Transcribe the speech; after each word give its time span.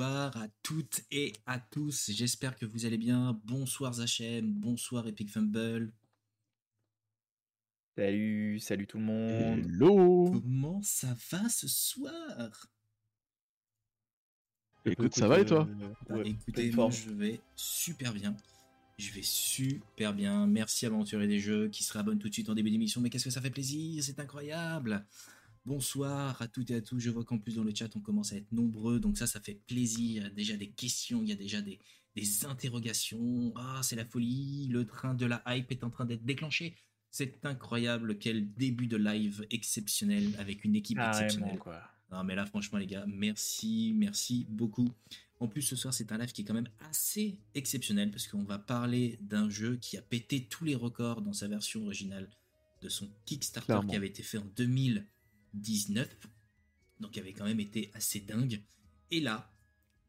bonsoir 0.00 0.36
à 0.38 0.48
toutes 0.62 1.02
et 1.10 1.34
à 1.44 1.58
tous. 1.58 2.10
J'espère 2.10 2.56
que 2.56 2.64
vous 2.64 2.86
allez 2.86 2.96
bien. 2.96 3.38
Bonsoir 3.44 3.92
Zachem, 3.92 4.50
bonsoir 4.50 5.06
Epic 5.06 5.30
Fumble. 5.30 5.92
Salut, 7.98 8.58
salut 8.60 8.86
tout 8.86 8.96
le 8.96 9.04
monde. 9.04 9.58
Hello 9.58 10.30
Comment 10.32 10.80
ça 10.82 11.14
va 11.30 11.50
ce 11.50 11.68
soir? 11.68 12.66
Écoute, 14.86 15.14
ça 15.14 15.28
va 15.28 15.38
et 15.38 15.44
toi? 15.44 15.68
Bah, 16.08 16.16
Ouais, 16.16 16.30
Écoutez, 16.30 16.70
moi 16.70 16.88
je 16.88 17.10
vais 17.10 17.38
super 17.54 18.14
bien. 18.14 18.34
Je 18.96 19.12
vais 19.12 19.22
super 19.22 20.14
bien. 20.14 20.46
Merci 20.46 20.86
Aventurier 20.86 21.28
des 21.28 21.40
Jeux 21.40 21.68
qui 21.68 21.84
se 21.84 21.92
réabonne 21.92 22.18
tout 22.18 22.30
de 22.30 22.32
suite 22.32 22.48
en 22.48 22.54
début 22.54 22.70
d'émission. 22.70 23.02
Mais 23.02 23.10
qu'est-ce 23.10 23.24
que 23.24 23.30
ça 23.30 23.42
fait 23.42 23.50
plaisir, 23.50 24.02
c'est 24.02 24.18
incroyable. 24.18 25.04
Bonsoir 25.70 26.42
à 26.42 26.48
toutes 26.48 26.72
et 26.72 26.74
à 26.74 26.80
tous. 26.80 26.98
Je 26.98 27.10
vois 27.10 27.22
qu'en 27.24 27.38
plus 27.38 27.54
dans 27.54 27.62
le 27.62 27.72
chat 27.72 27.94
on 27.94 28.00
commence 28.00 28.32
à 28.32 28.36
être 28.36 28.50
nombreux, 28.50 28.98
donc 28.98 29.16
ça, 29.16 29.28
ça 29.28 29.38
fait 29.38 29.54
plaisir. 29.54 30.22
Il 30.22 30.24
y 30.24 30.26
a 30.26 30.30
déjà 30.30 30.56
des 30.56 30.68
questions, 30.68 31.22
il 31.22 31.28
y 31.28 31.32
a 31.32 31.36
déjà 31.36 31.62
des, 31.62 31.78
des 32.16 32.44
interrogations. 32.44 33.52
Ah, 33.54 33.80
c'est 33.84 33.94
la 33.94 34.04
folie. 34.04 34.66
Le 34.66 34.84
train 34.84 35.14
de 35.14 35.26
la 35.26 35.40
hype 35.46 35.70
est 35.70 35.84
en 35.84 35.90
train 35.90 36.06
d'être 36.06 36.24
déclenché. 36.24 36.74
C'est 37.12 37.46
incroyable. 37.46 38.18
Quel 38.18 38.52
début 38.54 38.88
de 38.88 38.96
live 38.96 39.46
exceptionnel 39.52 40.34
avec 40.40 40.64
une 40.64 40.74
équipe 40.74 40.98
exceptionnelle. 40.98 41.58
quoi. 41.58 41.80
Non, 42.10 42.24
mais 42.24 42.34
là, 42.34 42.46
franchement, 42.46 42.80
les 42.80 42.88
gars, 42.88 43.04
merci, 43.06 43.92
merci 43.94 44.48
beaucoup. 44.48 44.90
En 45.38 45.46
plus, 45.46 45.62
ce 45.62 45.76
soir, 45.76 45.94
c'est 45.94 46.10
un 46.10 46.18
live 46.18 46.32
qui 46.32 46.42
est 46.42 46.44
quand 46.44 46.54
même 46.54 46.70
assez 46.80 47.38
exceptionnel 47.54 48.10
parce 48.10 48.26
qu'on 48.26 48.42
va 48.42 48.58
parler 48.58 49.18
d'un 49.20 49.48
jeu 49.48 49.76
qui 49.76 49.96
a 49.96 50.02
pété 50.02 50.46
tous 50.46 50.64
les 50.64 50.74
records 50.74 51.22
dans 51.22 51.32
sa 51.32 51.46
version 51.46 51.84
originale 51.84 52.28
de 52.82 52.88
son 52.88 53.08
Kickstarter 53.24 53.66
Clairement. 53.66 53.88
qui 53.88 53.94
avait 53.94 54.08
été 54.08 54.24
fait 54.24 54.38
en 54.38 54.50
2019. 55.54 56.08
Donc, 57.00 57.16
avait 57.16 57.32
quand 57.32 57.46
même 57.46 57.60
été 57.60 57.90
assez 57.94 58.20
dingue. 58.20 58.62
Et 59.10 59.20
là, 59.20 59.50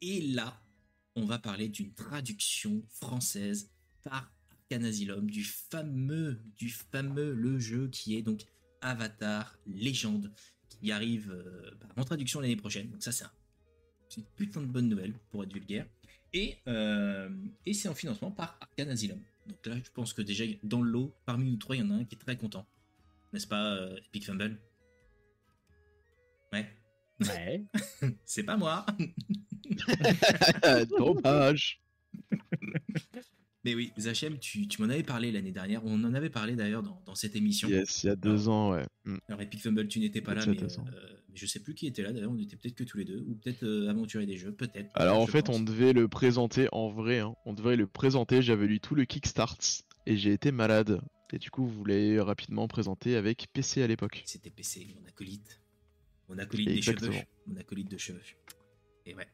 et 0.02 0.22
là, 0.22 0.62
on 1.16 1.26
va 1.26 1.40
parler 1.40 1.70
d'une 1.70 1.94
traduction 1.94 2.84
française 2.90 3.70
par 4.04 4.32
Arcane 4.50 4.86
Asylum 4.86 5.30
du 5.30 5.44
fameux, 5.44 6.42
du 6.58 6.70
fameux 6.70 7.34
le 7.34 7.60
jeu 7.60 7.88
qui 7.90 8.16
est 8.16 8.22
donc 8.22 8.46
Avatar 8.82 9.58
Légende 9.68 10.32
qui 10.70 10.92
arrive 10.92 11.32
euh, 11.32 11.72
bah, 11.80 11.88
en 11.98 12.04
traduction 12.04 12.40
l'année 12.40 12.56
prochaine. 12.56 12.90
Donc 12.90 13.04
ça, 13.04 13.12
c'est 13.12 13.26
un- 13.26 13.32
c'est 14.10 14.22
une 14.22 14.28
putain 14.36 14.62
de 14.62 14.66
bonne 14.68 14.90
nouvelle 14.90 15.14
pour 15.30 15.44
être 15.44 15.54
vulgaire. 15.54 15.86
Et, 16.34 16.58
euh, 16.68 17.30
et 17.66 17.74
c'est 17.74 17.90
en 17.90 17.96
financement 17.96 18.32
par 18.32 18.58
Arcane 18.62 18.90
Asylum. 18.90 19.20
Donc 19.48 19.66
là, 19.66 19.76
je 19.84 19.90
pense 19.92 20.14
que 20.14 20.22
déjà, 20.22 20.46
dans 20.64 20.82
le 20.82 20.90
lot, 20.92 21.14
parmi 21.26 21.50
nous 21.52 21.58
trois, 21.58 21.76
il 21.76 21.80
y 21.80 21.82
en 21.84 21.92
a 21.92 21.96
un 21.96 22.06
qui 22.06 22.16
est 22.16 22.20
très 22.20 22.38
content. 22.38 22.66
N'est-ce 23.34 23.48
pas, 23.48 23.74
euh, 23.76 23.98
Epic 24.08 24.26
Fumble? 24.26 24.58
Ouais. 27.22 27.66
Ouais. 28.02 28.16
C'est 28.26 28.44
pas 28.44 28.58
moi 28.58 28.86
Dommage 30.98 31.82
Mais 33.64 33.76
oui, 33.76 33.92
Zachem, 33.98 34.40
tu, 34.40 34.68
tu 34.68 34.82
m'en 34.82 34.90
avais 34.90 35.04
parlé 35.04 35.32
l'année 35.32 35.52
dernière. 35.52 35.86
On 35.86 36.04
en 36.04 36.14
avait 36.14 36.32
parlé 36.32 36.56
d'ailleurs 36.56 36.82
dans, 36.82 37.02
dans 37.06 37.16
cette 37.16 37.36
émission. 37.36 37.70
Yes, 37.70 38.04
il 38.04 38.08
y 38.08 38.10
a 38.10 38.16
deux 38.16 38.50
ans, 38.50 38.72
ouais. 38.72 38.86
Mm. 39.06 39.18
Alors 39.28 39.42
Epic 39.42 39.62
Fumble, 39.62 39.88
tu 39.88 40.00
n'étais 40.00 40.22
pas 40.22 40.34
là, 40.34 40.44
mais, 40.48 40.62
euh, 40.64 40.68
mais 41.30 41.36
je 41.36 41.46
sais 41.46 41.60
plus 41.60 41.76
qui 41.76 41.86
était 41.86 42.02
là. 42.02 42.12
D'ailleurs, 42.12 42.32
on 42.32 42.40
était 42.40 42.56
peut-être 42.56 42.76
que 42.76 42.84
tous 42.84 42.98
les 42.98 43.06
deux, 43.06 43.24
ou 43.28 43.36
peut-être 43.36 43.64
euh, 43.64 43.90
Aventurier 43.90 44.26
des 44.26 44.38
Jeux, 44.38 44.52
peut-être. 44.52 44.90
Alors 44.96 45.20
en 45.20 45.28
fait, 45.28 45.46
pense. 45.46 45.58
on 45.58 45.60
devait 45.62 45.94
le 45.94 46.08
présenter 46.08 46.68
en 46.72 46.90
vrai, 46.90 47.20
hein. 47.20 47.36
on 47.46 47.54
devait 47.54 47.76
le 47.76 47.86
présenter, 47.86 48.42
j'avais 48.42 48.66
lu 48.66 48.80
tout 48.80 48.96
le 48.96 49.06
Kickstart 49.06 49.58
et 50.08 50.18
j'ai 50.18 50.34
été 50.34 50.52
malade. 50.52 51.02
Et 51.34 51.40
du 51.40 51.50
coup, 51.50 51.66
vous 51.66 51.86
l'avez 51.86 52.20
rapidement 52.20 52.68
présenté 52.68 53.16
avec 53.16 53.48
PC 53.54 53.82
à 53.82 53.88
l'époque. 53.88 54.22
C'était 54.26 54.50
PC, 54.50 54.96
mon 55.00 55.08
acolyte. 55.08 55.61
Mon 56.32 56.38
acolyte 56.40 56.68
des 56.70 56.82
cheveux. 56.82 57.12
Mon 57.48 57.58
acolyte 57.58 57.92
de 57.92 57.98
cheveux. 57.98 58.22
Et 59.06 59.14
ouais. 59.16 59.28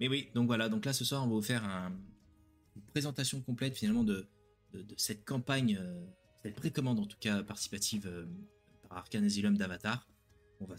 Mais 0.00 0.08
oui, 0.08 0.30
donc 0.34 0.46
voilà, 0.46 0.68
donc 0.68 0.84
là 0.84 0.92
ce 0.92 1.04
soir 1.04 1.22
on 1.24 1.28
va 1.28 1.34
vous 1.34 1.42
faire 1.42 1.64
un- 1.64 1.92
une 2.74 2.82
présentation 2.92 3.40
complète 3.40 3.76
finalement 3.76 4.02
de, 4.04 4.26
de, 4.72 4.82
de 4.82 4.94
cette 4.96 5.24
campagne, 5.24 5.78
euh, 5.80 6.04
cette 6.42 6.56
précommande 6.56 6.98
en 6.98 7.06
tout 7.06 7.18
cas 7.20 7.42
participative 7.42 8.06
euh, 8.06 8.26
par 8.88 8.98
Arcane 8.98 9.24
Asylum 9.24 9.56
d'Avatar. 9.56 10.08
On 10.60 10.64
va 10.64 10.76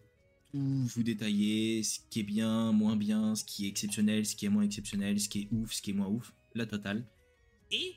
tout 0.51 0.85
vous 0.85 1.03
détailler, 1.03 1.83
ce 1.83 1.99
qui 2.09 2.19
est 2.19 2.23
bien, 2.23 2.71
moins 2.73 2.95
bien, 2.97 3.35
ce 3.35 3.43
qui 3.45 3.65
est 3.65 3.69
exceptionnel, 3.69 4.25
ce 4.25 4.35
qui 4.35 4.45
est 4.45 4.49
moins 4.49 4.63
exceptionnel, 4.63 5.19
ce 5.19 5.29
qui 5.29 5.41
est 5.43 5.47
ouf, 5.51 5.71
ce 5.71 5.81
qui 5.81 5.91
est 5.91 5.93
moins 5.93 6.07
ouf, 6.07 6.33
la 6.53 6.65
totale. 6.65 7.05
Et, 7.71 7.95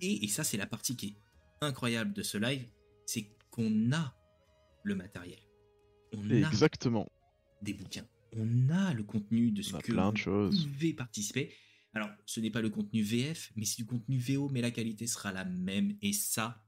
et, 0.00 0.24
et 0.24 0.28
ça 0.28 0.42
c'est 0.42 0.56
la 0.56 0.66
partie 0.66 0.96
qui 0.96 1.06
est 1.08 1.16
incroyable 1.60 2.12
de 2.12 2.22
ce 2.22 2.36
live, 2.38 2.66
c'est 3.06 3.28
qu'on 3.50 3.92
a 3.92 4.14
le 4.82 4.94
matériel. 4.96 5.38
On 6.12 6.30
a 6.30 6.34
Exactement. 6.34 7.10
des 7.62 7.74
bouquins. 7.74 8.06
On 8.36 8.68
a 8.70 8.92
le 8.94 9.02
contenu 9.02 9.50
de 9.50 9.62
ce 9.62 9.74
On 9.74 9.78
a 9.78 9.82
que 9.82 9.92
plein 9.92 10.12
de 10.12 10.20
vous 10.50 10.50
pouvez 10.72 10.92
participer. 10.92 11.52
Alors, 11.94 12.10
ce 12.26 12.40
n'est 12.40 12.50
pas 12.50 12.60
le 12.60 12.68
contenu 12.70 13.02
VF, 13.02 13.52
mais 13.56 13.64
c'est 13.64 13.76
du 13.76 13.86
contenu 13.86 14.18
VO, 14.18 14.48
mais 14.50 14.60
la 14.60 14.70
qualité 14.70 15.06
sera 15.06 15.32
la 15.32 15.44
même. 15.46 15.96
Et 16.02 16.12
ça, 16.12 16.62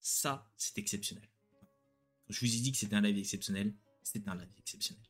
ça, 0.00 0.50
c'est 0.56 0.76
exceptionnel. 0.78 1.26
Je 2.28 2.38
vous 2.40 2.54
ai 2.54 2.58
dit 2.60 2.72
que 2.72 2.78
c'était 2.78 2.96
un 2.96 3.00
live 3.00 3.16
exceptionnel. 3.18 3.74
C'est 4.02 4.28
un 4.28 4.34
live 4.34 4.48
exceptionnel. 4.58 5.02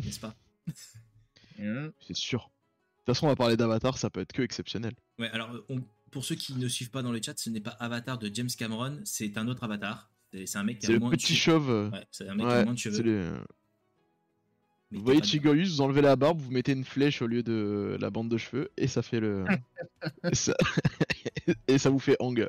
N'est-ce 0.00 0.20
pas? 0.20 0.36
C'est 2.00 2.14
sûr. 2.16 2.40
De 2.40 2.98
toute 2.98 3.06
façon, 3.16 3.26
on 3.26 3.28
va 3.30 3.36
parler 3.36 3.56
d'Avatar, 3.56 3.98
ça 3.98 4.10
peut 4.10 4.20
être 4.20 4.32
que 4.32 4.42
exceptionnel. 4.42 4.94
Ouais, 5.18 5.28
alors, 5.30 5.54
on- 5.68 5.82
pour 6.10 6.24
ceux 6.24 6.34
qui 6.36 6.54
ne 6.54 6.68
suivent 6.68 6.90
pas 6.90 7.02
dans 7.02 7.12
le 7.12 7.20
chat, 7.22 7.38
ce 7.38 7.50
n'est 7.50 7.60
pas 7.60 7.70
Avatar 7.72 8.18
de 8.18 8.32
James 8.32 8.48
Cameron, 8.56 9.00
c'est 9.04 9.36
un 9.36 9.48
autre 9.48 9.64
Avatar. 9.64 10.10
C'est 10.46 10.56
un 10.58 10.64
mec 10.64 10.78
qui 10.80 10.86
a 10.86 10.90
le 10.90 10.98
moins 10.98 11.10
de 11.10 11.16
petit 11.16 11.34
cheveux. 11.34 11.58
chauve. 11.58 11.70
euh, 11.70 11.90
Ouais, 11.90 12.04
c'est 12.10 12.28
un 12.28 12.34
mec 12.34 12.46
qui 12.46 12.52
a 12.52 12.64
moins 12.64 12.74
de 12.74 12.78
cheveux. 12.78 13.02
mais 14.90 14.98
Vous 14.98 15.04
voyez 15.04 15.20
de- 15.20 15.26
Chigorius, 15.26 15.70
vous 15.70 15.80
enlevez 15.80 16.02
la 16.02 16.16
barbe, 16.16 16.40
vous 16.40 16.50
mettez 16.50 16.72
une 16.72 16.84
flèche 16.84 17.22
au 17.22 17.26
lieu 17.26 17.42
de 17.42 17.96
la 18.00 18.10
bande 18.10 18.28
de 18.28 18.36
cheveux, 18.36 18.70
et 18.76 18.86
ça 18.88 19.02
fait 19.02 19.20
le. 19.20 19.44
et, 20.24 20.34
ça... 20.34 20.54
et 21.68 21.78
ça 21.78 21.90
vous 21.90 21.98
fait 21.98 22.16
Hang. 22.20 22.48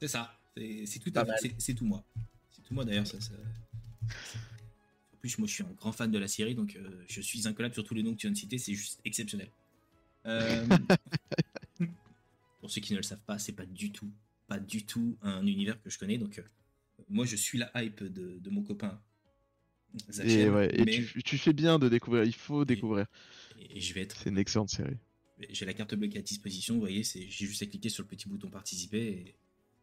C'est 0.00 0.08
ça. 0.08 0.34
C'est 0.56 0.98
tout, 1.00 1.12
à 1.14 1.24
tout 1.24 1.84
moi. 1.84 2.02
C'est 2.52 2.62
tout 2.62 2.74
moi 2.74 2.84
d'ailleurs. 2.84 3.06
Ça, 3.06 3.20
ça- 3.20 3.32
En 5.14 5.16
plus, 5.20 5.38
moi 5.38 5.46
je 5.48 5.52
suis 5.54 5.62
un 5.62 5.72
grand 5.76 5.92
fan 5.92 6.10
de 6.10 6.18
la 6.18 6.28
série, 6.28 6.54
donc 6.54 6.76
euh, 6.76 7.04
je 7.08 7.20
suis 7.20 7.46
incollable 7.46 7.74
sur 7.74 7.84
tous 7.84 7.94
les 7.94 8.02
noms 8.02 8.12
que 8.12 8.16
tu 8.18 8.26
viens 8.26 8.32
de 8.32 8.38
citer, 8.38 8.58
c'est 8.58 8.74
juste 8.74 9.00
exceptionnel. 9.04 9.50
Euh, 10.26 10.66
Pour 12.60 12.70
ceux 12.70 12.80
qui 12.80 12.92
ne 12.92 12.98
le 12.98 13.02
savent 13.02 13.22
pas, 13.26 13.38
c'est 13.38 13.52
pas 13.52 13.64
du 13.64 13.90
tout, 13.90 14.10
pas 14.50 14.58
du 14.58 14.84
tout 14.84 15.16
un 15.22 15.46
univers 15.46 15.80
que 15.80 15.88
je 15.90 15.98
connais, 15.98 16.18
donc 16.18 16.38
euh, 16.40 16.42
moi 17.08 17.24
je 17.24 17.36
suis 17.36 17.56
la 17.56 17.70
hype 17.76 18.02
de, 18.02 18.38
de 18.40 18.50
mon 18.50 18.62
copain. 18.64 19.00
Et, 20.24 20.48
ouais, 20.48 20.68
et 20.78 20.84
mais- 20.84 20.92
tu, 21.04 21.22
tu 21.22 21.38
fais 21.38 21.52
bien 21.52 21.78
de 21.78 21.88
découvrir, 21.88 22.24
il 22.24 22.34
faut 22.34 22.64
découvrir. 22.64 23.06
et 23.58 23.80
je 23.80 23.94
vais 23.94 24.02
être 24.02 24.18
C'est 24.22 24.30
une 24.30 24.38
excellente 24.38 24.70
série. 24.70 24.96
j'ai 25.50 25.64
la 25.66 25.72
carte 25.72 25.94
bleue 25.94 26.10
à 26.16 26.20
disposition, 26.20 26.74
vous 26.74 26.80
voyez, 26.80 27.04
c'est, 27.04 27.22
j'ai 27.28 27.46
juste 27.46 27.62
à 27.62 27.66
cliquer 27.66 27.88
sur 27.90 28.02
le 28.02 28.08
petit 28.08 28.28
bouton 28.28 28.50
participer 28.50 29.04
et 29.06 29.34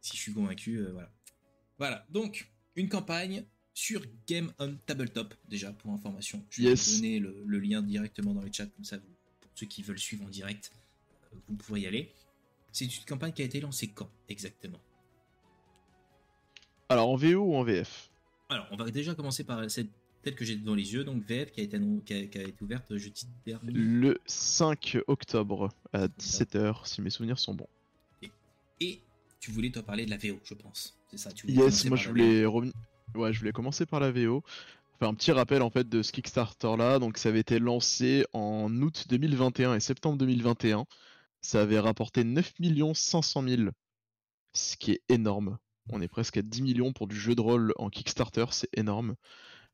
si 0.02 0.16
je 0.16 0.22
suis 0.22 0.32
convaincu, 0.34 0.76
euh, 0.78 0.92
voilà. 0.92 1.10
Voilà, 1.78 2.06
donc 2.10 2.50
une 2.76 2.88
campagne 2.90 3.44
sur 3.72 4.02
Game 4.26 4.52
on 4.58 4.74
Tabletop, 4.86 5.34
déjà 5.48 5.72
pour 5.72 5.92
information. 5.92 6.44
Je 6.50 6.62
vais 6.62 6.68
Yes. 6.70 6.88
vous 6.88 6.96
donner 6.96 7.18
le, 7.20 7.42
le 7.46 7.58
lien 7.58 7.80
directement 7.82 8.34
dans 8.34 8.42
le 8.42 8.50
chat, 8.52 8.66
comme 8.66 8.84
ça, 8.84 8.98
vous- 8.98 9.14
pour 9.40 9.50
ceux 9.54 9.66
qui 9.66 9.82
veulent 9.82 9.98
suivre 9.98 10.24
en 10.24 10.28
direct, 10.28 10.72
euh, 11.32 11.36
vous 11.48 11.56
pourrez 11.56 11.80
y 11.82 11.86
aller. 11.86 12.12
C'est 12.72 12.84
une 12.84 13.04
campagne 13.04 13.32
qui 13.32 13.42
a 13.42 13.44
été 13.44 13.60
lancée 13.60 13.88
quand 13.88 14.10
exactement? 14.28 14.78
Alors 16.88 17.10
en 17.10 17.16
VO 17.16 17.40
ou 17.40 17.54
en 17.54 17.64
VF 17.64 18.10
Alors, 18.48 18.66
on 18.70 18.76
va 18.76 18.90
déjà 18.90 19.14
commencer 19.14 19.44
par 19.44 19.70
cette 19.70 19.90
telle 20.22 20.34
que 20.34 20.44
j'ai 20.44 20.56
devant 20.56 20.74
les 20.74 20.92
yeux, 20.92 21.04
donc 21.04 21.22
VF 21.22 21.52
qui 21.52 21.60
a 21.60 21.64
été, 21.64 21.78
qui 22.04 22.14
a, 22.14 22.26
qui 22.26 22.38
a 22.38 22.42
été 22.42 22.62
ouverte 22.62 22.96
jeudi 22.96 23.26
dernier. 23.46 23.72
Le 23.72 24.18
5 24.26 24.98
octobre 25.06 25.70
à 25.92 26.08
17h, 26.08 26.86
si 26.86 27.02
mes 27.02 27.10
souvenirs 27.10 27.38
sont 27.38 27.54
bons. 27.54 27.68
Et 28.80 29.00
tu 29.40 29.50
voulais 29.50 29.70
toi 29.70 29.82
parler 29.82 30.06
de 30.06 30.10
la 30.10 30.16
VO, 30.16 30.38
je 30.44 30.54
pense. 30.54 30.96
C'est 31.10 31.18
ça, 31.18 31.32
tu 31.32 31.46
voulais 31.46 31.64
Yes, 31.64 31.84
moi 31.86 31.96
je 31.96 32.04
la 32.04 32.10
voulais 32.10 32.44
revenir. 32.44 32.74
Ouais, 33.14 33.32
je 33.32 33.38
voulais 33.38 33.52
commencer 33.52 33.86
par 33.86 34.00
la 34.00 34.10
VO. 34.10 34.42
Faire 34.98 35.08
un 35.08 35.14
petit 35.14 35.32
rappel 35.32 35.62
en 35.62 35.70
fait 35.70 35.88
de 35.88 36.02
ce 36.02 36.12
Kickstarter 36.12 36.76
là. 36.76 36.98
Donc 36.98 37.18
ça 37.18 37.28
avait 37.28 37.40
été 37.40 37.58
lancé 37.58 38.24
en 38.32 38.70
août 38.82 39.06
2021 39.08 39.74
et 39.74 39.80
septembre 39.80 40.18
2021. 40.18 40.86
Ça 41.40 41.62
avait 41.62 41.80
rapporté 41.80 42.24
9 42.24 42.54
500 42.94 43.42
000, 43.42 43.72
ce 44.54 44.76
qui 44.76 44.92
est 44.92 45.02
énorme. 45.08 45.58
On 45.90 46.00
est 46.02 46.08
presque 46.08 46.36
à 46.36 46.42
10 46.42 46.62
millions 46.62 46.92
pour 46.92 47.06
du 47.08 47.16
jeu 47.16 47.34
de 47.34 47.40
rôle 47.40 47.72
en 47.76 47.90
Kickstarter, 47.90 48.46
c'est 48.52 48.68
énorme. 48.76 49.16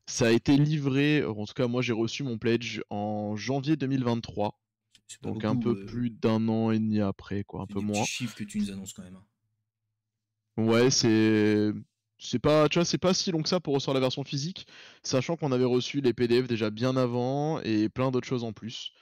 Ça 0.07 0.27
a 0.27 0.31
été 0.31 0.57
livré, 0.57 1.23
en 1.25 1.45
tout 1.45 1.53
cas 1.53 1.67
moi 1.67 1.81
j'ai 1.81 1.93
reçu 1.93 2.23
mon 2.23 2.37
pledge 2.37 2.81
en 2.89 3.35
janvier 3.35 3.75
2023, 3.77 4.59
C'est 5.07 5.19
pas 5.21 5.29
donc 5.29 5.45
un 5.45 5.55
peu 5.55 5.75
euh, 5.75 5.85
plus 5.85 6.09
d'un 6.11 6.47
an 6.49 6.71
et 6.71 6.79
demi 6.79 7.01
après, 7.01 7.43
quoi, 7.43 7.61
un 7.63 7.67
c'est 7.67 7.73
peu 7.73 7.79
des 7.79 7.83
moins. 7.83 8.05
petits 8.05 8.05
chiffres 8.05 8.35
que 8.35 8.43
tu 8.43 8.59
nous 8.59 8.71
annonces 8.71 8.93
quand 8.93 9.03
même. 9.03 9.15
hein. 9.15 9.25
Ouais, 10.57 10.89
c'est 10.89 11.71
c'est 12.17 12.39
pas 12.39 12.69
tu 12.69 12.79
vois, 12.79 12.85
c'est 12.85 12.97
pas 12.97 13.13
si 13.13 13.31
long 13.31 13.41
que 13.43 13.49
ça 13.49 13.59
pour 13.59 13.73
recevoir 13.73 13.93
la 13.93 13.99
version 13.99 14.23
physique, 14.23 14.67
sachant 15.03 15.35
qu'on 15.35 15.51
avait 15.51 15.65
reçu 15.65 15.99
les 16.01 16.13
PDF 16.13 16.47
déjà 16.47 16.69
bien 16.69 16.95
avant 16.95 17.59
et 17.61 17.89
plein 17.89 18.09
d'autres 18.11 18.27
choses 18.27 18.43
en 18.45 18.53
plus. 18.53 18.93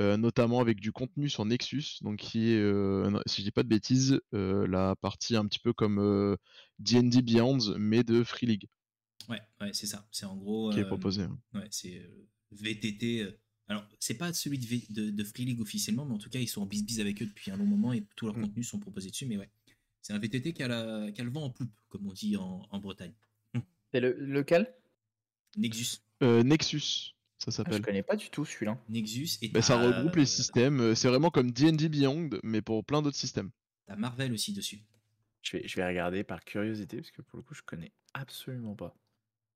Euh, 0.00 0.16
notamment 0.16 0.60
avec 0.60 0.80
du 0.80 0.90
contenu 0.90 1.28
sur 1.28 1.44
Nexus, 1.44 1.98
donc 2.00 2.18
qui 2.18 2.48
est, 2.50 2.58
euh, 2.58 3.20
si 3.26 3.42
je 3.42 3.46
dis 3.46 3.50
pas 3.50 3.62
de 3.62 3.68
bêtises, 3.68 4.18
euh, 4.32 4.66
la 4.66 4.96
partie 4.96 5.36
un 5.36 5.44
petit 5.46 5.58
peu 5.58 5.74
comme 5.74 5.98
euh, 5.98 6.36
D&D 6.78 7.20
Beyond, 7.20 7.58
mais 7.78 8.02
de 8.02 8.24
Free 8.24 8.46
League, 8.46 8.68
Ouais, 9.28 9.40
ouais, 9.60 9.70
c'est 9.74 9.86
ça. 9.86 10.08
C'est 10.10 10.24
en 10.26 10.34
gros. 10.34 10.70
qui 10.70 10.78
est 10.80 10.82
euh, 10.82 10.86
proposé. 10.86 11.22
hein. 11.24 11.38
Ouais, 11.54 11.68
c'est 11.70 11.98
euh, 11.98 12.26
VTT. 12.52 13.20
euh, 13.20 13.38
Alors, 13.68 13.86
c'est 14.00 14.14
pas 14.16 14.32
celui 14.32 14.58
de, 14.58 14.66
V- 14.66 14.86
de, 14.88 15.10
de 15.10 15.24
Free 15.24 15.44
League 15.44 15.60
officiellement, 15.60 16.06
mais 16.06 16.14
en 16.14 16.18
tout 16.18 16.30
cas, 16.30 16.40
ils 16.40 16.48
sont 16.48 16.62
en 16.62 16.66
bis 16.66 16.98
avec 16.98 17.20
eux 17.22 17.26
depuis 17.26 17.50
un 17.50 17.56
long 17.58 17.66
moment 17.66 17.92
et 17.92 18.04
tous 18.16 18.24
leurs 18.26 18.36
Mm. 18.36 18.42
contenus 18.42 18.68
sont 18.68 18.78
proposés 18.80 19.10
dessus. 19.10 19.26
Mais 19.26 19.36
ouais, 19.36 19.50
c'est 20.00 20.14
un 20.14 20.18
VTT 20.18 20.54
qui 20.54 20.62
a, 20.62 20.68
la, 20.68 21.12
qui 21.12 21.20
a 21.20 21.24
le 21.24 21.30
vent 21.30 21.44
en 21.44 21.50
poupe, 21.50 21.70
comme 21.90 22.06
on 22.08 22.12
dit 22.14 22.36
en, 22.38 22.66
en 22.70 22.78
Bretagne. 22.80 23.12
C'est 23.92 24.00
le, 24.00 24.12
lequel? 24.18 24.74
Nexus. 25.58 25.98
Euh, 26.22 26.42
Nexus, 26.42 27.14
ça 27.50 27.62
ah, 27.64 27.70
Je 27.70 27.76
s'appelle. 27.76 27.82
connais 27.82 28.02
pas 28.02 28.16
du 28.16 28.30
tout 28.30 28.44
celui-là. 28.44 28.78
Nexus 28.88 29.38
et 29.42 29.48
Bah, 29.48 29.62
ça 29.62 29.76
t'as, 29.76 29.86
regroupe 29.86 30.16
les 30.16 30.26
systèmes. 30.26 30.80
euh, 30.80 30.94
C'est 30.94 31.08
vraiment 31.08 31.30
comme 31.30 31.50
D&D 31.50 31.88
Beyond, 31.88 32.30
mais 32.42 32.62
pour 32.62 32.84
plein 32.84 33.02
d'autres 33.02 33.16
systèmes. 33.16 33.50
T'as 33.86 33.96
Marvel 33.96 34.32
aussi 34.32 34.52
dessus. 34.52 34.82
Je 35.42 35.56
vais, 35.56 35.66
je 35.66 35.76
vais 35.76 35.86
regarder 35.86 36.22
par 36.22 36.44
curiosité 36.44 36.98
parce 36.98 37.10
que 37.10 37.22
pour 37.22 37.36
le 37.36 37.42
coup, 37.42 37.54
je 37.54 37.62
connais 37.62 37.92
absolument 38.14 38.76
pas. 38.76 38.96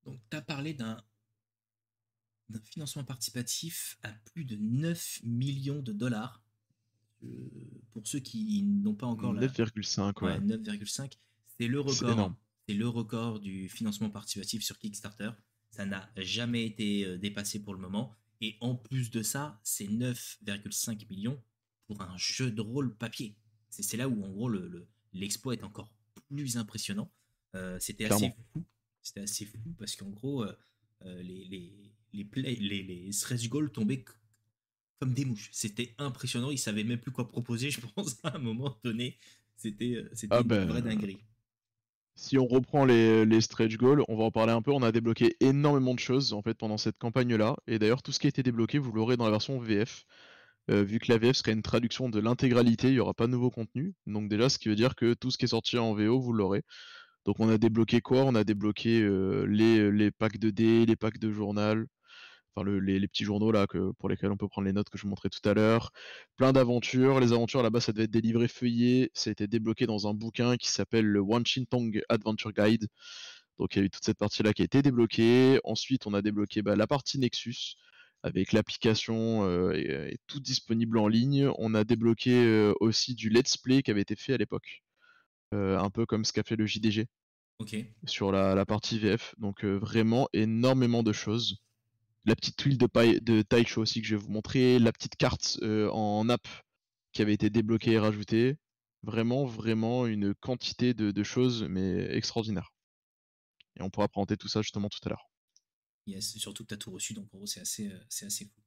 Donc, 0.05 0.19
tu 0.31 0.37
as 0.37 0.43
parlé 0.43 0.75
d'un 0.75 0.97
d'un 2.49 2.61
financement 2.61 3.03
participatif 3.05 3.99
à 4.05 4.13
plus 4.33 4.45
de 4.45 4.57
9 4.57 5.21
millions 5.25 5.81
de 5.81 5.93
dollars. 5.93 6.43
Euh, 7.25 7.29
pour 7.93 8.07
ceux 8.07 8.21
qui 8.21 8.63
n'ont 8.63 8.95
pas 8.95 9.07
encore 9.07 9.33
la, 9.33 9.47
9,5, 9.49 10.23
ouais. 10.23 10.33
Ouais, 10.33 10.39
9,5. 10.41 11.13
C'est 11.59 11.67
le 11.67 11.81
record. 11.81 12.35
C'est 12.69 12.75
le 12.75 12.89
record 12.89 13.41
du 13.41 13.69
financement 13.69 14.11
participatif 14.11 14.63
sur 14.63 14.79
Kickstarter. 14.79 15.31
Ça 15.77 15.85
n'a 15.85 16.11
jamais 16.17 16.65
été 16.65 17.05
euh, 17.05 17.19
dépassé 17.19 17.61
pour 17.63 17.75
le 17.75 17.81
moment. 17.81 18.15
Et 18.41 18.57
en 18.61 18.75
plus 18.75 19.11
de 19.11 19.23
ça, 19.23 19.61
c'est 19.63 19.87
9,5 19.87 21.07
millions 21.11 21.43
pour 21.87 22.01
un 22.03 22.17
jeu 22.17 22.51
de 22.51 22.61
rôle 22.63 22.95
papier. 22.97 23.37
C'est 23.71 23.97
là 23.97 24.09
où, 24.09 24.25
en 24.25 24.31
gros, 24.31 24.49
le- 24.49 24.69
le- 24.69 24.87
l'exploit 25.13 25.53
est 25.55 25.65
encore 25.65 25.93
plus 26.29 26.57
impressionnant. 26.57 27.11
Euh, 27.55 27.79
C'était 27.81 28.07
assez 28.07 28.31
fou. 28.53 28.65
C'était 29.03 29.21
assez 29.21 29.45
fou 29.45 29.59
parce 29.79 29.97
qu'en 29.97 30.09
gros, 30.09 30.45
euh, 30.45 31.23
les, 31.23 31.45
les, 31.45 31.93
les, 32.15 32.25
play- 32.25 32.57
les, 32.57 32.83
les 32.83 33.13
stretch 33.13 33.49
goals 33.49 33.71
tombaient 33.71 34.05
comme 34.99 35.13
des 35.13 35.25
mouches. 35.27 35.51
C'était 35.53 35.95
impressionnant. 35.99 36.51
Ils 36.51 36.59
savaient 36.59 36.85
même 36.85 36.99
plus 37.01 37.13
quoi 37.13 37.29
proposer, 37.29 37.71
je 37.77 37.81
pense, 37.81 38.17
à 38.25 38.37
un 38.37 38.39
moment 38.39 38.79
donné. 38.83 39.19
C'était 39.57 40.05
c'était 40.15 40.35
Ah 40.35 40.41
une 40.41 40.49
ben, 40.49 40.65
vraie 40.67 40.83
dinguerie. 40.83 41.19
Si 42.17 42.39
on 42.39 42.47
reprend 42.47 42.87
les, 42.87 43.41
stretch 43.43 43.77
goals, 43.77 44.03
on 44.09 44.17
va 44.17 44.25
en 44.25 44.31
parler 44.31 44.53
un 44.53 44.63
peu. 44.63 44.73
On 44.73 44.83
a 44.83 44.91
débloqué 44.91 45.37
énormément 45.41 45.95
de 45.95 45.99
choses 46.01 46.33
en 46.33 46.43
fait 46.43 46.55
pendant 46.55 46.79
cette 46.79 46.99
campagne-là. 46.99 47.57
Et 47.67 47.79
d'ailleurs, 47.79 48.03
tout 48.03 48.11
ce 48.11 48.19
qui 48.19 48.27
a 48.27 48.31
été 48.31 48.43
débloqué, 48.43 48.79
vous 48.79 48.91
l'aurez 48.93 49.17
dans 49.17 49.27
la 49.27 49.31
version 49.31 49.59
VF. 49.59 50.05
Euh, 50.71 50.83
vu 50.83 50.99
que 50.99 51.13
la 51.13 51.19
VF 51.19 51.37
serait 51.37 51.53
une 51.53 51.63
traduction 51.63 52.09
de 52.09 52.19
l'intégralité, 52.19 52.89
il 52.89 52.95
n'y 52.95 53.01
aura 53.01 53.15
pas 53.15 53.27
de 53.27 53.33
nouveau 53.33 53.51
contenu. 53.51 53.95
Donc 54.07 54.29
déjà, 54.29 54.49
ce 54.49 54.59
qui 54.59 54.69
veut 54.69 54.75
dire 54.75 54.95
que 54.97 55.15
tout 55.15 55.31
ce 55.31 55.39
qui 55.39 55.45
est 55.45 55.49
sorti 55.49 55.79
en 55.79 55.95
VO, 55.95 56.19
vous 56.21 56.33
l'aurez. 56.33 56.63
Donc 57.27 57.41
on 57.41 57.49
a 57.51 57.59
débloqué 57.59 58.01
quoi? 58.01 58.25
On 58.25 58.35
a 58.35 58.45
débloqué 58.45 59.03
euh, 59.03 59.45
les 59.47 60.11
packs 60.11 60.39
de 60.39 60.51
dés, 60.51 60.87
les 60.87 60.97
packs 60.97 61.19
de 61.19 61.31
journal, 61.31 61.87
enfin 62.57 62.65
le- 62.65 62.81
les, 62.81 62.99
les 62.99 63.09
petits 63.09 63.25
journaux 63.25 63.53
là 63.53 63.67
que, 63.67 63.93
pour 63.99 64.09
lesquels 64.09 64.31
on 64.31 64.37
peut 64.37 64.49
prendre 64.49 64.67
les 64.67 64.73
notes 64.73 64.89
que 64.91 64.99
je 64.99 65.03
vous 65.05 65.09
montrais 65.11 65.29
tout 65.31 65.47
à 65.49 65.55
l'heure. 65.55 65.93
Plein 66.37 66.53
d'aventures. 66.53 67.21
Les 67.21 67.33
aventures 67.33 67.63
là-bas, 67.63 67.81
ça 67.81 67.93
devait 67.93 68.05
être 68.05 68.11
des 68.11 68.21
livrets 68.23 68.49
feuillés. 68.49 69.11
Ça 69.15 69.31
a 69.31 69.33
été 69.33 69.47
débloqué 69.47 69.87
dans 69.87 70.09
un 70.09 70.15
bouquin 70.15 70.57
qui 70.57 70.71
s'appelle 70.71 71.07
le 71.07 71.21
Wan 71.21 71.45
Chin 71.47 71.65
Tong 71.71 72.01
Adventure 72.09 72.53
Guide. 72.53 72.89
Donc 73.59 73.75
il 73.77 73.79
y 73.81 73.83
a 73.83 73.85
eu 73.87 73.91
toute 73.91 74.05
cette 74.05 74.19
partie-là 74.19 74.53
qui 74.53 74.63
a 74.63 74.65
été 74.67 74.83
débloquée. 74.83 75.61
Ensuite, 75.65 76.07
on 76.07 76.15
a 76.15 76.23
débloqué 76.23 76.63
bah, 76.63 76.77
la 76.77 76.87
partie 76.87 77.19
Nexus 77.19 77.77
avec 78.23 78.53
l'application 78.53 79.45
euh, 79.49 79.73
et, 79.75 80.15
et 80.15 80.19
tout 80.27 80.41
disponible 80.41 80.99
en 80.99 81.09
ligne. 81.09 81.49
On 81.59 81.75
a 81.75 81.85
débloqué 81.85 82.33
euh, 82.45 82.73
aussi 82.81 83.15
du 83.15 83.29
let's 83.31 83.57
play 83.57 83.83
qui 83.83 83.91
avait 83.91 84.03
été 84.03 84.17
fait 84.17 84.35
à 84.35 84.37
l'époque, 84.39 84.83
Euh, 85.55 85.79
un 85.79 85.91
peu 85.91 86.07
comme 86.07 86.25
ce 86.25 86.33
qu'a 86.33 86.43
fait 86.43 86.57
le 86.57 86.67
JDG 86.67 87.07
Ok. 87.59 87.77
sur 88.07 88.33
la, 88.33 88.55
la 88.55 88.67
partie 88.67 88.99
VF. 88.99 89.35
Donc 89.39 89.65
euh, 89.65 89.77
vraiment 89.79 90.29
énormément 90.33 91.03
de 91.03 91.13
choses. 91.13 91.59
La 92.27 92.35
petite 92.35 92.57
tuile 92.57 92.77
de, 92.77 92.87
paille, 92.87 93.21
de 93.21 93.43
Taicho 93.43 93.81
aussi 93.81 94.03
que 94.03 94.07
je 94.07 94.17
vais 94.17 94.23
vous 94.23 94.31
montrer. 94.31 94.79
La 94.81 94.93
petite 94.93 95.17
carte 95.17 95.59
euh, 95.63 95.89
en 95.91 96.29
app 96.29 96.47
qui 97.13 97.23
avait 97.23 97.35
été 97.35 97.51
débloquée 97.51 97.93
et 97.93 97.99
rajoutée. 97.99 98.57
Vraiment, 99.03 99.47
vraiment 99.47 100.07
une 100.07 100.35
quantité 100.35 100.93
de, 100.93 101.13
de 101.13 101.23
choses, 101.23 101.63
mais 101.63 102.15
extraordinaire. 102.17 102.73
Et 103.79 103.83
on 103.83 103.91
pourra 103.91 104.09
présenter 104.09 104.37
tout 104.37 104.49
ça 104.49 104.61
justement 104.63 104.89
tout 104.89 104.99
à 105.05 105.11
l'heure. 105.11 105.31
Yes, 106.07 106.37
surtout 106.37 106.65
que 106.65 106.69
tu 106.69 106.75
as 106.75 106.79
tout 106.79 106.91
reçu, 106.91 107.15
donc 107.15 107.33
en 107.33 107.39
gros, 107.39 107.47
c'est 107.47 107.61
assez, 107.61 107.89
euh, 107.89 107.99
c'est 108.09 108.27
assez 108.27 108.45
fou. 108.45 108.61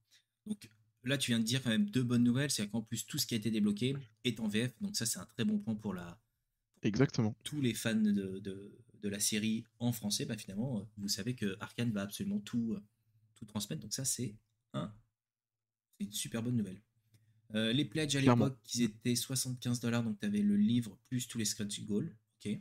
Donc 0.46 0.70
là, 1.04 1.18
tu 1.18 1.32
viens 1.32 1.40
de 1.40 1.44
dire 1.44 1.62
quand 1.62 1.70
même 1.70 1.90
deux 1.90 2.04
bonnes 2.04 2.24
nouvelles, 2.24 2.52
c'est 2.52 2.68
qu'en 2.70 2.82
plus, 2.82 3.06
tout 3.06 3.18
ce 3.18 3.26
qui 3.26 3.34
a 3.34 3.38
été 3.38 3.52
débloqué 3.52 3.96
est 4.24 4.40
en 4.40 4.48
VF, 4.48 4.72
donc 4.82 4.96
ça, 4.96 5.06
c'est 5.06 5.20
un 5.20 5.26
très 5.26 5.44
bon 5.44 5.60
point 5.60 5.76
pour 5.76 5.94
la, 5.94 6.18
Exactement. 6.84 7.36
tous 7.44 7.62
les 7.62 7.74
fans 7.74 7.96
de, 7.96 8.40
de, 8.40 8.78
de 9.02 9.10
la 9.10 9.20
série 9.20 9.66
en 9.80 9.92
français. 9.92 10.26
Bah, 10.26 10.38
finalement, 10.38 10.80
euh, 10.80 10.84
vous 10.98 11.10
savez 11.10 11.36
que 11.36 11.58
Arkane 11.60 11.92
va 11.92 12.04
absolument 12.04 12.40
tout, 12.40 12.78
tout 13.40 13.46
transmettre, 13.46 13.82
donc 13.82 13.94
ça, 13.94 14.06
c'est 14.06 14.36
un, 14.74 14.92
une 16.00 16.12
super 16.12 16.44
bonne 16.44 16.56
nouvelle. 16.58 16.82
Euh, 17.56 17.74
les 17.74 17.86
pledges 17.86 18.16
à 18.16 18.22
l'époque, 18.22 18.60
ils 18.76 18.84
étaient 18.84 19.16
75 19.16 19.80
dollars, 19.80 20.04
donc 20.04 20.20
tu 20.20 20.26
avais 20.26 20.42
le 20.42 20.56
livre 20.56 20.98
plus 21.08 21.28
tous 21.28 21.38
les 21.38 21.46
scratch 21.46 21.82
goals. 21.86 22.16
Ok. 22.46 22.58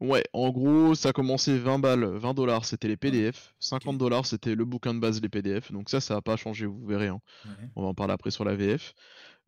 Ouais, 0.00 0.24
en 0.32 0.50
gros, 0.50 0.96
ça 0.96 1.12
commençait 1.12 1.56
20 1.56 1.78
balles, 1.78 2.04
20 2.04 2.34
dollars, 2.34 2.64
c'était 2.64 2.88
les 2.88 2.96
PDF. 2.96 3.54
50 3.60 3.98
dollars, 3.98 4.26
c'était 4.26 4.56
le 4.56 4.64
bouquin 4.64 4.94
de 4.94 4.98
base, 4.98 5.22
les 5.22 5.28
PDF. 5.28 5.70
Donc 5.70 5.88
ça, 5.88 6.00
ça 6.00 6.14
n'a 6.14 6.20
pas 6.22 6.36
changé, 6.36 6.66
vous 6.66 6.84
verrez. 6.84 7.06
hein. 7.06 7.20
Ouais. 7.44 7.68
On 7.76 7.82
va 7.82 7.88
en 7.88 7.94
parler 7.94 8.12
après 8.12 8.32
sur 8.32 8.44
la 8.44 8.56
VF. 8.56 8.94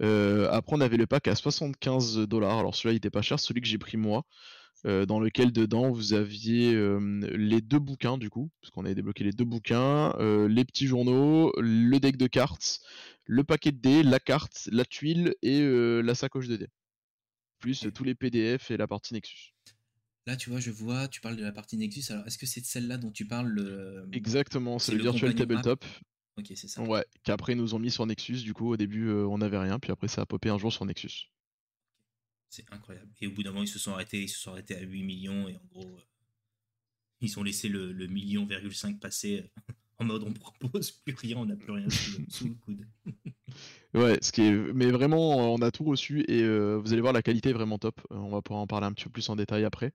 Euh, 0.01 0.49
après, 0.53 0.77
on 0.77 0.81
avait 0.81 0.97
le 0.97 1.09
pack 1.09 1.27
à 1.27 1.35
75 1.35 2.19
dollars. 2.29 2.59
Alors 2.59 2.77
celui-là, 2.77 2.93
il 2.93 2.97
était 2.99 3.11
pas 3.11 3.23
cher, 3.23 3.41
celui 3.41 3.61
que 3.63 3.67
j'ai 3.67 3.79
pris 3.79 3.97
moi, 3.97 4.25
euh, 4.87 5.07
dans 5.07 5.19
lequel 5.19 5.51
dedans 5.51 5.91
vous 5.91 6.13
aviez 6.13 6.75
euh, 6.75 7.21
les 7.33 7.63
deux 7.63 7.79
bouquins 7.79 8.19
du 8.19 8.29
coup, 8.29 8.51
parce 8.61 8.71
qu'on 8.71 8.85
avait 8.85 8.95
débloqué 8.95 9.25
les 9.25 9.33
deux 9.33 9.47
bouquins, 9.47 10.15
euh, 10.19 10.47
les 10.47 10.65
petits 10.65 10.87
journaux, 10.87 11.53
le 11.59 11.99
deck 11.99 12.19
de 12.19 12.27
cartes, 12.27 12.81
le 13.25 13.45
paquet 13.45 13.73
de 13.73 13.79
dés, 13.79 14.03
la 14.03 14.21
carte, 14.21 14.69
la 14.71 14.85
tuile 14.85 15.35
et 15.41 15.63
la 16.03 16.15
sacoche 16.15 16.49
de 16.49 16.57
dés. 16.57 16.69
Plus 17.61 17.87
tous 17.95 18.05
les 18.05 18.15
PDF 18.15 18.71
et 18.71 18.77
la 18.77 18.87
partie 18.87 19.15
Nexus. 19.15 19.55
Là, 20.27 20.37
tu 20.37 20.51
vois, 20.51 20.61
je 20.61 20.71
vois, 20.71 21.09
tu 21.09 21.23
parles 21.23 21.37
de 21.37 21.43
la 21.43 21.53
partie 21.53 21.79
Nexus. 21.79 22.13
Alors, 22.13 22.27
est-ce 22.27 22.37
que 22.37 22.47
c'est 22.47 22.61
de 22.61 22.67
celle-là 22.67 22.99
dont 22.99 23.11
tu 23.11 23.27
parles 23.27 23.49
le... 23.49 24.07
Exactement, 24.13 24.79
c'est 24.79 24.93
le 24.93 24.99
le 24.99 25.05
Virtual. 25.05 25.35
Tabletop. 25.35 25.85
Ok, 26.37 26.53
c'est 26.55 26.69
ça. 26.69 26.83
Ouais, 26.83 27.05
qu'après 27.23 27.53
ils 27.53 27.59
nous 27.59 27.75
ont 27.75 27.79
mis 27.79 27.91
sur 27.91 28.05
Nexus. 28.05 28.43
Du 28.43 28.53
coup, 28.53 28.71
au 28.71 28.77
début, 28.77 29.11
on 29.11 29.39
n'avait 29.39 29.59
rien, 29.59 29.79
puis 29.79 29.93
après, 29.93 30.09
ça 30.09 30.23
a 30.23 30.27
popé 30.27 30.51
un 30.51 30.59
jour 30.59 30.73
sur 30.73 30.85
Nexus. 30.85 31.31
C'est 32.55 32.73
incroyable. 32.73 33.11
Et 33.21 33.27
au 33.27 33.33
bout 33.33 33.43
d'un 33.43 33.51
moment, 33.51 33.65
ils 33.65 33.69
se 33.69 33.81
sont 33.81 33.93
arrêtés, 33.93 34.23
ils 34.23 34.29
se 34.29 34.39
sont 34.39 34.53
arrêtés 34.53 34.77
à 34.77 34.81
8 34.81 35.03
millions 35.03 35.49
et 35.49 35.57
en 35.57 35.65
gros, 35.73 35.97
euh, 35.97 36.03
ils 37.21 37.37
ont 37.37 37.43
laissé 37.43 37.69
le, 37.69 37.93
le 37.93 38.07
million 38.07 38.47
virgule 38.47 38.73
5 38.73 39.01
passer 39.01 39.41
euh, 39.41 39.73
en 39.99 40.05
mode 40.05 40.23
on 40.23 40.33
propose 40.33 40.93
plus 40.93 41.17
rien, 41.17 41.39
on 41.39 41.47
n'a 41.47 41.57
plus 41.57 41.73
rien 41.73 41.91
sous 41.91 42.47
le, 42.47 42.55
coude. 42.65 42.87
Ouais, 43.93 44.19
ce 44.23 44.31
qui 44.31 44.43
est... 44.43 44.53
mais 44.73 44.93
vraiment, 44.93 45.53
on 45.53 45.63
a 45.63 45.73
tout 45.73 45.83
reçu 45.83 46.21
et 46.29 46.43
euh, 46.43 46.77
vous 46.77 46.93
allez 46.93 47.01
voir, 47.01 47.13
la 47.13 47.23
qualité 47.23 47.51
est 47.51 47.55
vraiment 47.55 47.79
top. 47.79 48.01
On 48.11 48.31
va 48.31 48.41
pouvoir 48.41 48.63
en 48.63 48.69
parler 48.69 48.87
un 48.87 48.93
petit 48.93 49.05
peu 49.07 49.11
plus 49.11 49.29
en 49.31 49.35
détail 49.35 49.65
après. 49.65 49.93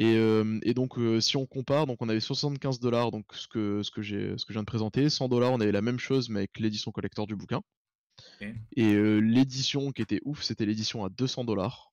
Et, 0.00 0.16
euh, 0.16 0.58
et 0.62 0.74
donc, 0.74 0.98
euh, 0.98 1.20
si 1.20 1.36
on 1.36 1.46
compare, 1.46 1.86
donc 1.86 2.02
on 2.02 2.08
avait 2.08 2.18
75 2.18 2.80
dollars, 2.80 3.12
donc 3.12 3.26
ce 3.32 3.46
que, 3.46 3.84
ce, 3.84 3.92
que 3.92 4.02
j'ai, 4.02 4.36
ce 4.36 4.44
que 4.44 4.52
je 4.52 4.54
viens 4.54 4.62
de 4.62 4.66
présenter. 4.66 5.08
100 5.08 5.28
dollars, 5.28 5.52
on 5.52 5.60
avait 5.60 5.70
la 5.70 5.82
même 5.82 6.00
chose, 6.00 6.30
mais 6.30 6.40
avec 6.40 6.58
l'édition 6.58 6.90
collector 6.90 7.28
du 7.28 7.36
bouquin. 7.36 7.62
Et 8.40 8.94
euh, 8.94 9.18
l'édition 9.18 9.92
qui 9.92 10.02
était 10.02 10.20
ouf, 10.24 10.42
c'était 10.42 10.66
l'édition 10.66 11.04
à 11.04 11.08
200 11.08 11.44
dollars. 11.44 11.92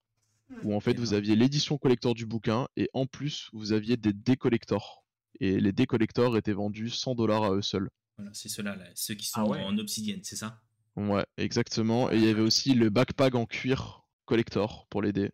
Où 0.64 0.76
en 0.76 0.80
fait, 0.80 1.00
vous 1.00 1.14
aviez 1.14 1.36
l'édition 1.36 1.78
collector 1.78 2.14
du 2.14 2.26
bouquin 2.28 2.68
et 2.78 2.90
en 2.94 3.08
plus, 3.08 3.50
vous 3.54 3.72
aviez 3.72 3.98
des 3.98 4.14
décollectors. 4.14 5.04
Et 5.40 5.60
les 5.60 5.72
décollectors 5.72 6.38
étaient 6.38 6.54
vendus 6.54 6.90
100 6.90 7.16
dollars 7.16 7.44
à 7.44 7.52
eux 7.56 7.62
seuls. 7.64 7.90
Voilà, 8.18 8.32
c'est 8.34 8.50
ceux-là, 8.50 8.76
là, 8.76 8.86
ceux 8.94 9.16
qui 9.16 9.26
sont 9.26 9.42
Ah 9.42 9.46
ouais. 9.46 9.64
en 9.64 9.78
obsidienne, 9.80 10.20
c'est 10.24 10.36
ça? 10.36 10.62
Ouais, 10.96 11.26
exactement. 11.38 12.12
Et 12.12 12.18
il 12.18 12.26
y 12.26 12.30
avait 12.30 12.42
aussi 12.42 12.76
le 12.76 12.92
backpack 12.92 13.34
en 13.34 13.48
cuir 13.48 14.04
collector 14.26 14.86
pour 14.90 15.02
les 15.02 15.12
dés 15.12 15.32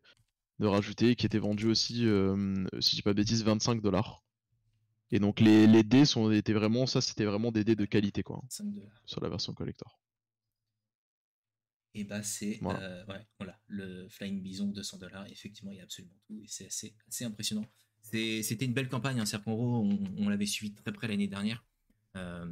de 0.59 0.67
rajouter 0.67 1.15
qui 1.15 1.25
était 1.25 1.39
vendu 1.39 1.67
aussi, 1.67 2.05
euh, 2.05 2.65
si 2.79 2.91
je 2.91 2.95
dis 2.97 3.01
pas 3.01 3.11
de 3.11 3.17
bêtises, 3.17 3.43
25 3.43 3.81
dollars. 3.81 4.23
Et 5.11 5.19
donc 5.19 5.39
les, 5.39 5.67
les 5.67 5.83
dés 5.83 6.05
sont, 6.05 6.31
étaient 6.31 6.53
vraiment, 6.53 6.85
ça 6.85 7.01
c'était 7.01 7.25
vraiment 7.25 7.51
des 7.51 7.63
dés 7.63 7.75
de 7.75 7.85
qualité 7.85 8.23
quoi, 8.23 8.41
5 8.49 8.71
dollars. 8.73 9.01
sur 9.05 9.21
la 9.21 9.29
version 9.29 9.53
collector. 9.53 9.98
Et 11.95 12.03
bah, 12.03 12.21
c'est 12.23 12.59
Voilà. 12.61 12.81
euh, 12.81 13.05
ouais, 13.07 13.25
voilà, 13.39 13.59
le 13.67 14.07
Flying 14.09 14.41
Bison 14.41 14.67
200 14.67 14.97
dollars. 14.99 15.25
Effectivement, 15.27 15.71
il 15.71 15.77
y 15.77 15.81
a 15.81 15.83
absolument 15.83 16.13
tout 16.27 16.39
et 16.43 16.47
c'est 16.47 16.67
assez, 16.67 16.95
assez 17.07 17.25
impressionnant. 17.25 17.65
C'était 18.01 18.65
une 18.65 18.73
belle 18.73 18.89
campagne, 18.89 19.19
hein, 19.19 19.25
gros, 19.55 19.83
on, 19.83 19.99
on 20.17 20.29
l'avait 20.29 20.45
suivi 20.45 20.73
très 20.73 20.91
près 20.91 21.07
l'année 21.07 21.27
dernière. 21.27 21.63
Euh, 22.15 22.45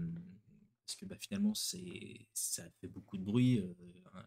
parce 0.86 0.96
que 0.96 1.06
bah, 1.06 1.16
finalement, 1.20 1.54
c'est 1.54 2.28
ça 2.34 2.64
fait 2.82 2.88
beaucoup 2.88 3.18
de 3.18 3.24
bruit, 3.24 3.60
euh, 3.60 3.74
un, 4.14 4.26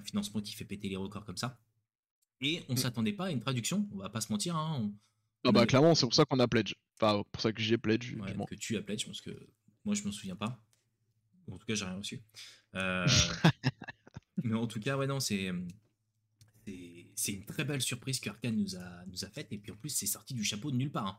un 0.00 0.02
financement 0.02 0.40
qui 0.40 0.52
fait 0.54 0.64
péter 0.64 0.88
les 0.88 0.96
records 0.96 1.24
comme 1.24 1.36
ça. 1.36 1.58
Et 2.40 2.62
on 2.68 2.74
Mm. 2.74 2.76
s'attendait 2.76 3.12
pas 3.12 3.26
à 3.26 3.30
une 3.30 3.40
traduction, 3.40 3.88
on 3.92 3.98
va 3.98 4.08
pas 4.10 4.20
se 4.20 4.30
mentir. 4.32 4.56
Hein, 4.56 4.78
on- 4.80 4.94
Ah 5.48 5.52
bah 5.52 5.60
avait- 5.60 5.66
clairement, 5.68 5.94
c'est 5.94 6.06
pour 6.06 6.14
ça 6.14 6.24
qu'on 6.24 6.38
a 6.40 6.48
pledge. 6.48 6.74
Enfin, 7.00 7.22
pour 7.32 7.42
ça 7.42 7.52
que 7.52 7.60
j'ai 7.62 7.78
pledge, 7.78 8.14
Ouais, 8.16 8.34
que 8.48 8.54
tu 8.54 8.76
as 8.76 8.82
pledge, 8.82 9.04
parce 9.06 9.20
que 9.20 9.30
moi 9.84 9.94
je 9.94 10.02
m'en 10.04 10.12
souviens 10.12 10.36
pas. 10.36 10.60
En 11.50 11.58
tout 11.58 11.66
cas, 11.66 11.74
j'ai 11.74 11.84
rien 11.84 11.96
reçu. 11.96 12.22
Euh, 12.76 13.06
mais 14.44 14.54
en 14.54 14.66
tout 14.66 14.80
cas, 14.80 14.96
ouais, 14.96 15.06
non, 15.06 15.20
c'est 15.20 15.50
c'est- 16.66 17.06
c'est 17.14 17.32
une 17.32 17.44
très 17.44 17.64
belle 17.64 17.82
surprise 17.82 18.20
que 18.20 18.30
Arkane 18.30 18.56
nous 18.56 18.76
a, 18.76 19.04
nous 19.06 19.24
a 19.24 19.28
faite. 19.28 19.48
Et 19.52 19.58
puis 19.58 19.72
en 19.72 19.76
plus, 19.76 19.90
c'est 19.90 20.06
sorti 20.06 20.34
du 20.34 20.44
chapeau 20.44 20.70
de 20.70 20.76
nulle 20.76 20.90
part. 20.90 21.06
Hein. 21.06 21.18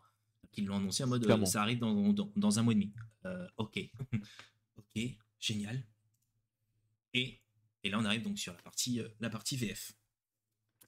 Ils 0.57 0.65
l'ont 0.65 0.77
annoncé 0.77 1.03
en 1.03 1.07
mode 1.07 1.29
euh, 1.29 1.45
ça 1.45 1.61
arrive 1.61 1.79
dans, 1.79 2.13
dans, 2.13 2.31
dans 2.35 2.59
un 2.59 2.63
mois 2.63 2.73
et 2.73 2.75
demi. 2.75 2.93
Euh, 3.25 3.47
ok. 3.57 3.79
ok, 4.77 5.01
génial. 5.39 5.83
Et, 7.13 7.39
et 7.83 7.89
là, 7.89 7.99
on 7.99 8.05
arrive 8.05 8.23
donc 8.23 8.39
sur 8.39 8.53
la 8.53 8.61
partie, 8.61 9.01
euh, 9.01 9.07
la 9.19 9.29
partie 9.29 9.57
VF. 9.57 9.93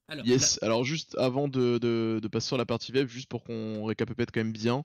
Alors, 0.07 0.25
yes, 0.25 0.57
alors 0.61 0.85
juste 0.85 1.17
avant 1.17 1.49
de, 1.49 1.77
de, 1.79 2.19
de, 2.21 2.27
passer 2.29 2.47
sur 2.47 2.57
la 2.57 2.65
partie 2.65 2.93
VF, 2.93 3.09
juste 3.09 3.27
pour 3.29 3.43
qu'on 3.43 3.83
récapitule 3.83 4.25
quand 4.33 4.39
même 4.39 4.53
bien, 4.53 4.83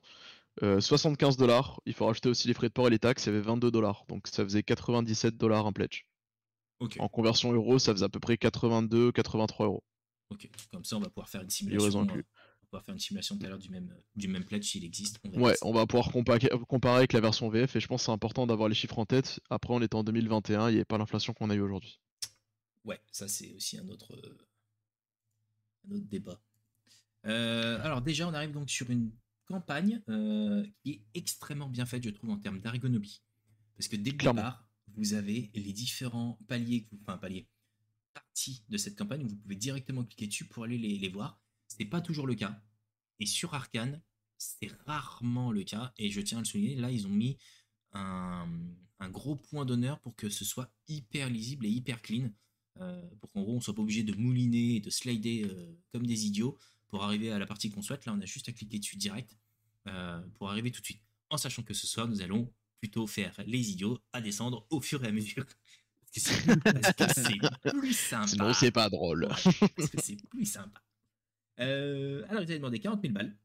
75 0.61 1.37
dollars, 1.37 1.81
il 1.85 1.93
faut 1.93 2.05
rajouter 2.05 2.27
aussi 2.29 2.47
les 2.47 2.53
frais 2.53 2.67
de 2.67 2.73
port 2.73 2.87
et 2.87 2.89
les 2.89 2.99
taxes, 2.99 3.25
il 3.25 3.27
y 3.27 3.29
avait 3.29 3.41
22 3.41 3.71
dollars, 3.71 4.05
donc 4.09 4.27
ça 4.27 4.43
faisait 4.43 4.63
97 4.63 5.37
dollars 5.37 5.65
un 5.65 5.71
pledge. 5.71 6.05
En 6.99 7.07
conversion 7.07 7.51
euro, 7.53 7.79
ça 7.79 7.93
faisait 7.93 8.05
à 8.05 8.09
peu 8.09 8.19
près 8.19 8.35
82-83 8.35 9.65
euros. 9.65 9.83
Ok, 10.29 10.49
comme 10.71 10.83
ça 10.83 10.97
on 10.97 10.99
va 10.99 11.09
pouvoir 11.09 11.29
faire 11.29 11.41
une 11.41 11.49
simulation. 11.49 12.01
On 12.01 12.05
va 12.05 12.23
pouvoir 12.69 12.85
faire 12.85 12.93
une 12.93 12.99
simulation 12.99 13.37
tout 13.37 13.45
à 13.45 13.49
l'heure 13.49 13.59
du 13.59 13.69
même, 13.69 13.93
du 14.15 14.27
même 14.27 14.45
pledge 14.45 14.65
s'il 14.65 14.83
existe. 14.83 15.19
ouais, 15.35 15.55
on 15.61 15.73
va 15.73 15.85
pouvoir 15.85 16.11
comparer, 16.11 16.49
avec 16.95 17.13
la 17.13 17.21
version 17.21 17.49
VF 17.49 17.75
et 17.75 17.79
je 17.79 17.87
pense 17.87 18.01
que 18.01 18.05
c'est 18.05 18.11
important 18.11 18.47
d'avoir 18.47 18.69
les 18.69 18.75
chiffres 18.75 18.97
en 18.97 19.05
tête. 19.05 19.39
Après, 19.49 19.73
on 19.73 19.81
est 19.81 19.93
en 19.93 20.03
2021, 20.03 20.69
il 20.69 20.75
n'y 20.75 20.81
a 20.81 20.85
pas 20.85 20.97
l'inflation 20.97 21.33
qu'on 21.33 21.49
a 21.49 21.55
eu 21.55 21.61
aujourd'hui. 21.61 21.99
Ouais, 22.83 22.99
ça 23.11 23.27
c'est 23.27 23.53
aussi 23.53 23.77
un 23.77 23.87
autre, 23.89 24.19
un 25.87 25.95
autre 25.95 26.07
débat. 26.07 26.41
Euh, 27.25 27.79
alors 27.83 28.01
déjà, 28.01 28.27
on 28.27 28.33
arrive 28.33 28.51
donc 28.51 28.69
sur 28.69 28.89
une 28.89 29.11
campagne 29.45 30.01
euh, 30.09 30.65
qui 30.83 30.91
est 30.91 31.01
extrêmement 31.13 31.69
bien 31.69 31.85
faite, 31.85 32.03
je 32.03 32.09
trouve, 32.09 32.31
en 32.31 32.37
termes 32.37 32.59
d'ergonomie. 32.59 33.21
Parce 33.77 33.87
que 33.87 33.95
dès 33.95 34.11
le 34.11 34.17
départ, 34.17 34.67
vous 34.95 35.13
avez 35.13 35.51
les 35.53 35.73
différents 35.73 36.39
paliers, 36.47 36.87
enfin 37.01 37.17
paliers, 37.17 37.47
parties 38.13 38.63
de 38.69 38.77
cette 38.77 38.97
campagne, 38.97 39.25
vous 39.25 39.35
pouvez 39.35 39.55
directement 39.55 40.03
cliquer 40.03 40.27
dessus 40.27 40.45
pour 40.45 40.63
aller 40.63 40.77
les, 40.77 41.09
voir. 41.09 41.39
Ce 41.67 41.75
n'est 41.79 41.89
pas 41.89 42.01
toujours 42.01 42.27
le 42.27 42.35
cas. 42.35 42.61
Et 43.19 43.25
sur 43.25 43.53
Arkane, 43.53 44.01
c'est 44.37 44.71
rarement 44.85 45.51
le 45.51 45.63
cas. 45.63 45.93
Et 45.97 46.09
je 46.09 46.21
tiens 46.21 46.39
à 46.39 46.41
le 46.41 46.45
souligner, 46.45 46.75
là, 46.75 46.91
ils 46.91 47.07
ont 47.07 47.11
mis 47.11 47.37
un, 47.93 48.47
gros 49.09 49.35
point 49.35 49.65
d'honneur 49.65 49.99
pour 49.99 50.15
que 50.15 50.29
ce 50.29 50.45
soit 50.45 50.73
hyper 50.87 51.29
lisible 51.29 51.65
et 51.65 51.69
hyper 51.69 52.01
clean. 52.01 52.29
Euh, 52.79 53.01
pour 53.19 53.31
qu'en 53.31 53.41
gros, 53.41 53.55
on 53.55 53.61
soit 53.61 53.75
pas 53.75 53.81
obligé 53.81 54.03
de 54.03 54.15
mouliner 54.15 54.75
et 54.75 54.79
de 54.79 54.89
slider 54.89 55.43
euh, 55.43 55.77
comme 55.91 56.07
des 56.07 56.25
idiots 56.25 56.57
pour 56.87 57.03
arriver 57.03 57.31
à 57.31 57.37
la 57.37 57.45
partie 57.45 57.69
qu'on 57.69 57.81
souhaite. 57.81 58.05
Là, 58.05 58.13
on 58.13 58.21
a 58.21 58.25
juste 58.25 58.49
à 58.49 58.51
cliquer 58.51 58.79
dessus 58.79 58.97
direct 58.97 59.37
euh, 59.87 60.21
pour 60.35 60.49
arriver 60.49 60.71
tout 60.71 60.81
de 60.81 60.85
suite. 60.85 61.01
En 61.29 61.37
sachant 61.37 61.63
que 61.63 61.73
ce 61.73 61.85
soir, 61.85 62.07
nous 62.07 62.21
allons 62.21 62.51
plutôt 62.83 63.07
faire 63.07 63.33
les 63.47 63.71
idiots 63.71 63.97
à 64.11 64.19
descendre 64.19 64.67
au 64.69 64.81
fur 64.81 65.01
et 65.05 65.07
à 65.07 65.11
mesure. 65.13 65.45
Parce 66.63 66.93
que 66.97 67.21
c'est 67.21 67.71
plus 67.71 67.93
sympa. 67.93 68.27
Sinon, 68.27 68.53
c'est 68.53 68.71
pas 68.71 68.89
drôle. 68.89 69.29
parce 69.29 69.89
que 69.89 70.01
c'est 70.01 70.17
plus 70.29 70.45
sympa. 70.45 70.83
Euh, 71.61 72.25
alors, 72.27 72.43
ils 72.43 72.51
avaient 72.51 72.57
demandé 72.57 72.79
40 72.79 73.01
000 73.01 73.13
balles. 73.13 73.37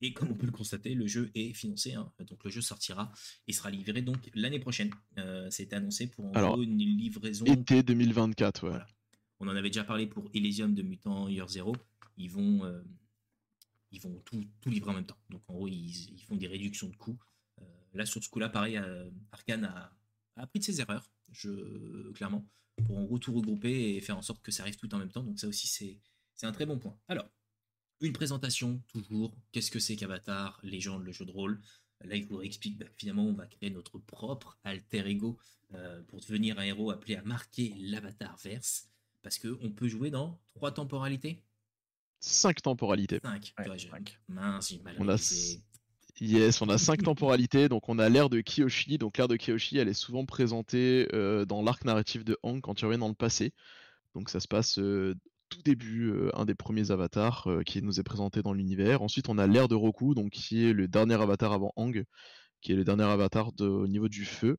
Et 0.00 0.14
comme 0.14 0.30
on 0.30 0.34
peut 0.34 0.46
le 0.46 0.52
constater, 0.52 0.94
le 0.94 1.06
jeu 1.06 1.30
est 1.34 1.52
financé. 1.52 1.92
Hein. 1.92 2.10
Donc, 2.20 2.42
le 2.42 2.50
jeu 2.50 2.62
sortira 2.62 3.12
et 3.46 3.52
sera 3.52 3.70
livré 3.70 4.00
donc 4.00 4.30
l'année 4.34 4.58
prochaine. 4.58 4.90
Euh, 5.18 5.48
C'était 5.50 5.76
annoncé 5.76 6.06
pour 6.08 6.24
en 6.24 6.60
une 6.62 6.78
livraison. 6.78 7.44
Été 7.44 7.82
2024, 7.82 8.70
ouais. 8.70 8.80
On 9.40 9.46
en 9.46 9.54
avait 9.54 9.68
déjà 9.68 9.84
parlé 9.84 10.06
pour 10.06 10.30
Elysium 10.32 10.74
de 10.74 10.82
Mutant 10.82 11.28
Year 11.28 11.48
Zero 11.48 11.76
ils 12.16 12.30
vont, 12.30 12.64
euh, 12.64 12.82
ils 13.92 14.00
vont 14.00 14.20
tout, 14.24 14.42
tout, 14.62 14.70
livrer 14.70 14.90
en 14.90 14.94
même 14.94 15.06
temps. 15.06 15.18
Donc 15.28 15.42
en 15.48 15.54
gros, 15.54 15.68
ils, 15.68 16.12
ils 16.12 16.22
font 16.22 16.36
des 16.36 16.46
réductions 16.46 16.88
de 16.88 16.96
coûts. 16.96 17.18
Euh, 17.94 17.98
là, 17.98 18.06
sur 18.06 18.22
ce 18.22 18.28
coup-là, 18.28 18.48
pareil, 18.48 18.76
euh, 18.76 19.10
Arkane 19.32 19.64
a, 19.64 19.92
a, 20.36 20.42
appris 20.42 20.58
de 20.58 20.64
ses 20.64 20.80
erreurs, 20.80 21.10
je, 21.30 22.10
clairement, 22.12 22.46
pour 22.86 22.98
en 22.98 23.04
gros 23.04 23.18
tout 23.18 23.32
regrouper 23.32 23.96
et 23.96 24.00
faire 24.00 24.18
en 24.18 24.22
sorte 24.22 24.42
que 24.42 24.50
ça 24.50 24.62
arrive 24.62 24.76
tout 24.76 24.92
en 24.94 24.98
même 24.98 25.10
temps. 25.10 25.22
Donc 25.22 25.38
ça 25.38 25.48
aussi, 25.48 25.66
c'est 25.66 26.46
un 26.46 26.52
très 26.52 26.66
bon 26.66 26.78
point. 26.78 26.96
Alors, 27.08 27.28
une 28.00 28.12
présentation, 28.12 28.82
toujours. 28.88 29.36
Qu'est-ce 29.52 29.70
que 29.70 29.78
c'est 29.78 29.96
qu'Avatar, 29.96 30.60
légende, 30.62 31.04
le 31.04 31.12
jeu 31.12 31.24
de 31.24 31.30
rôle? 31.30 31.60
Là, 32.04 32.16
il 32.16 32.26
vous 32.26 32.42
explique 32.42 32.78
que 32.78 32.84
bah, 32.84 32.90
finalement, 32.96 33.24
on 33.24 33.32
va 33.32 33.46
créer 33.46 33.70
notre 33.70 33.98
propre 33.98 34.58
alter 34.64 35.06
ego 35.06 35.38
pour 36.08 36.20
devenir 36.20 36.58
un 36.60 36.62
héros 36.62 36.92
appelé 36.92 37.16
à 37.16 37.22
marquer 37.22 37.74
l'avatar 37.78 38.36
verse. 38.36 38.88
Parce 39.22 39.38
qu'on 39.38 39.70
peut 39.70 39.88
jouer 39.88 40.10
dans 40.10 40.38
trois 40.54 40.70
temporalités? 40.70 41.42
5 42.20 42.62
temporalités. 42.62 43.20
5. 43.22 44.20
Mince, 44.28 44.74
on 44.98 45.08
a... 45.08 45.16
Yes, 46.20 46.62
on 46.62 46.68
a 46.68 46.78
5 46.78 47.02
temporalités. 47.02 47.68
Donc 47.68 47.88
on 47.88 47.98
a 47.98 48.08
l'ère 48.08 48.28
de 48.30 48.40
Kiyoshi. 48.40 48.98
Donc 48.98 49.18
l'ère 49.18 49.28
de 49.28 49.36
Kiyoshi, 49.36 49.78
elle 49.78 49.88
est 49.88 49.94
souvent 49.94 50.24
présentée 50.24 51.08
euh, 51.12 51.44
dans 51.44 51.62
l'arc 51.62 51.84
narratif 51.84 52.24
de 52.24 52.38
Hang 52.42 52.60
quand 52.60 52.74
tu 52.74 52.84
reviens 52.84 52.98
dans 52.98 53.08
le 53.08 53.14
passé. 53.14 53.52
Donc 54.14 54.30
ça 54.30 54.38
se 54.38 54.46
passe 54.46 54.78
euh, 54.78 55.14
tout 55.48 55.62
début, 55.62 56.10
euh, 56.10 56.30
un 56.34 56.44
des 56.44 56.54
premiers 56.54 56.92
avatars 56.92 57.48
qui 57.66 57.82
nous 57.82 57.98
est 57.98 58.04
présenté 58.04 58.42
dans 58.42 58.52
l'univers. 58.52 59.02
Ensuite 59.02 59.28
on 59.28 59.38
a 59.38 59.46
l'ère 59.46 59.68
de 59.68 59.74
Roku, 59.74 60.14
donc 60.14 60.30
qui 60.30 60.64
est 60.64 60.72
le 60.72 60.86
dernier 60.86 61.14
avatar 61.14 61.52
avant 61.52 61.72
Hang, 61.76 62.04
qui 62.60 62.72
est 62.72 62.76
le 62.76 62.84
dernier 62.84 63.04
avatar 63.04 63.52
de, 63.52 63.66
au 63.66 63.88
niveau 63.88 64.08
du 64.08 64.24
feu. 64.24 64.56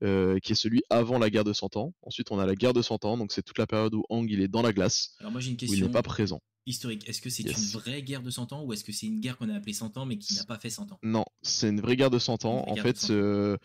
qui 0.00 0.52
est 0.52 0.54
celui 0.54 0.82
avant 0.90 1.18
la 1.18 1.28
guerre 1.28 1.44
de 1.44 1.52
100 1.52 1.76
ans. 1.76 1.92
Ensuite, 2.02 2.30
on 2.30 2.38
a 2.38 2.46
la 2.46 2.54
guerre 2.54 2.72
de 2.72 2.82
100 2.82 3.04
ans, 3.04 3.16
donc 3.16 3.32
c'est 3.32 3.42
toute 3.42 3.58
la 3.58 3.66
période 3.66 3.94
où 3.94 4.04
Hang 4.08 4.30
il 4.30 4.40
est 4.40 4.48
dans 4.48 4.62
la 4.62 4.72
glace, 4.72 5.14
Alors 5.20 5.32
moi 5.32 5.40
j'ai 5.40 5.50
une 5.50 5.56
question. 5.56 5.74
où 5.74 5.78
il 5.78 5.84
n'est 5.84 5.92
pas 5.92 6.02
présent 6.02 6.40
historique. 6.66 7.08
Est-ce 7.08 7.20
que 7.20 7.30
c'est 7.30 7.42
une 7.42 7.80
vraie 7.80 8.02
guerre 8.02 8.22
de 8.22 8.30
100 8.30 8.52
ans 8.52 8.62
ou 8.64 8.72
est-ce 8.72 8.84
que 8.84 8.92
c'est 8.92 9.06
une 9.06 9.20
guerre 9.20 9.36
qu'on 9.36 9.48
a 9.48 9.54
appelée 9.54 9.72
100 9.72 9.96
ans 9.96 10.06
mais 10.06 10.16
qui 10.16 10.34
n'a 10.34 10.44
pas 10.44 10.58
fait 10.58 10.70
100 10.70 10.92
ans? 10.92 10.98
Non, 11.02 11.24
c'est 11.42 11.68
une 11.68 11.80
vraie 11.80 11.96
guerre 11.96 12.10
de 12.10 12.18
100 12.18 12.44
ans. 12.44 12.64
En 12.66 12.76
fait, 12.76 13.10
euh, 13.10 13.56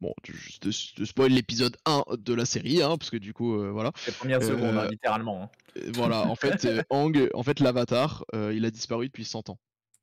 bon, 0.00 0.12
je, 0.24 0.70
je, 0.70 1.04
spoil 1.04 1.32
l'épisode 1.32 1.76
1 1.86 2.04
de 2.18 2.34
la 2.34 2.44
série, 2.44 2.82
hein, 2.82 2.96
parce 2.98 3.10
que 3.10 3.16
du 3.16 3.32
coup, 3.32 3.58
euh, 3.58 3.70
voilà. 3.70 3.92
Les 4.06 4.12
premières 4.12 4.42
secondes, 4.42 4.76
hein, 4.76 4.84
euh, 4.84 4.90
littéralement. 4.90 5.44
Hein. 5.44 5.80
Voilà, 5.94 6.26
en 6.26 6.36
fait, 6.36 6.66
Hang, 6.90 7.30
en 7.34 7.42
fait, 7.42 7.60
l'avatar, 7.60 8.24
il 8.34 8.64
a 8.64 8.70
disparu 8.70 9.06
depuis 9.06 9.24
100 9.24 9.50
ans. 9.50 9.58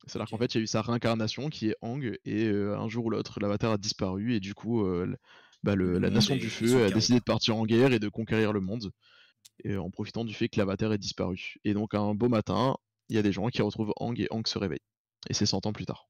C'est-à-dire 0.05 0.29
qu'en 0.29 0.37
fait, 0.37 0.53
il 0.53 0.57
y 0.57 0.59
a 0.59 0.63
eu 0.63 0.67
sa 0.67 0.81
réincarnation 0.81 1.49
qui 1.49 1.69
est 1.69 1.75
Hang, 1.81 2.17
et 2.25 2.47
un 2.47 2.89
jour 2.89 3.05
ou 3.05 3.09
l'autre, 3.09 3.39
l'avatar 3.39 3.71
a 3.71 3.77
disparu, 3.77 4.35
et 4.35 4.39
du 4.39 4.53
coup, 4.53 4.85
bah, 5.63 5.75
le, 5.75 5.97
la 5.97 6.09
Nation 6.09 6.35
du 6.35 6.49
Feu 6.49 6.83
a 6.83 6.89
décidé 6.89 7.19
de 7.19 7.23
partir 7.23 7.55
en 7.55 7.65
guerre 7.65 7.93
et 7.93 7.99
de 7.99 8.09
conquérir 8.09 8.51
le 8.51 8.59
monde 8.59 8.91
et 9.63 9.77
en 9.77 9.89
profitant 9.89 10.25
du 10.25 10.33
fait 10.33 10.50
que 10.50 10.57
l'avatar 10.57 10.93
est 10.93 10.97
disparu. 10.97 11.55
Et 11.63 11.73
donc 11.73 11.93
un 11.93 12.13
beau 12.13 12.29
matin, 12.29 12.75
il 13.09 13.15
y 13.15 13.19
a 13.19 13.21
des 13.21 13.31
gens 13.31 13.47
qui 13.50 13.62
retrouvent 13.62 13.93
Hang 13.97 14.19
et 14.19 14.27
Hang 14.31 14.47
se 14.47 14.57
réveille. 14.57 14.81
Et 15.29 15.33
c'est 15.33 15.45
100 15.45 15.65
ans 15.65 15.73
plus 15.73 15.85
tard. 15.85 16.09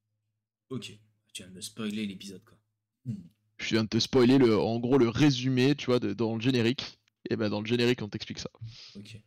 Ok, 0.69 0.91
tu 1.33 1.43
viens 1.43 1.49
de 1.49 1.55
me 1.55 1.61
spoiler 1.61 2.05
l'épisode 2.05 2.43
quoi. 2.43 2.57
Hmm. 3.05 3.23
Je 3.57 3.69
viens 3.75 3.83
de 3.83 3.89
te 3.89 3.99
spoiler 3.99 4.37
le, 4.37 4.59
en 4.59 4.79
gros 4.79 4.97
le 4.97 5.09
résumé, 5.09 5.75
tu 5.75 5.85
vois, 5.85 5.99
dans 5.99 6.35
le 6.35 6.41
générique. 6.41 6.99
Et 7.29 7.35
ben 7.35 7.49
dans 7.49 7.61
le 7.61 7.67
générique 7.67 8.01
on 8.01 8.09
t'explique 8.09 8.39
ça. 8.39 8.49
Ok. 8.95 9.17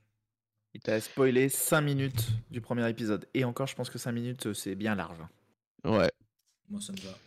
Il 0.76 0.80
t'a 0.80 1.00
spoilé 1.00 1.48
5 1.48 1.80
minutes 1.80 2.28
du 2.50 2.60
premier 2.60 2.86
épisode. 2.90 3.26
Et 3.32 3.44
encore, 3.44 3.66
je 3.66 3.75
pense 3.75 3.88
que 3.88 3.96
5 3.96 4.12
minutes, 4.12 4.52
c'est 4.52 4.75
bien 4.75 4.94
large. 4.94 5.22
Ouais. 5.84 6.12
Moi, 6.68 6.82
ça 6.82 6.92
me 6.92 6.98
va. 6.98 7.18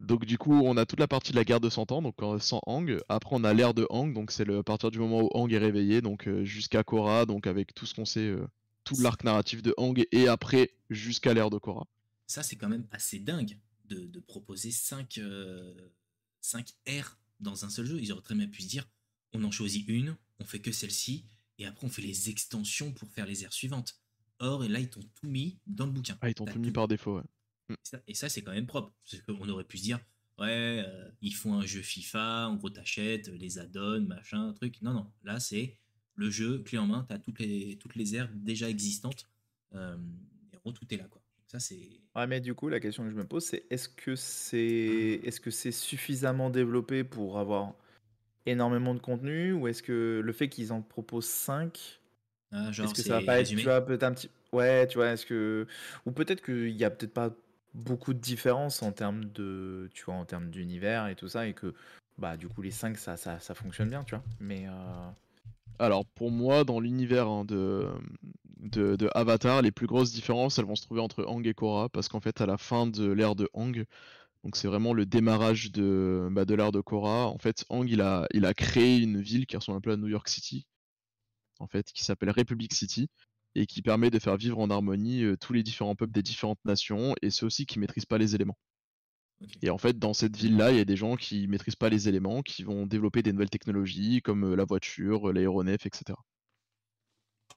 Donc 0.00 0.24
du 0.24 0.38
coup, 0.38 0.54
on 0.54 0.76
a 0.76 0.86
toute 0.86 1.00
la 1.00 1.08
partie 1.08 1.32
de 1.32 1.36
la 1.36 1.44
guerre 1.44 1.60
de 1.60 1.68
100 1.68 1.92
ans, 1.92 2.02
donc 2.02 2.16
sans 2.40 2.60
Hang. 2.66 2.98
Après, 3.08 3.34
on 3.34 3.44
a 3.44 3.52
l'ère 3.52 3.74
de 3.74 3.86
Hang, 3.90 4.14
donc 4.14 4.30
c'est 4.30 4.48
à 4.48 4.62
partir 4.62 4.90
du 4.90 4.98
moment 4.98 5.22
où 5.22 5.28
Hang 5.34 5.52
est 5.52 5.58
réveillé, 5.58 6.00
donc 6.00 6.28
euh, 6.28 6.44
jusqu'à 6.44 6.84
Korra, 6.84 7.26
donc 7.26 7.46
avec 7.46 7.74
tout 7.74 7.84
ce 7.84 7.94
qu'on 7.94 8.04
sait, 8.04 8.20
euh, 8.20 8.46
tout 8.84 8.96
l'arc 9.00 9.24
narratif 9.24 9.62
de 9.62 9.74
Hang, 9.76 10.06
et 10.12 10.28
après 10.28 10.70
jusqu'à 10.88 11.34
l'ère 11.34 11.50
de 11.50 11.58
Korra. 11.58 11.86
Ça, 12.26 12.42
c'est 12.42 12.56
quand 12.56 12.68
même 12.68 12.86
assez 12.90 13.18
dingue 13.18 13.58
de, 13.86 14.20
proposer 14.20 14.70
5 14.70 15.18
euh, 15.18 15.74
ères 16.86 17.18
dans 17.40 17.64
un 17.64 17.70
seul 17.70 17.86
jeu. 17.86 17.98
Ils 18.00 18.12
auraient 18.12 18.22
très 18.22 18.34
bien 18.34 18.46
pu 18.46 18.62
se 18.62 18.68
dire, 18.68 18.86
on 19.32 19.42
en 19.44 19.50
choisit 19.50 19.88
une, 19.88 20.16
on 20.38 20.44
fait 20.44 20.60
que 20.60 20.70
celle-ci, 20.70 21.24
et 21.58 21.66
après 21.66 21.86
on 21.86 21.90
fait 21.90 22.02
les 22.02 22.30
extensions 22.30 22.92
pour 22.92 23.10
faire 23.10 23.26
les 23.26 23.44
ères 23.44 23.52
suivantes. 23.52 23.98
Or, 24.40 24.62
et 24.62 24.68
là, 24.68 24.78
ils 24.78 24.88
t'ont 24.88 25.00
tout 25.00 25.26
mis 25.26 25.58
dans 25.66 25.86
le 25.86 25.92
bouquin. 25.92 26.16
Ah, 26.20 26.28
ils 26.28 26.34
t'ont 26.34 26.44
tout 26.44 26.60
mis 26.60 26.70
par 26.70 26.86
défaut, 26.86 27.16
ouais. 27.16 27.24
Mm. 27.68 27.74
Et 28.06 28.14
ça, 28.14 28.28
c'est 28.28 28.42
quand 28.42 28.52
même 28.52 28.66
propre. 28.66 28.92
Parce 29.10 29.22
qu'on 29.22 29.48
aurait 29.48 29.64
pu 29.64 29.78
se 29.78 29.82
dire, 29.82 30.00
ouais, 30.38 30.84
euh, 30.86 31.10
ils 31.20 31.34
font 31.34 31.54
un 31.54 31.66
jeu 31.66 31.82
FIFA, 31.82 32.48
en 32.48 32.56
gros, 32.56 32.70
t'achètes 32.70 33.28
les 33.28 33.58
add-ons, 33.58 34.02
machin, 34.02 34.52
truc. 34.54 34.80
Non, 34.82 34.92
non. 34.92 35.10
Là, 35.24 35.40
c'est 35.40 35.76
le 36.14 36.30
jeu, 36.30 36.58
clé 36.60 36.78
en 36.78 36.86
main, 36.86 37.06
t'as 37.08 37.18
toutes 37.18 37.38
les, 37.38 37.76
toutes 37.78 37.94
les 37.94 38.16
aires 38.16 38.30
déjà 38.34 38.68
existantes. 38.68 39.28
Euh, 39.74 39.96
et 40.52 40.56
en 40.56 40.60
gros, 40.60 40.72
tout 40.72 40.86
est 40.92 40.96
là, 40.96 41.04
quoi. 41.04 41.22
Ça, 41.46 41.58
c'est. 41.58 42.00
Ouais, 42.14 42.26
mais 42.26 42.40
du 42.40 42.54
coup, 42.54 42.68
la 42.68 42.78
question 42.78 43.04
que 43.04 43.10
je 43.10 43.14
me 43.14 43.24
pose, 43.24 43.44
c'est 43.44 43.64
est-ce 43.70 43.88
que 43.88 44.16
c'est 44.16 45.20
est 45.24 45.30
-ce 45.30 45.50
c'est 45.50 45.72
suffisamment 45.72 46.50
développé 46.50 47.04
pour 47.04 47.38
avoir 47.38 47.74
énormément 48.50 48.94
de 48.94 49.00
contenu 49.00 49.52
ou 49.52 49.68
est-ce 49.68 49.82
que 49.82 50.20
le 50.24 50.32
fait 50.32 50.48
qu'ils 50.48 50.72
en 50.72 50.82
proposent 50.82 51.26
5 51.26 52.00
ah, 52.50 52.70
est-ce 52.70 52.94
que 52.94 53.02
ça 53.02 53.20
va 53.20 53.26
pas 53.26 53.40
être 53.40 53.48
tu 53.48 53.56
vois, 53.56 53.80
peut-être 53.82 54.04
un 54.04 54.12
petit 54.12 54.30
ouais 54.52 54.86
tu 54.86 54.96
vois 54.96 55.12
est-ce 55.12 55.26
que 55.26 55.66
ou 56.06 56.12
peut-être 56.12 56.42
qu'il 56.42 56.70
y 56.70 56.84
a 56.84 56.90
peut-être 56.90 57.12
pas 57.12 57.30
beaucoup 57.74 58.14
de 58.14 58.18
différences 58.18 58.82
en 58.82 58.92
termes 58.92 59.24
de, 59.26 59.90
tu 59.94 60.04
vois, 60.04 60.14
en 60.14 60.24
termes 60.24 60.50
d'univers 60.50 61.08
et 61.08 61.14
tout 61.14 61.28
ça, 61.28 61.46
et 61.46 61.54
que, 61.54 61.74
bah, 62.18 62.36
du 62.36 62.48
coup, 62.48 62.62
les 62.62 62.70
5, 62.70 62.96
ça, 62.96 63.16
ça, 63.16 63.38
ça 63.40 63.54
fonctionne 63.54 63.88
bien, 63.88 64.04
tu 64.04 64.14
vois. 64.14 64.24
Mais. 64.40 64.66
Euh... 64.66 65.10
Alors, 65.78 66.04
pour 66.06 66.30
moi, 66.30 66.64
dans 66.64 66.80
l'univers 66.80 67.28
hein, 67.28 67.44
de, 67.44 67.88
de, 68.58 69.08
Avatar, 69.14 69.62
les 69.62 69.70
plus 69.70 69.86
grosses 69.86 70.12
différences, 70.12 70.58
elles 70.58 70.64
vont 70.64 70.74
se 70.74 70.82
trouver 70.82 71.00
entre 71.00 71.24
Hang 71.24 71.46
et 71.46 71.54
Korra, 71.54 71.88
parce 71.88 72.08
qu'en 72.08 72.20
fait, 72.20 72.40
à 72.40 72.46
la 72.46 72.58
fin 72.58 72.86
de 72.86 73.10
l'ère 73.10 73.36
de 73.36 73.48
Hang, 73.52 73.84
donc 74.44 74.56
c'est 74.56 74.68
vraiment 74.68 74.92
le 74.92 75.06
démarrage 75.06 75.70
de, 75.70 76.28
bah, 76.32 76.44
de 76.44 76.54
l'ère 76.54 76.72
de 76.72 76.80
Korra, 76.80 77.26
en 77.28 77.38
fait, 77.38 77.64
Hang, 77.70 77.88
il 77.88 78.00
a, 78.00 78.26
il 78.32 78.44
a 78.44 78.54
créé 78.54 78.98
une 78.98 79.20
ville 79.20 79.46
qui 79.46 79.56
ressemble 79.56 79.78
un 79.78 79.82
peu 79.82 79.92
à 79.92 79.96
New 79.96 80.08
York 80.08 80.28
City, 80.28 80.66
en 81.60 81.68
fait, 81.68 81.92
qui 81.92 82.04
s'appelle 82.04 82.30
Republic 82.30 82.72
City, 82.72 83.08
et 83.58 83.66
qui 83.66 83.82
permet 83.82 84.10
de 84.10 84.18
faire 84.18 84.36
vivre 84.36 84.58
en 84.60 84.70
harmonie 84.70 85.24
tous 85.40 85.52
les 85.52 85.62
différents 85.62 85.96
peuples 85.96 86.12
des 86.12 86.22
différentes 86.22 86.60
nations, 86.64 87.14
et 87.22 87.30
ceux 87.30 87.46
aussi 87.46 87.66
qui 87.66 87.78
maîtrisent 87.78 88.06
pas 88.06 88.18
les 88.18 88.34
éléments. 88.34 88.58
Et 89.62 89.70
en 89.70 89.78
fait, 89.78 89.96
dans 90.00 90.14
cette 90.14 90.36
ville-là, 90.36 90.72
il 90.72 90.78
y 90.78 90.80
a 90.80 90.84
des 90.84 90.96
gens 90.96 91.14
qui 91.14 91.46
maîtrisent 91.46 91.76
pas 91.76 91.88
les 91.90 92.08
éléments, 92.08 92.42
qui 92.42 92.64
vont 92.64 92.86
développer 92.86 93.22
des 93.22 93.32
nouvelles 93.32 93.50
technologies 93.50 94.20
comme 94.20 94.54
la 94.54 94.64
voiture, 94.64 95.32
l'aéronef, 95.32 95.86
etc. 95.86 96.24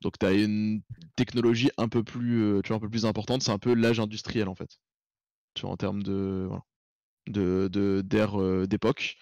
Donc 0.01 0.17
tu 0.19 0.25
as 0.25 0.33
une 0.33 0.81
technologie 1.15 1.69
un 1.77 1.87
peu 1.89 2.03
plus, 2.03 2.61
tu 2.63 2.69
vois, 2.69 2.77
un 2.77 2.79
peu 2.79 2.89
plus 2.89 3.05
importante, 3.05 3.43
c'est 3.43 3.51
un 3.51 3.59
peu 3.59 3.73
l'âge 3.73 3.99
industriel 3.99 4.47
en 4.49 4.55
fait. 4.55 4.69
Tu 5.55 5.63
vois, 5.63 5.71
en 5.71 5.77
termes 5.77 6.03
de, 6.03 6.45
voilà, 6.47 6.63
de, 7.27 7.69
de- 7.71 8.01
d'ère 8.05 8.41
euh, 8.41 8.67
d'époque. 8.67 9.17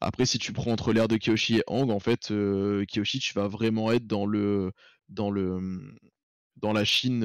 Après, 0.00 0.26
si 0.26 0.38
tu 0.38 0.52
prends 0.52 0.72
entre 0.72 0.92
l'ère 0.92 1.08
de 1.08 1.18
Kyoshi 1.18 1.58
et 1.58 1.64
Hang, 1.68 1.90
en 1.90 2.00
fait, 2.00 2.30
euh, 2.32 2.84
Kyoshi, 2.92 3.20
tu 3.20 3.34
vas 3.34 3.48
vraiment 3.48 3.92
être 3.92 4.06
dans 4.06 4.26
le, 4.26 4.72
dans 5.10 5.30
le, 5.30 5.54
hum, 5.56 5.98
dans 6.56 6.72
la 6.72 6.84
Chine 6.84 7.24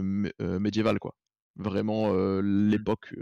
mé- 0.00 0.32
médiévale, 0.58 0.98
quoi. 0.98 1.16
Vraiment 1.56 2.12
euh, 2.14 2.40
l'époque 2.42 3.14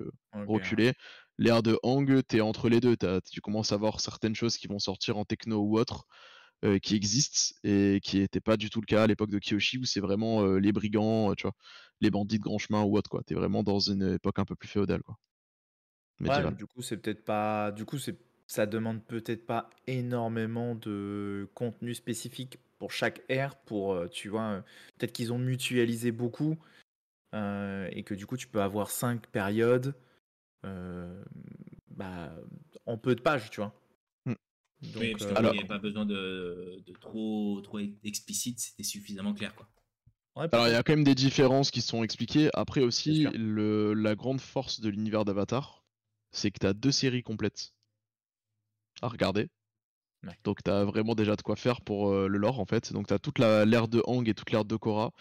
reculée. 0.46 0.92
L'ère 1.38 1.62
de 1.62 1.78
Hang, 1.82 2.22
t'es 2.26 2.40
entre 2.40 2.68
les 2.68 2.80
deux. 2.80 2.96
T'as- 2.96 3.20
tu 3.20 3.40
commences 3.40 3.72
à 3.72 3.76
voir 3.76 4.00
certaines 4.00 4.34
choses 4.34 4.56
qui 4.56 4.66
vont 4.68 4.78
sortir 4.78 5.16
en 5.18 5.24
techno 5.24 5.58
ou 5.62 5.78
autre, 5.78 6.04
euh, 6.64 6.78
qui 6.78 6.94
existent 6.96 7.54
et 7.64 8.00
qui 8.02 8.18
n'étaient 8.20 8.40
pas 8.40 8.56
du 8.56 8.70
tout 8.70 8.80
le 8.80 8.86
cas 8.86 9.04
à 9.04 9.06
l'époque 9.06 9.30
de 9.30 9.38
Kyoshi, 9.40 9.78
où 9.78 9.84
c'est 9.84 10.00
vraiment 10.00 10.42
euh, 10.44 10.58
les 10.60 10.72
brigands, 10.72 11.30
euh, 11.32 11.34
tu 11.34 11.42
vois, 11.44 11.54
les 12.00 12.10
bandits 12.10 12.38
de 12.38 12.44
grand 12.44 12.58
chemin 12.58 12.82
ou 12.84 12.96
autre, 12.98 13.10
quoi. 13.10 13.22
T'es 13.24 13.34
vraiment 13.34 13.62
dans 13.62 13.80
une 13.80 14.14
époque 14.14 14.38
un 14.40 14.44
peu 14.46 14.56
plus 14.56 14.68
féodale, 14.68 15.02
quoi. 15.02 15.16
Ouais, 16.26 16.50
du 16.52 16.66
coup, 16.66 16.82
c'est 16.82 16.96
peut-être 16.98 17.24
pas. 17.24 17.72
Du 17.72 17.84
coup, 17.84 17.98
c'est 17.98 18.18
ça 18.46 18.66
demande 18.66 19.04
peut-être 19.06 19.46
pas 19.46 19.70
énormément 19.86 20.74
de 20.74 21.48
contenu 21.54 21.94
spécifique 21.94 22.58
pour 22.78 22.92
chaque 22.92 23.22
ère. 23.28 23.56
Pour, 23.56 23.92
euh, 23.92 24.08
tu 24.08 24.28
vois, 24.28 24.42
euh, 24.42 24.60
peut-être 24.96 25.12
qu'ils 25.12 25.32
ont 25.32 25.38
mutualisé 25.38 26.12
beaucoup 26.12 26.56
euh, 27.34 27.88
et 27.92 28.02
que 28.04 28.14
du 28.14 28.26
coup, 28.26 28.36
tu 28.36 28.48
peux 28.48 28.62
avoir 28.62 28.90
cinq 28.90 29.26
périodes 29.28 29.94
euh, 30.64 31.22
bah, 31.90 32.34
en 32.86 32.96
peu 32.98 33.14
de 33.14 33.20
pages, 33.20 33.50
tu 33.50 33.60
vois. 33.60 33.74
Mm. 34.24 34.32
oui, 34.32 34.90
Donc, 34.92 35.10
parce 35.12 35.26
qu'il 35.26 35.36
alors- 35.36 35.52
n'y 35.52 35.58
avait 35.58 35.68
pas 35.68 35.78
besoin 35.78 36.06
de, 36.06 36.82
de 36.86 36.92
trop, 36.94 37.60
trop 37.62 37.78
explicite, 38.04 38.60
c'était 38.60 38.82
suffisamment 38.82 39.34
clair. 39.34 39.54
Quoi. 39.54 39.68
Alors 40.52 40.68
il 40.68 40.72
y 40.72 40.76
a 40.76 40.84
quand 40.84 40.92
même 40.92 41.02
des 41.04 41.16
différences 41.16 41.72
qui 41.72 41.82
sont 41.82 42.04
expliquées. 42.04 42.48
Après 42.54 42.80
aussi, 42.80 43.26
le, 43.34 43.92
la 43.92 44.14
grande 44.14 44.40
force 44.40 44.80
de 44.80 44.88
l'univers 44.88 45.24
d'Avatar, 45.24 45.84
c'est 46.30 46.52
que 46.52 46.58
tu 46.60 46.66
as 46.66 46.74
deux 46.74 46.92
séries 46.92 47.24
complètes 47.24 47.74
à 49.02 49.08
regarder. 49.08 49.48
Ouais. 50.24 50.36
Donc 50.44 50.62
tu 50.64 50.70
as 50.70 50.84
vraiment 50.84 51.14
déjà 51.14 51.36
de 51.36 51.42
quoi 51.42 51.56
faire 51.56 51.80
pour 51.80 52.10
euh, 52.10 52.28
le 52.28 52.38
lore 52.38 52.60
en 52.60 52.66
fait. 52.66 52.92
Donc 52.92 53.06
tu 53.06 53.14
as 53.14 53.18
toute 53.18 53.38
la- 53.38 53.64
l'ère 53.64 53.88
de 53.88 54.02
Hang 54.06 54.28
et 54.28 54.34
toute 54.34 54.50
l'ère 54.50 54.64
de 54.64 54.76
Korra. 54.76 55.12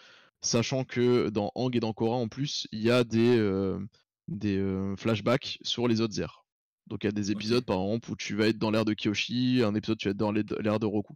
Sachant 0.42 0.84
que 0.84 1.30
dans 1.30 1.52
Hang 1.56 1.76
et 1.76 1.80
dans 1.80 1.94
Korra 1.94 2.18
en 2.18 2.28
plus, 2.28 2.68
il 2.72 2.82
y 2.82 2.92
a 2.92 3.04
des, 3.04 3.38
euh, 3.38 3.80
des 4.28 4.58
euh, 4.58 4.96
flashbacks 4.96 5.60
sur 5.64 5.88
les 5.88 6.02
autres 6.02 6.20
ères. 6.20 6.46
Donc 6.88 7.04
il 7.04 7.08
y 7.08 7.10
a 7.10 7.12
des 7.12 7.32
épisodes 7.32 7.66
par 7.66 7.78
exemple 7.82 8.12
où 8.12 8.16
tu 8.16 8.36
vas 8.36 8.48
être 8.48 8.58
dans 8.58 8.72
l'ère 8.72 8.86
de 8.86 8.94
Kyoshi, 8.94 9.62
un 9.64 9.76
épisode 9.76 9.98
tu 9.98 10.08
vas 10.08 10.12
être 10.12 10.18
dans 10.18 10.32
l'ère 10.32 10.80
de 10.80 10.86
Roku. 10.86 11.14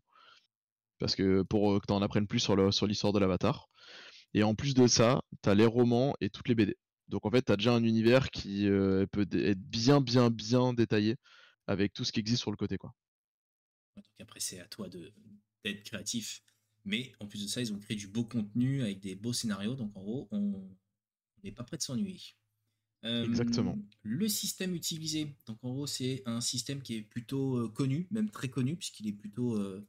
Parce 1.00 1.16
que 1.16 1.42
pour 1.44 1.80
que 1.82 1.88
tu 1.88 1.94
en 1.94 2.02
apprennes 2.02 2.28
plus 2.28 2.40
sur 2.40 2.56
le- 2.56 2.72
sur 2.72 2.86
l'histoire 2.88 3.14
de 3.14 3.20
l'Avatar. 3.20 3.68
Et 4.34 4.44
en 4.44 4.56
plus 4.56 4.74
de 4.74 4.88
ça, 4.88 5.22
t'as 5.42 5.56
les 5.56 5.66
romans 5.66 6.16
et 6.22 6.30
toutes 6.30 6.48
les 6.48 6.56
BD. 6.56 6.78
Donc 7.10 7.26
en 7.26 7.32
fait, 7.32 7.42
t'as 7.42 7.58
déjà 7.58 7.74
un 7.74 7.84
univers 7.84 8.30
qui 8.30 8.68
peut 9.12 9.28
être 9.34 9.60
bien, 9.60 10.02
bien, 10.02 10.30
bien 10.30 10.74
détaillé 10.74 11.16
avec 11.68 11.94
tout 11.94 12.04
ce 12.06 12.12
qui 12.12 12.20
existe 12.20 12.42
sur 12.42 12.52
le 12.52 12.58
côté, 12.58 12.78
quoi. 12.78 12.92
Donc 13.96 14.06
après, 14.20 14.40
c'est 14.40 14.60
à 14.60 14.66
toi 14.66 14.88
d'être 14.90 15.84
créatif. 15.84 16.44
Mais 16.84 17.14
en 17.20 17.28
plus 17.28 17.44
de 17.44 17.48
ça, 17.48 17.62
ils 17.62 17.74
ont 17.74 17.80
créé 17.80 17.96
du 17.96 18.08
beau 18.08 18.24
contenu 18.24 18.82
avec 18.82 19.00
des 19.00 19.16
beaux 19.16 19.34
scénarios. 19.34 19.76
Donc 19.76 19.96
en 19.96 20.02
gros, 20.02 20.28
on 20.32 20.76
n'est 21.44 21.52
pas 21.52 21.64
prêt 21.64 21.78
de 21.78 21.84
s'ennuyer. 21.84 22.22
Euh, 23.04 23.26
Exactement. 23.26 23.78
Le 24.04 24.28
système 24.28 24.76
utilisé, 24.76 25.36
donc 25.48 25.58
en 25.64 25.72
gros, 25.72 25.88
c'est 25.88 26.22
un 26.26 26.42
système 26.42 26.82
qui 26.82 26.96
est 26.96 27.02
plutôt 27.02 27.58
euh, 27.58 27.70
connu, 27.70 28.08
même 28.12 28.30
très 28.30 28.50
connu, 28.50 28.76
puisqu'il 28.76 29.08
est 29.08 29.14
plutôt 29.14 29.56
euh, 29.56 29.88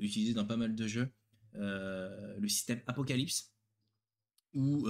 utilisé 0.00 0.32
dans 0.32 0.46
pas 0.46 0.56
mal 0.56 0.74
de 0.74 0.86
jeux. 0.86 1.10
Le 1.54 2.48
système 2.48 2.82
Apocalypse, 2.86 3.52
où, 4.52 4.88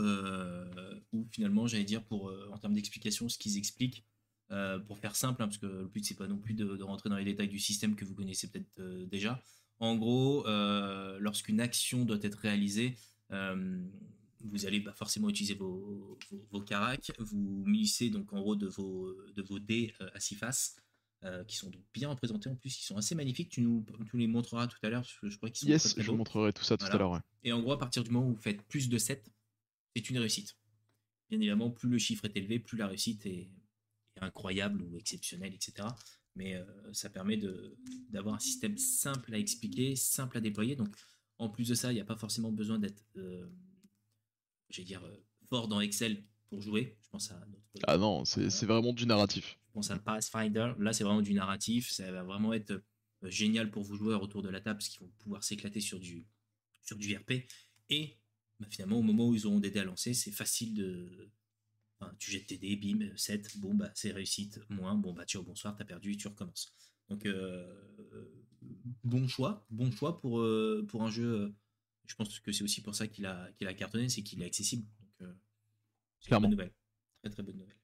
où 1.13 1.29
finalement, 1.31 1.67
j'allais 1.69 1.85
dire, 1.85 2.05
pour, 2.05 2.33
en 2.53 2.59
termes 2.59 2.75
d'explication, 2.75 3.29
ce 3.29 3.39
qu'ils 3.39 3.57
expliquent, 3.57 4.05
euh, 4.53 4.79
pour 4.79 4.99
faire 4.99 5.17
simple, 5.17 5.43
hein, 5.43 5.47
parce 5.47 5.59
que 5.59 5.67
le 5.67 5.87
but, 5.87 6.05
c'est 6.05 6.15
pas 6.15 6.29
non 6.29 6.39
plus 6.39 6.55
de, 6.55 6.77
de 6.77 6.83
rentrer 6.85 7.09
dans 7.09 7.17
les 7.17 7.25
détails 7.25 7.49
du 7.49 7.59
système 7.59 7.97
que 7.97 8.05
vous 8.05 8.15
connaissez 8.15 8.49
peut-être 8.49 8.79
euh, 8.79 9.05
déjà. 9.07 9.43
En 9.81 9.97
gros, 9.97 10.47
euh, 10.47 11.19
lorsqu'une 11.21 11.61
action 11.61 12.05
doit 12.05 12.19
être 12.23 12.39
réalisée, 12.39 12.97
vous 13.31 14.65
allez 14.65 14.79
bah, 14.79 14.93
forcément 14.93 15.29
utiliser 15.29 15.55
vos, 15.55 16.17
vos, 16.31 16.47
vos 16.53 16.61
caracs, 16.61 17.11
vous 17.19 17.65
munissez 17.67 18.09
donc 18.09 18.33
en 18.33 18.41
gros 18.41 18.55
de 18.55 18.69
vos, 18.69 19.13
de 19.35 19.43
vos 19.43 19.59
dés 19.59 19.93
à 20.15 20.21
six 20.21 20.37
faces, 20.37 20.77
qui 21.49 21.57
sont 21.57 21.69
donc 21.71 21.83
bien 21.93 22.09
représentés 22.09 22.49
en 22.49 22.55
plus, 22.55 22.77
qui 22.77 22.85
sont 22.85 22.97
assez 22.97 23.17
magnifiques. 23.17 23.49
Tu 23.49 23.61
nous, 23.61 23.85
tu 24.09 24.17
les 24.17 24.29
montreras 24.29 24.69
tout 24.69 24.79
à 24.85 24.89
l'heure, 24.89 25.03
parce 25.03 25.19
que 25.19 25.29
je 25.29 25.37
crois 25.37 25.51
qu'ils 25.51 25.59
sont 25.59 25.67
très 25.67 25.73
Yes, 25.73 25.95
très 25.95 26.03
je 26.03 26.11
vous 26.11 26.17
montrerai 26.17 26.53
tout 26.53 26.63
ça 26.63 26.77
tout 26.77 26.87
à 26.87 26.97
l'heure, 26.97 27.11
ouais. 27.11 27.21
Et 27.43 27.53
en 27.53 27.61
gros, 27.61 27.73
à 27.73 27.79
partir 27.79 28.05
du 28.05 28.11
moment 28.11 28.29
où 28.29 28.35
vous 28.35 28.41
faites 28.41 28.63
plus 28.63 28.89
de 28.89 28.97
7, 28.97 29.29
c'est 29.97 30.09
une 30.09 30.19
réussite. 30.19 30.57
Bien 31.29 31.39
évidemment, 31.39 31.71
plus 31.71 31.89
le 31.89 31.99
chiffre 31.99 32.25
est 32.27 32.37
élevé, 32.37 32.61
plus 32.61 32.79
la 32.79 32.87
réussite 32.87 33.27
est 33.27 33.51
incroyable 34.21 34.83
ou 34.83 34.99
exceptionnelle, 34.99 35.55
etc. 35.55 35.89
Mais 36.35 36.55
euh, 36.55 36.65
ça 36.93 37.09
permet 37.11 37.37
de- 37.37 37.77
d'avoir 38.11 38.35
un 38.35 38.39
système 38.39 38.77
simple 38.79 39.35
à 39.35 39.39
expliquer, 39.39 39.97
simple 39.97 40.37
à 40.39 40.41
déployer. 40.41 40.77
Donc, 40.77 40.95
en 41.39 41.49
plus 41.49 41.69
de 41.69 41.75
ça, 41.75 41.93
il 41.93 41.95
n'y 41.97 42.01
a 42.01 42.05
pas 42.05 42.17
forcément 42.17 42.53
besoin 42.53 42.79
d'être, 42.79 43.03
euh, 43.17 43.47
j'allais 44.71 44.87
dire, 44.87 45.05
euh, 45.05 45.17
fort 45.49 45.69
dans 45.69 45.81
Excel 45.81 46.25
pour 46.49 46.61
jouer. 46.61 46.97
Je 47.03 47.09
pense 47.11 47.31
à 47.31 47.39
notre 47.47 47.63
Ah 47.87 47.99
non, 47.99 48.25
c'est 48.25 48.67
vraiment 48.67 48.93
du 48.93 49.07
narratif. 49.07 49.59
je 49.69 49.73
pense 49.73 49.91
à 49.91 49.99
Pathfinder. 49.99 50.73
Là, 50.79 50.93
c'est 50.93 51.05
vraiment 51.05 51.23
du 51.23 51.35
narratif. 51.35 51.91
Ça 51.91 52.11
va 52.11 52.23
vraiment 52.23 52.53
être 52.53 52.83
génial 53.23 53.71
pour 53.71 53.83
vos 53.83 53.95
joueurs 53.97 54.23
autour 54.23 54.43
de 54.43 54.49
la 54.49 54.61
table 54.61 54.79
parce 54.79 54.89
qu'ils 54.89 55.01
vont 55.01 55.13
pouvoir 55.19 55.43
s'éclater 55.45 55.81
sur 55.81 55.99
du, 56.01 56.27
sur 56.83 56.97
du 56.97 57.17
RP. 57.17 57.33
Et 57.91 58.19
bah, 58.61 58.67
finalement, 58.71 58.99
au 58.99 59.03
moment 59.03 59.29
où 59.29 59.35
ils 59.35 59.47
auront 59.47 59.61
des 59.61 59.71
dés 59.71 59.81
à 59.81 59.85
lancer, 59.85 60.15
c'est 60.15 60.33
facile 60.33 60.75
de. 60.75 61.31
Tu 62.19 62.31
jettes 62.31 62.47
tes 62.47 62.59
dés, 62.59 62.77
bim, 62.77 63.11
7, 63.17 63.59
bon, 63.59 63.75
bah, 63.75 63.91
c'est 63.95 64.13
réussite, 64.13 64.61
moins, 64.71 64.95
bon, 64.95 65.13
bah, 65.13 65.25
ciao, 65.27 65.43
bonsoir, 65.43 65.77
t'as 65.77 65.85
perdu, 65.85 66.17
tu 66.17 66.29
recommences. 66.29 66.75
Donc, 67.09 67.27
euh, 67.27 67.67
bon 69.05 69.29
choix, 69.29 69.67
bon 69.71 69.91
choix 69.93 70.19
pour, 70.21 70.41
euh, 70.41 70.85
pour 70.89 71.03
un 71.03 71.11
jeu. 71.11 71.25
euh, 71.27 71.55
je 72.07 72.15
pense 72.15 72.39
que 72.41 72.53
c'est 72.53 72.63
aussi 72.65 72.83
pour 72.83 72.95
ça 72.95 73.07
qu'il 73.09 73.27
a, 73.27 73.51
qu'il 73.59 73.67
a 73.67 73.75
cartonné, 73.75 74.09
c'est 74.09 74.23
qu'il 74.23 74.43
est 74.43 74.47
accessible. 74.47 74.85
Donc, 75.01 75.29
euh, 75.29 75.35
c'est 76.21 76.31
une 76.33 76.41
bonne 76.41 76.51
nouvelle. 76.53 76.73
Très, 77.23 77.31
très 77.31 77.43
bonne 77.43 77.57
nouvelle. 77.57 77.77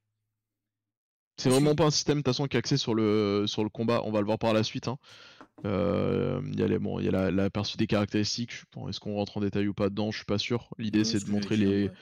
C'est 1.38 1.48
vraiment 1.50 1.74
pas 1.74 1.86
un 1.86 1.90
système 1.90 2.18
de 2.18 2.22
toute 2.22 2.26
façon 2.26 2.46
qui 2.46 2.56
est 2.56 2.58
axé 2.58 2.76
sur 2.76 2.94
le, 2.94 3.46
sur 3.48 3.64
le 3.64 3.70
combat, 3.70 4.02
on 4.04 4.12
va 4.12 4.20
le 4.20 4.26
voir 4.26 4.38
par 4.38 4.52
la 4.52 4.62
suite. 4.62 4.86
hein. 4.86 4.98
Euh, 5.64 6.40
Il 6.52 6.58
y 6.60 6.62
a, 6.62 6.68
les, 6.68 6.78
bon, 6.78 7.00
il 7.00 7.06
y 7.06 7.08
a 7.08 7.12
la, 7.12 7.30
l'aperçu 7.30 7.76
des 7.76 7.86
caractéristiques, 7.86 8.52
je- 8.52 8.64
bon, 8.72 8.88
est-ce 8.88 9.00
qu'on 9.00 9.14
rentre 9.14 9.38
en 9.38 9.40
détail 9.40 9.68
ou 9.68 9.74
pas 9.74 9.90
dedans, 9.90 10.10
je 10.10 10.18
suis 10.18 10.26
pas 10.26 10.38
sûr. 10.38 10.68
L'idée 10.78 11.04
c'est 11.04 11.20
ce 11.20 11.26
de 11.26 11.30
montrer 11.30 11.56
les, 11.56 11.88
ouais. 11.88 11.92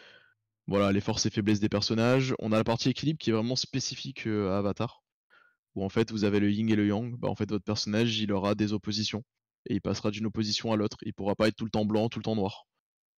Voilà, 0.71 0.93
les 0.93 1.03
forces 1.03 1.27
et 1.27 1.31
faiblesses 1.31 1.61
des 1.61 1.69
personnages. 1.69 2.35
On 2.41 2.53
a 2.53 2.57
la 2.59 2.65
partie 2.65 2.91
équilibre 2.91 3.19
qui 3.19 3.31
est 3.31 3.35
vraiment 3.35 3.57
spécifique 3.57 4.27
euh, 4.29 4.53
à 4.53 4.59
Avatar, 4.59 5.03
où 5.75 5.85
en 5.85 5.91
fait 5.91 6.13
vous 6.13 6.25
avez 6.25 6.41
le 6.41 6.51
yin 6.53 6.71
et 6.71 6.77
le 6.77 6.87
yang. 6.89 7.17
Bah, 7.19 7.29
en 7.29 7.37
fait, 7.37 7.51
votre 7.51 7.65
personnage 7.65 8.19
il 8.21 8.33
aura 8.33 8.55
des 8.55 8.73
oppositions 8.75 9.25
et 9.67 9.75
il 9.77 9.83
passera 9.83 10.11
d'une 10.13 10.27
opposition 10.27 10.73
à 10.73 10.77
l'autre. 10.77 10.99
Il 11.05 11.15
pourra 11.15 11.37
pas 11.37 11.49
être 11.49 11.57
tout 11.57 11.65
le 11.67 11.71
temps 11.71 11.85
blanc, 11.87 12.09
tout 12.09 12.19
le 12.21 12.25
temps 12.25 12.37
noir. 12.37 12.67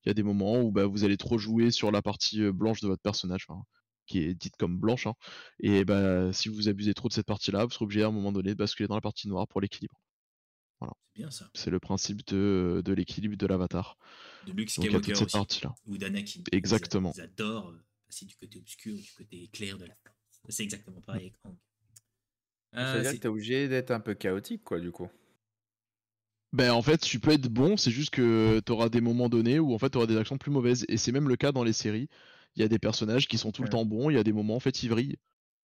Il 0.04 0.10
y 0.10 0.12
a 0.12 0.14
des 0.14 0.22
moments 0.24 0.60
où 0.62 0.72
bah, 0.72 0.86
vous 0.86 1.04
allez 1.04 1.16
trop 1.18 1.38
jouer 1.38 1.70
sur 1.72 1.92
la 1.92 2.02
partie 2.02 2.42
euh, 2.42 2.52
blanche 2.52 2.80
de 2.82 2.88
votre 2.88 3.02
personnage, 3.02 3.46
qui 4.06 4.20
est 4.20 4.34
dite 4.34 4.56
comme 4.58 4.78
blanche. 4.78 5.06
hein. 5.06 5.14
Et 5.60 5.84
bah, 5.84 6.32
si 6.32 6.48
vous 6.50 6.68
abusez 6.68 6.94
trop 6.94 7.08
de 7.08 7.14
cette 7.14 7.26
partie-là, 7.26 7.64
vous 7.66 7.72
serez 7.72 7.84
obligé 7.86 8.02
à 8.04 8.08
un 8.08 8.12
moment 8.12 8.32
donné 8.32 8.50
de 8.50 8.56
basculer 8.56 8.88
dans 8.88 8.96
la 8.96 9.00
partie 9.02 9.28
noire 9.28 9.48
pour 9.48 9.60
l'équilibre. 9.60 9.96
C'est 11.14 11.20
bien 11.20 11.30
ça. 11.30 11.50
C'est 11.54 11.70
le 11.70 11.80
principe 11.80 12.26
de, 12.28 12.82
de 12.84 12.92
l'équilibre 12.92 13.36
de 13.36 13.46
l'avatar. 13.46 13.96
De 14.46 14.52
Luke 14.52 14.74
Donc 14.76 14.86
il 14.86 14.92
y 14.92 14.96
a 14.96 15.00
toute 15.00 15.04
Skywalker 15.04 15.14
cette 15.14 15.26
aussi. 15.26 15.36
partie-là. 15.36 15.74
Ou 15.86 15.98
d'Anakin. 15.98 16.40
Exactement. 16.52 17.12
Ils, 17.14 17.20
ils 17.20 17.22
adorent 17.22 17.68
euh, 17.70 17.84
passer 18.06 18.24
du 18.26 18.34
côté 18.36 18.58
obscur 18.58 18.94
ou 18.94 19.00
du 19.00 19.12
côté 19.12 19.48
clair 19.52 19.78
de 19.78 19.84
la 19.84 19.94
force. 19.94 20.16
C'est 20.48 20.62
exactement 20.64 21.00
pareil 21.00 21.22
avec 21.22 21.34
Hank. 21.44 21.56
Ça 22.72 22.78
Euh, 22.80 23.12
que 23.12 23.16
t'es 23.18 23.28
obligé 23.28 23.68
d'être 23.68 23.90
un 23.90 24.00
peu 24.00 24.14
chaotique, 24.14 24.64
quoi, 24.64 24.80
du 24.80 24.90
coup. 24.90 25.08
Ben 26.52 26.70
en 26.72 26.82
fait, 26.82 26.98
tu 26.98 27.18
peux 27.18 27.30
être 27.30 27.48
bon, 27.48 27.76
c'est 27.78 27.90
juste 27.90 28.10
que 28.10 28.60
tu 28.64 28.72
auras 28.72 28.90
des 28.90 29.00
moments 29.00 29.30
donnés 29.30 29.58
où 29.58 29.72
en 29.72 29.78
fait 29.78 29.88
tu 29.90 29.96
auras 29.96 30.06
des 30.06 30.16
actions 30.18 30.36
plus 30.36 30.50
mauvaises. 30.50 30.84
Et 30.88 30.98
c'est 30.98 31.12
même 31.12 31.28
le 31.28 31.36
cas 31.36 31.52
dans 31.52 31.64
les 31.64 31.72
séries. 31.72 32.08
Il 32.56 32.60
y 32.60 32.64
a 32.64 32.68
des 32.68 32.78
personnages 32.78 33.26
qui 33.26 33.38
sont 33.38 33.52
tout 33.52 33.62
le 33.62 33.68
temps 33.70 33.86
bons, 33.86 34.10
il 34.10 34.14
y 34.14 34.18
a 34.18 34.24
des 34.24 34.32
moments 34.34 34.56
en 34.56 34.60
fait 34.60 34.82
ils 34.82 34.90
vrillent. 34.90 35.16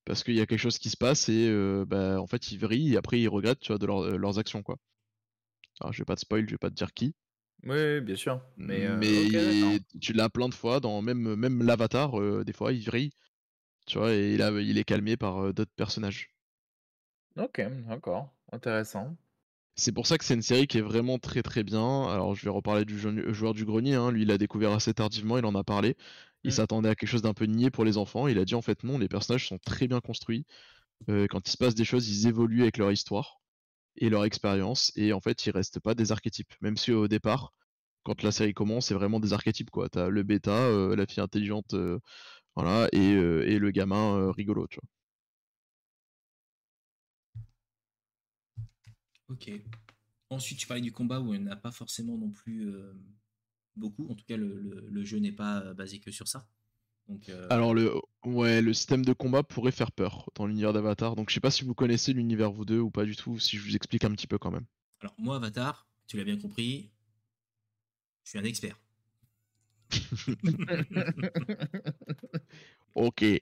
Parce 0.07 0.25
qu'il 0.25 0.35
y 0.35 0.41
a 0.41 0.47
quelque 0.47 0.61
chose 0.61 0.79
qui 0.79 0.89
se 0.89 0.97
passe 0.97 1.29
et 1.29 1.49
euh, 1.49 1.85
bah, 1.87 2.19
en 2.21 2.27
fait 2.27 2.51
ils 2.53 2.59
vrillent 2.59 2.95
et 2.95 2.97
après 2.97 3.21
ils 3.21 3.29
regrettent 3.29 3.61
tu 3.61 3.69
vois, 3.73 3.79
de 3.79 3.87
leur- 3.87 4.05
euh, 4.05 4.17
leurs 4.17 4.39
actions 4.39 4.63
quoi. 4.63 4.79
Alors 5.81 5.93
je 5.93 5.99
vais 5.99 6.05
pas 6.05 6.15
te 6.15 6.21
spoil, 6.21 6.47
je 6.47 6.55
vais 6.55 6.59
pas 6.59 6.71
te 6.71 6.75
dire 6.75 6.93
qui. 6.93 7.15
Oui, 7.65 8.01
bien 8.01 8.17
sûr. 8.17 8.41
Mais, 8.57 8.87
euh, 8.87 8.97
mais 8.97 9.81
tu 10.01 10.13
l'as 10.13 10.29
plein 10.29 10.49
de 10.49 10.55
fois 10.55 10.81
dans 10.81 11.03
même, 11.03 11.35
même 11.35 11.63
l'avatar, 11.63 12.21
euh, 12.21 12.45
des 12.45 12.53
fois 12.53 12.73
il 12.73 12.85
vrille. 12.85 13.11
Tu 13.87 13.99
vois, 13.99 14.13
et 14.13 14.37
là 14.37 14.51
il 14.61 14.79
est 14.79 14.85
calmé 14.85 15.17
par 15.17 15.45
euh, 15.45 15.53
d'autres 15.53 15.73
personnages. 15.77 16.31
Ok, 17.37 17.61
d'accord. 17.89 18.33
Intéressant. 18.53 19.17
C'est 19.75 19.93
pour 19.93 20.07
ça 20.07 20.19
que 20.19 20.25
c'est 20.25 20.35
une 20.35 20.43
série 20.43 20.67
qui 20.67 20.79
est 20.79 20.83
vraiment 20.83 21.19
très 21.19 21.43
très 21.43 21.63
bien. 21.63 22.05
Alors 22.09 22.35
je 22.35 22.45
vais 22.45 22.51
reparler 22.51 22.85
du 22.85 22.99
joueur 22.99 23.55
du 23.55 23.65
grenier, 23.65 23.95
hein. 23.95 24.11
lui 24.11 24.23
il 24.23 24.31
a 24.31 24.39
découvert 24.39 24.73
assez 24.73 24.95
tardivement, 24.95 25.39
il 25.39 25.45
en 25.45 25.55
a 25.55 25.65
parlé. 25.65 25.97
Il 26.45 26.49
mm. 26.49 26.53
s'attendait 26.53 26.89
à 26.91 26.95
quelque 26.95 27.09
chose 27.09 27.23
d'un 27.23 27.35
peu 27.35 27.47
niais 27.47 27.71
pour 27.71 27.85
les 27.85 27.97
enfants, 27.97 28.29
il 28.29 28.39
a 28.39 28.45
dit 28.45 28.55
en 28.55 28.63
fait 28.63 28.85
non, 28.85 28.99
les 28.99 29.09
personnages 29.09 29.49
sont 29.49 29.59
très 29.59 29.89
bien 29.89 30.01
construits. 30.01 30.47
Quand 31.07 31.47
il 31.47 31.51
se 31.51 31.57
passe 31.57 31.77
des 31.77 31.85
choses, 31.85 32.09
ils 32.09 32.27
évoluent 32.27 32.63
avec 32.63 32.77
leur 32.77 32.91
histoire 32.91 33.39
et 34.01 34.11
leur 34.11 34.25
expérience, 34.25 34.93
et 34.97 35.13
en 35.13 35.21
fait 35.21 35.47
ils 35.47 35.51
restent 35.51 35.81
pas 35.81 35.95
des 35.95 36.13
archétypes. 36.13 36.55
Même 36.61 36.77
si 36.77 36.93
au 36.93 37.09
départ, 37.09 37.53
quand 38.05 38.23
la 38.23 38.33
série 38.33 38.55
commence, 38.55 38.87
c'est 38.87 38.95
vraiment 38.95 39.21
des 39.21 39.33
archétypes 39.33 39.71
quoi. 39.71 39.89
T'as 39.89 40.09
le 40.09 40.23
bêta, 40.23 40.53
euh, 40.53 40.97
la 40.97 41.07
fille 41.07 41.23
intelligente, 41.23 41.75
euh, 41.75 41.99
voilà, 42.57 42.89
et, 42.93 43.13
et, 43.13 43.59
le 43.59 43.71
gamin 43.71 44.33
rigolo, 44.33 44.67
tu 44.69 44.81
vois. 44.83 44.89
Ok. 49.29 49.51
Ensuite, 50.31 50.59
tu 50.59 50.67
parlais 50.67 50.83
du 50.83 50.93
combat 50.93 51.21
où 51.21 51.35
il 51.35 51.45
n'y 51.45 51.57
pas 51.57 51.73
forcément 51.73 52.17
non 52.17 52.31
plus 52.31 52.69
euh, 52.69 52.93
beaucoup. 53.77 54.07
En 54.11 54.15
tout 54.15 54.25
cas, 54.27 54.37
le, 54.37 55.05
jeu 55.05 55.19
n'est 55.19 55.33
pas 55.33 55.61
euh, 55.61 55.75
basé 55.75 56.01
que 56.01 56.11
sur 56.11 56.29
ça. 56.29 56.47
Donc, 57.09 57.29
euh, 57.29 57.47
Alors, 57.51 57.75
le, 57.75 57.93
ouais, 58.25 58.61
le 58.61 58.75
système 58.75 59.05
de 59.05 59.13
combat 59.13 59.43
pourrait 59.43 59.73
faire 59.73 59.93
peur 59.93 60.31
dans 60.35 60.47
l'univers 60.47 60.73
d'Avatar. 60.73 61.17
Donc, 61.17 61.31
je 61.31 61.35
sais 61.35 61.41
pas 61.41 61.51
si 61.51 61.65
vous 61.65 61.75
connaissez 61.75 62.13
l'univers 62.13 62.53
vous 62.53 62.65
deux 62.65 62.81
ou 62.81 62.91
pas 62.91 63.05
du 63.05 63.17
tout, 63.17 63.39
si 63.39 63.57
je 63.57 63.63
vous 63.63 63.75
explique 63.77 64.05
un 64.05 64.11
petit 64.13 64.27
peu 64.27 64.39
quand 64.39 64.51
même. 64.51 64.67
Alors, 65.01 65.15
moi, 65.19 65.37
Avatar, 65.37 65.87
tu 66.07 66.17
l'as 66.17 66.25
bien 66.25 66.39
compris, 66.39 66.91
je 68.25 68.31
suis 68.31 68.39
un 68.39 68.45
expert. 68.45 68.79
ok 72.95 73.41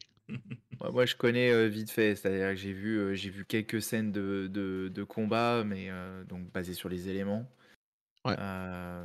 moi, 0.92 1.06
je 1.06 1.14
connais 1.14 1.50
euh, 1.50 1.68
vite 1.68 1.90
fait, 1.90 2.16
c'est-à-dire 2.16 2.50
que 2.50 2.56
j'ai 2.56 2.72
vu, 2.72 2.98
euh, 2.98 3.14
j'ai 3.14 3.30
vu 3.30 3.44
quelques 3.44 3.82
scènes 3.82 4.12
de, 4.12 4.48
de, 4.48 5.04
combat, 5.04 5.64
mais 5.64 5.86
euh, 5.90 6.24
donc 6.24 6.50
basées 6.52 6.74
sur 6.74 6.88
les 6.88 7.08
éléments. 7.08 7.48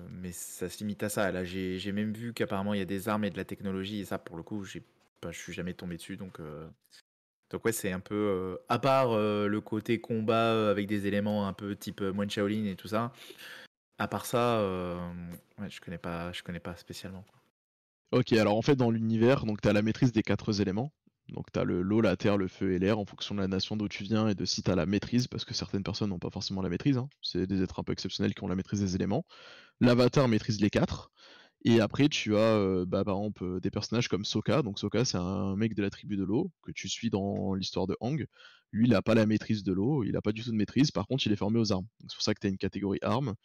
Mais 0.09 0.31
ça 0.31 0.69
se 0.69 0.79
limite 0.79 1.03
à 1.03 1.09
ça. 1.09 1.31
Là, 1.31 1.43
j'ai 1.43 1.91
même 1.91 2.13
vu 2.13 2.33
qu'apparemment 2.33 2.73
il 2.73 2.79
y 2.79 2.83
a 2.83 2.85
des 2.85 3.09
armes 3.09 3.25
et 3.25 3.29
de 3.29 3.37
la 3.37 3.45
technologie, 3.45 4.01
et 4.01 4.05
ça, 4.05 4.17
pour 4.17 4.37
le 4.37 4.43
coup, 4.43 4.63
j'ai, 4.63 4.83
je 5.23 5.37
suis 5.37 5.53
jamais 5.53 5.73
tombé 5.73 5.97
dessus. 5.97 6.17
Donc, 6.17 6.39
donc 7.49 7.65
ouais, 7.65 7.71
c'est 7.71 7.91
un 7.91 7.99
peu 7.99 8.59
à 8.69 8.79
part 8.79 9.17
le 9.17 9.59
côté 9.59 9.99
combat 9.99 10.69
avec 10.69 10.87
des 10.87 11.07
éléments 11.07 11.47
un 11.47 11.53
peu 11.53 11.75
type 11.75 12.01
Moine 12.01 12.29
Shaolin 12.29 12.65
et 12.65 12.75
tout 12.75 12.87
ça. 12.87 13.11
À 13.97 14.07
part 14.07 14.25
ça, 14.25 14.63
ouais, 15.59 15.69
je 15.69 15.79
connais 15.81 15.97
pas, 15.97 16.31
je 16.31 16.43
connais 16.43 16.59
pas 16.59 16.75
spécialement. 16.75 17.23
Ok, 18.11 18.33
alors 18.33 18.57
en 18.57 18.61
fait 18.61 18.75
dans 18.75 18.91
l'univers, 18.91 19.45
donc 19.45 19.61
tu 19.61 19.69
as 19.69 19.73
la 19.73 19.81
maîtrise 19.81 20.11
des 20.11 20.23
quatre 20.23 20.59
éléments. 20.59 20.91
Donc 21.31 21.51
tu 21.51 21.59
as 21.59 21.63
l'eau, 21.63 22.01
la 22.01 22.17
terre, 22.17 22.37
le 22.37 22.47
feu 22.47 22.73
et 22.73 22.79
l'air 22.79 22.99
en 22.99 23.05
fonction 23.05 23.35
de 23.35 23.39
la 23.39 23.47
nation 23.47 23.77
d'où 23.77 23.87
tu 23.87 24.03
viens 24.03 24.27
et 24.27 24.35
de 24.35 24.45
si 24.45 24.63
tu 24.63 24.69
as 24.69 24.75
la 24.75 24.85
maîtrise, 24.85 25.27
parce 25.27 25.45
que 25.45 25.53
certaines 25.53 25.83
personnes 25.83 26.09
n'ont 26.09 26.19
pas 26.19 26.29
forcément 26.29 26.61
la 26.61 26.69
maîtrise. 26.69 26.97
Hein. 26.97 27.09
C'est 27.21 27.47
des 27.47 27.61
êtres 27.61 27.79
un 27.79 27.83
peu 27.83 27.93
exceptionnels 27.93 28.33
qui 28.33 28.43
ont 28.43 28.47
la 28.47 28.55
maîtrise 28.55 28.81
des 28.81 28.95
éléments. 28.95 29.25
L'avatar 29.79 30.27
maîtrise 30.27 30.59
les 30.59 30.69
quatre. 30.69 31.11
Et 31.63 31.79
après, 31.79 32.09
tu 32.09 32.35
as 32.37 32.85
bah, 32.85 33.03
par 33.03 33.17
exemple 33.17 33.59
des 33.61 33.69
personnages 33.71 34.07
comme 34.07 34.25
Sokka. 34.25 34.63
Donc 34.63 34.79
Sokka, 34.79 35.05
c'est 35.05 35.17
un 35.17 35.55
mec 35.55 35.75
de 35.75 35.81
la 35.83 35.89
tribu 35.91 36.17
de 36.17 36.23
l'eau 36.23 36.51
que 36.63 36.71
tu 36.71 36.89
suis 36.89 37.09
dans 37.09 37.53
l'histoire 37.53 37.87
de 37.87 37.95
Hang. 38.01 38.25
Lui, 38.71 38.87
il 38.87 38.91
n'a 38.91 39.01
pas 39.01 39.15
la 39.15 39.25
maîtrise 39.25 39.63
de 39.63 39.73
l'eau, 39.73 40.03
il 40.03 40.13
n'a 40.13 40.21
pas 40.21 40.31
du 40.31 40.43
tout 40.43 40.51
de 40.51 40.55
maîtrise. 40.55 40.91
Par 40.91 41.05
contre, 41.05 41.27
il 41.27 41.33
est 41.33 41.35
formé 41.35 41.59
aux 41.59 41.71
armes. 41.73 41.85
C'est 42.07 42.15
pour 42.15 42.23
ça 42.23 42.33
que 42.33 42.39
tu 42.39 42.47
as 42.47 42.49
une 42.49 42.57
catégorie 42.57 42.99
armes. 43.01 43.35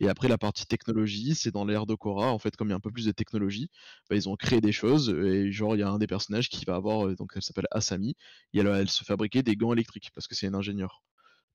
Et 0.00 0.08
après, 0.08 0.28
la 0.28 0.38
partie 0.38 0.66
technologie, 0.66 1.34
c'est 1.34 1.50
dans 1.52 1.64
l'ère 1.66 1.86
de 1.86 1.94
Korra. 1.96 2.32
En 2.32 2.38
fait, 2.38 2.56
comme 2.56 2.68
il 2.68 2.70
y 2.70 2.74
a 2.74 2.76
un 2.76 2.80
peu 2.80 2.92
plus 2.92 3.06
de 3.06 3.12
technologie, 3.12 3.70
bah, 4.10 4.16
ils 4.16 4.28
ont 4.28 4.36
créé 4.36 4.60
des 4.60 4.72
choses. 4.72 5.10
Et 5.10 5.52
genre, 5.52 5.76
il 5.76 5.80
y 5.80 5.82
a 5.82 5.90
un 5.90 5.98
des 5.98 6.06
personnages 6.06 6.48
qui 6.50 6.64
va 6.64 6.76
avoir, 6.76 7.14
donc 7.16 7.32
elle 7.36 7.42
s'appelle 7.42 7.68
Asami, 7.72 8.16
et 8.54 8.60
elle, 8.60 8.68
elle 8.68 8.90
se 8.90 9.04
fabriquer 9.04 9.42
des 9.42 9.56
gants 9.56 9.72
électriques 9.74 10.10
parce 10.14 10.28
que 10.28 10.34
c'est 10.36 10.46
une 10.46 10.54
ingénieure. 10.56 11.02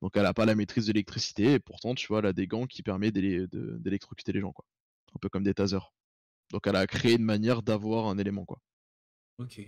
Donc 0.02 0.14
elle 0.18 0.24
n'a 0.24 0.34
pas 0.34 0.46
la 0.46 0.56
maîtrise 0.56 0.88
de 0.88 0.94
l'électricité, 0.94 1.54
et 1.54 1.60
pourtant, 1.60 1.96
tu 1.96 2.08
vois, 2.08 2.20
elle 2.20 2.28
a 2.28 2.34
des 2.34 2.48
gants 2.48 2.68
qui 2.68 2.84
permettent 2.84 3.16
d'électrocuter 3.16 4.34
les 4.34 4.42
gens, 4.42 4.54
quoi. 4.54 4.66
Un 5.16 5.20
peu 5.22 5.30
comme 5.30 5.44
des 5.44 5.54
tasers. 5.54 5.94
Donc 6.52 6.68
elle 6.68 6.76
a 6.76 6.88
créé 6.88 7.16
une 7.16 7.24
manière 7.24 7.62
d'avoir 7.62 8.08
un 8.08 8.18
élément, 8.18 8.46
quoi. 8.46 8.62
Ok. 9.38 9.60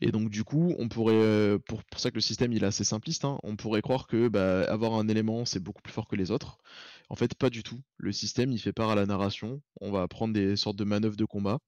Et 0.00 0.12
donc 0.12 0.28
du 0.28 0.44
coup, 0.44 0.74
on 0.78 0.88
pourrait, 0.88 1.14
euh, 1.14 1.58
pour, 1.58 1.82
pour 1.84 2.00
ça 2.00 2.10
que 2.10 2.16
le 2.16 2.20
système 2.20 2.52
il 2.52 2.62
est 2.64 2.66
assez 2.66 2.84
simpliste, 2.84 3.24
hein, 3.24 3.38
on 3.42 3.56
pourrait 3.56 3.80
croire 3.80 4.06
que 4.06 4.28
bah, 4.28 4.62
avoir 4.64 4.94
un 4.94 5.08
élément 5.08 5.46
c'est 5.46 5.60
beaucoup 5.60 5.80
plus 5.82 5.92
fort 5.92 6.06
que 6.06 6.16
les 6.16 6.30
autres. 6.30 6.58
En 7.08 7.16
fait, 7.16 7.34
pas 7.34 7.50
du 7.50 7.62
tout. 7.62 7.80
Le 7.96 8.12
système 8.12 8.52
il 8.52 8.58
fait 8.58 8.72
part 8.72 8.90
à 8.90 8.94
la 8.94 9.06
narration. 9.06 9.62
On 9.80 9.90
va 9.90 10.02
apprendre 10.02 10.34
des 10.34 10.56
sortes 10.56 10.76
de 10.76 10.84
manœuvres 10.84 11.16
de 11.16 11.24
combat 11.24 11.60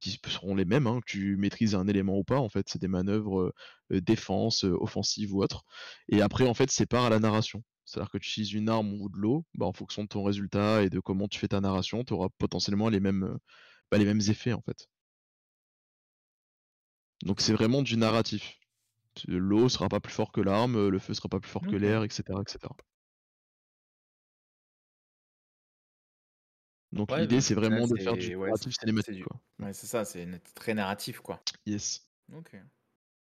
qui 0.00 0.20
seront 0.26 0.54
les 0.54 0.64
mêmes, 0.64 0.86
hein, 0.86 1.00
que 1.00 1.10
tu 1.10 1.36
maîtrises 1.36 1.74
un 1.74 1.88
élément 1.88 2.18
ou 2.18 2.24
pas. 2.24 2.38
En 2.38 2.48
fait, 2.48 2.68
c'est 2.68 2.80
des 2.80 2.88
manœuvres 2.88 3.40
euh, 3.40 3.54
euh, 3.92 4.00
défense, 4.00 4.64
offensive 4.64 5.34
ou 5.34 5.42
autre. 5.42 5.64
Et 6.08 6.22
après, 6.22 6.46
en 6.46 6.54
fait, 6.54 6.70
c'est 6.70 6.86
part 6.86 7.04
à 7.04 7.10
la 7.10 7.18
narration. 7.20 7.62
C'est-à-dire 7.88 8.10
que 8.10 8.18
tu 8.18 8.28
utilises 8.28 8.52
une 8.52 8.68
arme 8.68 8.92
ou 9.00 9.08
de 9.08 9.16
l'eau, 9.16 9.46
bah, 9.54 9.64
en 9.64 9.72
fonction 9.72 10.02
de 10.02 10.08
ton 10.08 10.22
résultat 10.22 10.82
et 10.82 10.90
de 10.90 11.00
comment 11.00 11.26
tu 11.26 11.38
fais 11.38 11.48
ta 11.48 11.58
narration, 11.62 12.04
tu 12.04 12.12
auras 12.12 12.28
potentiellement 12.36 12.90
les 12.90 13.00
mêmes, 13.00 13.38
bah, 13.90 13.96
les 13.96 14.04
mêmes 14.04 14.20
effets 14.28 14.52
en 14.52 14.60
fait. 14.60 14.90
Donc 17.22 17.40
c'est 17.40 17.54
vraiment 17.54 17.80
du 17.80 17.96
narratif. 17.96 18.60
L'eau 19.26 19.70
sera 19.70 19.88
pas 19.88 20.00
plus 20.00 20.12
fort 20.12 20.32
que 20.32 20.42
l'arme, 20.42 20.88
le 20.88 20.98
feu 20.98 21.14
sera 21.14 21.30
pas 21.30 21.40
plus 21.40 21.50
fort 21.50 21.66
que 21.66 21.76
l'air, 21.76 22.04
etc., 22.04 22.24
etc. 22.42 22.58
Donc 26.92 27.10
l'idée 27.16 27.40
c'est 27.40 27.54
vraiment 27.54 27.86
de 27.86 27.96
faire 27.96 28.18
du 28.18 28.36
narratif 28.36 28.74
cinématique. 28.78 29.24
Ouais, 29.58 29.72
c'est 29.72 29.86
ça, 29.86 30.04
c'est 30.04 30.26
très 30.54 30.74
narratif 30.74 31.20
quoi. 31.20 31.40
Yes. 31.64 32.06
Ok. 32.34 32.54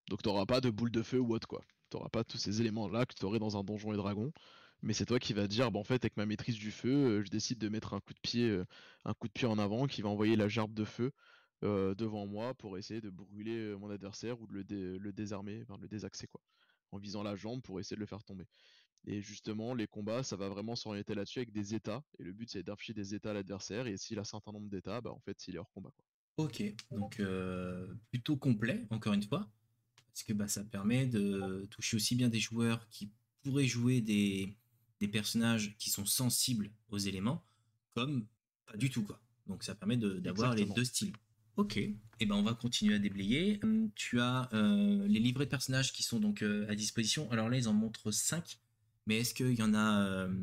Donc 0.08 0.22
t'auras 0.22 0.46
pas 0.46 0.62
de 0.62 0.70
boule 0.70 0.92
de 0.92 1.04
feu 1.04 1.20
ou 1.20 1.34
autre 1.34 1.48
quoi. 1.48 1.62
T'auras 1.90 2.10
pas 2.10 2.24
tous 2.24 2.38
ces 2.38 2.62
éléments 2.62 2.88
là 2.88 3.06
que 3.06 3.14
tu 3.14 3.26
aurais 3.26 3.40
dans 3.40 3.58
un 3.58 3.64
donjon 3.64 3.94
et 3.94 3.98
dragon. 3.98 4.32
Mais 4.82 4.94
c'est 4.94 5.06
toi 5.06 5.20
qui 5.20 5.34
vas 5.34 5.48
dire, 5.48 5.72
bah, 5.72 5.80
en 5.80 5.84
fait, 5.84 6.04
avec 6.04 6.18
ma 6.18 6.26
maîtrise 6.26 6.58
du 6.58 6.72
feu, 6.72 7.24
je 7.24 7.30
décide 7.30 7.58
de 7.58 7.70
mettre 7.70 7.94
un 7.94 8.00
coup 8.00 8.14
de 8.14 8.20
pied, 8.20 8.62
un 9.06 9.14
coup 9.14 9.28
de 9.28 9.34
pied 9.34 9.48
en 9.48 9.58
avant 9.58 9.88
qui 9.88 10.02
va 10.02 10.10
envoyer 10.10 10.36
la 10.36 10.48
gerbe 10.48 10.74
de 10.74 10.86
feu 10.86 11.12
euh, 11.64 11.96
devant 11.96 12.28
moi 12.28 12.54
pour 12.54 12.78
essayer 12.78 13.02
de 13.02 13.10
brûler 13.10 13.58
euh, 13.58 13.76
mon 13.76 13.90
adversaire 13.90 14.40
ou 14.42 14.46
de 14.46 14.54
le, 14.54 15.14
désarmer, 15.14 15.62
enfin 15.64 15.80
le 15.82 15.88
désaxer 15.88 16.28
quoi, 16.28 16.42
en 16.92 16.98
visant 16.98 17.24
la 17.24 17.36
jambe 17.36 17.62
pour 17.62 17.80
essayer 17.80 17.96
de 17.96 18.02
le 18.02 18.06
faire 18.06 18.24
tomber. 18.24 18.46
Et 19.08 19.22
justement, 19.22 19.74
les 19.74 19.88
combats, 19.88 20.22
ça 20.22 20.36
va 20.36 20.50
vraiment 20.50 20.76
s'orienter 20.76 21.16
là-dessus 21.16 21.40
avec 21.40 21.52
des 21.52 21.74
états. 21.74 22.04
Et 22.20 22.24
le 22.24 22.34
but, 22.34 22.50
c'est 22.50 22.64
d'infliger 22.64 22.94
des 22.94 23.16
états 23.16 23.32
à 23.32 23.34
l'adversaire. 23.34 23.88
Et 23.88 23.98
s'il 23.98 24.18
a 24.18 24.22
un 24.22 24.26
certain 24.26 24.52
nombre 24.52 24.68
d'états, 24.68 25.00
bah, 25.00 25.12
en 25.12 25.20
fait, 25.20 25.48
il 25.48 25.56
est 25.56 25.60
hors 25.60 25.70
combat. 25.72 25.92
Ok, 26.38 26.64
donc 26.92 27.20
euh, 27.20 27.88
plutôt 28.12 28.36
complet, 28.36 28.86
encore 28.90 29.14
une 29.14 29.24
fois. 29.24 29.48
Parce 30.16 30.24
que 30.24 30.32
bah, 30.32 30.48
ça 30.48 30.64
permet 30.64 31.06
de 31.06 31.68
toucher 31.70 31.98
aussi 31.98 32.16
bien 32.16 32.30
des 32.30 32.40
joueurs 32.40 32.88
qui 32.88 33.12
pourraient 33.44 33.68
jouer 33.68 34.00
des, 34.00 34.56
des 35.02 35.10
personnages 35.10 35.76
qui 35.78 35.90
sont 35.90 36.06
sensibles 36.06 36.72
aux 36.90 36.98
éléments, 36.98 37.44
comme 37.94 38.26
pas 38.66 38.78
du 38.78 38.90
tout. 38.90 39.04
quoi. 39.04 39.20
Donc 39.46 39.66
ça 39.66 39.76
permet 39.76 39.98
d'avoir 39.98 40.56
les 40.56 40.64
deux 40.64 40.86
styles. 40.86 41.12
Ok, 41.58 41.76
et 41.76 41.98
eh 42.22 42.26
ben 42.26 42.36
on 42.36 42.44
va 42.44 42.54
continuer 42.54 42.96
à 42.96 43.00
déblayer. 43.00 43.60
Hum, 43.62 43.90
tu 43.94 44.22
as 44.22 44.50
euh, 44.54 45.06
les 45.06 45.20
livrets 45.20 45.46
de 45.46 45.50
personnages 45.50 45.92
qui 45.92 46.02
sont 46.02 46.22
donc 46.22 46.44
euh, 46.44 46.66
à 46.70 46.76
disposition. 46.76 47.30
Alors 47.30 47.50
là, 47.50 47.58
ils 47.58 47.68
en 47.68 47.74
montrent 47.74 48.12
5, 48.12 48.58
mais 49.06 49.18
est-ce 49.18 49.34
qu'il 49.34 49.54
y 49.54 49.62
en 49.62 49.74
a 49.74 50.02
euh, 50.06 50.34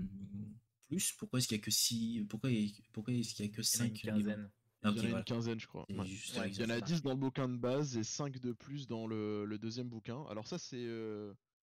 plus? 0.88 1.12
Pourquoi 1.12 1.38
est-ce 1.38 1.48
qu'il 1.48 1.56
y 1.56 1.60
a 1.60 1.62
que 1.62 1.70
6 1.70 2.26
Pourquoi, 2.28 2.50
pourquoi 2.92 3.14
est-ce 3.14 3.34
qu'il 3.34 3.46
y 3.46 3.48
a 3.48 3.52
que 3.52 3.62
5 3.62 4.02
Il 4.04 4.06
y 4.06 4.10
en 4.10 4.14
a 4.14 4.18
une 4.18 4.24
quinzaine. 4.24 4.50
Il 4.84 4.96
y 4.96 5.00
en 5.00 5.14
a 5.14 5.18
une 5.18 5.24
quinzaine, 5.24 5.60
je 5.60 5.66
crois. 5.66 5.86
il 5.88 6.60
y 6.60 6.64
en 6.64 6.70
a 6.70 6.80
10 6.80 7.02
dans 7.02 7.10
le 7.10 7.16
bouquin 7.16 7.48
de 7.48 7.56
base 7.56 7.96
et 7.96 8.04
5 8.04 8.38
de 8.38 8.52
plus 8.52 8.86
dans 8.86 9.06
le, 9.06 9.58
deuxième 9.60 9.88
bouquin. 9.88 10.24
Alors 10.28 10.46
ça, 10.46 10.58
c'est 10.58 10.88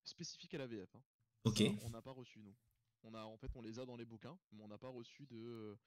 spécifique 0.03 0.53
à 0.53 0.59
la 0.59 0.67
VF. 0.67 0.89
Hein. 0.95 1.01
Ok. 1.45 1.63
on 1.83 1.89
n'a 1.89 2.01
pas 2.01 2.11
reçu, 2.11 2.39
nous. 2.39 2.55
On 3.03 3.13
a, 3.13 3.23
en 3.23 3.37
fait, 3.37 3.51
on 3.55 3.61
les 3.61 3.79
a 3.79 3.85
dans 3.85 3.95
les 3.95 4.05
bouquins, 4.05 4.37
mais 4.51 4.63
on 4.63 4.67
n'a 4.67 4.77
pas 4.77 4.89
reçu 4.89 5.25
de 5.27 5.77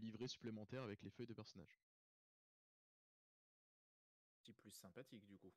livret 0.00 0.26
supplémentaire 0.26 0.82
avec 0.82 1.02
les 1.02 1.10
feuilles 1.10 1.28
de 1.28 1.34
personnages 1.34 1.78
plus 4.54 4.70
sympathique 4.70 5.24
du 5.26 5.36
coup. 5.38 5.52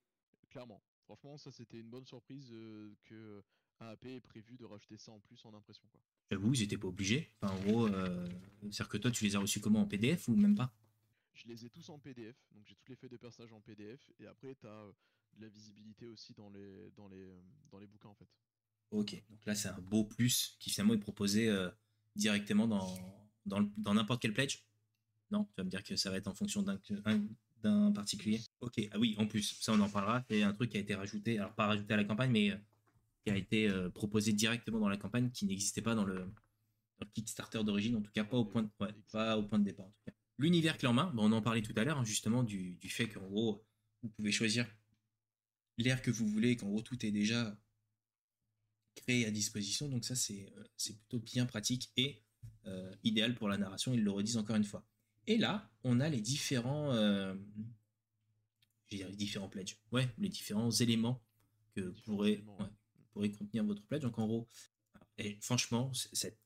Clairement. 0.50 0.82
Franchement, 1.06 1.38
ça 1.38 1.52
c'était 1.52 1.80
une 1.80 1.90
bonne 1.90 2.06
surprise 2.06 2.50
euh, 2.52 2.94
que 3.06 3.44
AAP 3.80 4.06
ait 4.06 4.20
prévu 4.20 4.58
de 4.58 4.66
rajouter 4.66 4.98
ça 4.98 5.12
en 5.12 5.20
plus 5.20 5.44
en 5.46 5.54
impression. 5.54 5.88
Quoi. 5.92 6.02
J'avoue, 6.32 6.54
ils 6.54 6.62
n'étaient 6.62 6.78
pas 6.78 6.88
obligés. 6.88 7.32
en 7.42 7.60
gros, 7.62 7.88
euh, 7.88 8.28
c'est-à-dire 8.62 8.90
que 8.90 8.98
toi, 8.98 9.12
tu 9.12 9.24
les 9.24 9.36
as 9.36 9.40
reçus 9.40 9.60
comment? 9.60 9.82
En 9.82 9.88
PDF 9.88 10.28
ou 10.28 10.36
même 10.36 10.56
pas? 10.56 10.74
Je 11.40 11.48
les 11.48 11.66
ai 11.66 11.70
tous 11.70 11.90
en 11.90 12.00
PDF. 12.00 12.36
Donc 12.52 12.66
j'ai 12.66 12.76
toutes 12.76 12.90
les 12.90 12.96
feuilles 12.96 13.10
de 13.10 13.18
personnage 13.18 13.54
en 13.54 13.62
PDF. 13.62 14.12
Et 14.20 14.28
après, 14.28 14.56
tu 14.56 14.68
as 14.68 14.70
euh, 14.70 14.92
de 15.38 15.42
la 15.42 15.50
visibilité 15.50 16.08
aussi 16.08 16.34
dans 16.34 16.50
les, 16.50 16.92
dans, 16.96 17.08
les, 17.08 17.34
dans 17.72 17.80
les 17.80 17.88
bouquins 17.88 18.10
en 18.10 18.16
fait. 18.16 18.28
Ok, 18.92 19.24
donc 19.30 19.46
là 19.46 19.54
c'est 19.54 19.70
un 19.70 19.80
beau 19.80 20.04
plus 20.04 20.58
qui 20.60 20.72
finalement 20.72 20.96
est 20.96 21.00
proposé 21.00 21.48
directement 22.16 22.68
dans, 22.68 22.98
dans 23.46 23.94
n'importe 23.94 24.20
quel 24.20 24.34
pledge? 24.34 24.64
Non, 25.30 25.46
tu 25.46 25.54
vas 25.58 25.64
me 25.64 25.70
dire 25.70 25.84
que 25.84 25.96
ça 25.96 26.10
va 26.10 26.18
être 26.18 26.28
en 26.28 26.34
fonction 26.34 26.64
d'un 26.64 26.80
d'un 27.62 27.92
particulier? 27.92 28.42
Ok, 28.62 28.80
ah 28.92 29.00
oui, 29.00 29.16
en 29.18 29.28
plus, 29.28 29.58
ça 29.62 29.74
on 29.74 29.80
en 29.80 29.90
parlera. 29.90 30.24
C'est 30.30 30.44
un 30.44 30.54
truc 30.54 30.72
qui 30.72 30.78
a 30.78 30.80
été 30.80 30.96
rajouté, 30.96 31.40
alors 31.40 31.54
pas 31.54 31.68
rajouté 31.68 31.94
à 31.94 31.98
la 31.98 32.04
campagne, 32.04 32.32
mais 32.32 32.52
euh, 32.52 32.58
qui 33.24 33.32
a 33.32 33.36
été 33.36 33.68
euh, 33.68 33.90
proposé 33.90 34.34
directement 34.34 34.80
dans 34.80 34.90
la 34.90 34.98
campagne, 34.98 35.30
qui 35.32 35.46
n'existait 35.46 35.82
pas 35.82 35.96
dans 35.96 36.06
le, 36.06 36.32
Kickstarter 37.14 37.64
d'origine, 37.64 37.96
en 37.96 38.02
tout 38.02 38.12
cas 38.12 38.26
pas 38.26 38.38
au 38.38 38.44
point 38.44 38.64
de, 38.64 38.70
pas 39.12 39.38
au 39.38 39.44
point 39.44 39.60
de 39.60 39.64
départ. 39.64 39.86
En 39.86 39.90
tout 39.90 40.02
cas. 40.06 40.12
L'univers 40.40 40.78
clé 40.78 40.88
en 40.88 40.94
main, 40.94 41.14
on 41.18 41.34
en 41.34 41.42
parlait 41.42 41.62
tout 41.62 41.74
à 41.76 41.84
l'heure, 41.84 41.98
hein, 41.98 42.06
justement, 42.06 42.44
du, 42.44 42.78
fait 42.88 43.10
qu'en 43.10 43.28
gros, 43.28 43.62
vous 44.02 44.10
pouvez 44.10 44.32
choisir 44.32 44.66
l'air 45.78 46.02
que 46.02 46.12
vous 46.12 46.26
voulez, 46.26 46.56
qu'en 46.56 46.70
gros 46.70 46.82
tout 46.82 47.06
est 47.06 47.12
déjà 47.12 47.58
créé 48.96 49.26
à 49.26 49.32
disposition. 49.32 49.90
Donc 49.90 50.06
ça, 50.06 50.16
c'est 50.16 50.52
c'est 50.78 50.98
plutôt 50.98 51.20
bien 51.20 51.46
pratique 51.46 51.92
et 51.98 52.24
idéal 53.04 53.36
pour 53.36 53.50
la 53.50 53.58
narration. 53.58 53.94
Ils 53.94 54.04
le 54.04 54.12
redisent 54.12 54.38
encore 54.38 54.56
une 54.56 54.64
fois. 54.64 54.86
Et 55.28 55.38
là, 55.38 55.70
on 55.84 56.00
a 56.00 56.08
les 56.08 56.22
différents, 56.22 56.94
les 58.92 59.04
différents 59.16 59.50
pledges. 59.50 59.78
Ouais, 59.92 60.08
les 60.18 60.30
différents 60.30 60.72
éléments 60.72 61.22
que 61.76 61.82
pourrait, 62.06 62.44
pourrait 63.12 63.32
contenir 63.32 63.66
votre 63.66 63.84
pledge. 63.84 64.04
Donc 64.04 64.18
en 64.20 64.26
gros, 64.26 64.48
et 65.18 65.38
franchement, 65.42 65.92
cette 65.94 66.40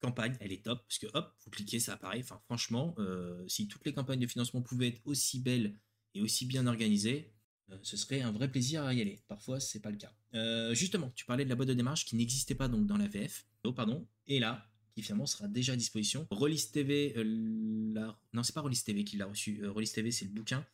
campagne, 0.00 0.36
elle 0.40 0.52
est 0.52 0.64
top, 0.64 0.82
parce 0.86 0.98
que 0.98 1.06
hop, 1.14 1.34
vous 1.44 1.50
cliquez, 1.50 1.80
ça 1.80 1.94
apparaît. 1.94 2.20
Enfin, 2.20 2.40
franchement, 2.44 2.94
euh, 2.98 3.42
si 3.48 3.68
toutes 3.68 3.84
les 3.84 3.92
campagnes 3.92 4.20
de 4.20 4.26
financement 4.26 4.62
pouvaient 4.62 4.88
être 4.88 5.00
aussi 5.04 5.40
belles 5.40 5.78
et 6.14 6.20
aussi 6.20 6.46
bien 6.46 6.66
organisées, 6.66 7.32
euh, 7.70 7.78
ce 7.82 7.96
serait 7.96 8.20
un 8.20 8.32
vrai 8.32 8.50
plaisir 8.50 8.84
à 8.84 8.92
y 8.94 9.00
aller. 9.00 9.22
Parfois, 9.28 9.60
c'est 9.60 9.80
pas 9.80 9.90
le 9.90 9.96
cas. 9.96 10.12
Euh, 10.34 10.74
justement, 10.74 11.10
tu 11.14 11.24
parlais 11.24 11.44
de 11.44 11.48
la 11.48 11.56
boîte 11.56 11.68
de 11.68 11.74
démarche 11.74 12.04
qui 12.04 12.16
n'existait 12.16 12.54
pas 12.54 12.68
donc 12.68 12.86
dans 12.86 12.96
la 12.96 13.08
VF. 13.08 13.46
Oh, 13.64 13.72
pardon. 13.72 14.06
Et 14.26 14.38
là, 14.38 14.66
qui 14.94 15.02
finalement 15.02 15.26
sera 15.26 15.48
déjà 15.48 15.72
à 15.72 15.76
disposition. 15.76 16.26
Release 16.30 16.70
TV, 16.70 17.14
la... 17.16 18.16
non, 18.32 18.42
c'est 18.42 18.54
pas 18.54 18.60
Release 18.60 18.84
TV 18.84 19.04
qui 19.04 19.16
l'a 19.16 19.26
reçu. 19.26 19.66
Release 19.66 19.92
TV, 19.92 20.10
c'est 20.10 20.26
le 20.26 20.30
bouquin. 20.30 20.64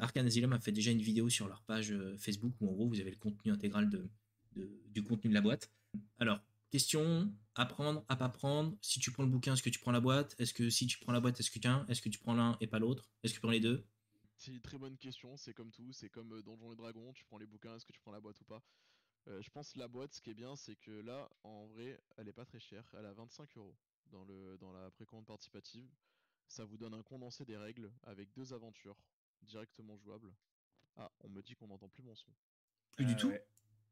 Arcane 0.00 0.26
Asylum 0.26 0.52
a 0.52 0.58
fait 0.58 0.72
déjà 0.72 0.90
une 0.90 1.02
vidéo 1.02 1.28
sur 1.28 1.46
leur 1.46 1.62
page 1.62 1.94
Facebook 2.18 2.54
où 2.60 2.68
en 2.68 2.72
gros 2.72 2.88
vous 2.88 2.98
avez 2.98 3.10
le 3.10 3.16
contenu 3.16 3.52
intégral 3.52 3.88
de, 3.88 4.10
du 4.90 5.02
contenu 5.04 5.30
de 5.30 5.34
la 5.34 5.40
boîte. 5.40 5.70
Alors, 6.18 6.40
Question, 6.72 7.30
apprendre, 7.54 8.02
à 8.08 8.16
pas 8.16 8.30
prendre. 8.30 8.74
Si 8.80 8.98
tu 8.98 9.10
prends 9.10 9.24
le 9.24 9.28
bouquin, 9.28 9.52
est-ce 9.52 9.62
que 9.62 9.68
tu 9.68 9.78
prends 9.78 9.92
la 9.92 10.00
boîte? 10.00 10.34
Est-ce 10.38 10.54
que 10.54 10.70
si 10.70 10.86
tu 10.86 10.98
prends 10.98 11.12
la 11.12 11.20
boîte, 11.20 11.38
est-ce 11.38 11.50
que 11.50 11.58
qu'un? 11.58 11.84
Est-ce 11.86 12.00
que 12.00 12.08
tu 12.08 12.18
prends 12.18 12.32
l'un 12.32 12.56
et 12.62 12.66
pas 12.66 12.78
l'autre? 12.78 13.10
Est-ce 13.22 13.34
que 13.34 13.36
tu 13.36 13.40
prends 13.42 13.50
les 13.50 13.60
deux? 13.60 13.86
C'est 14.38 14.52
une 14.52 14.60
très 14.62 14.78
bonne 14.78 14.96
question. 14.96 15.36
C'est 15.36 15.52
comme 15.52 15.70
tout. 15.70 15.92
C'est 15.92 16.08
comme 16.08 16.32
euh, 16.32 16.42
Donjons 16.42 16.72
et 16.72 16.76
Dragons. 16.76 17.12
Tu 17.12 17.26
prends 17.26 17.36
les 17.36 17.44
bouquins, 17.44 17.76
est-ce 17.76 17.84
que 17.84 17.92
tu 17.92 18.00
prends 18.00 18.10
la 18.10 18.20
boîte 18.20 18.40
ou 18.40 18.44
pas? 18.44 18.62
Euh, 19.28 19.42
Je 19.42 19.50
pense 19.50 19.76
la 19.76 19.86
boîte, 19.86 20.14
ce 20.14 20.22
qui 20.22 20.30
est 20.30 20.34
bien, 20.34 20.56
c'est 20.56 20.76
que 20.76 20.92
là, 20.92 21.28
en 21.42 21.66
vrai, 21.66 22.00
elle 22.16 22.28
est 22.28 22.32
pas 22.32 22.46
très 22.46 22.58
chère. 22.58 22.90
Elle 22.98 23.04
a 23.04 23.12
25 23.12 23.54
euros 23.58 23.76
dans, 24.06 24.24
le, 24.24 24.56
dans 24.56 24.72
la 24.72 24.90
précommande 24.92 25.26
participative. 25.26 25.90
Ça 26.48 26.64
vous 26.64 26.78
donne 26.78 26.94
un 26.94 27.02
condensé 27.02 27.44
des 27.44 27.58
règles 27.58 27.92
avec 28.04 28.32
deux 28.32 28.54
aventures 28.54 28.96
directement 29.42 29.98
jouables. 29.98 30.32
Ah, 30.96 31.12
on 31.20 31.28
me 31.28 31.42
dit 31.42 31.54
qu'on 31.54 31.66
n'entend 31.66 31.90
plus 31.90 32.02
mon 32.02 32.14
son. 32.14 32.30
Plus 32.92 33.04
du 33.04 33.12
euh, 33.12 33.16
tout? 33.16 33.32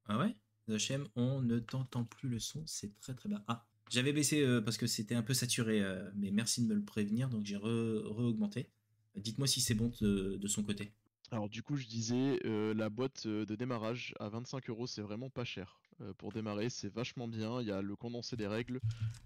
Ah 0.06 0.18
ouais? 0.18 0.34
HM, 0.76 1.06
on 1.16 1.40
ne 1.40 1.58
t'entend 1.58 2.04
plus 2.04 2.28
le 2.28 2.38
son, 2.38 2.62
c'est 2.66 2.98
très 3.00 3.14
très 3.14 3.28
bas. 3.28 3.42
Ah, 3.48 3.66
j'avais 3.90 4.12
baissé 4.12 4.42
euh, 4.42 4.60
parce 4.60 4.76
que 4.76 4.86
c'était 4.86 5.16
un 5.16 5.22
peu 5.22 5.34
saturé, 5.34 5.80
euh, 5.82 6.08
mais 6.14 6.30
merci 6.30 6.62
de 6.62 6.68
me 6.68 6.74
le 6.74 6.84
prévenir, 6.84 7.28
donc 7.28 7.44
j'ai 7.44 7.56
re-augmenté. 7.56 8.70
Dites-moi 9.16 9.48
si 9.48 9.60
c'est 9.60 9.74
bon 9.74 9.90
de, 10.00 10.46
son 10.46 10.62
côté. 10.62 10.92
Alors 11.32 11.48
du 11.48 11.64
coup, 11.64 11.76
je 11.76 11.88
disais, 11.88 12.38
euh, 12.44 12.72
la 12.72 12.88
boîte 12.88 13.26
de 13.26 13.56
démarrage 13.56 14.14
à 14.20 14.28
25 14.28 14.70
euros, 14.70 14.86
c'est 14.86 15.02
vraiment 15.02 15.28
pas 15.28 15.44
cher. 15.44 15.80
pour 16.18 16.32
démarrer, 16.32 16.70
c'est 16.70 16.88
vachement 16.88 17.26
bien. 17.26 17.60
Il 17.60 17.66
y 17.66 17.72
a 17.72 17.82
le 17.82 17.96
condensé 17.96 18.36
des 18.36 18.46
règles. 18.46 18.80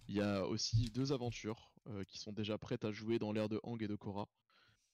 Il 0.09 0.15
y 0.15 0.23
a 0.23 0.47
aussi 0.47 0.91
deux 0.91 1.13
aventures 1.13 1.71
qui 2.09 2.19
sont 2.19 2.33
déjà 2.33 2.57
prêtes 2.57 2.87
à 2.87 2.91
jouer 2.91 3.19
dans 3.19 3.33
l'ère 3.33 3.51
de 3.51 3.61
Hang 3.63 3.83
et 3.83 3.89
de 3.89 3.97
Korra. 3.97 4.29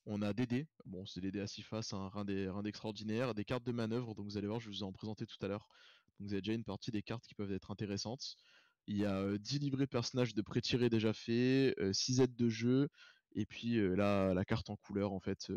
On 0.07 0.23
a 0.23 0.33
des 0.33 0.47
dés, 0.47 0.67
bon 0.87 1.05
c'est 1.07 1.21
des 1.21 1.31
dés 1.31 1.41
à 1.41 1.47
six 1.47 1.63
faces, 1.63 1.93
un 1.93 2.09
rien 2.09 2.63
d'extraordinaire, 2.63 3.35
des 3.35 3.45
cartes 3.45 3.65
de 3.65 3.73
manœuvre, 3.73 4.15
donc 4.15 4.25
vous 4.25 4.39
allez 4.39 4.47
voir, 4.47 4.59
je 4.59 4.69
vous 4.69 4.83
en 4.83 4.93
présenté 4.93 5.27
tout 5.27 5.37
à 5.43 5.47
l'heure, 5.47 5.69
vous 6.21 6.33
avez 6.33 6.43
déjà 6.43 6.53
une 6.53 6.65
partie 6.65 6.91
des 6.91 7.03
cartes 7.03 7.27
qui 7.27 7.35
peuvent 7.35 7.53
être 7.53 7.71
intéressantes. 7.71 8.37
Il 8.87 8.99
y 8.99 9.05
a 9.05 9.39
10 9.39 9.57
euh, 9.57 9.59
livrets 9.59 9.87
personnages 9.87 10.35
de 10.35 10.43
pré-tirés 10.43 10.91
déjà 10.91 11.13
faits, 11.13 11.77
6 11.93 12.21
euh, 12.21 12.25
aides 12.25 12.37
de 12.37 12.49
jeu, 12.49 12.89
et 13.35 13.47
puis 13.47 13.79
euh, 13.79 13.95
la 13.97 14.45
carte 14.45 14.71
en 14.71 14.77
couleur 14.77 15.13
en 15.13 15.21
fait 15.21 15.51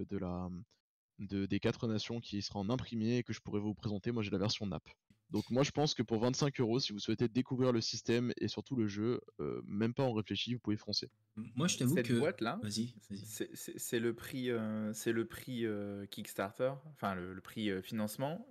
des 1.19 1.59
quatre 1.59 1.87
nations 1.87 2.19
qui 2.19 2.41
sera 2.41 2.59
en 2.59 2.69
imprimé 2.69 3.17
et 3.17 3.23
que 3.23 3.33
je 3.33 3.39
pourrais 3.41 3.59
vous 3.59 3.73
présenter. 3.73 4.11
Moi 4.11 4.23
j'ai 4.23 4.31
la 4.31 4.37
version 4.37 4.65
NAP. 4.65 4.83
Donc 5.33 5.49
moi 5.49 5.63
je 5.63 5.71
pense 5.71 5.95
que 5.95 6.03
pour 6.03 6.19
25 6.19 6.59
euros, 6.59 6.79
si 6.79 6.93
vous 6.93 6.99
souhaitez 6.99 7.27
découvrir 7.27 7.71
le 7.71 7.81
système 7.81 8.31
et 8.37 8.47
surtout 8.47 8.75
le 8.75 8.87
jeu, 8.87 9.19
euh, 9.39 9.63
même 9.65 9.95
pas 9.95 10.03
en 10.03 10.13
réfléchir, 10.13 10.55
vous 10.55 10.59
pouvez 10.59 10.77
foncer. 10.77 11.09
Moi 11.35 11.67
je 11.67 11.79
t'avoue 11.79 11.95
que 11.95 12.05
cette 12.05 12.19
boîte 12.19 12.39
là, 12.39 12.59
vas-y, 12.61 12.93
c'est 13.15 13.99
le 13.99 14.13
prix, 14.13 14.51
euh, 14.51 14.93
c'est 14.93 15.11
le 15.11 15.25
prix 15.25 15.65
euh, 15.65 16.05
Kickstarter, 16.05 16.73
enfin 16.91 17.15
le, 17.15 17.41
prix 17.41 17.81
financement. 17.81 18.47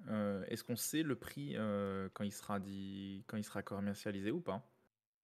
Est-ce 0.48 0.64
qu'on 0.64 0.74
sait 0.74 1.04
le 1.04 1.14
prix 1.14 1.54
quand 2.14 2.24
il 2.24 2.32
sera 2.32 2.58
dit, 2.58 3.22
quand 3.28 3.36
il 3.36 3.44
sera 3.44 3.62
commercialisé 3.62 4.32
ou 4.32 4.40
pas? 4.40 4.68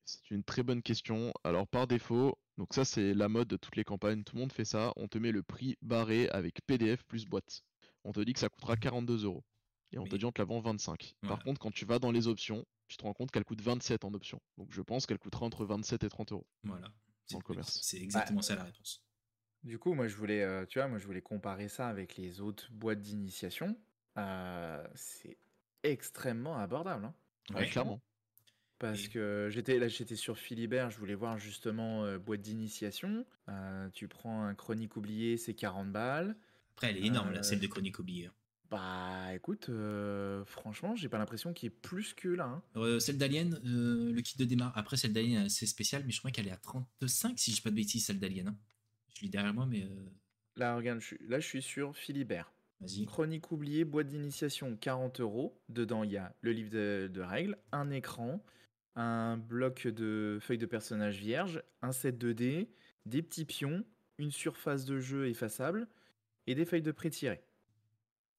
C'est 0.05 0.31
une 0.31 0.45
très 0.45 0.63
bonne 0.63 0.81
question. 0.81 1.35
Alors 1.43 1.67
par 1.67 1.89
défaut, 1.89 2.39
donc 2.57 2.73
ça 2.73 2.85
c'est 2.85 3.15
la 3.15 3.29
mode 3.29 3.49
de 3.49 3.57
toutes 3.57 3.75
les 3.75 3.85
campagnes, 3.85 4.23
tout 4.23 4.37
le 4.37 4.43
monde 4.43 4.53
fait 4.53 4.65
ça. 4.65 4.93
On 4.95 5.09
te 5.09 5.19
met 5.19 5.33
le 5.33 5.43
prix 5.43 5.77
barré 5.83 6.29
avec 6.29 6.65
PDF 6.67 7.03
plus 7.05 7.27
boîte. 7.27 7.65
On 8.05 8.13
te 8.13 8.21
dit 8.21 8.33
que 8.33 8.39
ça 8.39 8.49
coûtera 8.49 8.77
42 8.77 9.25
euros 9.25 9.43
et 9.93 9.99
on 9.99 10.05
te 10.05 10.17
dit 10.17 10.25
on 10.25 10.33
te 10.33 10.41
la 10.41 10.45
vend 10.45 10.61
25. 10.61 11.17
Par 11.23 11.43
contre, 11.43 11.61
quand 11.61 11.71
tu 11.71 11.85
vas 11.85 11.99
dans 11.99 12.11
les 12.11 12.27
options, 12.29 12.65
tu 12.89 12.97
te 12.97 13.03
rends 13.03 13.15
compte 13.15 13.31
qu'elle 13.31 13.45
coûte 13.45 13.61
27 13.61 14.05
en 14.05 14.15
option. 14.15 14.41
Donc 14.57 14.69
je 14.73 14.83
pense 14.83 15.07
qu'elle 15.07 15.19
coûtera 15.19 15.47
entre 15.47 15.65
27 15.65 16.05
et 16.05 16.09
30 16.09 16.33
euros. 16.33 16.47
Voilà. 16.65 16.89
Dans 17.31 17.39
le 17.39 17.45
commerce. 17.45 17.79
C'est 17.83 17.99
exactement 17.99 18.43
ça 18.43 18.57
la 18.57 18.65
réponse. 18.65 19.03
Du 19.65 19.79
coup, 19.79 19.93
moi 19.95 20.09
je 20.09 20.17
voulais, 20.17 20.43
euh, 20.43 20.65
tu 20.67 20.79
vois, 20.79 20.89
moi 20.89 20.99
je 20.99 21.07
voulais 21.07 21.21
comparer 21.21 21.69
ça 21.69 21.89
avec 21.89 22.17
les 22.17 22.41
autres 22.41 22.71
boîtes 22.73 23.01
d'initiation. 23.01 23.77
Euh, 24.17 24.87
c'est 24.95 25.37
extrêmement 25.83 26.59
abordable. 26.59 27.07
Hein. 27.07 27.65
clairement. 27.65 28.01
Parce 28.79 29.09
que 29.09 29.49
j'étais 29.51 29.79
là, 29.79 29.89
j'étais 29.89 30.15
sur 30.15 30.39
Philibert, 30.39 30.91
je 30.91 30.99
voulais 30.99 31.17
voir 31.17 31.37
justement 31.37 32.05
euh, 32.05 32.19
boîte 32.19 32.41
d'initiation. 32.41 33.27
tu 33.93 34.07
prends 34.07 34.45
un 34.45 34.55
chronique 34.55 34.97
oublié, 34.97 35.37
c'est 35.37 35.55
40 35.55 35.91
balles. 35.91 36.37
Après, 36.75 36.91
elle 36.91 36.99
est 36.99 37.07
énorme, 37.07 37.33
la 37.33 37.43
celle 37.43 37.59
de 37.59 37.67
chronique 37.67 37.99
oublié. 37.99 38.31
Bah 38.71 39.35
écoute, 39.35 39.71
euh, 39.71 40.45
franchement, 40.45 40.95
j'ai 40.95 41.09
pas 41.09 41.17
l'impression 41.17 41.55
qu'il 41.55 41.71
y 41.71 41.73
ait 41.73 41.77
plus 41.83 42.13
que 42.13 42.29
là. 42.29 42.45
Hein. 42.45 42.63
Euh, 42.77 42.99
celle 42.99 43.17
d'Alien, 43.17 43.59
euh, 43.65 44.13
le 44.13 44.21
kit 44.21 44.37
de 44.37 44.45
démarre. 44.45 44.77
Après, 44.77 44.99
celle 44.99 45.15
d'Alien, 45.15 45.49
c'est 45.49 45.67
spécial, 45.67 46.03
mais 46.05 46.13
je 46.13 46.19
crois 46.19 46.31
qu'elle 46.31 46.49
est 46.49 46.53
à 46.53 46.59
35 46.59 47.39
si 47.39 47.51
je 47.51 47.57
dis 47.57 47.63
pas 47.63 47.71
de 47.71 47.77
bêtises, 47.77 48.05
celle 48.05 48.21
d'Alien. 48.21 48.49
Hein. 48.49 48.57
Je 49.15 49.23
lis 49.23 49.31
derrière 49.31 49.55
moi, 49.55 49.65
mais. 49.67 49.89
Là, 50.57 50.77
regarde, 50.77 51.01
je 51.01 51.07
suis, 51.07 51.19
là, 51.27 51.41
je 51.41 51.47
suis 51.47 51.63
sur 51.63 51.97
Philibert. 51.97 52.53
Vas-y. 52.81 53.07
Chronique 53.07 53.51
oubliée, 53.51 53.85
boîte 53.85 54.09
d'initiation, 54.09 54.77
40 54.77 55.21
euros. 55.21 55.59
Dedans, 55.69 56.05
il 56.05 56.13
y 56.13 56.19
a 56.19 56.35
le 56.43 56.53
livre 56.53 56.71
de, 56.71 57.21
règles, 57.21 57.57
un 57.73 57.91
écran, 57.91 58.45
un 58.97 59.39
bloc 59.39 59.87
de 59.87 60.39
feuilles 60.43 60.59
de 60.59 60.67
personnages 60.67 61.19
vierges, 61.19 61.63
un 61.81 61.93
set 61.93 62.23
2D, 62.23 62.69
des 63.07 63.23
petits 63.23 63.47
pions, 63.47 63.85
une 64.19 64.31
surface 64.31 64.85
de 64.85 64.99
jeu 64.99 65.29
effaçable 65.29 65.89
et 66.47 66.55
des 66.55 66.65
feuilles 66.65 66.83
de 66.83 66.93
pré-tirées 66.93 67.43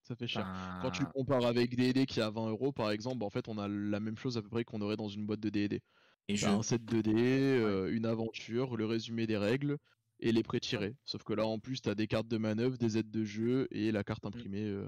ça 0.10 0.16
fait 0.16 0.28
cher. 0.28 0.52
Quand 0.82 0.90
tu 0.90 1.06
compares 1.06 1.46
avec 1.46 1.76
D&D 1.76 2.08
qui 2.08 2.20
est 2.20 2.24
à 2.24 2.32
20 2.32 2.50
euros 2.50 2.72
par 2.72 2.90
exemple, 2.90 3.20
bah, 3.20 3.28
en 3.28 3.30
fait 3.30 3.48
on 3.48 3.60
a 3.60 3.68
la 3.68 4.00
même 4.00 4.18
chose 4.18 4.38
à 4.38 4.42
peu 4.42 4.50
près 4.50 4.64
qu'on 4.64 4.82
aurait 4.82 4.98
dans 4.98 5.08
une 5.08 5.26
boîte 5.26 5.40
de 5.40 5.50
D&D. 5.50 5.82
Et 6.28 6.46
un 6.46 6.62
set 6.64 6.84
2D, 6.84 7.14
euh, 7.16 7.92
une 7.92 8.06
aventure, 8.06 8.76
le 8.76 8.86
résumé 8.86 9.26
des 9.26 9.38
règles 9.38 9.78
et 10.20 10.32
les 10.32 10.44
pré-tirés. 10.44 10.96
Sauf 11.06 11.24
que 11.24 11.34
là 11.34 11.46
en 11.46 11.60
plus 11.60 11.82
tu 11.82 11.90
as 11.90 11.96
des 11.96 12.08
cartes 12.08 12.28
de 12.28 12.38
manœuvre, 12.38 12.78
des 12.78 12.98
aides 12.98 13.12
de 13.12 13.24
jeu 13.24 13.68
et 13.72 13.92
la 13.92 14.04
carte 14.04 14.24
mmh. 14.24 14.28
imprimée. 14.28 14.66
Euh, 14.66 14.88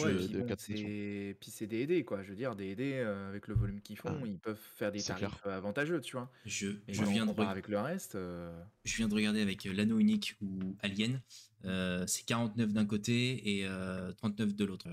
Ouais, 0.00 0.14
puis 0.14 1.34
puis 1.34 1.50
c'est 1.50 1.66
des 1.66 1.82
aidés, 1.82 2.04
quoi. 2.04 2.22
Je 2.22 2.30
veux 2.30 2.36
dire, 2.36 2.54
des 2.54 2.70
aidés, 2.70 2.94
euh, 2.96 3.28
avec 3.28 3.48
le 3.48 3.54
volume 3.54 3.80
qu'ils 3.80 3.96
font, 3.96 4.10
ah, 4.10 4.26
ils 4.26 4.38
peuvent 4.38 4.60
faire 4.76 4.92
des 4.92 5.02
tarifs 5.02 5.46
avantageux, 5.46 6.00
tu 6.00 6.16
vois. 6.16 6.30
Je, 6.44 6.68
je 6.88 7.04
viens 7.04 7.26
de 7.26 7.40
avec 7.40 7.68
le 7.68 7.80
reste. 7.80 8.14
Euh 8.14 8.52
je 8.84 8.96
viens 8.96 9.08
de 9.08 9.14
regarder 9.14 9.40
avec 9.40 9.64
l'anneau 9.64 9.98
unique 9.98 10.36
ou 10.40 10.76
Alien. 10.80 11.20
c'est 12.06 12.24
49 12.26 12.72
d'un 12.72 12.86
côté 12.86 13.60
et 13.60 13.68
39 14.18 14.54
de 14.54 14.64
l'autre. 14.64 14.88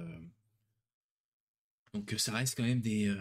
Donc 1.94 2.14
ça 2.18 2.34
reste 2.34 2.58
quand 2.58 2.64
même 2.64 2.82
des 2.82 3.14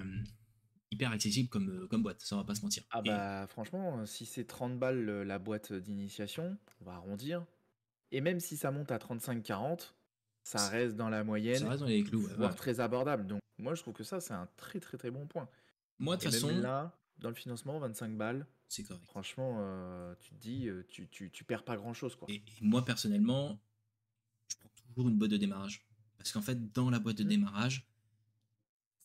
hyper 0.90 1.10
accessible 1.10 1.48
comme, 1.48 1.88
comme 1.88 2.02
boîte, 2.02 2.20
ça 2.20 2.36
va 2.36 2.44
pas 2.44 2.54
se 2.54 2.62
mentir. 2.62 2.84
Ah 2.90 3.02
bah 3.02 3.46
franchement, 3.48 4.06
si 4.06 4.26
c'est 4.26 4.44
30 4.44 4.78
balles 4.78 5.04
la 5.04 5.38
boîte 5.38 5.72
d'initiation, 5.72 6.56
on 6.80 6.84
va 6.84 6.92
arrondir. 6.92 7.44
Et 8.12 8.20
même 8.20 8.38
si 8.38 8.56
ça 8.56 8.70
monte 8.70 8.92
à 8.92 8.98
35-40, 8.98 9.92
ça 10.44 10.68
reste 10.68 10.94
dans 10.94 11.08
la 11.08 11.24
moyenne, 11.24 11.58
ça 11.58 11.70
reste 11.70 11.80
dans 11.80 11.88
les 11.88 12.04
clous, 12.04 12.28
voire 12.36 12.54
très 12.54 12.78
abordable. 12.78 13.26
Donc 13.26 13.40
moi 13.58 13.74
je 13.74 13.82
trouve 13.82 13.94
que 13.94 14.04
ça 14.04 14.20
c'est 14.20 14.34
un 14.34 14.48
très 14.56 14.78
très 14.78 14.96
très 14.96 15.10
bon 15.10 15.26
point. 15.26 15.48
Moi 15.98 16.16
de 16.16 16.22
toute 16.22 16.32
façon 16.32 16.56
là, 16.56 16.96
dans 17.18 17.30
le 17.30 17.34
financement, 17.34 17.78
25 17.78 18.16
balles, 18.16 18.46
c'est 18.68 18.82
correct. 18.82 19.04
Franchement, 19.06 19.56
euh, 19.60 20.14
tu 20.20 20.30
te 20.30 20.40
dis, 20.40 20.68
euh, 20.68 20.84
tu, 20.88 21.08
tu, 21.08 21.30
tu, 21.30 21.44
perds 21.44 21.64
pas 21.64 21.76
grand 21.76 21.94
chose 21.94 22.14
quoi. 22.14 22.28
Et, 22.30 22.42
moi 22.60 22.84
personnellement, 22.84 23.58
je 24.48 24.56
prends 24.58 24.70
toujours 24.88 25.08
une 25.08 25.16
boîte 25.16 25.30
de 25.30 25.36
démarrage 25.36 25.86
parce 26.18 26.30
qu'en 26.30 26.42
fait 26.42 26.72
dans 26.72 26.90
la 26.90 26.98
boîte 26.98 27.16
de 27.16 27.24
mmh. 27.24 27.28
démarrage, 27.28 27.86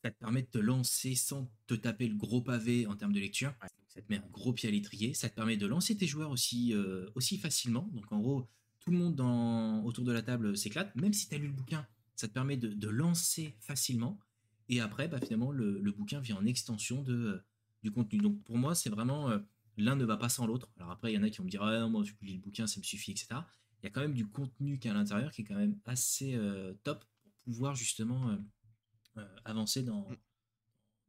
ça 0.03 0.11
te 0.11 0.17
permet 0.17 0.41
de 0.41 0.47
te 0.47 0.57
lancer 0.57 1.15
sans 1.15 1.49
te 1.67 1.73
taper 1.73 2.07
le 2.07 2.15
gros 2.15 2.41
pavé 2.41 2.87
en 2.87 2.95
termes 2.95 3.13
de 3.13 3.19
lecture. 3.19 3.53
Ça 3.89 4.01
te 4.01 4.05
met 4.09 4.17
un 4.17 4.29
gros 4.31 4.53
pied 4.53 4.69
à 4.69 4.71
l'étrier. 4.71 5.13
Ça 5.13 5.29
te 5.29 5.35
permet 5.35 5.57
de 5.57 5.65
lancer 5.65 5.97
tes 5.97 6.05
joueurs 6.05 6.31
aussi, 6.31 6.73
euh, 6.73 7.09
aussi 7.15 7.37
facilement. 7.37 7.89
Donc 7.91 8.11
en 8.11 8.19
gros, 8.19 8.47
tout 8.89 8.97
monde 8.97 9.85
autour 9.85 10.03
de 10.03 10.11
la 10.11 10.21
table 10.21 10.57
s'éclate, 10.57 10.95
même 10.95 11.13
si 11.13 11.27
tu 11.27 11.35
as 11.35 11.37
lu 11.37 11.47
le 11.47 11.53
bouquin, 11.53 11.87
ça 12.15 12.27
te 12.27 12.33
permet 12.33 12.57
de, 12.57 12.89
lancer 12.89 13.55
facilement. 13.59 14.19
Et 14.67 14.81
après, 14.81 15.07
bah, 15.07 15.19
finalement, 15.19 15.51
le, 15.51 15.91
bouquin 15.91 16.19
vient 16.19 16.37
en 16.37 16.45
extension 16.45 17.01
de, 17.01 17.13
euh, 17.13 17.45
du 17.83 17.91
contenu. 17.91 18.19
Donc 18.19 18.43
pour 18.43 18.57
moi, 18.57 18.75
c'est 18.75 18.89
vraiment 18.89 19.29
euh, 19.29 19.39
l'un 19.77 19.95
ne 19.95 20.05
va 20.05 20.17
pas 20.17 20.29
sans 20.29 20.45
l'autre. 20.45 20.69
Alors 20.77 20.91
après, 20.91 21.11
il 21.11 21.15
y 21.15 21.17
en 21.17 21.23
a 21.23 21.29
qui 21.29 21.37
vont 21.37 21.45
me 21.45 21.49
dire, 21.49 21.63
ah, 21.63 21.87
moi, 21.87 22.03
je 22.03 22.13
lis 22.21 22.33
le 22.33 22.39
bouquin, 22.39 22.67
ça 22.67 22.79
me 22.79 22.83
suffit, 22.83 23.11
etc. 23.11 23.27
Il 23.81 23.85
y 23.85 23.87
a 23.87 23.89
quand 23.89 24.01
même 24.01 24.13
du 24.13 24.27
contenu 24.27 24.79
qui 24.79 24.87
est 24.87 24.91
à 24.91 24.93
l'intérieur 24.93 25.31
qui 25.31 25.41
est 25.41 25.45
quand 25.45 25.55
même 25.55 25.77
assez 25.85 26.35
euh, 26.35 26.73
top 26.83 27.05
pour 27.23 27.31
pouvoir 27.45 27.75
justement 27.75 28.37
avancer 29.43 29.83
dans, 29.83 30.07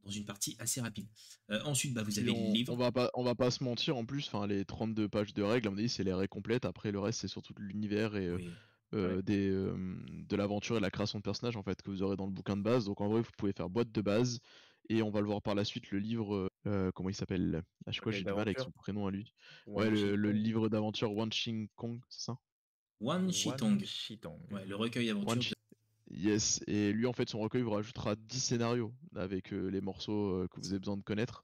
dans 0.03 0.11
une 0.11 0.25
partie 0.25 0.55
assez 0.59 0.81
rapide. 0.81 1.07
Euh, 1.49 1.61
ensuite, 1.63 1.93
bah, 1.93 2.03
vous 2.03 2.17
avez 2.19 2.29
on, 2.31 2.47
le 2.47 2.53
livre. 2.53 2.73
On 2.73 2.77
va 2.77 2.91
pas, 2.91 3.09
on 3.13 3.23
va 3.23 3.35
pas 3.35 3.51
se 3.51 3.63
mentir 3.63 3.97
en 3.97 4.05
plus. 4.05 4.27
Enfin, 4.27 4.47
les 4.47 4.65
32 4.65 5.07
pages 5.09 5.33
de 5.33 5.43
règles, 5.43 5.67
à 5.67 5.71
mon 5.71 5.77
avis, 5.77 5.89
c'est 5.89 6.03
les 6.03 6.13
règles 6.13 6.29
complètes. 6.29 6.65
Après, 6.65 6.91
le 6.91 6.99
reste, 6.99 7.21
c'est 7.21 7.27
surtout 7.27 7.53
de 7.53 7.61
l'univers 7.61 8.15
et 8.15 8.27
euh, 8.27 8.35
Oui. 8.37 8.49
euh, 8.93 9.17
Ouais. 9.17 9.23
des, 9.23 9.49
euh, 9.49 9.73
de 10.27 10.35
l'aventure 10.35 10.75
et 10.75 10.79
de 10.79 10.83
la 10.83 10.91
création 10.91 11.19
de 11.19 11.23
personnages 11.23 11.55
en 11.55 11.63
fait 11.63 11.81
que 11.81 11.89
vous 11.89 12.03
aurez 12.03 12.17
dans 12.17 12.25
le 12.25 12.31
bouquin 12.31 12.57
de 12.57 12.61
base. 12.61 12.85
Donc 12.85 12.99
en 13.01 13.07
vrai, 13.07 13.21
vous 13.21 13.31
pouvez 13.37 13.53
faire 13.53 13.69
boîte 13.69 13.91
de 13.91 14.01
base 14.01 14.39
et 14.89 15.01
on 15.01 15.09
va 15.11 15.21
le 15.21 15.27
voir 15.27 15.41
par 15.41 15.55
la 15.55 15.63
suite 15.63 15.91
le 15.91 15.99
livre. 15.99 16.49
euh, 16.67 16.91
comment 16.91 17.09
il 17.09 17.15
s'appelle 17.15 17.63
À 17.85 17.91
chaque 17.91 18.03
fois, 18.03 18.11
j'ai 18.11 18.23
du 18.23 18.25
mal 18.25 18.39
avec 18.41 18.59
son 18.59 18.71
prénom 18.71 19.07
à 19.07 19.11
lui. 19.11 19.33
Wan 19.65 19.93
Ouais, 19.93 20.15
le, 20.15 20.31
livre 20.31 20.67
d'aventure 20.69 21.13
Wan 21.13 21.31
Ching 21.31 21.69
Kong, 21.75 22.01
c'est 22.09 22.25
ça? 22.25 22.37
Wan. 22.99 23.31
Chitong. 23.31 23.81
Ouais, 24.51 24.65
le 24.65 24.75
recueil 24.75 25.09
aventure. 25.09 25.55
Yes, 26.13 26.61
et 26.67 26.91
lui 26.91 27.05
en 27.05 27.13
fait 27.13 27.29
son 27.29 27.39
recueil 27.39 27.61
vous 27.61 27.71
rajoutera 27.71 28.15
10 28.15 28.41
scénarios 28.41 28.93
avec 29.15 29.53
euh, 29.53 29.69
les 29.69 29.81
morceaux 29.81 30.31
euh, 30.43 30.47
que 30.49 30.59
vous 30.59 30.69
avez 30.71 30.79
besoin 30.79 30.97
de 30.97 31.01
connaître. 31.03 31.43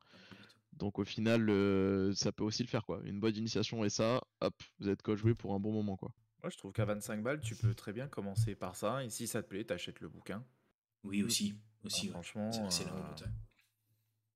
Donc 0.73 0.99
au 0.99 1.05
final, 1.05 1.49
euh, 1.49 2.13
ça 2.13 2.31
peut 2.31 2.43
aussi 2.43 2.63
le 2.63 2.67
faire 2.67 2.85
quoi. 2.85 3.01
Une 3.05 3.19
boîte 3.19 3.33
d'initiation 3.33 3.83
et 3.83 3.89
ça, 3.89 4.21
hop, 4.41 4.53
vous 4.79 4.89
êtes 4.89 5.01
quoi 5.01 5.15
joué 5.15 5.33
pour 5.33 5.53
un 5.53 5.59
bon 5.59 5.71
moment 5.71 5.95
quoi. 5.97 6.11
Moi, 6.43 6.51
je 6.51 6.57
trouve 6.57 6.71
qu'à 6.71 6.85
25 6.85 7.23
balles, 7.23 7.39
tu 7.39 7.55
peux 7.55 7.73
très 7.73 7.93
bien 7.93 8.07
commencer 8.07 8.55
par 8.55 8.75
ça. 8.75 9.03
Et 9.03 9.09
si 9.09 9.25
ça 9.25 9.41
te 9.41 9.47
plaît, 9.47 9.63
t'achètes 9.63 10.01
le 10.01 10.07
bouquin. 10.07 10.45
Oui, 11.03 11.23
aussi. 11.23 11.55
aussi 11.83 11.95
Ah, 11.95 12.05
ouais. 12.05 12.11
franchement, 12.11 12.69
C'est 12.69 12.85
euh. 12.85 13.27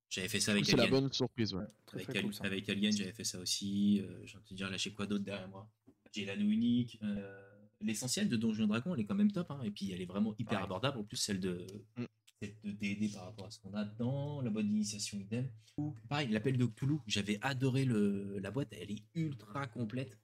J'avais 0.10 0.28
fait 0.28 0.40
ça 0.40 0.52
avec 0.52 0.66
C'est 0.66 0.76
la 0.76 0.84
Alien. 0.84 1.02
bonne 1.02 1.14
surprise, 1.14 1.54
ouais. 1.54 1.64
Avec, 1.94 2.16
Al- 2.16 2.24
cool 2.24 2.34
avec 2.42 2.70
Alien, 2.70 2.92
j'avais 2.92 3.14
fait 3.14 3.24
ça 3.24 3.40
aussi. 3.40 4.02
Euh, 4.02 4.26
J'ai 4.26 4.38
envie 4.38 4.44
de 4.46 4.50
te 4.50 4.54
dire, 4.56 4.70
là, 4.70 4.78
j'ai 4.78 4.94
quoi 4.94 5.06
d'autre 5.06 5.24
derrière 5.24 5.48
moi? 5.48 5.70
J'ai 6.14 6.26
l'anneau 6.26 6.50
unique. 6.50 6.98
euh, 7.04 7.51
L'essentiel 7.82 8.30
de 8.30 8.38
Donjons 8.38 8.66
et 8.66 8.68
Dragons, 8.68 8.94
elle 8.94 9.02
est 9.02 9.06
quand 9.06 9.16
même 9.16 9.32
top. 9.32 9.50
hein, 9.52 9.62
Et 9.64 9.72
puis, 9.72 9.92
elle 9.92 10.02
est 10.02 10.06
vraiment 10.06 10.36
hyper 10.38 10.60
Ouais. 10.60 10.64
abordable. 10.66 11.00
En 11.00 11.04
plus, 11.04 11.18
celle 11.18 11.40
de, 11.40 11.66
Mm. 11.98 12.06
celle 12.42 12.56
de 12.64 12.72
D&D 12.72 13.10
par 13.14 13.26
rapport 13.26 13.46
à 13.46 13.52
ce 13.52 13.60
qu'on 13.60 13.74
a 13.74 13.86
dans 13.86 14.42
la 14.42 14.50
boîte 14.50 14.66
d'initiation 14.68 15.20
idem. 15.20 15.50
Ou, 15.78 15.96
pareil, 16.10 16.28
l'appel 16.30 16.58
de 16.58 16.66
Cthulhu. 16.66 16.98
J'avais 17.08 17.38
adoré 17.42 17.86
le, 17.86 18.38
la 18.40 18.52
boîte. 18.52 18.70
Elle 18.72 18.92
est 18.92 19.04
ultra 19.16 19.68
complète. 19.68 20.20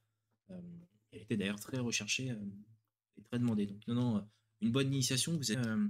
Euh, 0.52 0.60
elle 1.12 1.22
était 1.22 1.38
d'ailleurs 1.38 1.60
très 1.60 1.78
recherchée 1.80 2.32
euh, 2.32 2.36
et 3.18 3.24
très 3.24 3.40
demandée. 3.40 3.66
Donc, 3.66 3.86
non, 3.88 3.96
non, 3.96 4.18
euh, 4.18 4.22
une 4.62 4.72
bonne 4.72 4.88
initiation. 4.94 5.36
Vous 5.38 5.52
êtes, 5.52 5.66
on 5.66 5.90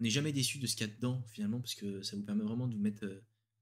n'est 0.00 0.10
jamais 0.10 0.32
déçu 0.32 0.58
de 0.58 0.66
ce 0.66 0.74
qu'il 0.76 0.86
y 0.86 0.90
a 0.90 0.94
dedans, 0.94 1.22
finalement, 1.28 1.60
parce 1.60 1.74
que 1.74 2.02
ça 2.02 2.16
vous 2.16 2.22
permet 2.24 2.42
vraiment 2.44 2.66
de 2.66 2.74
vous 2.74 2.80
mettre 2.80 3.06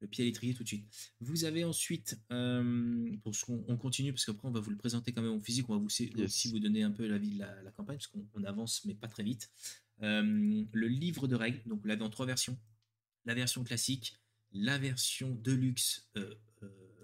le 0.03 0.09
pied 0.09 0.25
à 0.25 0.27
l'étrier 0.27 0.53
tout 0.53 0.65
de 0.65 0.69
suite. 0.69 0.85
Vous 1.21 1.45
avez 1.45 1.65
ensuite, 1.65 2.21
euh, 2.33 3.17
pour 3.23 3.35
ce 3.35 3.45
qu'on 3.45 3.65
on 3.69 3.77
continue, 3.77 4.13
parce 4.13 4.27
qu'après 4.27 4.49
on 4.49 4.51
va 4.51 4.61
vous 4.61 4.71
le 4.71 4.77
présenter 4.77 5.13
quand 5.13 5.23
même 5.23 5.33
en 5.33 5.41
physique, 5.41 5.69
on 5.71 5.75
va 5.75 5.79
vous 5.79 5.87
aussi 5.87 6.51
vous 6.51 6.59
donner 6.59 6.83
un 6.83 6.91
peu 6.91 7.07
l'avis 7.07 7.31
de 7.31 7.39
la, 7.39 7.63
la 7.63 7.71
campagne, 7.71 7.97
parce 7.97 8.09
qu'on 8.09 8.27
on 8.35 8.45
avance 8.45 8.85
mais 8.85 8.95
pas 8.95 9.09
très 9.09 9.23
vite. 9.23 9.51
Euh, 10.03 10.65
le 10.73 10.89
livre 10.89 11.29
de 11.29 11.37
règles, 11.37 11.63
donc 11.67 11.81
vous 11.81 11.87
l'avez 11.87 12.03
en 12.03 12.11
trois 12.11 12.27
versions. 12.27 12.59
La 13.25 13.35
version 13.35 13.63
classique, 13.63 14.17
la 14.51 14.77
version 14.77 15.31
deluxe, 15.37 16.11
euh, 16.17 16.35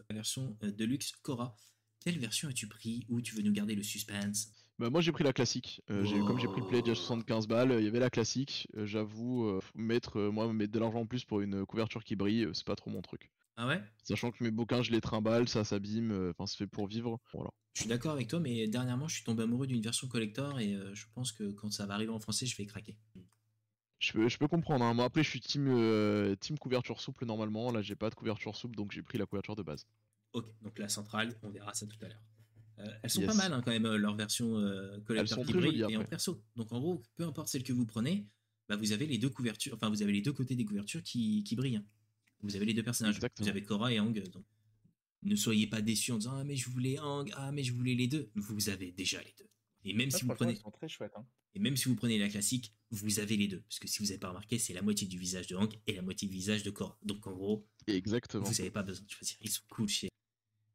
la 0.09 0.15
version 0.15 0.57
deluxe 0.61 1.13
Cora. 1.23 1.57
Quelle 2.01 2.19
version 2.19 2.49
as-tu 2.49 2.67
pris? 2.67 3.07
Ou 3.09 3.21
tu 3.21 3.35
veux 3.35 3.43
nous 3.43 3.53
garder 3.53 3.77
le 3.77 3.83
suspense? 3.83 4.53
Bah, 4.79 4.91
moi 4.91 5.01
j'ai 5.01 5.11
pris 5.13 5.25
la 5.25 5.33
classique. 5.33 5.83
Euh, 5.91 6.05
Comme 6.27 6.39
j'ai 6.39 6.47
pris 6.47 6.61
le 6.61 6.67
pledge 6.67 6.89
à 6.89 6.93
Oh. 6.93 6.95
75 6.95 7.49
balles, 7.49 7.75
il 7.79 7.85
y 7.85 7.89
avait 7.89 7.99
la 7.99 8.11
classique. 8.11 8.69
Euh, 8.77 8.87
J'avoue, 8.87 9.47
euh, 9.47 9.61
mettre 9.75 10.19
euh, 10.19 10.31
moi 10.31 10.53
mettre 10.53 10.73
de 10.73 10.79
l'argent 10.79 11.01
en 11.01 11.07
plus 11.07 11.25
pour 11.25 11.41
une 11.41 11.67
couverture 11.67 12.05
qui 12.05 12.15
brille, 12.17 12.45
euh, 12.45 12.55
c'est 12.55 12.67
pas 12.67 12.77
trop 12.77 12.91
mon 12.91 13.03
truc. 13.03 13.31
Ah 13.57 13.67
ouais? 13.67 13.83
Sachant 14.05 14.31
que 14.31 14.43
mes 14.45 14.53
bouquins, 14.53 14.83
je 14.83 14.93
les 14.93 15.01
trimballe, 15.01 15.49
ça 15.49 15.65
s'abîme, 15.65 16.13
euh, 16.13 16.31
enfin 16.31 16.47
c'est 16.47 16.57
fait 16.57 16.67
pour 16.69 16.87
vivre. 16.87 17.19
Voilà. 17.35 17.51
Je 17.75 17.81
suis 17.81 17.89
d'accord 17.89 18.13
avec 18.13 18.29
toi, 18.29 18.39
mais 18.39 18.69
dernièrement 18.69 19.09
je 19.09 19.17
suis 19.17 19.25
tombé 19.25 19.43
amoureux 19.43 19.67
d'une 19.67 19.83
version 19.83 20.07
collector 20.07 20.61
et 20.61 20.75
euh, 20.75 20.95
je 20.95 21.07
pense 21.13 21.33
que 21.33 21.51
quand 21.51 21.71
ça 21.73 21.87
va 21.87 21.95
arriver 21.95 22.13
en 22.13 22.21
français, 22.21 22.47
je 22.47 22.57
vais 22.57 22.67
craquer. 22.67 22.97
Je 23.99 24.13
peux, 24.13 24.29
je 24.29 24.39
peux 24.39 24.47
comprendre. 24.47 24.85
Hein. 24.85 24.95
Moi 24.95 25.05
après, 25.07 25.25
je 25.25 25.29
suis 25.31 25.41
team, 25.41 25.67
euh, 25.69 26.37
team 26.37 26.57
couverture 26.57 27.01
souple 27.01 27.25
normalement. 27.27 27.73
Là, 27.73 27.83
j'ai 27.83 27.97
pas 27.97 28.11
de 28.11 28.15
couverture 28.15 28.55
souple, 28.55 28.77
donc 28.77 28.93
j'ai 28.93 29.03
pris 29.03 29.19
la 29.19 29.27
couverture 29.27 29.57
de 29.57 29.63
base. 29.63 29.87
Ok, 30.35 30.47
donc 30.63 30.79
la 30.79 30.89
centrale, 30.89 31.37
on 31.43 31.51
verra 31.51 31.75
ça 31.75 31.87
tout 31.87 31.97
à 32.03 32.09
l'heure. 32.09 32.23
Euh, 32.81 32.87
elles 33.03 33.11
sont 33.11 33.21
Yes. 33.21 33.29
pas 33.31 33.35
mal 33.35 33.53
hein, 33.53 33.63
quand 33.65 33.71
même, 33.73 33.87
euh, 33.87 33.97
leur 33.99 34.15
version 34.15 34.57
euh, 34.59 35.01
collector 35.01 35.43
très 35.43 35.53
brille 35.53 35.79
jolies 35.81 35.93
et 35.93 35.97
en 35.97 36.05
perso. 36.05 36.43
Donc 36.57 36.73
en 36.73 36.79
gros, 36.81 37.03
peu 37.17 37.25
importe 37.25 37.49
celle 37.49 37.63
que 37.65 37.73
vous 37.73 37.87
prenez, 37.87 38.27
bah, 38.69 38.77
vous 38.77 38.93
avez 38.93 39.07
les 39.07 39.19
deux 39.19 39.31
couvertures, 39.31 39.75
enfin 39.75 39.89
vous 39.91 40.03
avez 40.03 40.13
les 40.13 40.21
deux 40.23 40.33
côtés 40.33 40.55
des 40.55 40.65
couvertures 40.65 41.03
qui, 41.03 41.43
qui 41.45 41.57
brillent. 41.57 41.77
hein. 41.77 41.85
Vous 42.43 42.55
avez 42.55 42.67
les 42.67 42.75
deux 42.75 42.85
personnages. 42.85 43.17
Exactement. 43.17 43.45
Vous 43.45 43.51
avez 43.51 43.63
Korra 43.63 43.93
et 43.93 43.99
Hang. 43.99 44.23
Donc 44.31 44.45
ne 45.23 45.35
soyez 45.35 45.67
pas 45.67 45.81
déçus 45.83 46.13
en 46.13 46.19
disant 46.19 46.37
ah 46.37 46.45
mais 46.45 46.55
je 46.55 46.71
voulais 46.71 46.99
Hang, 46.99 47.29
ah 47.35 47.51
mais 47.51 47.65
je 47.65 47.73
voulais 47.73 47.95
les 47.95 48.07
deux. 48.07 48.31
Vous 48.37 48.69
avez 48.69 48.93
déjà 48.93 49.19
les 49.23 49.35
deux. 49.39 49.49
Et 49.85 49.93
même 49.95 50.11
si 50.11 50.25
vous 50.25 50.35
prenez 50.35 50.53
ils 50.53 50.59
sont 50.59 50.71
très 50.71 50.89
chouettes. 50.89 51.13
hein. 51.17 51.27
et 51.55 51.59
même 51.61 51.77
si 51.77 51.89
vous 51.89 51.97
prenez 51.97 52.19
la 52.19 52.29
classique, 52.29 52.73
vous 52.93 53.19
avez 53.19 53.37
les 53.37 53.49
deux. 53.49 53.61
Parce 53.63 53.79
que 53.81 53.89
si 53.89 53.99
vous 53.99 54.05
n'avez 54.07 54.19
pas 54.19 54.29
remarqué, 54.29 54.59
c'est 54.59 54.73
la 54.75 54.83
moitié 54.83 55.09
du 55.09 55.19
visage 55.19 55.47
de 55.49 55.57
Hank 55.57 55.79
et 55.89 55.95
la 55.95 56.03
moitié 56.03 56.29
du 56.29 56.35
visage 56.35 56.63
de 56.63 56.71
Korra. 56.71 56.97
Donc 57.03 57.27
en 57.27 57.33
gros, 57.33 57.67
Exactement. 57.89 58.45
vous 58.45 58.53
n'avez 58.53 58.71
pas 58.71 58.83
besoin 58.85 59.05
de 59.05 59.11
choisir. 59.11 59.37
Ils 59.41 59.51
sont 59.51 59.63
cool 59.71 59.89
chez, 59.89 60.09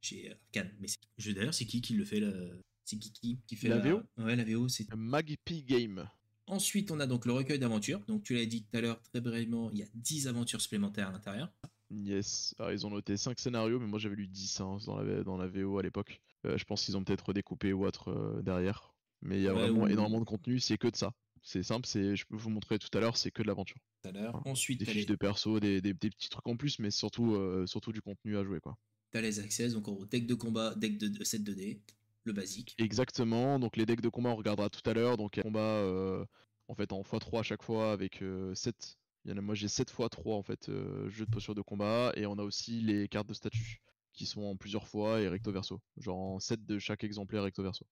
chez 0.04 0.32
Arcane. 0.32 0.72
Mais 0.80 0.88
d'ailleurs, 1.34 1.54
c'est 1.54 1.66
qui 1.66 1.82
qui 1.82 1.94
le 1.94 2.06
fait 2.06 2.20
le... 2.20 2.60
C'est 2.86 2.98
qui, 3.00 3.12
qui 3.14 3.40
qui 3.48 3.56
fait 3.56 3.70
La 3.70 3.80
VO 3.80 4.02
Ouais, 4.18 4.36
la 4.36 4.44
VO, 4.44 4.68
c'est. 4.68 4.94
Magpie 4.94 5.64
Game. 5.64 6.08
Ensuite, 6.48 6.92
on 6.92 7.00
a 7.00 7.08
donc 7.08 7.26
le 7.26 7.32
recueil 7.32 7.58
d'aventures. 7.58 8.02
Donc 8.08 8.24
tu 8.24 8.34
l'as 8.36 8.46
dit 8.46 8.64
tout 8.64 8.76
à 8.78 8.82
l'heure, 8.82 9.02
très 9.02 9.22
brièvement, 9.22 9.72
il 9.72 9.80
y 9.80 9.84
a 9.84 9.88
10 9.94 10.28
aventures 10.28 10.60
supplémentaires 10.60 11.08
à 11.08 11.12
l'intérieur. 11.14 11.52
Yes. 11.90 12.54
Alors, 12.60 12.72
ils 12.74 12.86
ont 12.86 12.90
noté 12.90 13.16
5 13.18 13.40
scénarios, 13.40 13.80
mais 13.80 13.88
moi 13.88 14.00
j'avais 14.00 14.16
lu 14.16 14.28
10 14.28 14.60
hein, 14.62 14.78
dans, 14.86 15.00
la, 15.02 15.24
dans 15.24 15.38
la 15.38 15.48
VO 15.48 15.78
à 15.78 15.84
l'époque. 15.84 16.20
Euh, 16.46 16.58
je 16.58 16.66
pense 16.66 16.84
qu'ils 16.84 16.98
ont 16.98 17.04
peut-être 17.04 17.28
redécoupé 17.28 17.72
ou 17.72 17.86
autre 17.86 18.10
euh, 18.10 18.42
derrière. 18.42 18.94
Mais 19.22 19.38
il 19.38 19.44
y 19.44 19.48
a 19.48 19.54
Ouais, 19.54 19.62
vraiment 19.70 19.84
ou- 19.84 19.88
énormément 19.88 20.20
de 20.20 20.26
contenu, 20.26 20.60
c'est 20.60 20.78
que 20.78 20.88
de 20.90 20.96
ça. 20.98 21.14
C'est 21.42 21.64
simple, 21.64 21.86
c'est, 21.88 22.16
je 22.18 22.26
peux 22.26 22.36
vous 22.36 22.50
montrer 22.50 22.80
tout 22.80 22.90
à 22.98 23.00
l'heure, 23.02 23.16
c'est 23.16 23.32
que 23.32 23.42
de 23.42 23.48
l'aventure. 23.48 23.78
Tout 24.02 24.10
à 24.10 24.12
l'heure. 24.12 24.42
Ensuite, 24.46 24.80
Des 24.80 24.86
fiches 24.86 25.06
de 25.06 25.16
perso, 25.16 25.60
des, 25.62 25.80
des- 25.82 25.94
des 25.94 26.10
petits 26.10 26.30
trucs 26.30 26.48
en 26.48 26.58
plus, 26.58 26.80
mais 26.80 26.92
surtout, 26.92 27.36
euh, 27.36 27.66
surtout 27.68 27.92
du 27.94 28.02
contenu 28.02 28.38
à 28.38 28.44
jouer 28.44 28.60
quoi. 28.60 28.78
Les 29.22 29.40
access. 29.40 29.74
Donc 29.74 29.88
en 29.88 29.94
gros, 29.94 30.06
deck 30.06 30.26
de 30.28 30.34
combat, 30.34 30.74
deck 30.76 30.98
de, 30.98 31.08
de 31.08 31.24
7 31.24 31.44
2D, 31.44 31.80
le 32.24 32.34
basique. 32.34 32.76
Exactement, 32.78 33.60
donc 33.60 33.78
les 33.78 33.86
decks 33.86 34.02
de 34.02 34.10
combat 34.10 34.30
on 34.30 34.36
regardera 34.36 34.70
tout 34.70 34.88
à 34.90 34.94
l'heure, 34.94 35.18
donc 35.18 35.40
combat 35.42 35.60
euh, 35.60 36.26
en 36.68 36.76
fait 36.76 36.92
en 36.94 37.02
x3 37.02 37.40
à 37.40 37.44
chaque 37.44 37.64
fois 37.64 37.92
avec 37.92 38.24
7, 38.54 38.98
il 39.26 39.32
y 39.32 39.34
en 39.34 39.38
a, 39.38 39.42
moi 39.42 39.56
j'ai 39.56 39.68
7 39.68 39.90
x 39.90 40.10
3 40.10 40.36
en 40.36 40.44
fait 40.44 40.70
euh, 40.70 41.10
jeux 41.10 41.26
de 41.26 41.32
posture 41.32 41.56
de 41.56 41.62
combat, 41.62 42.12
et 42.16 42.26
on 42.26 42.38
a 42.38 42.44
aussi 42.44 42.82
les 42.82 43.08
cartes 43.08 43.28
de 43.28 43.34
statut 43.34 43.82
qui 44.14 44.26
sont 44.26 44.44
en 44.44 44.56
plusieurs 44.56 44.88
fois 44.88 45.22
et 45.22 45.28
recto 45.28 45.52
verso, 45.52 45.82
genre 45.98 46.20
en 46.20 46.40
7 46.40 46.66
de 46.66 46.80
chaque 46.80 47.04
exemplaire 47.04 47.44
recto 47.44 47.64
verso. 47.64 47.86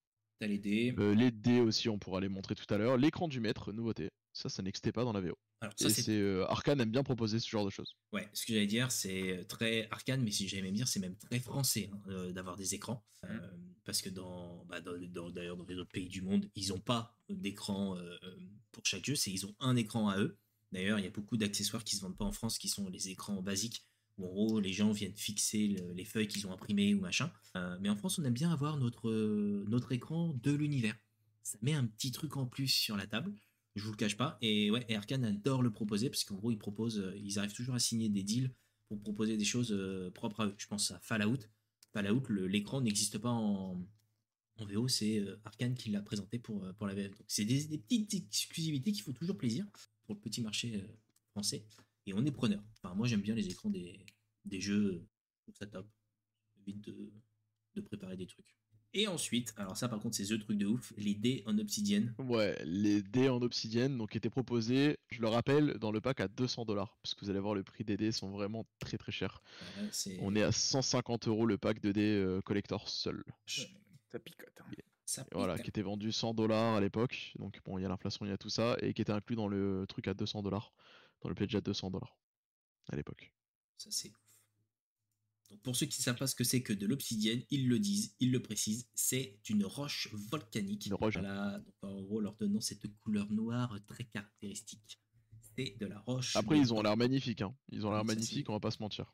Les 0.48 0.58
dés. 0.58 0.94
Euh, 0.98 1.14
les 1.14 1.32
dés 1.32 1.60
aussi 1.60 1.88
on 1.90 2.00
pourra 2.00 2.20
les 2.20 2.30
montrer 2.30 2.56
tout 2.56 2.72
à 2.74 2.78
l'heure, 2.78 2.98
l'écran 2.98 3.28
du 3.28 3.40
maître, 3.40 3.72
nouveauté, 3.72 4.10
ça 4.34 4.50
ça 4.50 4.62
n'existait 4.64 4.92
pas 4.92 5.04
dans 5.04 5.14
la 5.14 5.22
VO. 5.22 5.38
Alors 5.62 5.74
ça, 5.78 5.88
et 5.88 5.90
c'est 5.92 6.02
c'est 6.02 6.18
euh, 6.20 6.46
Arkane 6.48 6.82
aime 6.82 6.90
bien 6.92 7.04
proposer 7.04 7.40
ce 7.40 7.48
genre 7.48 7.64
de 7.66 7.70
choses. 7.70 7.96
Ouais, 8.12 8.28
ce 8.34 8.46
que 8.46 8.54
j'allais 8.54 8.66
dire, 8.68 8.92
c'est 8.92 9.46
très 9.48 9.88
arcane, 9.92 10.24
mais 10.24 10.32
si 10.32 10.48
j'allais 10.48 10.64
même 10.64 10.74
dire, 10.74 10.88
c'est 10.88 11.00
même 11.00 11.16
très 11.18 11.40
français 11.40 11.92
hein, 11.94 12.00
euh, 12.10 12.32
d'avoir 12.32 12.58
des 12.58 12.74
écrans. 12.74 13.06
Euh, 13.26 13.38
parce 13.84 14.02
que 14.02 14.10
dans, 14.10 14.66
bah, 14.66 14.82
dans- 14.82 14.98
dans- 14.98 15.30
d'ailleurs, 15.30 15.56
dans 15.58 15.66
les 15.66 15.76
autres 15.76 15.92
pays 15.92 16.08
du 16.08 16.24
monde, 16.24 16.50
ils 16.56 16.70
n'ont 16.70 16.80
pas 16.80 17.16
d'écran 17.30 17.96
euh, 17.98 18.18
euh, 18.24 18.36
pour 18.72 18.84
chaque 18.86 19.06
jeu, 19.06 19.14
c'est 19.16 19.32
ils 19.32 19.46
ont 19.46 19.56
un 19.60 19.76
écran 19.76 20.10
à 20.10 20.18
eux. 20.18 20.38
D'ailleurs, 20.72 20.98
il 20.98 21.06
y 21.06 21.08
a 21.08 21.12
beaucoup 21.12 21.38
d'accessoires 21.38 21.84
qui 21.84 21.96
se 21.96 22.02
vendent 22.02 22.18
pas 22.18 22.26
en 22.26 22.32
France, 22.32 22.58
qui 22.58 22.68
sont 22.70 22.90
les 22.90 23.10
écrans 23.10 23.42
basiques, 23.44 23.86
où 24.18 24.26
en 24.26 24.30
gros, 24.30 24.60
les 24.60 24.74
gens 24.74 24.92
viennent 24.92 25.16
fixer 25.16 25.68
le- 25.68 25.94
les 25.94 26.06
feuilles 26.06 26.28
qu'ils 26.28 26.46
ont 26.48 26.52
imprimées 26.52 26.94
ou 26.94 27.00
machin. 27.00 27.32
Euh, 27.56 27.78
mais 27.82 27.90
en 27.90 27.96
France, 27.96 28.20
on 28.20 28.24
aime 28.24 28.34
bien 28.34 28.52
avoir 28.52 28.78
notre, 28.78 29.10
euh, 29.10 29.66
notre 29.68 29.92
écran 29.92 30.34
de 30.44 30.52
l'univers. 30.52 30.96
Ça 31.44 31.58
met 31.62 31.74
un 31.74 31.86
petit 31.86 32.12
truc 32.12 32.38
en 32.38 32.46
plus 32.46 32.68
sur 32.68 32.98
la 32.98 33.08
table. 33.08 33.34
Je 33.76 33.84
vous 33.84 33.92
le 33.92 33.98
cache 33.98 34.18
pas. 34.18 34.38
Et 34.42 34.70
ouais, 34.70 34.86
Arkane 34.94 35.24
adore 35.26 35.64
le 35.64 35.72
proposer 35.72 36.10
parce 36.10 36.24
qu'en 36.24 36.36
gros, 36.36 36.52
ils 36.52 36.58
proposent, 36.58 37.00
euh, 37.00 37.18
ils 37.18 37.40
arrivent 37.40 37.54
toujours 37.54 37.76
à 37.76 37.80
signer 37.80 38.10
des 38.10 38.24
deals 38.24 38.54
pour 38.88 39.02
proposer 39.02 39.38
des 39.38 39.46
choses 39.46 39.74
propres 40.14 40.42
à. 40.42 40.54
Je 40.58 40.68
pense 40.68 40.92
à 40.92 41.00
Fallout. 41.00 41.40
Fallout, 41.94 42.24
l'écran 42.30 42.82
n'existe 42.82 43.18
pas 43.18 43.30
en, 43.30 43.82
VO, 44.60 44.88
c'est 44.88 45.26
Arkane 45.44 45.74
qui 45.74 45.90
l'a 45.90 46.02
présenté 46.02 46.38
pour, 46.38 46.64
la 46.82 46.94
VF. 46.94 47.18
Donc 47.18 47.26
c'est 47.28 47.46
des, 47.46 47.66
des 47.66 47.80
petites 47.80 48.14
exclusivités 48.14 48.92
qui 48.92 49.02
font 49.02 49.14
toujours 49.14 49.38
plaisir 49.38 49.66
pour 50.06 50.14
le 50.16 50.22
petit 50.22 50.42
marché 50.42 50.84
français. 51.32 51.66
Et 52.08 52.14
on 52.14 52.26
est 52.26 52.32
preneur. 52.32 52.62
Enfin, 52.82 52.96
moi, 52.96 53.08
j'aime 53.08 53.22
bien 53.22 53.36
les 53.36 53.48
écrans 53.48 53.70
des, 53.70 54.06
des 54.46 54.60
jeux. 54.62 54.86
euh, 54.96 55.08
Je 55.38 55.42
trouve 55.44 55.56
ça 55.56 55.68
top. 55.68 55.88
Vite 56.66 56.82
de, 56.82 57.12
de 57.76 57.82
préparer 57.82 58.18
des 58.18 58.28
trucs. 58.28 58.56
Et 58.94 59.08
ensuite, 59.08 59.54
alors 59.56 59.78
ça 59.78 59.88
par 59.88 60.02
contre 60.02 60.18
c'est 60.18 60.26
the 60.26 60.38
truc 60.38 60.58
de 60.58 60.66
ouf, 60.66 60.92
les 60.98 61.16
dés 61.16 61.44
en 61.46 61.58
obsidienne. 61.58 62.14
Ouais, 62.20 62.62
les 62.66 63.02
dés 63.02 63.30
en 63.30 63.42
obsidienne 63.42 63.98
donc 63.98 64.18
étaient 64.18 64.30
proposés, 64.30 64.98
je 65.08 65.22
le 65.22 65.30
rappelle, 65.30 65.78
dans 65.80 65.94
le 65.94 66.02
pack 66.02 66.20
à 66.20 66.28
200 66.28 66.66
dollars, 66.66 66.98
parce 67.02 67.16
que 67.16 67.24
vous 67.24 67.30
allez 67.32 67.40
voir 67.40 67.56
le 67.56 67.64
prix 67.64 67.86
des 67.86 67.96
dés 67.96 68.12
sont 68.12 68.30
vraiment 68.32 68.68
très 68.80 68.98
très 68.98 69.14
chers. 69.14 69.42
On 70.20 70.36
est 70.36 70.44
à 70.44 70.52
150 70.52 71.30
euros 71.30 71.46
le 71.46 71.58
pack 71.58 71.80
de 71.80 71.94
dés 71.94 72.02
euh, 72.22 72.42
collector 72.42 72.90
seul. 72.90 73.24
Ça 73.48 74.20
picote. 74.20 74.50
hein. 74.60 74.66
ça 75.06 75.26
Voilà, 75.32 75.58
qui 75.58 75.70
était 75.70 75.82
vendu 75.82 76.12
100 76.12 76.34
dollars 76.34 76.76
à 76.76 76.82
l'époque. 76.82 77.32
Donc 77.40 77.62
bon, 77.64 77.78
il 77.78 77.84
y 77.84 77.86
a 77.86 77.88
l'inflation, 77.88 78.26
il 78.26 78.30
y 78.30 78.34
a 78.34 78.38
tout 78.38 78.50
ça, 78.50 78.76
et 78.82 78.94
qui 78.94 79.02
était 79.02 79.14
inclus 79.14 79.38
dans 79.38 79.48
le 79.48 79.86
truc 79.88 80.10
à 80.10 80.14
200 80.14 80.42
dollars, 80.44 80.74
dans 81.22 81.30
le 81.30 81.36
pledge 81.36 81.56
à 81.56 81.62
200 81.62 81.92
dollars 81.92 82.18
à 82.90 82.96
l'époque. 82.96 83.34
Ça, 83.78 83.90
c'est 83.92 84.10
ouf. 84.10 84.16
Donc, 85.50 85.62
pour 85.64 85.76
ceux 85.76 85.86
qui 85.86 86.00
ne 86.00 86.04
savent 86.04 86.18
pas 86.18 86.28
ce 86.28 86.36
que 86.36 86.44
c'est 86.44 86.62
que 86.64 86.72
de 86.74 86.86
l'obsidienne, 86.88 87.42
ils 87.50 87.68
le 87.68 87.78
disent, 87.80 88.16
ils 88.20 88.32
le 88.32 88.42
précisent, 88.42 88.88
c'est 88.94 89.40
une 89.50 89.66
roche 89.66 90.08
volcanique. 90.14 90.86
Une 90.88 90.94
roche. 90.94 91.16
Voilà, 91.16 91.60
donc 91.60 91.74
en 91.82 92.02
gros, 92.02 92.22
leur 92.22 92.36
donnant 92.36 92.62
cette 92.62 92.88
couleur 93.00 93.30
noire 93.32 93.78
très 93.88 94.06
caractéristique. 94.06 95.00
c'est 95.58 95.78
de 95.78 95.86
la 95.88 96.00
roche. 96.00 96.36
Après, 96.38 96.58
ils 96.58 96.74
ont 96.74 96.82
l'air 96.82 96.96
magnifiques. 96.96 97.42
Hein. 97.42 97.54
Ils 97.70 97.86
ont 97.86 97.92
l'air 97.92 98.06
magnifiques, 98.06 98.50
on 98.50 98.54
va 98.54 98.60
pas 98.62 98.72
se 98.72 98.82
mentir. 98.82 99.14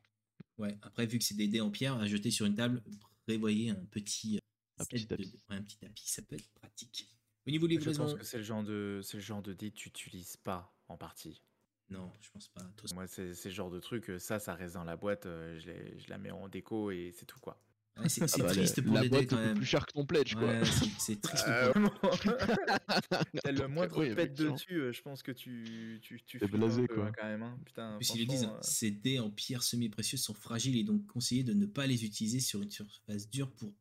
Ouais, 0.60 0.78
après, 0.84 1.08
vu 1.08 1.18
que 1.18 1.24
c'est 1.24 1.36
des 1.36 1.48
dés 1.48 1.62
en 1.62 1.72
pierre 1.72 1.96
à 1.98 2.06
jeter 2.08 2.30
sur 2.32 2.46
une 2.46 2.56
table, 2.56 2.84
prévoyez 3.26 3.72
un 3.72 3.86
petit, 3.86 4.40
Un 4.78 4.84
set 4.84 4.90
petit 4.92 5.04
de- 5.06 5.10
tapis. 5.10 5.34
ouais, 5.50 5.56
un 5.56 5.62
petit 5.64 5.78
tapis, 5.80 6.08
ça 6.10 6.22
peut 6.22 6.36
être 6.36 6.50
pratique. 6.54 7.10
Au 7.48 7.50
niveau 7.52 7.66
Je 7.66 7.72
livraison, 7.72 8.04
pense 8.06 8.14
que 8.14 8.24
c'est 8.24 8.38
le 8.38 8.44
genre 8.44 8.64
de, 8.64 9.02
c'est 9.04 9.18
le 9.18 9.24
genre 9.24 9.42
de 9.42 9.54
dé 9.54 9.72
que 9.72 9.76
tu 9.78 9.90
utilises 9.90 10.38
pas 10.38 10.76
en 10.88 10.98
partie. 10.98 11.42
Non, 11.90 12.12
je 12.22 12.30
pense 12.32 12.48
pas. 12.50 12.62
Moi, 12.94 13.08
c'est 13.08 13.34
le 13.46 13.50
genre 13.52 13.70
de 13.72 13.80
truc, 13.80 14.10
euh, 14.10 14.20
ça, 14.20 14.40
ça 14.40 14.54
reste 14.56 14.74
dans 14.76 14.84
la 14.84 14.98
boîte, 14.98 15.26
euh, 15.26 15.60
je, 15.60 15.72
je 16.00 16.10
la 16.10 16.18
mets 16.18 16.32
en 16.32 16.48
déco 16.50 16.92
et 16.92 17.14
c'est 17.18 17.26
tout 17.26 17.40
quoi. 17.40 17.62
Ouais, 18.00 18.10
c'est 18.10 18.24
Ah 18.32 18.38
bah, 18.44 18.50
triste 18.50 18.82
pour 18.84 18.94
la 18.94 19.02
les 19.02 19.10
boîte 19.10 19.22
dés 19.22 19.28
quand 19.28 19.38
même. 19.38 19.56
plus 19.58 19.66
cher 19.66 19.84
que 19.86 19.94
ton 19.94 20.06
pledge, 20.06 20.36
quoi. 20.36 20.44
Ouais, 20.46 20.64
c'est- 20.66 20.86
c'est 21.00 21.20
triste 21.22 21.46
Euh, 21.48 21.74
pour 21.74 21.82
T'as 23.44 23.52
le 23.52 23.68
moindre 23.68 23.98
Oui, 23.98 24.14
pète 24.14 24.34
dessus, 24.36 24.74
euh, 24.76 24.92
je 24.92 25.02
pense 25.02 25.24
que 25.24 25.32
tu, 25.32 26.00
tu, 26.04 26.22
tu 26.24 26.40
un 26.44 26.48
blasé, 26.48 26.88
quoi. 26.88 27.08
hein, 27.08 27.12
quand 27.18 27.26
même. 27.26 27.42
hein. 27.42 27.58
Putain, 27.66 27.94
En 27.96 27.98
plus, 27.98 28.14
ils 28.14 28.20
le 28.20 28.26
disent, 28.28 28.44
euh, 28.44 28.58
ces 28.62 28.92
dés 28.92 29.20
en 29.20 29.32
pierre 29.32 29.64
semi-précieuse 29.64 30.22
sont 30.22 30.34
fragiles 30.36 30.78
et 30.78 30.84
donc 30.84 31.08
conseillé 31.08 31.44
de 31.44 31.54
ne 31.54 31.66
pas 31.66 31.88
les 31.88 32.06
utiliser 32.06 32.40
sur 32.40 32.62
une 32.62 32.70
surface 32.70 33.30
dure 33.30 33.52
pour 33.52 33.74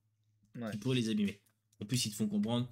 ouais. 0.56 0.70
qui 0.70 0.78
pourrait 0.78 0.96
les 0.96 1.10
abîmer. 1.10 1.40
En 1.82 1.84
plus, 1.84 2.06
ils 2.06 2.10
te 2.10 2.16
font 2.16 2.26
comprendre, 2.28 2.70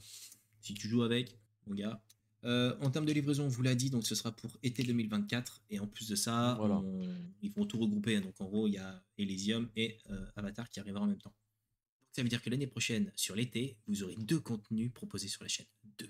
si 0.62 0.72
tu 0.72 0.88
joues 0.88 1.02
avec, 1.02 1.38
mon 1.66 1.74
gars. 1.74 2.00
Euh, 2.44 2.76
en 2.80 2.90
termes 2.90 3.06
de 3.06 3.12
livraison, 3.12 3.44
on 3.44 3.48
vous 3.48 3.62
l'a 3.62 3.74
dit, 3.74 3.88
donc 3.90 4.06
ce 4.06 4.14
sera 4.14 4.30
pour 4.32 4.50
été 4.62 4.82
2024. 4.82 5.62
Et 5.70 5.78
en 5.80 5.86
plus 5.86 6.08
de 6.08 6.14
ça, 6.16 6.54
Voilà. 6.58 6.76
on- 6.78 7.16
ils 7.42 7.50
vont 7.52 7.64
tout 7.66 7.78
regrouper. 7.78 8.20
Donc 8.20 8.38
en 8.40 8.44
gros, 8.46 8.66
il 8.68 8.74
y 8.74 8.78
a 8.78 9.02
Elysium 9.18 9.68
et 9.76 9.98
euh, 10.10 10.26
Avatar 10.36 10.68
qui 10.68 10.80
arrivera 10.80 11.02
en 11.02 11.06
même 11.06 11.18
temps. 11.18 11.30
Donc, 12.02 12.08
ça 12.12 12.22
veut 12.22 12.28
dire 12.28 12.42
que 12.42 12.50
l'année 12.50 12.66
prochaine, 12.66 13.10
sur 13.16 13.34
l'été, 13.34 13.76
vous 13.86 14.02
aurez 14.02 14.14
deux 14.16 14.40
contenus 14.40 14.92
proposés 14.92 15.28
sur 15.28 15.42
la 15.42 15.48
chaîne. 15.48 15.66
Deux. 15.98 16.08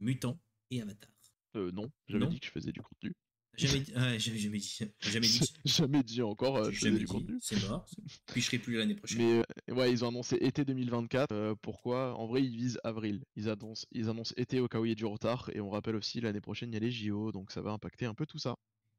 Mutant 0.00 0.40
et 0.70 0.80
Avatar. 0.80 1.10
Euh, 1.56 1.70
non, 1.72 1.90
j'avais 2.08 2.26
dit 2.26 2.40
que 2.40 2.46
je 2.46 2.50
faisais 2.52 2.72
du 2.72 2.80
contenu. 2.80 3.12
Jamais 3.58 3.80
dit, 3.80 3.92
ouais, 3.94 4.18
jamais 4.18 4.58
dit. 4.58 4.78
Jamais 5.00 5.26
dit. 5.26 5.40
jamais 5.64 6.02
dit 6.02 6.22
encore, 6.22 6.56
euh, 6.58 6.70
jamais 6.70 6.98
du 6.98 7.06
contenu. 7.06 7.36
C'est 7.40 7.60
mort. 7.68 7.86
Puis 8.26 8.40
je 8.40 8.46
serai 8.46 8.58
plus 8.58 8.76
l'année 8.76 8.94
prochaine. 8.94 9.18
Mais 9.18 9.42
euh, 9.70 9.74
ouais, 9.74 9.90
ils 9.92 10.04
ont 10.04 10.08
annoncé 10.08 10.36
été 10.36 10.64
2024. 10.64 11.32
euh, 11.32 11.54
pourquoi? 11.60 12.16
En 12.18 12.26
vrai, 12.26 12.42
ils 12.44 12.56
visent 12.56 12.78
avril. 12.84 13.24
Ils 13.36 13.48
annoncent, 13.48 13.86
ils 13.92 14.08
annoncent 14.08 14.34
été 14.36 14.60
au 14.60 14.68
cas 14.68 14.78
où 14.78 14.84
il 14.84 14.90
y 14.90 14.92
a 14.92 14.94
du 14.94 15.04
retard. 15.04 15.50
Et 15.54 15.60
on 15.60 15.70
rappelle 15.70 15.96
aussi, 15.96 16.20
l'année 16.20 16.40
prochaine, 16.40 16.70
il 16.70 16.74
y 16.74 16.76
a 16.76 16.80
les 16.80 16.90
JO. 16.90 17.32
Donc 17.32 17.50
ça 17.50 17.60
va 17.60 17.72
impacter 17.72 18.06
un 18.06 18.14
peu 18.14 18.26
tout 18.26 18.38
ça. 18.38 18.54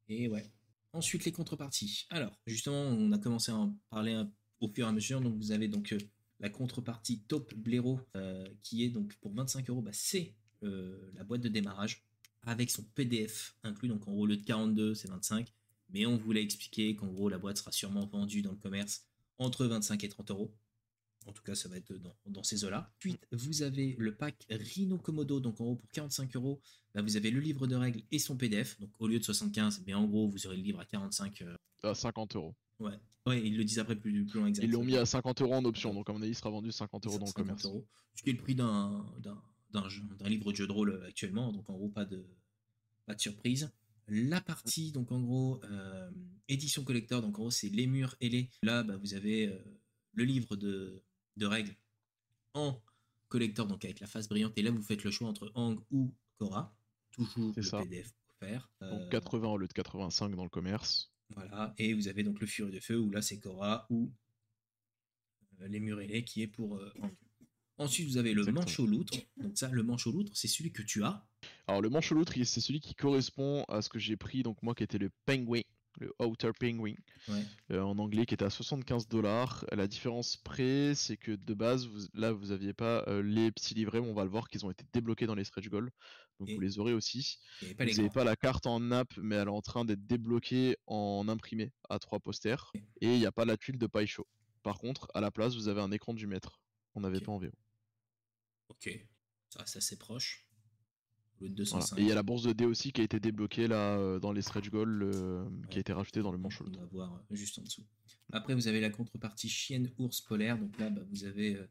Et 0.10 0.28
ouais. 0.28 0.46
Ensuite, 0.92 1.24
les 1.26 1.32
contreparties. 1.32 2.06
Alors, 2.10 2.38
justement, 2.48 2.82
on 2.82 3.12
a 3.12 3.18
commencé 3.20 3.52
à 3.52 3.56
en 3.56 3.76
parler 3.90 4.14
un- 4.14 4.32
au 4.60 4.68
fur 4.68 4.86
et 4.86 4.90
à 4.90 4.92
mesure. 4.92 5.22
Donc, 5.22 5.38
vous 5.38 5.52
avez 5.52 5.68
donc 5.68 5.96
la 6.40 6.50
contrepartie 6.50 7.22
Top 7.28 7.54
Blaireau, 7.56 8.00
qui 8.64 8.84
est 8.84 8.90
donc 8.90 9.16
pour 9.22 9.34
25 9.34 9.70
euros, 9.70 9.82
bah, 9.82 9.92
c'est 9.94 10.36
la 10.62 11.24
boîte 11.24 11.42
de 11.42 11.48
démarrage 11.48 12.04
avec 12.44 12.72
son 12.72 12.84
PDF 12.96 13.56
inclus. 13.64 13.88
Donc, 13.90 14.08
en 14.08 14.12
gros, 14.12 14.26
le 14.26 14.38
de 14.38 14.44
42, 14.44 14.94
c'est 14.96 15.08
25. 15.10 15.52
Mais 15.92 16.06
on 16.06 16.18
voulait 16.18 16.44
expliquer 16.44 16.96
qu'en 16.96 17.08
gros, 17.08 17.30
la 17.30 17.38
boîte 17.38 17.58
sera 17.58 17.72
sûrement 17.72 18.06
vendue 18.06 18.42
dans 18.42 18.52
le 18.52 18.58
commerce 18.58 19.06
entre 19.38 19.66
25 19.66 20.04
et 20.04 20.10
30 20.10 20.32
euros. 20.32 20.54
En 21.26 21.34
tout 21.34 21.44
cas, 21.44 21.54
ça 21.54 21.68
va 21.70 21.78
être 21.78 21.94
dans, 21.94 22.16
dans 22.28 22.44
ces 22.44 22.64
eaux-là. 22.64 22.92
Ensuite, 22.98 23.20
vous 23.32 23.62
avez 23.62 23.96
le 24.00 24.16
pack 24.16 24.46
Rhino 24.50 24.98
Komodo. 24.98 25.40
Donc, 25.40 25.60
en 25.62 25.66
gros, 25.66 25.76
pour 25.76 25.90
45 25.92 26.36
euros, 26.36 26.62
Là, 26.96 27.04
vous 27.04 27.16
avez 27.18 27.30
le 27.30 27.40
livre 27.40 27.68
de 27.68 27.76
règles 27.76 28.02
et 28.12 28.18
son 28.18 28.36
PDF. 28.36 28.80
Donc, 28.80 28.90
au 29.00 29.08
lieu 29.08 29.20
de 29.20 29.24
75, 29.24 29.84
mais 29.86 29.94
en 29.94 30.06
gros, 30.08 30.28
vous 30.28 30.48
aurez 30.48 30.58
le 30.58 30.64
livre 30.64 30.80
à 30.80 30.86
45. 30.86 31.44
euh, 31.44 31.56
À 31.84 31.94
50 31.94 32.36
euros. 32.36 32.56
Ouais. 32.80 33.00
Ouais, 33.28 33.46
ils 33.46 33.56
le 33.56 33.64
disent 33.64 33.78
après 33.78 33.96
plus, 33.96 34.26
plus 34.26 34.40
loin 34.40 34.48
exact. 34.48 34.64
Ils 34.64 34.72
l'ont 34.72 34.84
mis 34.84 34.96
à 34.98 35.06
50 35.06 35.42
euros 35.44 35.54
en 35.54 35.66
option. 35.66 35.94
Donc 35.94 36.10
à 36.10 36.14
mon 36.14 36.22
avis, 36.22 36.32
il 36.32 36.36
sera 36.36 36.50
vendu 36.50 36.72
50 36.72 37.06
euros 37.06 37.20
dans 37.20 37.26
le 37.26 37.28
50 37.28 37.46
commerce. 37.46 37.66
euros. 37.66 37.86
Ce 38.16 38.24
qui 38.24 38.32
est 38.32 38.34
le 38.34 38.40
prix 38.40 38.56
d'un 38.56 39.06
d'un- 39.72 39.82
d'un 39.82 39.90
jeu- 39.90 40.04
d'un 40.18 40.30
livre 40.30 40.52
de 40.52 40.56
jeu 40.58 40.68
de 40.68 40.72
rôle 40.72 40.92
euh, 40.92 41.08
actuellement. 41.08 41.52
Donc, 41.52 41.70
en 41.70 41.74
gros, 41.74 41.90
pas 41.90 42.06
de, 42.06 42.26
pas 43.06 43.16
de 43.16 43.20
surprise. 43.22 43.72
La 44.08 44.42
partie, 44.42 44.92
donc 44.92 45.12
en 45.12 45.22
gros, 45.22 45.62
euh, 45.66 46.10
édition 46.48 46.84
collector. 46.84 47.22
Donc, 47.22 47.38
en 47.38 47.42
gros, 47.44 47.52
c'est 47.52 47.70
les 47.70 47.86
murs 47.88 48.16
et 48.22 48.30
les. 48.30 48.50
Là, 48.64 48.82
bah, 48.84 48.98
vous 48.98 49.14
avez 49.14 49.48
euh, 49.48 49.60
le 50.14 50.24
livre 50.24 50.56
de, 50.56 51.02
de 51.38 51.46
règles 51.46 51.76
en 52.56 52.82
collector, 53.28 53.68
donc 53.68 53.86
avec 53.86 54.00
la 54.00 54.08
face 54.08 54.28
brillante. 54.28 54.54
Et 54.58 54.64
là, 54.64 54.72
vous 54.72 54.82
faites 54.82 55.04
le 55.04 55.12
choix 55.12 55.28
entre 55.30 55.52
Hang 55.54 55.80
ou 55.92 56.12
Cora. 56.38 56.76
Toujours 57.12 57.54
C'est 57.54 57.62
le 57.62 57.68
ça. 57.68 57.80
PDF 57.84 58.12
offert. 58.42 58.70
Donc 58.82 59.02
Euh, 59.02 59.10
80 59.10 59.48
au 59.48 59.58
lieu 59.58 59.68
de 59.68 59.74
85 59.74 60.36
dans 60.36 60.44
le 60.44 60.50
commerce. 60.50 61.12
Voilà, 61.36 61.76
et 61.78 61.94
vous 61.94 62.08
avez 62.08 62.24
donc 62.24 62.40
le 62.40 62.48
Furie 62.48 62.72
de 62.72 62.80
Feu, 62.80 62.98
où 62.98 63.12
là 63.12 63.22
c'est 63.22 63.38
Cora, 63.40 63.86
ou 63.92 64.12
euh, 65.62 65.68
les 65.68 65.80
Murelets 65.80 66.24
qui 66.24 66.42
est 66.42 66.48
pour 66.48 66.78
euh, 66.78 66.92
Hang. 67.02 67.12
Ensuite, 67.80 68.08
vous 68.10 68.18
avez 68.18 68.34
le 68.34 68.42
Exactement. 68.42 68.62
manche 68.62 68.80
au 68.80 68.86
loutre. 68.86 69.18
Donc 69.38 69.58
ça, 69.58 69.70
le 69.70 69.84
manche 69.84 70.06
au 70.06 70.12
loutre, 70.12 70.32
c'est 70.36 70.48
celui 70.48 70.72
que 70.72 70.82
tu 70.82 71.04
as. 71.04 71.26
Alors 71.68 71.82
le 71.82 71.90
manche 71.90 72.12
loutre, 72.12 72.38
il- 72.38 72.46
c'est 72.46 72.62
celui 72.62 72.80
qui 72.82 72.94
correspond 72.94 73.64
à 73.70 73.82
ce 73.82 73.90
que 73.90 73.98
j'ai 74.00 74.18
pris, 74.18 74.44
donc 74.44 74.62
moi 74.62 74.76
qui 74.76 74.84
était 74.84 74.98
le 74.98 75.10
penguin, 75.26 75.62
le 76.00 76.14
outer 76.22 76.52
penguin, 76.60 76.94
Ouais. 77.30 77.44
euh, 77.72 77.82
en 77.82 77.98
anglais, 78.00 78.26
qui 78.26 78.34
était 78.34 78.46
à 78.46 78.50
75 78.50 79.08
dollars. 79.08 79.66
La 79.72 79.88
différence 79.88 80.38
près, 80.38 80.94
c'est 80.96 81.18
que 81.18 81.32
de 81.32 81.54
base, 81.54 81.88
vous- 81.88 82.08
là 82.14 82.32
vous 82.32 82.52
aviez 82.52 82.74
pas 82.74 83.04
euh, 83.08 83.22
les 83.24 83.52
petits 83.52 83.74
livrets, 83.74 84.02
mais 84.02 84.08
on 84.10 84.14
va 84.14 84.24
le 84.26 84.30
voir 84.30 84.50
qu'ils 84.50 84.66
ont 84.66 84.72
été 84.72 84.84
débloqués 84.94 85.26
dans 85.26 85.36
les 85.36 85.44
stretch 85.46 85.70
goals, 85.70 85.90
donc 86.40 86.50
Et 86.50 86.56
vous 86.56 86.60
les 86.62 86.80
aurez 86.80 86.94
aussi. 86.94 87.40
Vous 87.62 87.68
n'avez 87.86 88.10
pas 88.10 88.24
la 88.26 88.36
carte 88.36 88.66
en 88.68 88.80
nappe, 88.82 89.16
mais 89.18 89.36
elle 89.36 89.48
est 89.48 89.52
en 89.52 89.62
train 89.62 89.86
d'être 89.86 90.06
débloquée 90.06 90.76
en 90.88 91.28
imprimé 91.30 91.72
à 91.90 91.98
trois 92.00 92.20
posters, 92.20 92.72
et 93.02 93.14
il 93.14 93.20
n'y 93.20 93.26
a 93.26 93.32
pas 93.32 93.46
la 93.46 93.56
tuile 93.58 93.78
de 93.78 93.88
paille 93.88 94.08
chaud. 94.08 94.28
Par 94.64 94.80
contre, 94.80 95.08
à 95.14 95.22
la 95.22 95.32
place, 95.32 95.56
vous 95.56 95.70
avez 95.70 95.80
un 95.82 95.92
écran 95.92 96.14
du 96.14 96.28
maître. 96.28 96.60
On 96.96 97.02
n'avait 97.02 97.22
pas 97.22 97.32
en 97.32 97.38
VO. 97.40 97.52
Ok, 98.70 99.06
ça 99.50 99.60
reste 99.60 99.78
assez 99.78 99.98
proche. 99.98 100.46
Le 101.42 101.48
Voilà. 101.48 101.56
205. 101.56 101.98
Et 101.98 102.02
il 102.02 102.08
y 102.08 102.12
a 102.12 102.16
la 102.16 102.24
bourse 102.24 102.44
de 102.44 102.52
dés 102.54 102.66
aussi 102.66 102.92
qui 102.92 103.02
a 103.02 103.04
été 103.04 103.20
débloquée 103.20 103.68
là 103.68 103.98
euh, 103.98 104.20
dans 104.20 104.32
les 104.34 104.42
stretch 104.42 104.70
goals, 104.70 105.04
euh, 105.04 105.46
qui 105.70 105.78
a 105.78 105.80
été 105.82 105.94
rajoutée 105.94 106.22
dans 106.22 106.32
le 106.34 106.38
manche 106.38 106.62
On 106.62 106.70
va 106.80 106.86
voir 106.92 107.14
euh, 107.32 107.36
juste 107.36 107.58
en 107.60 107.62
dessous. 107.62 107.84
Après, 108.32 108.54
vous 108.56 108.68
avez 108.68 108.82
la 108.82 108.90
contrepartie 108.90 109.48
chienne 109.50 109.90
ours 109.98 110.20
polaire. 110.22 110.58
Donc 110.58 110.78
là, 110.78 110.90
bah, 110.90 111.02
vous 111.10 111.24
avez 111.24 111.56
euh, 111.56 111.66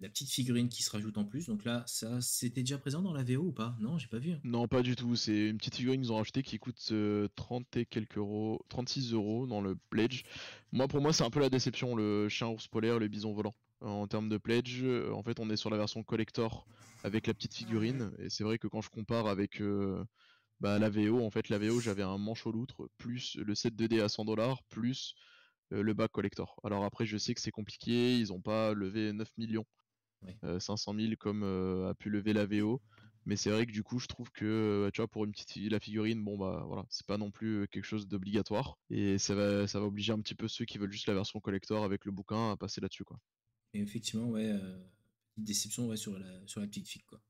la 0.00 0.08
petite 0.08 0.30
figurine 0.30 0.68
qui 0.68 0.82
se 0.82 0.90
rajoute 0.90 1.16
en 1.16 1.24
plus. 1.24 1.46
Donc 1.46 1.64
là, 1.64 1.84
ça, 1.86 2.20
c'était 2.20 2.62
déjà 2.62 2.76
présent 2.76 3.00
dans 3.00 3.12
la 3.12 3.22
VO 3.22 3.44
ou 3.44 3.52
pas? 3.52 3.76
Non, 3.80 3.98
j'ai 3.98 4.08
pas 4.08 4.18
vu. 4.18 4.32
hein. 4.32 4.40
Non, 4.42 4.66
pas 4.66 4.82
du 4.82 4.96
tout. 4.96 5.14
C'est 5.14 5.48
une 5.48 5.58
petite 5.58 5.76
figurine 5.76 6.00
qu'ils 6.02 6.10
ont 6.12 6.16
rachetée 6.16 6.42
qui 6.42 6.58
coûte 6.58 6.88
euh, 6.90 7.28
30 7.36 7.76
et 7.76 7.86
quelques 7.86 8.16
euros, 8.18 8.64
36 8.68 9.12
euros 9.12 9.46
dans 9.46 9.60
le 9.60 9.76
pledge. 9.90 10.24
Moi, 10.72 10.88
pour 10.88 11.00
moi, 11.00 11.12
c'est 11.12 11.24
un 11.24 11.30
peu 11.30 11.40
la 11.40 11.50
déception, 11.50 11.94
le 11.94 12.28
chien 12.28 12.48
ours 12.48 12.66
polaire, 12.66 12.98
le 12.98 13.06
bison 13.06 13.32
volant. 13.32 13.54
En 13.80 14.06
termes 14.08 14.28
de 14.28 14.38
pledge, 14.38 14.82
euh, 14.82 15.12
en 15.12 15.22
fait, 15.22 15.38
on 15.40 15.50
est 15.50 15.56
sur 15.56 15.70
la 15.70 15.76
version 15.76 16.02
collector 16.02 16.68
avec 17.04 17.26
la 17.26 17.34
petite 17.34 17.54
figurine. 17.54 18.12
Et 18.18 18.28
c'est 18.30 18.44
vrai 18.44 18.58
que 18.58 18.66
quand 18.66 18.80
je 18.80 18.90
compare 18.90 19.26
avec 19.28 19.60
euh, 19.60 20.04
bah, 20.60 20.78
la 20.78 20.90
VO, 20.90 21.24
en 21.24 21.30
fait, 21.30 21.48
la 21.48 21.58
VO, 21.58 21.80
j'avais 21.80 22.02
un 22.02 22.18
manche 22.18 22.46
au 22.46 22.52
loutre, 22.52 22.88
plus 22.98 23.36
le 23.36 23.54
set 23.54 23.76
2D 23.76 24.00
à 24.00 24.08
100 24.08 24.24
dollars, 24.24 24.62
plus 24.64 25.14
euh, 25.72 25.82
le 25.82 25.94
bac 25.94 26.12
collector. 26.12 26.60
Alors 26.64 26.84
après, 26.84 27.06
je 27.06 27.18
sais 27.18 27.34
que 27.34 27.40
c'est 27.40 27.52
compliqué, 27.52 28.18
ils 28.18 28.28
n'ont 28.28 28.42
pas 28.42 28.74
levé 28.74 29.12
9 29.12 29.30
millions, 29.38 29.66
Ouais. 30.22 30.36
euh, 30.44 30.60
500 30.60 30.94
000 30.94 31.16
comme 31.16 31.42
euh, 31.44 31.90
a 31.90 31.94
pu 31.94 32.10
lever 32.10 32.32
la 32.32 32.46
VO. 32.46 32.82
Mais 33.26 33.36
c'est 33.36 33.50
vrai 33.50 33.66
que 33.66 33.72
du 33.72 33.82
coup, 33.82 33.98
je 34.00 34.06
trouve 34.08 34.30
que 34.32 34.44
euh, 34.46 34.90
tu 34.92 35.00
vois, 35.00 35.08
pour 35.08 35.24
une 35.24 35.32
petite 35.32 35.56
la 35.70 35.80
figurine, 35.80 36.24
bon 36.24 36.38
bah 36.38 36.64
voilà, 36.66 36.84
c'est 36.90 37.06
pas 37.06 37.18
non 37.18 37.30
plus 37.30 37.68
quelque 37.68 37.84
chose 37.84 38.08
d'obligatoire. 38.08 38.78
Et 38.90 39.18
ça 39.18 39.34
va, 39.34 39.66
ça 39.68 39.80
va 39.80 39.86
obliger 39.86 40.12
un 40.12 40.20
petit 40.20 40.34
peu 40.34 40.48
ceux 40.48 40.64
qui 40.64 40.78
veulent 40.78 40.92
juste 40.92 41.08
la 41.08 41.14
version 41.14 41.40
collector 41.40 41.84
avec 41.84 42.04
le 42.06 42.12
bouquin 42.12 42.52
à 42.52 42.56
passer 42.56 42.80
là-dessus 42.80 43.04
quoi. 43.04 43.18
Et 43.74 43.80
effectivement, 43.80 44.28
ouais, 44.30 44.50
euh, 44.50 44.78
petite 45.34 45.44
déception 45.44 45.88
ouais, 45.88 45.96
sur, 45.96 46.18
la, 46.18 46.46
sur 46.46 46.60
la 46.60 46.66
petite 46.66 46.88
fille. 46.88 47.02
Quoi. 47.02 47.20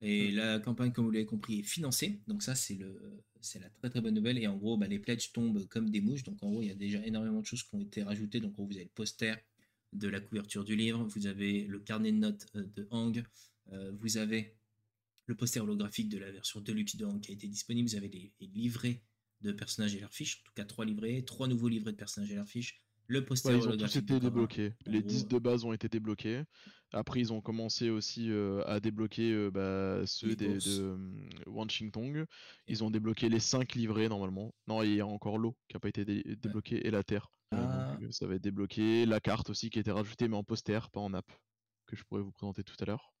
Et 0.00 0.30
la 0.30 0.60
campagne, 0.60 0.92
comme 0.92 1.04
vous 1.04 1.10
l'avez 1.10 1.26
compris, 1.26 1.60
est 1.60 1.62
financée. 1.64 2.20
Donc 2.26 2.42
ça, 2.42 2.54
c'est 2.54 2.74
le 2.74 3.22
c'est 3.40 3.60
la 3.60 3.70
très 3.70 3.88
très 3.88 4.00
bonne 4.00 4.14
nouvelle. 4.14 4.38
Et 4.38 4.46
en 4.46 4.56
gros, 4.56 4.76
bah, 4.76 4.86
les 4.86 4.98
pledges 4.98 5.32
tombent 5.32 5.66
comme 5.68 5.90
des 5.90 6.00
mouches. 6.00 6.24
Donc 6.24 6.42
en 6.42 6.50
gros, 6.50 6.62
il 6.62 6.68
y 6.68 6.70
a 6.70 6.74
déjà 6.74 7.04
énormément 7.06 7.40
de 7.40 7.46
choses 7.46 7.62
qui 7.62 7.74
ont 7.74 7.80
été 7.80 8.02
rajoutées. 8.02 8.40
Donc 8.40 8.52
en 8.52 8.62
gros, 8.62 8.66
vous 8.66 8.76
avez 8.76 8.84
le 8.84 8.90
poster 8.90 9.34
de 9.92 10.08
la 10.08 10.20
couverture 10.20 10.64
du 10.64 10.76
livre, 10.76 11.04
vous 11.04 11.26
avez 11.26 11.64
le 11.64 11.78
carnet 11.78 12.12
de 12.12 12.18
notes 12.18 12.46
euh, 12.56 12.64
de 12.76 12.86
Hang, 12.90 13.24
euh, 13.72 13.92
vous 14.00 14.18
avez 14.18 14.56
le 15.26 15.34
poster 15.34 15.60
holographique 15.60 16.08
de 16.08 16.18
la 16.18 16.30
version 16.30 16.60
Deluxe 16.60 16.96
de 16.96 17.06
Hang 17.06 17.20
qui 17.20 17.30
a 17.30 17.34
été 17.34 17.46
disponible, 17.46 17.88
vous 17.88 17.96
avez 17.96 18.08
les, 18.08 18.32
les 18.40 18.46
livrets 18.48 19.02
de 19.40 19.52
personnages 19.52 19.94
et 19.94 20.00
leurs 20.00 20.12
fiches, 20.12 20.40
en 20.42 20.44
tout 20.44 20.52
cas 20.54 20.64
trois 20.64 20.84
livrets, 20.84 21.22
trois 21.22 21.48
nouveaux 21.48 21.68
livrets 21.68 21.92
de 21.92 21.96
personnages 21.96 22.30
et 22.30 22.34
leurs 22.34 22.48
fiches, 22.48 22.82
le 23.08 23.24
poster 23.24 23.48
Ouais, 23.50 23.58
ils 23.58 23.68
ont 23.68 23.76
tous 23.76 23.96
été 23.96 24.00
de 24.00 24.06
Cora. 24.06 24.20
débloqués. 24.20 24.74
Les 24.86 25.00
gros, 25.00 25.08
10 25.08 25.24
euh, 25.24 25.26
de 25.28 25.38
base 25.38 25.64
ont 25.64 25.72
été 25.72 25.88
débloqués. 25.88 26.44
Après, 26.92 27.20
ils 27.20 27.32
ont 27.32 27.40
commencé 27.40 27.90
aussi 27.90 28.30
euh, 28.30 28.62
à 28.66 28.80
débloquer 28.80 29.32
euh, 29.32 29.50
bah, 29.50 30.06
ceux 30.06 30.36
des, 30.36 30.54
de 30.58 30.80
euh, 30.80 31.28
Wanchingtong. 31.46 32.24
Ils 32.66 32.84
ont 32.84 32.90
débloqué 32.90 33.28
les 33.28 33.40
5 33.40 33.74
livrets 33.74 34.08
normalement. 34.08 34.54
Non, 34.66 34.82
il 34.82 34.94
y 34.94 35.00
a 35.00 35.06
encore 35.06 35.38
l'eau 35.38 35.56
qui 35.68 35.76
n'a 35.76 35.80
pas 35.80 35.88
été 35.88 36.04
dé- 36.04 36.22
débloquée 36.40 36.86
et 36.86 36.90
la 36.90 37.02
terre. 37.02 37.28
Ah. 37.50 37.92
donc, 37.94 38.02
euh, 38.04 38.12
ça 38.12 38.26
va 38.26 38.34
être 38.34 38.42
débloqué. 38.42 39.06
La 39.06 39.20
carte 39.20 39.50
aussi 39.50 39.70
qui 39.70 39.78
a 39.78 39.80
été 39.80 39.90
rajoutée, 39.90 40.28
mais 40.28 40.36
en 40.36 40.44
poster, 40.44 40.78
pas 40.92 41.00
en 41.00 41.12
app, 41.14 41.30
que 41.86 41.96
je 41.96 42.04
pourrais 42.04 42.22
vous 42.22 42.32
présenter 42.32 42.62
tout 42.62 42.76
à 42.80 42.84
l'heure. 42.84 43.12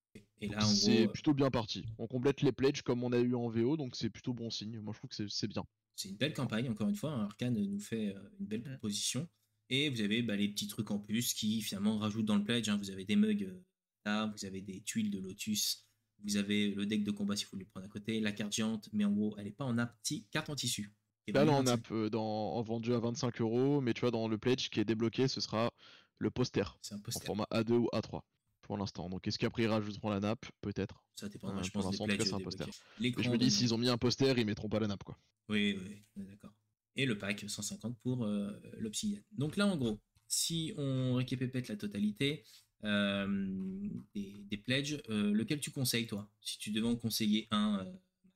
C'est 0.62 1.04
gros, 1.04 1.12
plutôt 1.12 1.34
bien 1.34 1.50
parti. 1.50 1.84
On 1.98 2.06
complète 2.06 2.40
les 2.42 2.52
pledges 2.52 2.82
comme 2.82 3.04
on 3.04 3.12
a 3.12 3.18
eu 3.18 3.34
en 3.34 3.48
VO, 3.48 3.76
donc 3.76 3.96
c'est 3.96 4.10
plutôt 4.10 4.32
bon 4.34 4.50
signe. 4.50 4.80
Moi, 4.80 4.92
je 4.94 4.98
trouve 5.00 5.10
que 5.10 5.28
c'est- 5.28 5.46
bien. 5.46 5.64
c'est 5.94 6.08
une 6.08 6.16
belle 6.16 6.32
campagne, 6.34 6.68
encore 6.70 6.88
une 6.88 6.94
fois. 6.94 7.12
hein. 7.12 7.24
Arkane 7.24 7.54
nous 7.54 7.80
fait 7.80 8.14
une 8.40 8.46
belle 8.46 8.62
proposition. 8.62 9.28
Et 9.70 9.90
vous 9.90 10.00
avez 10.00 10.22
bah, 10.22 10.36
les 10.36 10.48
petits 10.48 10.66
trucs 10.68 10.90
en 10.90 10.98
plus 10.98 11.34
qui 11.34 11.60
finalement 11.62 11.98
rajoutent 11.98 12.24
dans 12.26 12.36
le 12.36 12.44
pledge. 12.44 12.68
hein. 12.68 12.76
Vous 12.78 12.90
avez 12.90 13.04
des 13.04 13.16
mugs 13.16 13.42
euh, 13.44 13.62
là, 14.04 14.26
vous 14.34 14.44
avez 14.44 14.60
des 14.62 14.80
tuiles 14.82 15.10
de 15.10 15.18
lotus 15.18 15.86
Vous 16.24 16.36
avez 16.36 16.70
le 16.70 16.86
deck 16.86 17.04
de 17.04 17.10
combat 17.10 17.36
si 17.36 17.44
vous 17.44 17.50
voulez 17.52 17.64
le 17.64 17.70
prendre 17.70 17.86
à 17.86 17.88
côté, 17.88 18.20
la 18.20 18.32
carte 18.32 18.52
géante, 18.52 18.88
mais 18.92 19.04
en 19.04 19.12
gros, 19.12 19.34
elle 19.38 19.44
n'est 19.44 19.52
pas 19.52 19.64
en 19.64 19.76
app, 19.78 19.94
carte 20.30 20.48
en 20.50 20.54
tissu. 20.54 20.92
Là, 21.28 21.44
là, 21.44 21.52
en 21.52 21.66
app, 21.66 21.90
euh, 21.90 22.08
dans, 22.08 22.24
en 22.54 22.62
vendu 22.62 22.94
à 22.94 22.98
25 22.98 23.42
euros, 23.42 23.82
mais 23.82 23.92
tu 23.92 24.00
vois, 24.00 24.10
dans 24.10 24.28
le 24.28 24.38
pledge 24.38 24.70
qui 24.70 24.80
est 24.80 24.86
débloqué, 24.86 25.28
ce 25.28 25.42
sera 25.42 25.70
le 26.16 26.30
poster. 26.30 26.62
C'est 26.80 26.94
un 26.94 26.98
En 26.98 27.00
poster. 27.00 27.26
format 27.26 27.46
A2 27.52 27.72
ou 27.72 27.88
A3 27.92 28.22
pour 28.62 28.78
l'instant. 28.78 29.10
Donc 29.10 29.28
est-ce 29.28 29.38
qu'après 29.38 29.64
ils 29.64 29.68
rajouteront 29.68 30.08
la 30.08 30.20
nappe? 30.20 30.46
Peut-être. 30.62 31.04
Ça 31.14 31.28
dépendra, 31.28 31.58
Ouais, 31.58 31.64
je 31.64 31.70
pour 31.70 31.82
pense, 31.82 31.90
des 31.90 31.98
l'instant, 31.98 32.04
en 32.04 32.06
tout 32.06 32.12
cas, 32.12 32.16
pledges 32.16 32.28
c'est 32.30 32.34
un 32.34 32.38
débloqués. 32.38 32.64
poster. 32.64 33.22
Je 33.22 33.30
me 33.30 33.36
dis, 33.38 33.50
s'ils 33.50 33.74
ont 33.74 33.78
mis 33.78 33.88
un 33.90 33.98
poster, 33.98 34.38
ils 34.38 34.46
mettront 34.46 34.70
pas 34.70 34.80
la 34.80 34.86
nappe 34.86 35.04
quoi. 35.04 35.18
Oui, 35.50 35.78
oui, 35.78 36.02
on 36.16 36.22
d'accord. 36.24 36.52
Et 36.98 37.06
le 37.06 37.16
pack 37.16 37.44
150 37.48 37.96
pour 38.00 38.24
euh, 38.26 38.50
l'Obsidian. 38.76 39.20
Donc 39.32 39.56
là, 39.56 39.66
en 39.66 39.76
gros, 39.76 39.98
si 40.26 40.74
on 40.76 41.14
récapépète 41.14 41.68
la 41.68 41.76
totalité 41.76 42.44
euh, 42.84 43.88
des, 44.14 44.34
des 44.50 44.56
pledges, 44.58 45.00
euh, 45.08 45.32
lequel 45.32 45.60
tu 45.60 45.70
conseilles, 45.70 46.06
toi? 46.06 46.28
Si 46.42 46.58
tu 46.58 46.70
devais 46.70 46.86
en 46.88 46.96
conseiller 46.96 47.48
un, 47.50 47.86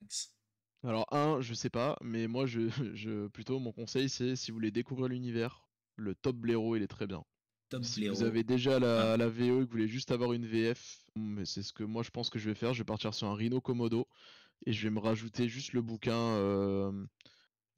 Max. 0.01 0.35
Alors, 0.85 1.07
un, 1.13 1.41
je 1.41 1.55
sais 1.55 1.71
pas, 1.71 1.99
mais 2.03 2.27
moi, 2.29 2.47
je, 2.47 2.61
je 2.95 3.27
plutôt, 3.29 3.59
mon 3.59 3.73
conseil, 3.73 4.09
c'est 4.09 4.37
si 4.37 4.51
vous 4.51 4.57
voulez 4.57 4.71
découvrir 4.71 5.09
l'univers, 5.09 5.69
le 5.97 6.15
top 6.15 6.37
blaireau, 6.37 6.77
il 6.77 6.83
est 6.83 6.89
très 6.89 7.07
bien. 7.07 7.25
Top 7.69 7.85
Si 7.85 8.01
blaireau. 8.01 8.15
vous 8.17 8.23
avez 8.23 8.45
déjà 8.45 8.79
la, 8.79 9.13
Ah. 9.13 9.17
la 9.17 9.29
VO 9.29 9.43
et 9.59 9.65
que 9.65 9.65
vous 9.65 9.71
voulez 9.73 9.89
juste 9.89 10.11
avoir 10.13 10.33
une 10.33 10.47
VF, 10.47 11.05
mais 11.17 11.45
c'est 11.45 11.63
ce 11.63 11.73
que 11.73 11.85
moi 11.85 12.03
je 12.03 12.11
pense 12.11 12.31
que 12.31 12.39
je 12.39 12.49
vais 12.49 12.55
faire. 12.55 12.75
Je 12.75 12.79
vais 12.81 12.85
partir 12.85 13.13
sur 13.15 13.27
un 13.29 13.35
Rhino 13.35 13.61
Komodo 13.61 14.07
et 14.67 14.73
je 14.73 14.83
vais 14.85 14.91
me 14.91 15.01
rajouter 15.01 15.49
juste 15.49 15.73
le 15.73 15.83
bouquin, 15.83 16.13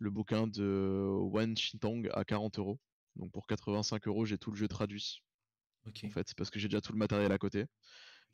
le 0.05 0.11
bouquin 0.11 0.47
de 0.47 1.09
Wan 1.33 1.57
Shintong 1.57 2.09
à 2.13 2.25
40 2.25 2.59
euros. 2.59 2.79
Donc 3.17 3.33
pour 3.33 3.47
85 3.47 4.07
euros, 4.07 4.25
j'ai 4.25 4.39
tout 4.39 4.51
le 4.51 4.57
jeu 4.57 4.69
traduit 4.69 5.23
Ok. 5.87 6.05
en 6.05 6.11
fait, 6.11 6.29
c'est 6.29 6.37
parce 6.37 6.51
que 6.51 6.59
j'ai 6.59 6.69
déjà 6.69 6.81
tout 6.81 6.93
le 6.93 6.99
matériel 6.99 7.33
à 7.33 7.39
côté. 7.39 7.67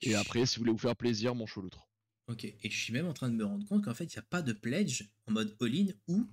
Et 0.02 0.14
après, 0.14 0.46
si 0.46 0.56
vous 0.56 0.60
voulez 0.62 0.72
vous 0.72 0.78
faire 0.78 0.96
plaisir, 0.96 1.34
mon 1.34 1.46
loutre. 1.56 1.88
Ok. 2.28 2.44
Et 2.44 2.70
je 2.70 2.76
suis 2.78 2.92
même 2.92 3.06
en 3.06 3.12
train 3.12 3.28
de 3.28 3.34
me 3.34 3.44
rendre 3.44 3.66
compte 3.66 3.84
qu'en 3.84 3.94
fait, 3.94 4.04
il 4.04 4.16
n'y 4.16 4.20
a 4.20 4.26
pas 4.28 4.42
de 4.42 4.52
pledge 4.52 5.10
en 5.26 5.32
mode 5.32 5.56
all-in 5.60 5.86
où 6.08 6.26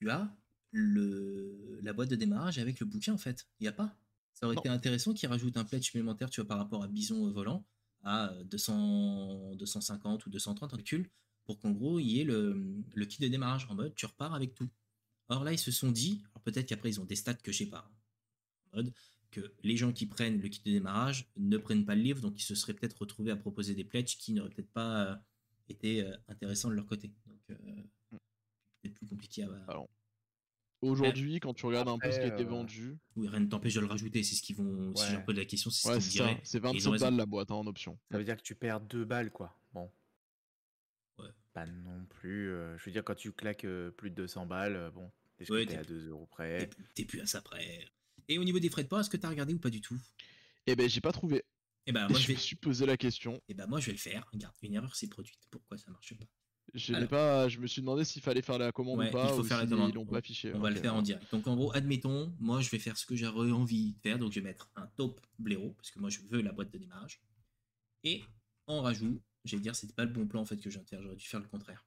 tu 0.00 0.10
as 0.10 0.36
le, 0.70 1.80
la 1.82 1.92
boîte 1.92 2.10
de 2.10 2.16
démarrage 2.16 2.58
avec 2.58 2.80
le 2.80 2.86
bouquin, 2.86 3.14
en 3.14 3.18
fait. 3.18 3.46
Il 3.58 3.64
n'y 3.64 3.68
a 3.68 3.72
pas. 3.72 3.96
Ça 4.34 4.46
aurait 4.46 4.56
Non. 4.56 4.62
été 4.62 4.68
intéressant 4.68 5.14
qu'ils 5.14 5.28
rajoutent 5.28 5.56
un 5.56 5.64
pledge 5.64 5.84
supplémentaire, 5.84 6.30
tu 6.30 6.40
vois, 6.40 6.48
par 6.48 6.58
rapport 6.58 6.82
à 6.82 6.88
Bison 6.88 7.26
euh, 7.26 7.32
volant, 7.32 7.66
à 8.02 8.32
euh, 8.32 8.44
200, 8.44 9.54
250 9.56 10.26
ou 10.26 10.30
230 10.30 10.74
en 10.74 10.76
recul, 10.76 11.10
pour 11.44 11.58
qu'en 11.60 11.70
gros, 11.70 11.98
il 11.98 12.06
y 12.06 12.20
ait 12.20 12.24
le, 12.24 12.82
le 12.94 13.06
kit 13.06 13.22
de 13.22 13.28
démarrage 13.28 13.66
en 13.70 13.74
mode 13.74 13.94
tu 13.94 14.06
repars 14.06 14.34
avec 14.34 14.54
tout. 14.54 14.68
Or 15.28 15.44
là, 15.44 15.52
ils 15.52 15.58
se 15.58 15.70
sont 15.70 15.90
dit, 15.90 16.22
alors 16.32 16.42
peut-être 16.42 16.66
qu'après, 16.66 16.90
ils 16.90 17.00
ont 17.00 17.04
des 17.04 17.16
stats 17.16 17.34
que 17.34 17.52
je 17.52 17.58
sais 17.58 17.66
pas, 17.70 17.90
en 18.72 18.76
mode 18.76 18.92
que 19.30 19.52
les 19.62 19.76
gens 19.76 19.92
qui 19.92 20.06
prennent 20.06 20.40
le 20.40 20.48
kit 20.48 20.60
de 20.64 20.70
démarrage 20.70 21.28
ne 21.36 21.56
prennent 21.56 21.84
pas 21.84 21.94
le 21.96 22.02
livre, 22.02 22.20
donc 22.20 22.38
ils 22.38 22.44
se 22.44 22.54
seraient 22.54 22.74
peut-être 22.74 22.98
retrouvés 23.00 23.30
à 23.32 23.36
proposer 23.36 23.74
des 23.74 23.84
pledges 23.84 24.16
qui 24.16 24.32
n'auraient 24.32 24.50
peut-être 24.50 24.70
pas 24.72 25.04
euh, 25.12 25.16
été 25.68 26.02
euh, 26.04 26.16
intéressants 26.28 26.68
de 26.68 26.74
leur 26.74 26.86
côté. 26.86 27.12
Donc, 27.26 27.40
euh, 27.50 27.54
Mm. 28.12 28.16
peut-être 28.82 28.94
plus 28.94 29.06
compliqué 29.06 29.42
à. 29.44 29.48
Alors, 29.68 29.88
Aujourd'hui, 30.82 31.40
quand 31.40 31.54
tu 31.54 31.64
regardes 31.64 31.88
un 31.88 31.98
peu 31.98 32.10
ce 32.12 32.18
qui 32.18 32.24
a 32.24 32.28
été 32.34 32.42
euh, 32.42 32.46
vendu, 32.46 32.98
Oui, 33.16 33.26
rien 33.26 33.40
ne 33.40 33.46
t'empêche 33.46 33.74
de 33.74 33.80
le 33.80 33.86
rajouter, 33.86 34.22
c'est 34.22 34.34
ce 34.34 34.42
qu'ils 34.42 34.56
vont. 34.56 34.94
Si 34.94 35.02
Ouais. 35.02 35.08
j'ai 35.10 35.16
un 35.16 35.20
peu 35.22 35.32
de 35.32 35.38
la 35.38 35.46
question, 35.46 35.70
c'est 35.70 35.88
ouais, 35.88 35.94
ce 36.00 36.10
qu'ils 36.10 36.12
c'est 36.12 36.22
me 36.22 36.26
ça, 36.28 36.30
diraient. 36.34 36.42
c'est 36.44 36.58
Et 36.58 36.60
ils 36.60 36.88
ont 36.88 36.90
27 36.90 36.92
raison. 36.92 37.04
balles 37.06 37.16
la 37.16 37.26
boîte 37.26 37.50
hein, 37.50 37.54
en 37.54 37.66
option. 37.66 37.98
Ça 38.12 38.18
veut 38.18 38.24
dire 38.24 38.36
que 38.36 38.42
tu 38.42 38.54
perds 38.54 38.80
deux 38.82 39.06
balles, 39.06 39.30
quoi. 39.32 39.58
Pas 41.54 41.66
non 41.66 42.04
plus. 42.06 42.50
euh, 42.50 42.76
je 42.78 42.84
veux 42.84 42.92
dire, 42.92 43.02
quand 43.04 43.14
tu 43.14 43.32
claques 43.32 43.64
euh, 43.64 43.90
plus 43.90 44.10
de 44.10 44.14
200 44.16 44.44
balles, 44.46 44.76
euh, 44.76 44.90
bon, 44.90 45.10
est-ce 45.38 45.50
Ouais, 45.52 45.64
que 45.64 45.70
t'es 45.70 45.74
t'es- 45.74 45.80
à 45.80 45.84
2 45.84 46.08
euros 46.08 46.26
T'es 46.26 46.30
près? 46.34 46.66
plus- 46.66 46.84
T'es 46.94 47.04
plus 47.04 47.20
à 47.20 47.26
ça 47.26 47.40
près. 47.42 47.86
Et 48.28 48.38
au 48.38 48.44
niveau 48.44 48.58
des 48.58 48.70
frais 48.70 48.82
de 48.84 48.88
port, 48.88 49.00
est-ce 49.00 49.10
que 49.10 49.16
t'as 49.16 49.28
regardé 49.28 49.54
ou 49.54 49.58
pas 49.58 49.70
du 49.70 49.80
tout? 49.80 49.96
Eh 50.66 50.74
ben, 50.76 50.88
j'ai 50.88 51.00
pas 51.00 51.12
trouvé. 51.12 51.44
Eh 51.86 51.92
ben, 51.92 52.08
Et 52.08 52.12
moi, 52.12 52.18
je 52.18 52.24
je 52.24 52.28
vais. 52.28 52.34
me 52.34 52.38
suis 52.38 52.56
posé 52.56 52.86
la 52.86 52.96
question. 52.96 53.40
Eh 53.48 53.54
ben, 53.54 53.66
moi, 53.66 53.78
je 53.80 53.86
vais 53.86 53.92
le 53.92 53.98
faire. 53.98 54.26
Regarde, 54.32 54.54
une 54.62 54.74
erreur 54.74 54.94
s'est 54.96 55.08
produite. 55.08 55.38
Pourquoi 55.50 55.78
ça 55.78 55.90
marche 55.90 56.14
pas? 56.16 56.24
Je 56.72 56.92
l'ai 56.92 56.96
Alors. 56.96 57.08
pas, 57.10 57.48
je 57.48 57.58
me 57.60 57.66
suis 57.66 57.82
demandé 57.82 58.04
s'il 58.04 58.22
fallait 58.22 58.42
faire 58.42 58.58
la 58.58 58.72
commande 58.72 58.98
Ouais, 58.98 59.08
ou 59.08 59.12
pas, 59.12 59.24
il 59.26 59.28
faut 59.36 59.42
ou 59.42 59.44
faire 59.44 59.58
la 59.58 59.64
s'ils 59.64 59.70
demande. 59.70 59.94
l'ont 59.94 60.06
pas 60.06 60.18
affiché. 60.18 60.52
On 60.54 60.58
va 60.60 60.70
le 60.70 60.76
Ok, 60.76 60.82
faire 60.82 60.94
en 60.94 61.02
direct. 61.02 61.30
Donc 61.30 61.46
en 61.46 61.54
gros, 61.54 61.72
admettons, 61.76 62.34
moi 62.40 62.60
je 62.62 62.70
vais 62.70 62.78
faire 62.80 62.96
ce 62.96 63.04
que 63.06 63.14
j'aurais 63.14 63.52
envie 63.52 63.92
de 63.92 64.00
faire. 64.00 64.18
Donc 64.18 64.32
je 64.32 64.40
vais 64.40 64.44
mettre 64.46 64.70
un 64.74 64.86
top 64.96 65.20
blaireau, 65.38 65.72
parce 65.74 65.90
que 65.90 65.98
moi 66.00 66.08
je 66.10 66.20
veux 66.22 66.40
la 66.40 66.52
boîte 66.52 66.72
de 66.72 66.78
démarrage. 66.78 67.20
Et 68.02 68.22
en 68.66 68.82
rajout, 68.82 69.20
je 69.44 69.56
vais 69.56 69.62
dire 69.62 69.74
c'était 69.76 69.92
pas 69.94 70.04
le 70.04 70.10
bon 70.12 70.26
plan 70.26 70.40
en 70.42 70.44
fait 70.44 70.56
que 70.56 70.70
je 70.70 70.74
viens 70.76 70.82
de 70.82 70.88
faire. 70.88 71.02
J'aurais 71.02 71.16
dû 71.16 71.26
faire 71.26 71.40
le 71.40 71.48
contraire. 71.48 71.84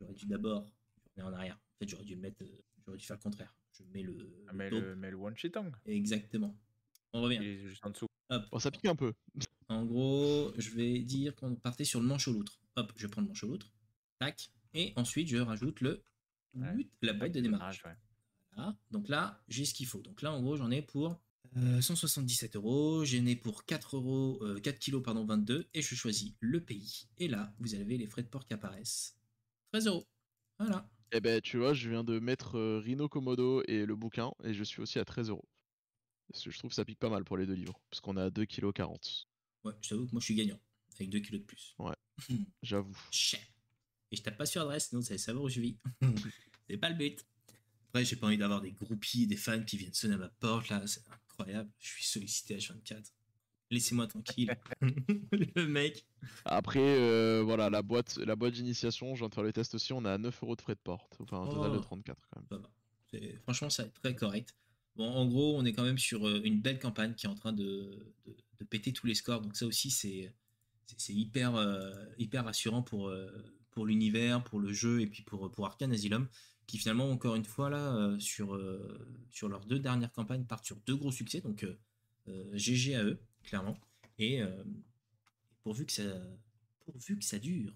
J'aurais 0.00 0.14
dû 0.14 0.26
d'abord, 0.26 0.70
je 0.96 1.20
remets 1.22 1.28
en 1.28 1.32
arrière. 1.36 1.56
En 1.56 1.78
fait, 1.84 1.88
j'aurais 1.88 2.04
dû 2.04 2.14
le 2.14 2.20
mettre, 2.20 2.42
euh, 2.42 2.62
j'aurais 2.84 2.98
dû 2.98 3.04
faire 3.06 3.16
le 3.16 3.22
contraire. 3.22 3.54
Je 3.78 3.82
mets 3.92 4.02
le, 4.02 4.16
Ah, 4.48 4.52
le 4.52 4.56
mais, 4.58 4.70
le, 4.70 4.96
mais 4.96 5.10
le 5.10 5.16
One 5.16 5.36
Shitang, 5.36 5.70
Exactement. 5.86 6.56
On 7.12 7.22
revient. 7.22 7.38
il 7.40 7.46
est 7.46 7.68
juste 7.68 7.84
en 7.86 7.90
dessous. 7.90 8.06
Hop. 8.30 8.44
Bon, 8.50 8.58
ça 8.58 8.70
pique 8.70 8.86
un 8.86 8.96
peu. 8.96 9.12
En 9.68 9.84
gros, 9.84 10.52
je 10.58 10.70
vais 10.70 11.00
dire 11.00 11.34
qu'on 11.34 11.56
partait 11.56 11.84
sur 11.84 12.00
le 12.00 12.06
manche 12.06 12.28
au 12.28 12.32
loutre. 12.32 12.60
Hop, 12.76 12.92
je 12.94 13.08
prends 13.08 13.20
le 13.20 13.26
manche 13.26 13.42
au 13.42 13.48
loutre. 13.48 13.72
Tac. 14.20 14.48
Et 14.74 14.92
ensuite, 14.94 15.26
je 15.26 15.38
rajoute 15.38 15.80
le 15.80 16.04
Ouais. 16.54 16.88
la 17.02 17.12
boîte 17.14 17.32
de 17.32 17.40
démarrage. 17.40 17.82
ouais. 17.84 17.96
Voilà. 18.54 18.78
Donc 18.92 19.08
là, 19.08 19.42
j'ai 19.48 19.64
ce 19.64 19.74
qu'il 19.74 19.86
faut. 19.86 20.00
Donc 20.02 20.22
là, 20.22 20.32
en 20.32 20.40
gros, 20.40 20.56
j'en 20.56 20.70
ai 20.70 20.82
pour 20.82 21.20
euh, 21.56 21.80
177 21.80 22.56
euros. 22.56 23.04
J'en 23.04 23.24
ai 23.26 23.36
pour 23.36 23.64
4 23.64 23.96
euros, 23.96 24.38
euh, 24.42 24.60
4 24.60 24.78
kilos, 24.78 25.02
pardon, 25.02 25.24
22. 25.24 25.68
Et 25.74 25.82
je 25.82 25.94
choisis 25.94 26.34
le 26.40 26.64
pays. 26.64 27.08
Et 27.18 27.28
là, 27.28 27.54
vous 27.58 27.74
avez 27.74 27.96
les 27.96 28.06
frais 28.06 28.22
de 28.22 28.28
port 28.28 28.46
qui 28.46 28.54
apparaissent. 28.54 29.16
13 29.72 29.86
euros. 29.86 30.06
Voilà. 30.58 30.88
Eh 31.12 31.20
ben, 31.20 31.40
tu 31.40 31.58
vois, 31.58 31.72
je 31.72 31.88
viens 31.88 32.04
de 32.04 32.18
mettre 32.18 32.56
euh, 32.56 32.80
Rhino 32.80 33.08
Komodo 33.08 33.62
et 33.68 33.86
le 33.86 33.94
bouquin, 33.94 34.32
et 34.42 34.54
je 34.54 34.64
suis 34.64 34.82
aussi 34.82 34.98
à 34.98 35.04
13 35.04 35.30
euros. 35.30 35.48
Parce 36.32 36.44
que 36.44 36.50
je 36.50 36.58
trouve 36.58 36.70
que 36.70 36.74
ça 36.74 36.84
pique 36.84 36.98
pas 36.98 37.08
mal 37.08 37.24
pour 37.24 37.36
les 37.36 37.46
deux 37.46 37.54
livres, 37.54 37.80
parce 37.90 38.00
qu'on 38.00 38.16
est 38.16 38.20
à 38.20 38.30
2,40 38.30 38.46
kg. 38.46 38.98
Ouais, 39.64 39.72
je 39.80 39.88
t'avoue 39.88 40.06
que 40.06 40.12
moi, 40.12 40.20
je 40.20 40.24
suis 40.24 40.34
gagnant. 40.34 40.58
Avec 40.96 41.10
2 41.10 41.20
kilos 41.20 41.40
de 41.40 41.46
plus. 41.46 41.76
J'avoue. 42.62 42.96
Cher. 43.10 43.40
Et 44.10 44.16
je 44.16 44.22
tape 44.22 44.36
pas 44.36 44.46
sur 44.46 44.62
adresse, 44.62 44.88
sinon 44.88 45.00
vous 45.00 45.08
allez 45.08 45.18
savoir 45.18 45.44
où 45.44 45.48
je 45.48 45.60
vis. 45.60 45.78
c'est 46.68 46.76
pas 46.78 46.88
le 46.90 46.96
but. 46.96 47.24
Après, 47.88 48.04
j'ai 48.04 48.16
pas 48.16 48.26
envie 48.26 48.38
d'avoir 48.38 48.60
des 48.60 48.72
groupies, 48.72 49.26
des 49.26 49.36
fans 49.36 49.62
qui 49.62 49.76
viennent 49.76 49.94
sonner 49.94 50.14
à 50.14 50.18
ma 50.18 50.28
porte, 50.28 50.68
là. 50.68 50.86
C'est 50.86 51.04
incroyable. 51.38 51.70
Je 51.78 51.88
suis 51.88 52.04
sollicité 52.04 52.56
H24. 52.56 53.12
Laissez-moi 53.70 54.06
tranquille. 54.06 54.56
le 55.32 55.66
mec. 55.66 56.06
Après, 56.44 56.78
euh, 56.80 57.42
voilà, 57.44 57.68
la 57.68 57.82
boîte, 57.82 58.16
la 58.18 58.36
boîte 58.36 58.54
d'initiation, 58.54 59.14
je 59.14 59.20
viens 59.20 59.28
de 59.28 59.34
faire 59.34 59.42
le 59.42 59.52
test 59.52 59.74
aussi, 59.74 59.92
on 59.92 60.04
est 60.04 60.08
à 60.08 60.18
9 60.18 60.38
euros 60.42 60.54
de 60.56 60.60
frais 60.62 60.74
de 60.74 60.80
porte. 60.80 61.16
Enfin, 61.20 61.42
un 61.42 61.48
total 61.48 61.72
de 61.72 61.78
Oh. 61.78 61.80
34 61.80 62.28
quand 62.30 62.40
même. 62.40 62.46
Ça 62.48 62.56
va. 62.58 62.70
C'est- 63.10 63.38
Franchement, 63.42 63.70
ça 63.70 63.82
va 63.82 63.88
être 63.88 64.00
très 64.00 64.14
correct. 64.14 64.54
Bon, 64.94 65.08
en 65.10 65.26
gros, 65.26 65.56
on 65.58 65.64
est 65.64 65.72
quand 65.72 65.82
même 65.84 65.98
sur 65.98 66.26
euh, 66.28 66.40
une 66.44 66.60
belle 66.60 66.78
campagne 66.78 67.14
qui 67.14 67.26
est 67.26 67.28
en 67.28 67.34
train 67.34 67.52
de, 67.52 68.14
de- 68.24 68.36
de 68.60 68.64
péter 68.64 68.92
tous 68.92 69.06
les 69.06 69.14
scores. 69.14 69.40
Donc 69.42 69.56
ça 69.56 69.66
aussi, 69.66 69.90
c'est 69.90 70.32
hyper, 71.08 71.56
euh, 71.56 71.92
hyper 72.18 72.44
rassurant 72.44 72.82
pour, 72.82 73.08
euh, 73.08 73.26
pour 73.72 73.84
l'univers, 73.84 74.42
pour 74.44 74.60
le 74.60 74.72
jeu 74.72 75.00
et 75.02 75.06
puis 75.06 75.22
pour, 75.24 75.50
pour 75.50 75.66
Arkane 75.66 75.92
Asylum, 75.92 76.28
qui 76.66 76.78
finalement, 76.78 77.10
encore 77.10 77.36
une 77.36 77.44
fois, 77.44 77.70
là, 77.70 77.94
euh, 77.94 78.18
sur, 78.18 78.54
euh, 78.54 79.06
sur 79.30 79.48
leurs 79.48 79.64
deux 79.66 79.78
dernières 79.78 80.12
campagnes, 80.12 80.44
partent 80.44 80.64
sur 80.64 80.76
deux 80.86 80.96
gros 80.96 81.12
succès. 81.12 81.40
Donc 81.40 81.62
euh, 81.64 81.78
euh, 82.28 82.50
GG 82.54 82.94
à 82.96 83.04
eux, 83.04 83.18
clairement. 83.44 83.76
Et 84.18 84.40
pourvu, 85.62 85.84
que 85.84 85.92
ça, 85.92 86.02
pourvu 86.86 87.18
que 87.18 87.24
ça 87.24 87.38
dure. 87.38 87.72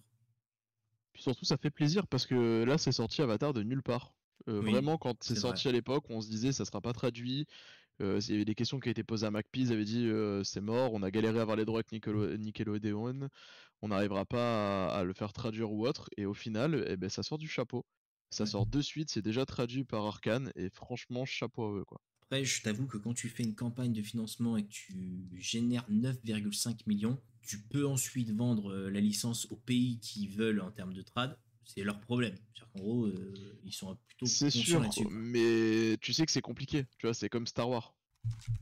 Puis 1.13 1.23
surtout, 1.23 1.45
ça 1.45 1.57
fait 1.59 1.71
plaisir 1.71 2.07
parce 2.07 2.27
que 2.27 2.65
là, 2.65 2.79
c'est 2.79 2.93
sorti 2.93 3.21
Avatar 3.21 3.53
de 3.53 3.63
nulle 3.63 3.83
part. 3.83 4.15
Euh, 4.49 4.63
Oui, 4.63 4.71
vraiment, 4.71 4.97
quand 4.97 5.23
c'est 5.23 5.35
sorti 5.37 5.69
à 5.69 5.73
l'époque, 5.73 6.05
on 6.09 6.21
se 6.21 6.29
disait 6.29 6.53
ça 6.53 6.65
sera 6.65 6.81
pas 6.81 6.93
traduit. 6.93 7.47
Euh, 8.01 8.19
il 8.27 8.31
y 8.31 8.35
avait 8.37 8.47
des 8.47 8.55
questions 8.55 8.81
qui 8.81 8.89
étaient 8.89 9.05
posées 9.05 9.27
à 9.27 9.31
MacPeas, 9.31 9.61
ils 9.61 9.73
avaient 9.73 9.85
dit 9.85 10.07
euh, 10.07 10.43
c'est 10.43 10.63
mort, 10.63 10.95
on 10.95 11.03
a 11.03 11.11
galéré 11.11 11.39
à 11.39 11.43
avoir 11.43 11.57
les 11.59 11.67
droits 11.67 11.83
avec 11.87 11.93
Nickelodeon, 11.93 13.29
on 13.83 13.89
n'arrivera 13.89 14.25
pas 14.25 14.87
à, 14.89 15.01
à 15.01 15.05
le 15.05 15.13
faire 15.13 15.35
traduire 15.35 15.71
ou 15.71 15.87
autre. 15.87 16.09
Et 16.17 16.25
au 16.25 16.33
final, 16.33 16.83
eh 16.89 16.97
ben, 16.97 17.11
ça 17.11 17.23
sort 17.23 17.37
du 17.37 17.49
chapeau. 17.49 17.85
Ça 18.31 18.47
sort 18.47 18.67
de 18.67 18.81
suite, 18.81 19.11
c'est 19.11 19.23
déjà 19.23 19.45
traduit 19.45 19.85
par 19.85 20.05
Arkane, 20.05 20.53
et 20.55 20.71
franchement, 20.71 21.25
chapeau 21.25 21.65
à 21.65 21.79
eux. 21.81 21.85
Quoi. 21.85 22.01
Après, 22.23 22.45
je 22.45 22.63
t'avoue 22.63 22.87
que 22.87 22.97
quand 22.97 23.13
tu 23.13 23.29
fais 23.29 23.43
une 23.43 23.57
campagne 23.57 23.93
de 23.93 24.03
financement 24.03 24.57
et 24.57 24.63
que 24.63 24.71
tu 24.71 25.29
génères 25.39 25.85
9,5 25.91 26.83
millions, 26.87 27.19
tu 27.43 27.59
peux 27.59 27.87
ensuite 27.87 28.31
vendre 28.31 28.71
euh, 28.71 28.91
la 28.91 29.01
licence 29.01 29.47
aux 29.51 29.57
pays 29.57 29.99
qui 29.99 30.29
veulent 30.29 30.61
en 30.61 30.71
termes 30.71 30.93
de 30.93 31.03
trad. 31.03 31.37
C'est 31.65 31.83
leur 31.83 32.01
problème. 32.01 32.35
C'est-à-dire 32.55 32.73
qu'en 32.73 32.79
gros, 32.81 33.07
euh, 33.07 33.59
ils 33.65 33.73
sont 33.73 33.97
plutôt 34.07 34.27
C'est 34.27 34.51
sûr, 34.51 34.81
mais 35.11 35.97
tu 36.01 36.13
sais 36.13 36.25
que 36.25 36.33
c'est 36.33 36.41
compliqué. 36.41 36.87
Tu 36.99 37.07
vois, 37.07 37.15
c'est 37.15 37.29
comme 37.29 37.49
Star 37.49 37.69
Wars. 37.69 37.95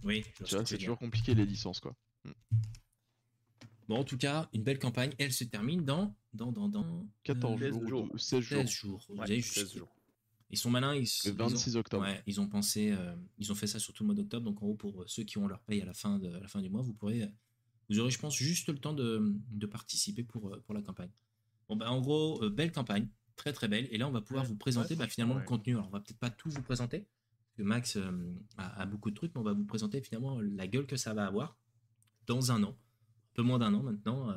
Oui, 0.02 0.24
c'est 0.46 0.78
toujours 0.78 0.98
compliqué 0.98 1.34
les 1.34 1.44
licences. 1.44 1.80
quoi. 1.80 1.94
Bon, 3.88 3.96
en 3.98 4.04
tout 4.04 4.18
cas, 4.18 4.48
une 4.52 4.62
belle 4.62 4.78
campagne. 4.78 5.12
Elle 5.18 5.32
se 5.32 5.44
termine 5.44 5.84
dans, 5.84 6.14
dans, 6.34 6.52
dans, 6.52 6.68
dans 6.68 7.06
14 7.24 7.58
16 7.60 7.70
jours, 7.70 7.82
ou 7.82 7.88
jours. 7.88 8.08
16 8.20 8.40
jours. 8.40 8.58
16 8.62 8.70
jours. 8.70 9.06
Vous 9.08 9.14
Ouais, 9.16 9.22
avez 9.24 9.40
16 9.42 9.64
juste- 9.64 9.76
jours. 9.78 9.94
Ils 10.50 10.58
sont 10.58 10.70
malins. 10.70 10.94
Ils, 10.94 11.00
Le 11.00 11.06
ils 11.24 11.30
ont- 11.30 11.34
26 11.48 11.76
octobre. 11.76 12.04
Ouais, 12.04 12.22
ils 12.26 12.40
ont 12.40 12.48
pensé, 12.48 12.90
euh, 12.92 13.14
ils 13.38 13.50
ont 13.52 13.54
fait 13.54 13.66
ça 13.66 13.78
sur 13.78 13.92
tout 13.92 14.02
le 14.02 14.08
mois 14.08 14.14
d'octobre. 14.14 14.44
Donc 14.44 14.62
en 14.62 14.66
gros, 14.66 14.74
pour 14.74 15.04
ceux 15.06 15.22
qui 15.24 15.38
ont 15.38 15.46
leur 15.46 15.60
paye 15.60 15.80
à 15.82 15.84
la 15.84 15.94
fin, 15.94 16.18
de, 16.18 16.28
à 16.32 16.40
la 16.40 16.48
fin 16.48 16.60
du 16.62 16.68
mois, 16.70 16.82
vous 16.82 16.92
pourrez, 16.94 17.28
vous 17.90 17.98
aurez, 17.98 18.10
je 18.10 18.18
pense, 18.18 18.34
juste 18.36 18.68
le 18.68 18.78
temps 18.78 18.94
de, 18.94 19.34
de 19.50 19.66
participer 19.66 20.22
pour, 20.24 20.48
euh, 20.54 20.60
pour 20.64 20.74
la 20.74 20.82
campagne. 20.82 21.10
Bon 21.68 21.76
bah 21.76 21.90
en 21.90 22.00
gros, 22.00 22.42
euh, 22.42 22.48
belle 22.50 22.72
campagne, 22.72 23.08
très 23.36 23.52
très 23.52 23.68
belle. 23.68 23.88
Et 23.90 23.98
là, 23.98 24.08
on 24.08 24.10
va 24.10 24.22
pouvoir 24.22 24.44
Ouais, 24.44 24.48
vous 24.50 24.56
présenter 24.56 24.94
ouais, 24.94 25.00
bah, 25.00 25.08
finalement 25.08 25.34
le 25.34 25.44
contenu. 25.44 25.74
Alors 25.74 25.86
on 25.88 25.90
va 25.90 26.00
peut-être 26.00 26.18
pas 26.18 26.30
tout 26.30 26.48
vous 26.50 26.62
présenter, 26.62 27.00
parce 27.00 27.56
que 27.58 27.62
Max 27.62 27.96
euh, 27.96 28.10
a, 28.56 28.80
a 28.82 28.86
beaucoup 28.86 29.10
de 29.10 29.14
trucs, 29.16 29.34
mais 29.34 29.40
on 29.42 29.44
va 29.44 29.52
vous 29.52 29.66
présenter 29.66 30.00
finalement 30.00 30.40
la 30.40 30.66
gueule 30.66 30.86
que 30.86 30.96
ça 30.96 31.12
va 31.12 31.26
avoir 31.26 31.58
dans 32.26 32.52
un 32.52 32.62
an. 32.64 32.74
Peu 33.38 33.44
moins 33.44 33.60
d'un 33.60 33.72
an 33.72 33.84
maintenant, 33.84 34.30
euh, 34.30 34.36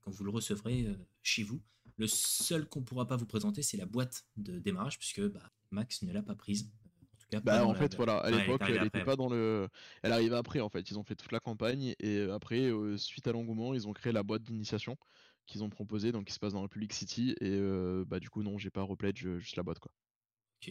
quand 0.00 0.10
vous 0.10 0.24
le 0.24 0.30
recevrez 0.30 0.86
euh, 0.86 0.94
chez 1.22 1.42
vous. 1.42 1.60
Le 1.98 2.06
seul 2.06 2.66
qu'on 2.66 2.82
pourra 2.82 3.06
pas 3.06 3.16
vous 3.16 3.26
présenter, 3.26 3.60
c'est 3.60 3.76
la 3.76 3.84
boîte 3.84 4.24
de 4.36 4.58
démarrage, 4.58 4.98
puisque 4.98 5.20
bah, 5.20 5.52
Max 5.70 6.00
ne 6.00 6.10
l'a 6.14 6.22
pas 6.22 6.34
prise. 6.34 6.72
En 7.02 7.16
tout 7.18 7.26
cas, 7.30 7.40
pas 7.42 7.58
Bah 7.58 7.66
en 7.66 7.72
la- 7.74 7.78
fait 7.78 7.94
voilà, 7.96 8.16
à 8.20 8.30
Ouais, 8.30 8.38
l'époque 8.38 8.62
elle 8.64 8.76
était 8.76 8.86
après. 8.86 9.04
pas 9.04 9.16
dans 9.16 9.28
le, 9.28 9.68
elle 10.02 10.12
arrivait 10.12 10.36
après 10.36 10.60
en 10.60 10.70
fait. 10.70 10.90
Ils 10.90 10.98
ont 10.98 11.02
fait 11.04 11.14
toute 11.14 11.30
la 11.32 11.40
campagne 11.40 11.94
et 12.00 12.16
euh, 12.20 12.32
après 12.34 12.60
euh, 12.70 12.96
suite 12.96 13.26
à 13.28 13.32
l'engouement 13.32 13.74
ils 13.74 13.86
ont 13.86 13.92
créé 13.92 14.14
la 14.14 14.22
boîte 14.22 14.44
d'initiation 14.44 14.96
qu'ils 15.46 15.62
ont 15.62 15.68
proposée 15.68 16.10
donc 16.10 16.24
qui 16.26 16.32
se 16.32 16.38
passe 16.38 16.54
dans 16.54 16.62
Republic 16.62 16.92
City 16.94 17.34
et 17.42 17.50
euh, 17.52 18.04
bah 18.06 18.18
du 18.18 18.30
coup 18.30 18.42
non 18.42 18.56
j'ai 18.56 18.70
pas 18.70 18.80
repledge 18.82 19.26
euh, 19.26 19.38
juste 19.38 19.56
la 19.56 19.62
boîte 19.62 19.78
quoi. 19.78 19.92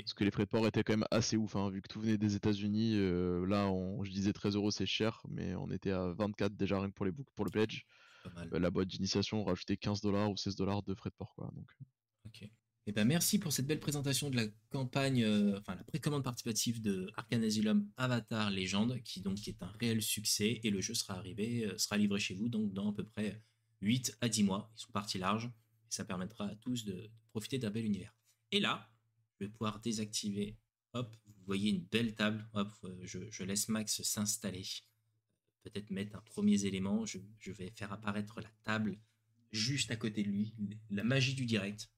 Parce 0.03 0.13
que 0.13 0.23
les 0.23 0.31
frais 0.31 0.43
de 0.45 0.49
port 0.49 0.65
étaient 0.67 0.83
quand 0.83 0.93
même 0.93 1.07
assez 1.11 1.37
ouf 1.37 1.55
hein, 1.55 1.69
vu 1.69 1.81
que 1.81 1.87
tout 1.87 2.01
venait 2.01 2.17
des 2.17 2.35
États-Unis. 2.35 2.93
euh, 2.95 3.45
là 3.45 3.67
on- 3.67 4.03
je 4.03 4.11
disais 4.11 4.33
13 4.33 4.55
euros 4.55 4.69
c'est 4.71 4.85
cher 4.85 5.21
mais 5.29 5.55
on 5.55 5.69
était 5.71 5.91
à 5.91 6.11
24 6.13 6.55
déjà 6.55 6.79
rien 6.79 6.89
que 6.89 6.93
pour 6.93 7.05
les 7.05 7.11
books 7.11 7.27
pour 7.35 7.45
le 7.45 7.51
pledge. 7.51 7.85
Euh, 8.53 8.59
la 8.59 8.69
boîte 8.69 8.89
d'initiation 8.89 9.41
on 9.41 9.43
rajoutait 9.45 9.77
15 9.77 10.01
dollars 10.01 10.29
ou 10.29 10.35
16 10.37 10.55
dollars 10.55 10.83
de 10.83 10.93
frais 10.93 11.09
de 11.09 11.15
port 11.15 11.33
quoi 11.35 11.49
donc. 11.55 11.69
euh, 11.81 11.85
Ok. 12.25 12.49
Eh 12.89 12.91
ben 12.93 13.05
merci 13.05 13.37
pour 13.39 13.51
cette 13.51 13.67
belle 13.67 13.79
présentation 13.81 14.29
de 14.29 14.35
la 14.37 14.45
campagne, 14.69 15.23
euh, 15.23 15.57
enfin 15.59 15.75
la 15.75 15.83
précommande 15.83 16.23
participative 16.23 16.81
de 16.81 17.09
Arcane 17.17 17.43
Asylum 17.43 17.89
Avatar 17.97 18.49
Légende, 18.49 19.01
qui 19.03 19.21
donc 19.21 19.45
est 19.47 19.61
un 19.61 19.71
réel 19.79 20.01
succès 20.01 20.59
et 20.63 20.69
le 20.69 20.79
jeu 20.81 20.93
sera 20.93 21.15
arrivé, 21.15 21.69
sera 21.77 21.97
livré 21.97 22.19
chez 22.19 22.33
vous 22.33 22.47
donc 22.49 22.71
dans 22.73 22.91
à 22.91 22.93
peu 22.93 23.03
près 23.03 23.41
8 23.81 24.17
à 24.21 24.29
10 24.29 24.43
mois. 24.43 24.71
Ils 24.77 24.81
sont 24.81 24.91
partis 24.91 25.17
larges 25.17 25.45
et 25.45 25.89
ça 25.91 26.03
permettra 26.05 26.45
à 26.47 26.55
tous 26.55 26.85
de, 26.85 26.93
de 26.93 27.09
profiter 27.29 27.57
d'un 27.59 27.69
bel 27.71 27.85
univers. 27.85 28.13
Et 28.51 28.59
là, 28.61 28.89
je 29.39 29.45
vais 29.45 29.51
pouvoir 29.51 29.79
désactiver. 29.79 30.57
Hop, 30.93 31.15
vous 31.25 31.45
voyez 31.45 31.69
une 31.69 31.83
belle 31.83 32.15
table. 32.15 32.47
Hop, 32.53 32.71
euh, 32.83 32.97
je, 33.03 33.19
je 33.29 33.43
laisse 33.43 33.69
Max 33.69 34.01
s'installer. 34.01 34.65
Peut-être 35.63 35.89
mettre 35.91 36.15
un 36.15 36.21
premier 36.21 36.65
élément. 36.65 37.05
Je, 37.05 37.19
je 37.39 37.51
vais 37.51 37.71
faire 37.71 37.91
apparaître 37.91 38.41
la 38.41 38.49
table 38.63 38.97
juste 39.51 39.91
à 39.91 39.95
côté 39.95 40.23
de 40.23 40.29
lui. 40.29 40.53
La 40.89 41.03
magie 41.03 41.35
du 41.35 41.45
direct 41.45 41.89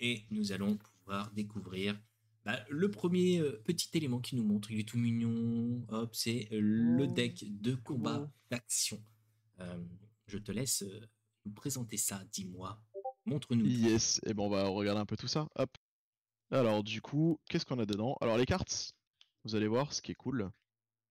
et 0.00 0.26
nous 0.30 0.52
allons 0.52 0.76
pouvoir 0.76 1.30
découvrir 1.32 1.98
bah, 2.44 2.58
le 2.68 2.90
premier 2.90 3.38
euh, 3.38 3.62
petit 3.64 3.88
élément 3.94 4.20
qui 4.20 4.34
nous 4.34 4.44
montre. 4.44 4.70
Il 4.72 4.80
est 4.80 4.88
tout 4.88 4.98
mignon. 4.98 5.84
Hop, 5.88 6.14
c'est 6.14 6.48
euh, 6.52 6.60
le 6.60 7.04
Oh, 7.04 7.12
deck 7.12 7.44
de 7.60 7.74
combat 7.76 8.28
d'action. 8.50 9.00
Euh, 9.60 9.78
je 10.26 10.38
te 10.38 10.50
laisse 10.50 10.84
nous 11.44 11.52
présenter 11.52 11.96
ça. 11.96 12.24
Dis-moi. 12.32 12.82
Montre-nous. 13.26 13.64
tout. 13.64 13.70
Yes, 13.70 14.20
et 14.26 14.34
ben 14.34 14.42
on 14.42 14.50
va 14.50 14.66
regarder 14.66 15.00
un 15.00 15.06
peu 15.06 15.16
tout 15.16 15.28
ça. 15.28 15.46
Hop. 15.54 15.70
Alors 16.52 16.84
du 16.84 17.00
coup, 17.00 17.40
qu'est-ce 17.48 17.64
qu'on 17.64 17.78
a 17.78 17.86
dedans? 17.86 18.16
Alors 18.20 18.36
les 18.36 18.44
cartes, 18.44 18.92
vous 19.44 19.54
allez 19.54 19.66
voir, 19.66 19.94
ce 19.94 20.02
qui 20.02 20.12
est 20.12 20.14
cool, 20.14 20.50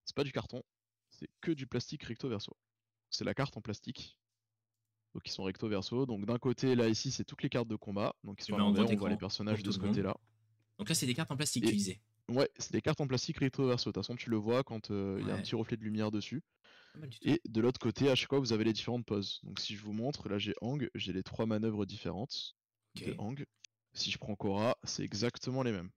c'est 0.06 0.16
pas 0.16 0.24
du 0.24 0.32
carton, 0.32 0.62
c'est 1.10 1.28
que 1.42 1.52
du 1.52 1.66
plastique 1.66 2.04
recto 2.04 2.30
verso. 2.30 2.56
C'est 3.10 3.26
la 3.26 3.34
carte 3.34 3.58
en 3.58 3.62
plastique. 3.62 4.18
Donc 5.16 5.24
ils 5.26 5.32
sont 5.32 5.44
recto 5.44 5.68
verso. 5.68 6.06
Donc 6.06 6.26
d'un 6.26 6.38
côté 6.38 6.76
là 6.76 6.88
ici 6.88 7.12
c'est 7.12 7.26
toutes 7.26 7.42
les 7.42 7.50
cartes 7.50 7.68
de 7.68 7.76
combat. 7.76 8.16
Donc 8.24 8.40
ils 8.40 8.46
sont 8.46 8.56
mets 8.56 8.62
en 8.62 8.68
on 8.68 8.96
voit 8.96 9.10
les 9.10 9.18
personnages 9.18 9.64
de 9.64 9.72
ce 9.72 9.80
côté-là. 9.80 10.16
Donc 10.78 10.90
là, 10.90 10.96
c'est 10.96 11.06
des 11.06 11.14
cartes 11.14 11.32
en 11.32 11.38
plastique, 11.38 11.66
tu 11.66 11.76
disais. 11.76 12.00
Ouais, 12.30 12.50
c'est 12.58 12.72
des 12.72 12.82
cartes 12.82 13.02
en 13.02 13.08
plastique 13.08 13.40
recto 13.40 13.68
verso. 13.68 13.90
De 13.90 13.94
toute 13.94 14.04
façon 14.04 14.16
tu 14.16 14.30
le 14.30 14.38
vois 14.38 14.64
quand 14.64 14.92
euh, 14.92 15.18
il 15.22 15.28
y 15.28 15.32
a 15.32 15.36
un 15.36 15.42
petit 15.42 15.56
reflet 15.56 15.76
de 15.76 15.84
lumière 15.84 16.12
dessus. 16.12 16.44
Et 17.24 17.42
de 17.46 17.62
l'autre 17.62 17.80
côté, 17.80 18.10
à 18.10 18.16
chaque 18.16 18.30
fois 18.30 18.40
vous 18.40 18.54
avez 18.54 18.64
les 18.64 18.74
différentes 18.74 19.06
poses. 19.08 19.40
Donc 19.42 19.60
si 19.60 19.76
je 19.76 19.82
vous 19.82 19.94
montre, 19.94 20.30
là 20.30 20.38
j'ai 20.38 20.54
Hang, 20.62 20.88
j'ai 20.94 21.14
les 21.14 21.24
trois 21.24 21.48
manœuvres 21.48 21.88
différentes 21.88 22.56
de 22.96 23.16
Hang. 23.18 23.44
Si 23.94 24.12
je 24.12 24.18
prends 24.18 24.36
Korra, 24.36 24.78
c'est 24.84 25.04
exactement 25.04 25.64
les 25.64 25.72
mêmes. 25.72 25.90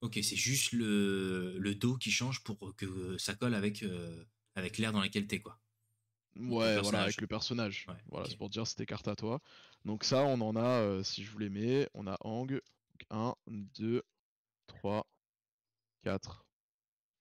Ok, 0.00 0.18
c'est 0.22 0.36
juste 0.36 0.72
le, 0.72 1.58
le 1.58 1.74
dos 1.74 1.96
qui 1.96 2.10
change 2.10 2.42
pour 2.42 2.74
que 2.76 3.16
ça 3.18 3.34
colle 3.34 3.54
avec, 3.54 3.82
euh, 3.82 4.24
avec 4.56 4.78
l'air 4.78 4.92
dans 4.92 5.00
lequel 5.00 5.26
t'es, 5.26 5.40
quoi. 5.40 5.60
Ouais, 6.36 6.80
voilà, 6.80 7.02
avec 7.02 7.20
le 7.20 7.26
personnage. 7.26 7.86
Ouais, 7.88 7.94
voilà, 8.10 8.26
c'est 8.28 8.36
pour 8.36 8.48
dire 8.48 8.66
c'était 8.66 8.86
carte 8.86 9.06
à 9.06 9.16
toi. 9.16 9.40
Donc 9.84 10.04
ça, 10.04 10.22
on 10.24 10.40
en 10.40 10.56
a, 10.56 10.80
euh, 10.80 11.02
si 11.02 11.22
je 11.22 11.30
vous 11.30 11.38
les 11.38 11.50
mets, 11.50 11.88
on 11.94 12.06
a 12.06 12.16
Hang, 12.24 12.60
1, 13.10 13.34
2, 13.46 14.02
3, 14.66 15.06
4, 16.04 16.46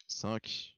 5, 0.07 0.77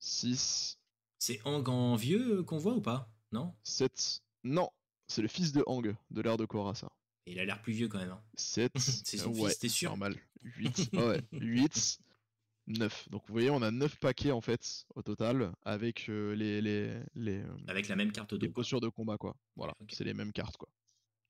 6, 0.00 0.78
C'est 1.18 1.40
Hang 1.44 1.68
en 1.68 1.96
vieux 1.96 2.38
euh, 2.38 2.42
qu'on 2.42 2.58
voit 2.58 2.74
ou 2.74 2.80
pas? 2.80 3.10
Non? 3.32 3.54
7. 3.62 4.22
Non, 4.44 4.70
c'est 5.06 5.22
le 5.22 5.28
fils 5.28 5.52
de 5.52 5.62
Hang, 5.66 5.94
de 6.10 6.20
l'ère 6.20 6.36
de 6.36 6.44
Korra, 6.44 6.74
ça. 6.74 6.90
Et 7.28 7.32
Il 7.32 7.38
a 7.40 7.44
l'air 7.44 7.60
plus 7.60 7.72
vieux 7.74 7.88
quand 7.88 7.98
même. 7.98 8.10
hein. 8.10 8.22
7, 8.34 8.72
C'est 8.78 9.18
son 9.18 9.32
ouais, 9.32 9.50
fils, 9.54 9.72
sûr 9.74 9.90
normal. 9.90 10.16
8, 10.42 10.90
ouais, 10.94 11.20
8, 11.32 11.98
9. 12.68 13.08
Donc 13.10 13.22
vous 13.26 13.32
voyez, 13.32 13.50
on 13.50 13.60
a 13.62 13.70
9 13.70 13.98
paquets 13.98 14.30
en 14.32 14.40
fait, 14.40 14.86
au 14.94 15.02
total, 15.02 15.52
avec 15.62 16.08
euh, 16.08 16.34
les, 16.34 16.60
les, 16.62 16.98
les, 17.14 17.42
euh, 17.42 17.56
Avec 17.66 17.88
la 17.88 17.96
même 17.96 18.12
carte 18.12 18.38
quoi. 18.38 18.48
postures 18.54 18.80
de 18.80 18.88
combat 18.88 19.18
quoi. 19.18 19.36
Voilà, 19.56 19.74
c'est 19.90 20.04
les 20.04 20.14
mêmes 20.14 20.32
cartes 20.32 20.56
quoi. 20.56 20.68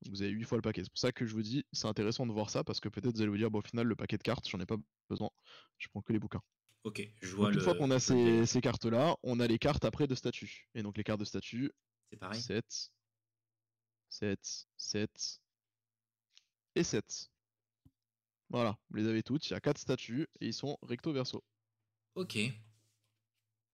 Donc 0.02 0.14
vous 0.14 0.22
avez 0.22 0.30
8 0.30 0.44
fois 0.44 0.58
le 0.58 0.62
paquet. 0.62 0.82
C'est 0.84 0.90
pour 0.90 0.98
ça 0.98 1.10
que 1.10 1.26
je 1.26 1.32
vous 1.32 1.42
dis, 1.42 1.64
c'est 1.72 1.86
intéressant 1.88 2.26
de 2.26 2.32
voir 2.32 2.50
ça 2.50 2.62
parce 2.62 2.78
que 2.78 2.88
peut-être 2.88 3.14
vous 3.16 3.22
allez 3.22 3.30
vous 3.30 3.36
dire, 3.36 3.50
bon, 3.50 3.58
au 3.58 3.62
final, 3.62 3.86
le 3.86 3.96
paquet 3.96 4.16
de 4.18 4.22
cartes, 4.22 4.48
j'en 4.48 4.60
ai 4.60 4.66
pas 4.66 4.76
besoin. 5.10 5.30
Je 5.78 5.88
prends 5.88 6.02
que 6.02 6.12
les 6.12 6.20
bouquins. 6.20 6.42
Ok, 6.84 7.02
je 7.20 7.34
vois 7.34 7.46
Donc 7.46 7.54
une 7.54 7.58
le. 7.58 7.64
fois 7.64 7.74
qu'on 7.74 7.90
a 7.90 7.98
ces, 7.98 8.46
ces 8.46 8.60
cartes 8.60 8.84
là, 8.84 9.16
on 9.24 9.40
a 9.40 9.46
les 9.48 9.58
cartes 9.58 9.84
après 9.84 10.06
de 10.06 10.14
statut. 10.14 10.68
Et 10.76 10.82
donc 10.84 10.96
les 10.96 11.02
cartes 11.02 11.18
de 11.20 11.24
statut, 11.24 11.72
C'est 12.10 12.16
pareil 12.16 12.40
7, 12.40 12.64
7, 14.10 14.38
7 14.76 15.40
et 16.78 16.84
7. 16.84 17.30
Voilà, 18.50 18.78
vous 18.90 18.96
les 18.96 19.06
avez 19.06 19.22
toutes, 19.22 19.46
il 19.48 19.52
y 19.52 19.56
a 19.56 19.60
4 19.60 19.78
statuts 19.78 20.26
et 20.40 20.46
ils 20.46 20.54
sont 20.54 20.78
recto 20.82 21.12
verso. 21.12 21.44
Ok. 22.14 22.38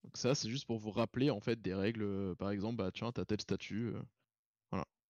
Donc 0.03 0.17
ça, 0.17 0.35
c'est 0.35 0.49
juste 0.49 0.65
pour 0.67 0.77
vous 0.79 0.91
rappeler 0.91 1.29
en 1.31 1.39
fait 1.39 1.61
des 1.61 1.73
règles. 1.73 2.03
euh, 2.03 2.35
Par 2.35 2.51
exemple, 2.51 2.77
bah 2.77 2.91
tiens, 2.93 3.11
t'as 3.11 3.25
tel 3.25 3.41
statut. 3.41 3.93
euh, 3.95 4.01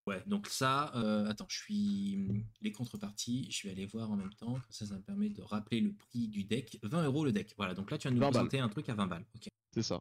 Ouais, 0.08 0.22
donc 0.28 0.46
ça, 0.48 0.96
euh, 0.96 1.26
attends, 1.28 1.48
je 1.50 1.58
suis. 1.58 2.46
Les 2.62 2.72
contreparties, 2.72 3.50
je 3.52 3.64
vais 3.68 3.72
aller 3.74 3.88
voir 3.88 4.12
en 4.12 4.16
même 4.16 4.32
temps. 4.36 4.56
Ça, 4.70 4.86
ça 4.86 4.94
me 4.96 5.02
permet 5.02 5.30
de 5.30 5.42
rappeler 5.42 5.82
le 5.82 5.96
prix 5.96 6.28
du 6.28 6.44
deck. 6.44 6.78
20 6.84 7.06
euros 7.06 7.26
le 7.26 7.32
deck. 7.32 7.56
Voilà, 7.58 7.74
donc 7.74 7.90
là, 7.90 7.98
tu 7.98 8.08
viens 8.08 8.12
de 8.12 8.18
nous 8.18 8.22
20 8.22 8.28
balles. 8.28 8.48
présenter 8.48 8.60
un 8.60 8.70
truc 8.70 8.88
à 8.90 8.94
20 8.94 9.08
balles. 9.08 9.26
Ok. 9.36 9.48
C'est 9.74 9.82
ça. 9.82 10.00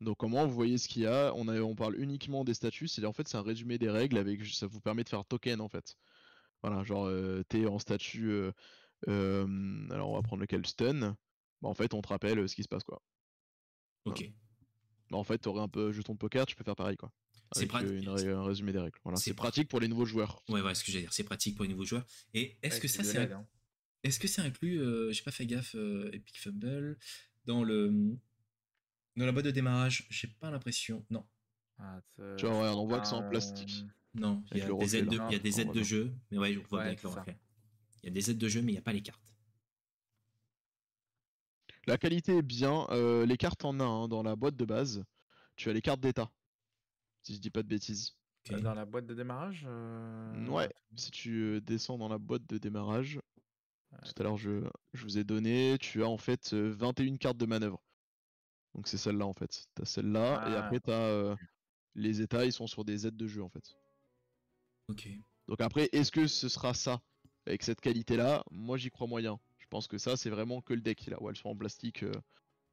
Donc 0.00 0.16
comment 0.18 0.46
vous 0.46 0.54
voyez 0.54 0.78
ce 0.78 0.88
qu'il 0.88 1.02
y 1.02 1.06
a 1.06 1.32
on, 1.34 1.48
a 1.48 1.60
on 1.60 1.74
parle 1.76 1.96
uniquement 2.00 2.44
des 2.44 2.54
statuts, 2.54 2.88
c'est 2.88 3.04
en 3.04 3.12
fait 3.12 3.28
c'est 3.28 3.36
un 3.36 3.42
résumé 3.42 3.78
des 3.78 3.90
règles 3.90 4.18
avec 4.18 4.44
ça 4.46 4.66
vous 4.66 4.80
permet 4.80 5.04
de 5.04 5.08
faire 5.08 5.24
token 5.24 5.60
en 5.60 5.68
fait. 5.68 5.96
Voilà, 6.62 6.82
genre 6.84 7.06
euh, 7.06 7.42
t'es 7.48 7.66
en 7.66 7.78
statut 7.78 8.30
euh, 8.30 8.52
euh, 9.08 9.46
alors 9.90 10.10
on 10.10 10.16
va 10.16 10.22
prendre 10.22 10.40
lequel? 10.42 10.66
Stun. 10.66 11.16
Bah, 11.62 11.68
en 11.68 11.74
fait 11.74 11.94
on 11.94 12.02
te 12.02 12.08
rappelle 12.08 12.40
euh, 12.40 12.48
ce 12.48 12.54
qui 12.54 12.62
se 12.62 12.68
passe 12.68 12.84
quoi. 12.84 13.00
Ok. 14.04 14.30
Bah, 15.10 15.18
en 15.18 15.24
fait 15.24 15.38
t'aurais 15.38 15.62
un 15.62 15.68
peu 15.68 15.92
jeton 15.92 16.14
de 16.14 16.18
poker, 16.18 16.46
tu 16.46 16.56
peux 16.56 16.64
faire 16.64 16.76
pareil 16.76 16.96
quoi. 16.96 17.10
C'est 17.52 17.66
pratique. 17.66 18.08
un 18.08 18.42
résumé 18.44 18.72
des 18.72 18.78
règles. 18.78 18.98
Voilà, 19.04 19.18
C'est 19.18 19.34
pratique 19.34 19.68
pour 19.68 19.80
les 19.80 19.88
nouveaux 19.88 20.04
joueurs. 20.04 20.42
Ouais, 20.48 20.60
ouais, 20.60 20.74
ce 20.74 20.84
que 20.84 20.92
j'allais 20.92 21.04
dire, 21.04 21.12
c'est 21.12 21.24
pratique 21.24 21.56
pour 21.56 21.64
les 21.64 21.70
nouveaux 21.70 21.84
joueurs. 21.84 22.04
Et 22.34 22.56
est-ce 22.62 22.76
Ouais, 22.76 22.80
que 22.80 22.88
ça, 22.88 23.02
c'est 23.02 23.18
un- 23.18 23.36
hein. 23.36 23.46
est-ce 24.04 24.18
que 24.20 24.28
c'est 24.28 24.42
inclus, 24.42 24.80
euh, 24.80 25.12
j'ai 25.12 25.22
pas 25.22 25.30
fait 25.30 25.46
gaffe, 25.46 25.74
euh, 25.74 26.10
Epic 26.12 26.38
Fumble, 26.38 26.98
dans 27.46 27.64
le. 27.64 28.16
Dans 29.16 29.26
la 29.26 29.32
boîte 29.32 29.46
de 29.46 29.50
démarrage? 29.50 30.06
J'ai 30.10 30.28
pas 30.28 30.50
l'impression. 30.50 31.04
Non. 31.10 31.26
Ah, 31.78 32.00
Tu 32.36 32.46
vois, 32.46 32.60
ouais, 32.60 32.68
on 32.76 32.86
voit 32.86 33.00
que 33.00 33.08
c'est 33.08 33.14
en 33.14 33.22
plastique. 33.22 33.84
Euh, 34.16 34.20
Non, 34.20 34.44
il 34.52 34.58
y 34.58 34.62
a 34.62 34.68
des 34.72 34.96
aides 34.96 35.08
de, 35.08 35.16
là. 35.16 35.26
il 35.30 35.32
y 35.32 35.36
a 35.36 35.38
des 35.38 35.60
aides 35.60 35.68
on 35.68 35.72
de 35.72 35.78
voit 35.78 35.82
jeu, 35.82 36.14
mais 36.30 36.38
ouais, 36.38 36.52
je 36.52 36.58
vois 36.60 36.78
Ouais, 36.78 36.84
bien 36.84 36.86
avec 36.92 37.02
le 37.02 37.08
c'est 37.08 37.14
ça. 37.14 37.20
reflet. 37.20 37.38
Il 38.02 38.06
y 38.06 38.08
a 38.08 38.12
des 38.12 38.30
aides 38.30 38.38
de 38.38 38.48
jeu, 38.48 38.62
mais 38.62 38.72
il 38.72 38.74
n'y 38.74 38.78
a 38.78 38.82
pas 38.82 38.92
les 38.92 39.02
cartes. 39.02 39.34
La 41.86 41.96
qualité 41.98 42.38
est 42.38 42.42
bien, 42.42 42.86
euh, 42.90 43.24
les 43.24 43.36
cartes 43.36 43.64
en 43.64 43.80
a 43.80 43.84
hein, 43.84 44.08
dans 44.08 44.22
la 44.22 44.36
boîte 44.36 44.56
de 44.56 44.64
base. 44.64 45.04
Tu 45.56 45.70
as 45.70 45.72
les 45.72 45.80
cartes 45.80 46.00
d'état. 46.00 46.30
Si 47.22 47.34
je 47.34 47.40
dis 47.40 47.50
pas 47.50 47.62
de 47.62 47.68
bêtises. 47.68 48.14
Euh, 48.52 48.60
Dans 48.60 48.74
la 48.74 48.84
boîte 48.86 49.06
de 49.06 49.14
démarrage 49.14 49.64
euh, 49.68 50.46
Ouais, 50.46 50.72
si 50.96 51.10
tu 51.10 51.42
euh, 51.42 51.60
descends 51.60 51.98
dans 51.98 52.08
la 52.08 52.18
boîte 52.18 52.46
de 52.46 52.56
démarrage, 52.58 53.20
Ouais, 53.92 53.98
tout 54.04 54.12
à 54.20 54.22
l'heure 54.22 54.36
je, 54.36 54.62
je 54.92 55.02
vous 55.02 55.16
ai 55.18 55.24
donné, 55.24 55.76
tu 55.80 56.02
as 56.02 56.08
en 56.08 56.18
fait 56.18 56.52
euh, 56.52 56.70
21 56.70 57.16
cartes 57.16 57.38
de 57.38 57.46
manœuvre. 57.46 57.82
Donc 58.74 58.86
c'est 58.86 58.98
celle-là 58.98 59.26
en 59.26 59.34
fait. 59.34 59.66
T'as 59.74 59.84
celle-là 59.86 60.48
et 60.48 60.54
Ah. 60.54 60.64
après 60.66 60.78
t'as 60.80 60.92
euh, 60.92 61.36
les 61.94 62.20
états, 62.20 62.44
ils 62.44 62.52
sont 62.52 62.66
sur 62.66 62.84
des 62.84 63.06
aides 63.06 63.16
de 63.16 63.26
jeu 63.26 63.42
en 63.42 63.48
fait. 63.48 63.74
Ok. 64.88 65.08
Donc 65.48 65.60
après, 65.60 65.88
est-ce 65.92 66.10
que 66.10 66.26
ce 66.26 66.48
sera 66.48 66.74
ça 66.74 67.00
avec 67.46 67.62
cette 67.62 67.80
qualité-là? 67.80 68.44
Moi 68.50 68.76
j'y 68.76 68.90
crois 68.90 69.06
moyen. 69.06 69.38
Je 69.58 69.66
pense 69.68 69.86
que 69.86 69.98
ça 69.98 70.16
c'est 70.16 70.30
vraiment 70.30 70.60
que 70.60 70.74
le 70.74 70.80
deck 70.80 71.06
là 71.06 71.16
où 71.20 71.28
elles 71.28 71.36
sont 71.36 71.50
en 71.50 71.56
plastique 71.56 72.02
euh, 72.02 72.12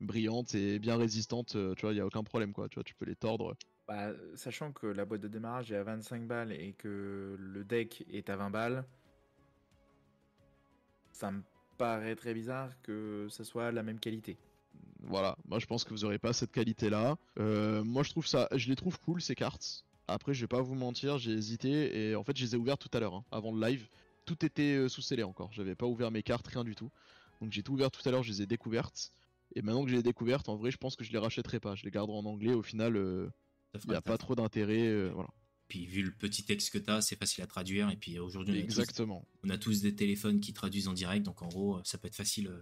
brillante 0.01 0.55
et 0.55 0.80
bien 0.80 0.97
résistante. 0.97 1.55
euh, 1.55 1.74
tu 1.76 1.82
vois, 1.82 1.93
il 1.93 1.97
y 1.97 2.01
a 2.01 2.05
aucun 2.05 2.24
problème 2.24 2.53
quoi. 2.53 2.70
Tu 2.70 2.76
vois, 2.76 2.84
tu 2.84 2.95
peux 2.95 3.05
les 3.05 3.16
tordre. 3.16 3.55
Bah, 3.88 4.11
sachant 4.36 4.72
que 4.72 4.88
la 4.88 5.05
boîte 5.05 5.22
de 5.22 5.28
démarrage 5.28 5.72
est 5.72 5.76
à 5.76 5.84
25 5.84 6.26
balles 6.28 6.51
et 6.51 6.74
que 6.74 7.36
le 7.38 7.63
deck 7.63 8.03
est 8.09 8.30
à 8.30 8.36
20 8.36 8.49
balles, 8.49 8.86
ça 11.11 11.32
me 11.32 11.43
paraît 11.78 12.16
très 12.16 12.34
bizarre 12.34 12.72
que 12.82 13.28
ça 13.30 13.43
soit 13.43 13.72
la 13.72 13.84
même 13.84 13.99
qualité. 13.99 14.38
Voilà, 15.01 15.38
moi 15.45 15.59
je 15.59 15.68
pense 15.68 15.84
que 15.84 15.91
vous 15.91 16.03
aurez 16.03 16.18
pas 16.18 16.34
cette 16.34 16.51
qualité-là. 16.51 17.16
Euh, 17.38 17.84
moi 17.84 18.01
je 18.03 18.09
trouve 18.09 18.26
ça, 18.26 18.47
je 18.55 18.70
les 18.70 18.76
trouve 18.76 18.99
cool 18.99 19.22
ces 19.22 19.36
cartes. 19.36 19.86
Après, 20.08 20.34
je 20.34 20.41
vais 20.41 20.47
pas 20.47 20.62
vous 20.62 20.76
mentir, 20.76 21.18
j'ai 21.18 21.32
hésité 21.32 22.10
et 22.10 22.16
en 22.16 22.24
fait 22.24 22.38
je 22.38 22.43
les 22.45 22.53
ai 22.53 22.58
ouvertes 22.58 22.82
tout 22.82 22.95
à 22.95 22.99
l'heure, 22.99 23.16
hein, 23.16 23.26
avant 23.32 23.51
le 23.51 23.66
live. 23.68 23.88
Tout 24.26 24.43
était 24.45 24.76
euh, 24.76 24.89
sous 24.89 25.01
scellé 25.01 25.24
encore. 25.24 25.51
J'avais 25.53 25.76
pas 25.76 25.86
ouvert 25.86 26.12
mes 26.12 26.24
cartes, 26.24 26.47
rien 26.47 26.64
du 26.64 26.76
tout. 26.76 26.91
Donc 27.41 27.51
j'ai 27.51 27.64
tout 27.64 27.74
ouvert 27.74 27.91
tout 27.91 28.01
à 28.08 28.12
l'heure, 28.12 28.24
je 28.24 28.32
les 28.32 28.41
ai 28.41 28.45
découvertes. 28.45 29.12
Et 29.56 29.62
maintenant 29.62 29.84
que 29.84 29.89
j'ai 29.89 29.97
les 29.97 30.03
découvertes, 30.03 30.49
en 30.49 30.56
vrai, 30.56 30.72
je 30.72 30.78
pense 30.78 30.95
que 30.95 31.03
je 31.03 31.12
les 31.12 31.18
rachèterai 31.20 31.60
pas. 31.60 31.76
Je 31.76 31.84
les 31.86 31.91
garderai 31.91 32.18
en 32.18 32.26
anglais. 32.26 32.53
Au 32.53 32.64
final, 32.64 32.97
euh, 32.97 33.30
Il 33.76 33.80
fera 33.82 33.93
n'y 33.93 33.97
a 33.97 34.01
pas 34.01 34.18
trop 34.18 34.36
d'intérêt. 34.36 34.88
euh, 34.88 35.12
voilà. 35.14 35.30
Puis 35.68 35.86
vu 35.86 36.01
le 36.03 36.12
petit 36.12 36.43
texte 36.43 36.72
que 36.72 36.78
t'as, 36.80 37.01
c'est 37.01 37.16
facile 37.18 37.43
à 37.43 37.47
traduire. 37.47 37.89
Et 37.91 37.95
puis 37.95 38.18
aujourd'hui, 38.20 38.53
on, 38.53 38.58
a 38.58 38.62
tous- 38.62 38.80
Exactement. 38.80 39.26
on 39.43 39.49
a 39.49 39.58
tous 39.58 39.82
des 39.82 39.95
téléphones 39.95 40.39
qui 40.39 40.53
traduisent 40.53 40.88
en 40.88 40.93
direct. 40.93 41.26
Donc 41.26 41.41
en 41.41 41.47
gros, 41.47 41.80
ça 41.84 41.97
peut 41.97 42.08
être 42.08 42.16
facile, 42.16 42.47
euh, 42.47 42.60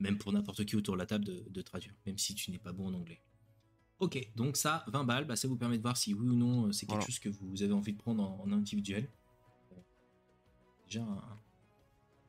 même 0.00 0.18
pour 0.18 0.32
n'importe 0.32 0.64
qui 0.64 0.76
autour 0.76 0.94
de 0.94 0.98
la 1.00 1.06
table, 1.06 1.24
de, 1.24 1.44
de 1.48 1.62
traduire, 1.62 1.94
même 2.06 2.18
si 2.18 2.34
tu 2.34 2.50
n'es 2.50 2.58
pas 2.58 2.72
bon 2.72 2.88
en 2.88 2.94
anglais. 2.94 3.20
Ok, 3.98 4.18
donc 4.36 4.56
ça, 4.58 4.84
20 4.88 5.04
balles, 5.04 5.24
bah, 5.26 5.36
ça 5.36 5.48
vous 5.48 5.56
permet 5.56 5.78
de 5.78 5.82
voir 5.82 5.96
si 5.96 6.12
oui 6.12 6.28
ou 6.28 6.34
non 6.34 6.66
euh, 6.66 6.72
c'est 6.72 6.84
quelque 6.86 6.96
Voilà. 6.96 7.06
chose 7.06 7.18
que 7.18 7.30
vous 7.30 7.62
avez 7.62 7.72
envie 7.72 7.92
de 7.94 7.98
prendre 7.98 8.22
en, 8.22 8.40
en 8.44 8.52
individuel. 8.52 9.08
Euh, 9.72 9.76
Déjà 10.86 11.02
un- 11.02 11.38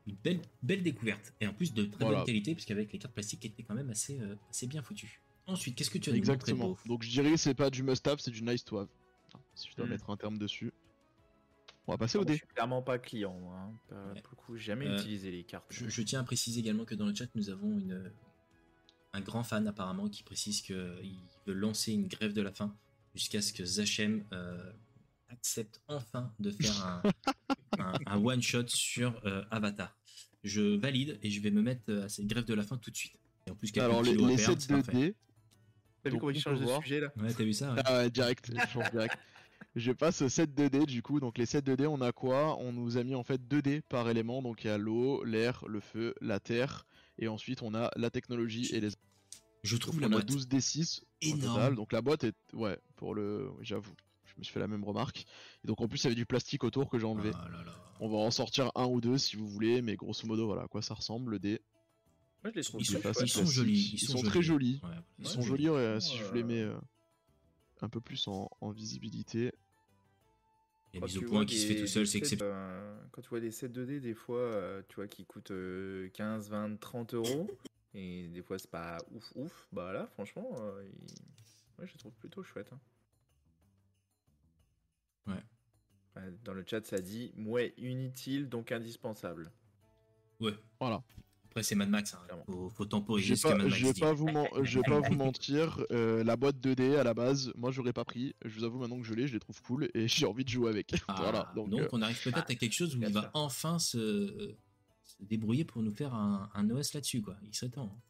une 0.06 0.16
belle, 0.24 0.40
belle 0.62 0.82
découverte. 0.82 1.34
Et 1.40 1.46
en 1.46 1.52
plus 1.52 1.74
de 1.74 1.84
très 1.84 2.04
Voilà. 2.04 2.18
bonne 2.18 2.26
qualité, 2.26 2.54
puisqu'avec 2.54 2.90
les 2.92 2.98
cartes 2.98 3.12
plastiques 3.12 3.40
qui 3.40 3.48
étaient 3.48 3.62
quand 3.62 3.74
même 3.74 3.90
assez, 3.90 4.18
euh, 4.20 4.36
assez 4.48 4.66
bien 4.66 4.80
foutues. 4.82 5.20
Ensuite, 5.46 5.76
qu'est-ce 5.76 5.90
que 5.90 5.98
tu 5.98 6.10
as 6.10 6.14
Exactement. 6.14 6.76
Donc 6.86 7.02
je 7.02 7.10
dirais 7.10 7.30
que 7.32 7.36
c'est 7.36 7.54
pas 7.54 7.68
du 7.68 7.82
must-have, 7.82 8.18
c'est 8.18 8.30
du 8.30 8.42
nice-to-have. 8.42 8.88
Si 9.54 9.68
je 9.70 9.76
dois 9.76 9.84
Hmm. 9.86 9.90
mettre 9.90 10.08
un 10.08 10.16
terme 10.16 10.38
dessus. 10.38 10.72
On 11.86 11.92
va 11.92 11.98
passer 11.98 12.16
au 12.18 12.22
Moi, 12.22 12.28
je 12.28 12.32
dé. 12.32 12.38
suis 12.38 12.46
clairement 12.48 12.82
pas 12.82 12.98
client, 12.98 13.38
moi. 13.38 13.56
hein. 13.58 13.72
Pour 13.88 13.96
Ouais. 13.98 14.22
pour 14.22 14.32
le 14.32 14.36
coup, 14.36 14.56
jamais 14.56 14.86
Euh, 14.86 14.98
utilisé 14.98 15.30
les 15.30 15.44
cartes. 15.44 15.66
Je, 15.70 15.88
je 15.88 16.02
tiens 16.02 16.20
à 16.20 16.24
préciser 16.24 16.60
également 16.60 16.84
que 16.86 16.94
dans 16.94 17.06
le 17.06 17.14
chat, 17.14 17.26
nous 17.34 17.50
avons 17.50 17.78
une, 17.78 18.10
un 19.18 19.20
grand 19.22 19.42
fan 19.42 19.66
apparemment 19.68 20.08
qui 20.08 20.22
précise 20.22 20.60
qu'il 20.62 20.76
veut 21.46 21.54
lancer 21.54 21.92
une 21.92 22.06
grève 22.08 22.32
de 22.32 22.42
la 22.42 22.52
faim 22.52 22.74
jusqu'à 23.14 23.42
ce 23.42 23.52
que 23.52 23.64
Zachem 23.64 24.24
euh, 24.32 24.72
accepte 25.28 25.80
enfin 25.88 26.32
de 26.38 26.50
faire 26.50 26.86
un, 26.86 27.02
un- 27.78 27.94
un 28.06 28.24
one-shot 28.24 28.68
sur 28.68 29.20
euh, 29.24 29.44
Avatar. 29.50 29.96
Je 30.44 30.76
valide 30.76 31.18
et 31.22 31.30
je 31.30 31.40
vais 31.40 31.50
me 31.50 31.62
mettre 31.62 31.82
euh, 31.88 32.04
à 32.04 32.08
cette 32.08 32.26
grève 32.26 32.44
de 32.44 32.54
la 32.54 32.62
faim 32.62 32.78
tout 32.78 32.90
de 32.90 32.96
suite. 32.96 33.14
Et 33.46 33.50
en 33.50 33.54
plus, 33.54 33.72
Alors 33.78 34.02
les, 34.02 34.12
les 34.12 34.36
perdre, 34.36 34.38
sets 34.38 34.54
c'est 34.60 34.68
de 34.72 34.76
parfait. 34.82 34.92
dés. 34.92 35.14
T'as 36.04 36.10
vu 36.10 36.18
comment 36.18 36.30
on 36.30 36.34
il 36.34 36.40
change 36.40 36.60
de 36.60 36.64
voir. 36.64 36.82
sujet 36.82 37.00
là 37.00 37.12
Ouais, 37.16 37.32
t'as 37.34 37.44
vu 37.44 37.52
ça 37.52 37.74
ouais. 37.74 37.82
Ah 37.84 37.98
ouais, 37.98 38.10
direct, 38.10 38.50
je 38.54 38.66
change 38.72 38.90
direct. 38.92 39.16
Je 39.74 39.92
passe 39.92 40.22
au 40.22 40.28
set 40.28 40.50
2D 40.54 40.86
du 40.86 41.02
coup. 41.02 41.18
Donc 41.18 41.38
les 41.38 41.46
sets 41.46 41.60
2D, 41.60 41.86
on 41.86 42.00
a 42.00 42.12
quoi? 42.12 42.56
On 42.60 42.72
nous 42.72 42.96
a 42.98 43.02
mis 43.04 43.14
en 43.16 43.24
fait 43.24 43.46
2 43.48 43.60
dés 43.62 43.80
par 43.80 44.08
élément. 44.08 44.42
Donc 44.42 44.64
il 44.64 44.68
y 44.68 44.70
a 44.70 44.78
l'eau, 44.78 45.24
l'air, 45.24 45.64
le 45.66 45.80
feu, 45.80 46.14
la 46.20 46.38
terre. 46.40 46.86
Et 47.18 47.26
ensuite 47.26 47.62
on 47.62 47.74
a 47.74 47.90
la 47.96 48.10
technologie 48.10 48.72
et 48.72 48.80
les 48.80 48.90
Je 49.68 49.76
trouve 49.76 49.94
Donc, 49.94 50.02
la 50.02 50.08
on 50.08 50.10
a 50.10 50.22
boîte 50.22 50.26
12 50.26 50.48
D6 50.48 51.00
au 51.02 51.26
énorme. 51.26 51.40
total. 51.54 51.74
Donc 51.76 51.92
la 51.92 52.00
boîte 52.02 52.24
est 52.24 52.34
ouais 52.54 52.78
pour 52.96 53.14
le 53.14 53.50
j'avoue. 53.60 53.94
Je 54.24 54.34
me 54.38 54.42
suis 54.44 54.52
fait 54.52 54.60
la 54.60 54.68
même 54.68 54.84
remarque. 54.84 55.24
Et 55.64 55.66
donc 55.66 55.80
en 55.80 55.88
plus 55.88 55.98
il 56.00 56.04
y 56.04 56.06
avait 56.08 56.14
du 56.14 56.26
plastique 56.26 56.64
autour 56.64 56.88
que 56.90 56.98
j'ai 56.98 57.06
enlevé. 57.06 57.30
Ah 57.34 57.48
là 57.50 57.62
là. 57.64 57.72
On 58.00 58.08
va 58.08 58.16
en 58.18 58.30
sortir 58.30 58.70
un 58.76 58.86
ou 58.86 59.00
deux 59.00 59.18
si 59.18 59.36
vous 59.36 59.48
voulez, 59.48 59.82
mais 59.82 59.96
grosso 59.96 60.26
modo 60.26 60.46
voilà 60.46 60.62
à 60.62 60.68
quoi 60.68 60.82
ça 60.82 60.94
ressemble 60.94 61.32
le 61.32 61.38
dé. 61.38 61.60
Moi, 62.44 62.52
je 62.52 62.58
les 62.60 62.64
trouve 62.64 62.80
Ils 62.80 62.86
sont, 62.86 62.98
ils 63.02 63.06
ouais. 63.20 63.26
sont 63.26 63.46
jolis. 63.46 63.90
Ils 63.94 63.98
sont 64.08 64.22
très 64.22 64.42
jolis. 64.42 64.80
Ouais, 64.84 64.90
Ils 65.18 65.26
sont 65.26 65.42
jolis 65.42 65.68
euh, 65.68 65.98
si 65.98 66.16
je 66.16 66.24
euh, 66.24 66.32
les 66.34 66.44
mets 66.44 66.62
euh, 66.62 66.78
un 67.80 67.88
peu 67.88 68.00
plus 68.00 68.28
en, 68.28 68.48
en 68.60 68.70
visibilité. 68.70 69.52
Il 70.94 70.96
y 70.96 70.98
a 70.98 71.00
Quand 71.00 71.06
mise 71.06 71.16
au 71.18 71.20
tu 71.20 71.26
point 71.26 71.44
qui 71.44 71.58
se 71.58 71.66
fait 71.66 71.80
tout 71.80 71.86
seul, 71.88 72.06
c'est 72.06 72.18
exceptionnel. 72.18 72.54
euh, 72.56 72.96
quand 73.10 73.22
tu 73.22 73.28
vois 73.28 73.40
des 73.40 73.50
sets 73.50 73.68
2D, 73.68 74.00
des 74.00 74.14
fois, 74.14 74.38
euh, 74.38 74.82
tu 74.88 74.94
vois, 74.96 75.08
qui 75.08 75.24
coûtent 75.26 75.50
euh, 75.50 76.08
15, 76.14 76.48
20, 76.50 76.76
30 76.80 77.14
euros, 77.14 77.50
et 77.94 78.28
des 78.28 78.42
fois, 78.42 78.58
c'est 78.58 78.70
pas 78.70 78.98
ouf, 79.12 79.32
ouf, 79.34 79.68
bah 79.72 79.92
là, 79.92 80.06
franchement, 80.08 80.50
euh, 80.60 80.82
il- 80.84 81.80
ouais, 81.80 81.86
je 81.86 81.92
les 81.92 81.98
trouve 81.98 82.14
plutôt 82.14 82.42
chouette. 82.42 82.70
hein. 82.72 82.80
Ouais. 85.26 85.42
Ouais, 86.16 86.32
Dans 86.44 86.54
le 86.54 86.64
chat, 86.66 86.84
ça 86.86 86.98
dit 87.00 87.32
ouais, 87.38 87.74
inutile, 87.78 88.48
donc 88.48 88.72
indispensable. 88.72 89.52
Ouais. 90.40 90.54
Voilà. 90.80 91.02
Après, 91.46 91.62
c'est 91.62 91.74
Mad 91.74 91.88
Max. 91.88 92.14
Hein. 92.14 92.18
Faut, 92.46 92.68
faut 92.70 92.84
temporiser 92.84 93.28
Je 93.28 93.32
vais 93.32 93.36
ce 93.36 93.42
que 93.44 93.48
pas, 93.48 93.54
Mad 93.56 93.66
Max 93.68 93.78
je 93.78 93.86
vais 93.86 93.92
dit. 93.92 94.00
pas 94.00 94.12
vous, 94.12 94.26
men- 94.26 94.48
je 94.64 94.78
vais 94.78 94.84
pas 94.84 95.00
vous 95.00 95.14
mentir, 95.14 95.84
euh, 95.90 96.22
la 96.24 96.36
boîte 96.36 96.56
2D 96.60 96.96
à 96.96 97.04
la 97.04 97.14
base, 97.14 97.52
moi 97.56 97.70
j'aurais 97.70 97.92
pas 97.92 98.04
pris. 98.04 98.34
Je 98.44 98.54
vous 98.58 98.64
avoue 98.64 98.78
maintenant 98.78 98.98
que 99.00 99.06
je 99.06 99.14
l'ai, 99.14 99.26
je 99.26 99.32
les 99.34 99.40
trouve 99.40 99.60
cool 99.62 99.88
et 99.94 100.06
j'ai 100.08 100.26
envie 100.26 100.44
de 100.44 100.50
jouer 100.50 100.68
avec. 100.70 100.92
Ah, 101.08 101.14
voilà. 101.18 101.52
donc, 101.56 101.70
Donc, 101.70 101.80
euh, 101.80 101.88
on 101.92 102.02
arrive 102.02 102.22
peut-être 102.22 102.50
à 102.50 102.54
quelque 102.54 102.72
chose 102.74 102.94
où 102.96 103.02
il 103.02 103.12
va 103.12 103.30
enfin 103.34 103.78
se, 103.78 104.54
se 105.20 105.24
débrouiller 105.24 105.64
pour 105.64 105.82
nous 105.82 105.92
faire 105.92 106.14
un, 106.14 106.50
un 106.54 106.70
OS 106.70 106.94
là-dessus, 106.94 107.22
quoi. 107.22 107.36
Il 107.42 107.54
serait 107.54 107.70
temps. 107.70 107.90
hein. 107.94 108.00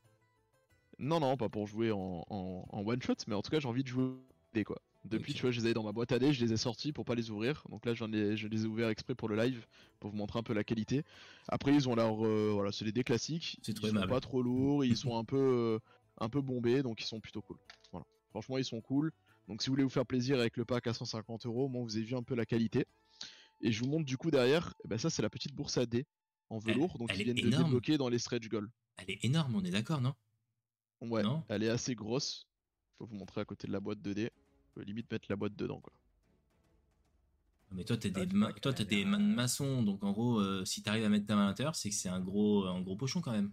non 0.99 1.21
non, 1.21 1.37
pas 1.37 1.49
pour 1.49 1.67
jouer 1.67 1.93
en, 1.93 2.25
en, 2.29 2.67
en 2.69 2.87
one 2.87 3.01
shot, 3.03 3.15
mais 3.27 3.35
en 3.35 3.43
tout 3.43 3.51
cas 3.51 3.61
j'ai 3.61 3.69
envie 3.69 3.83
de 3.85 3.89
jouer 3.89 4.11
dé 4.53 4.65
quoi. 4.65 4.81
Depuis, 5.05 5.33
tu 5.33 5.43
vois, 5.43 5.53
je 5.53 5.61
les 5.61 5.67
avais 5.67 5.75
dans 5.75 5.85
ma 5.85 5.93
boîte 5.93 6.13
à 6.13 6.19
dés, 6.19 6.33
je 6.35 6.45
les 6.45 6.53
ai 6.53 6.57
sortis 6.57 6.93
pour 6.93 7.05
pas 7.05 7.15
les 7.15 7.31
ouvrir. 7.31 7.63
Donc 7.71 7.87
là, 7.87 7.95
j'en 7.95 8.13
ai, 8.13 8.37
je 8.37 8.47
les 8.49 8.65
ai 8.65 8.67
ouverts 8.67 8.89
exprès 8.89 9.15
pour 9.15 9.29
le 9.29 9.37
live, 9.37 9.65
pour 10.01 10.11
vous 10.11 10.17
montrer 10.17 10.39
un 10.41 10.43
peu 10.43 10.53
la 10.53 10.65
qualité. 10.65 11.03
Après, 11.47 11.73
ils 11.73 11.89
ont 11.89 11.95
leur, 11.95 12.27
euh, 12.27 12.51
voilà, 12.53 12.73
c'est 12.73 12.85
des 12.85 12.93
dés 12.93 13.05
classiques. 13.05 13.59
C'est 13.63 13.73
Ils 13.73 13.87
sont 13.89 14.07
pas 14.09 14.21
trop 14.21 14.43
lourds, 14.43 14.85
ils 14.85 14.97
sont 14.97 15.17
un 15.17 15.25
peu, 15.25 15.39
euh, 15.39 15.79
un 16.19 16.29
peu 16.29 16.43
bombés, 16.43 16.83
donc 16.83 17.01
ils 17.01 17.07
sont 17.07 17.21
plutôt 17.21 17.41
cool. 17.41 17.57
Voilà. 17.93 18.05
Franchement, 18.31 18.59
ils 18.59 18.65
sont 18.65 18.81
cool. 18.83 19.13
Donc 19.47 19.63
si 19.63 19.69
vous 19.69 19.75
voulez 19.75 19.85
vous 19.85 19.89
faire 19.89 20.05
plaisir 20.05 20.39
avec 20.41 20.57
le 20.59 20.65
pack 20.67 20.87
à 20.89 20.93
150 20.93 21.47
euros, 21.47 21.69
moins 21.69 21.85
vous 21.85 21.97
avez 21.97 22.05
vu 22.05 22.17
un 22.17 22.23
peu 22.25 22.35
la 22.35 22.45
qualité. 22.45 22.85
Et 23.63 23.73
je 23.73 23.81
vous 23.83 23.89
montre 23.89 24.05
du 24.05 24.17
coup 24.19 24.31
derrière, 24.31 24.75
eh 24.85 24.89
ben 24.89 24.99
ça 24.99 25.09
c'est 25.11 25.23
la 25.23 25.31
petite 25.31 25.55
bourse 25.55 25.79
à 25.79 25.87
dés 25.87 26.05
en 26.51 26.59
velours, 26.59 26.97
donc 26.99 27.11
elle 27.13 27.21
ils 27.21 27.25
viennent 27.25 27.37
de 27.37 27.51
débloquer 27.51 27.99
dans 27.99 28.09
les 28.09 28.19
stretch 28.19 28.49
goals. 28.49 28.71
Elle 28.97 29.11
est 29.11 29.25
énorme, 29.25 29.55
on 29.55 29.65
est 29.65 29.71
d'accord, 29.71 30.01
non? 30.01 30.15
Ouais, 31.01 31.23
Non? 31.23 31.45
elle 31.49 31.63
est 31.63 31.69
assez 31.69 31.95
grosse. 31.95 32.47
Je 32.93 32.99
peux 32.99 33.11
vous 33.11 33.17
montrer 33.17 33.41
à 33.41 33.45
côté 33.45 33.67
de 33.69 33.73
la 33.73 33.81
boîte 33.81 33.99
2D. 34.01 34.25
Je 34.25 34.75
peux 34.75 34.83
limite 34.83 35.11
mettre 35.11 35.27
la 35.31 35.37
boîte 35.37 35.55
dedans 35.55 35.81
quoi. 35.81 35.93
Mais 37.71 37.85
toi, 37.85 37.97
t'as 37.97 38.09
Ah, 38.09 38.13
des, 38.13 38.27
c'est 38.27 38.33
ma- 38.33 38.53
toi, 38.53 38.73
t'as 38.73 38.85
qu'elle 38.85 38.87
a 38.87 39.01
des 39.01 39.05
mains 39.05 39.19
de 39.19 39.25
euh, 39.25 39.35
maçon, 39.37 39.83
donc 39.83 40.03
en 40.03 40.13
gros, 40.13 40.41
euh, 40.41 40.65
si 40.65 40.83
t'arrives 40.83 41.05
à 41.05 41.09
mettre 41.11 41.27
ta 41.27 41.37
main 41.37 41.45
à 41.45 41.47
l'intérieur, 41.49 41.77
c'est 41.77 41.91
que 41.91 41.95
c'est 41.95 42.09
un 42.09 42.21
gros, 42.21 42.65
un 42.67 42.81
gros 42.81 42.97
pochon 42.97 43.21
quand 43.21 43.33
même. 43.33 43.53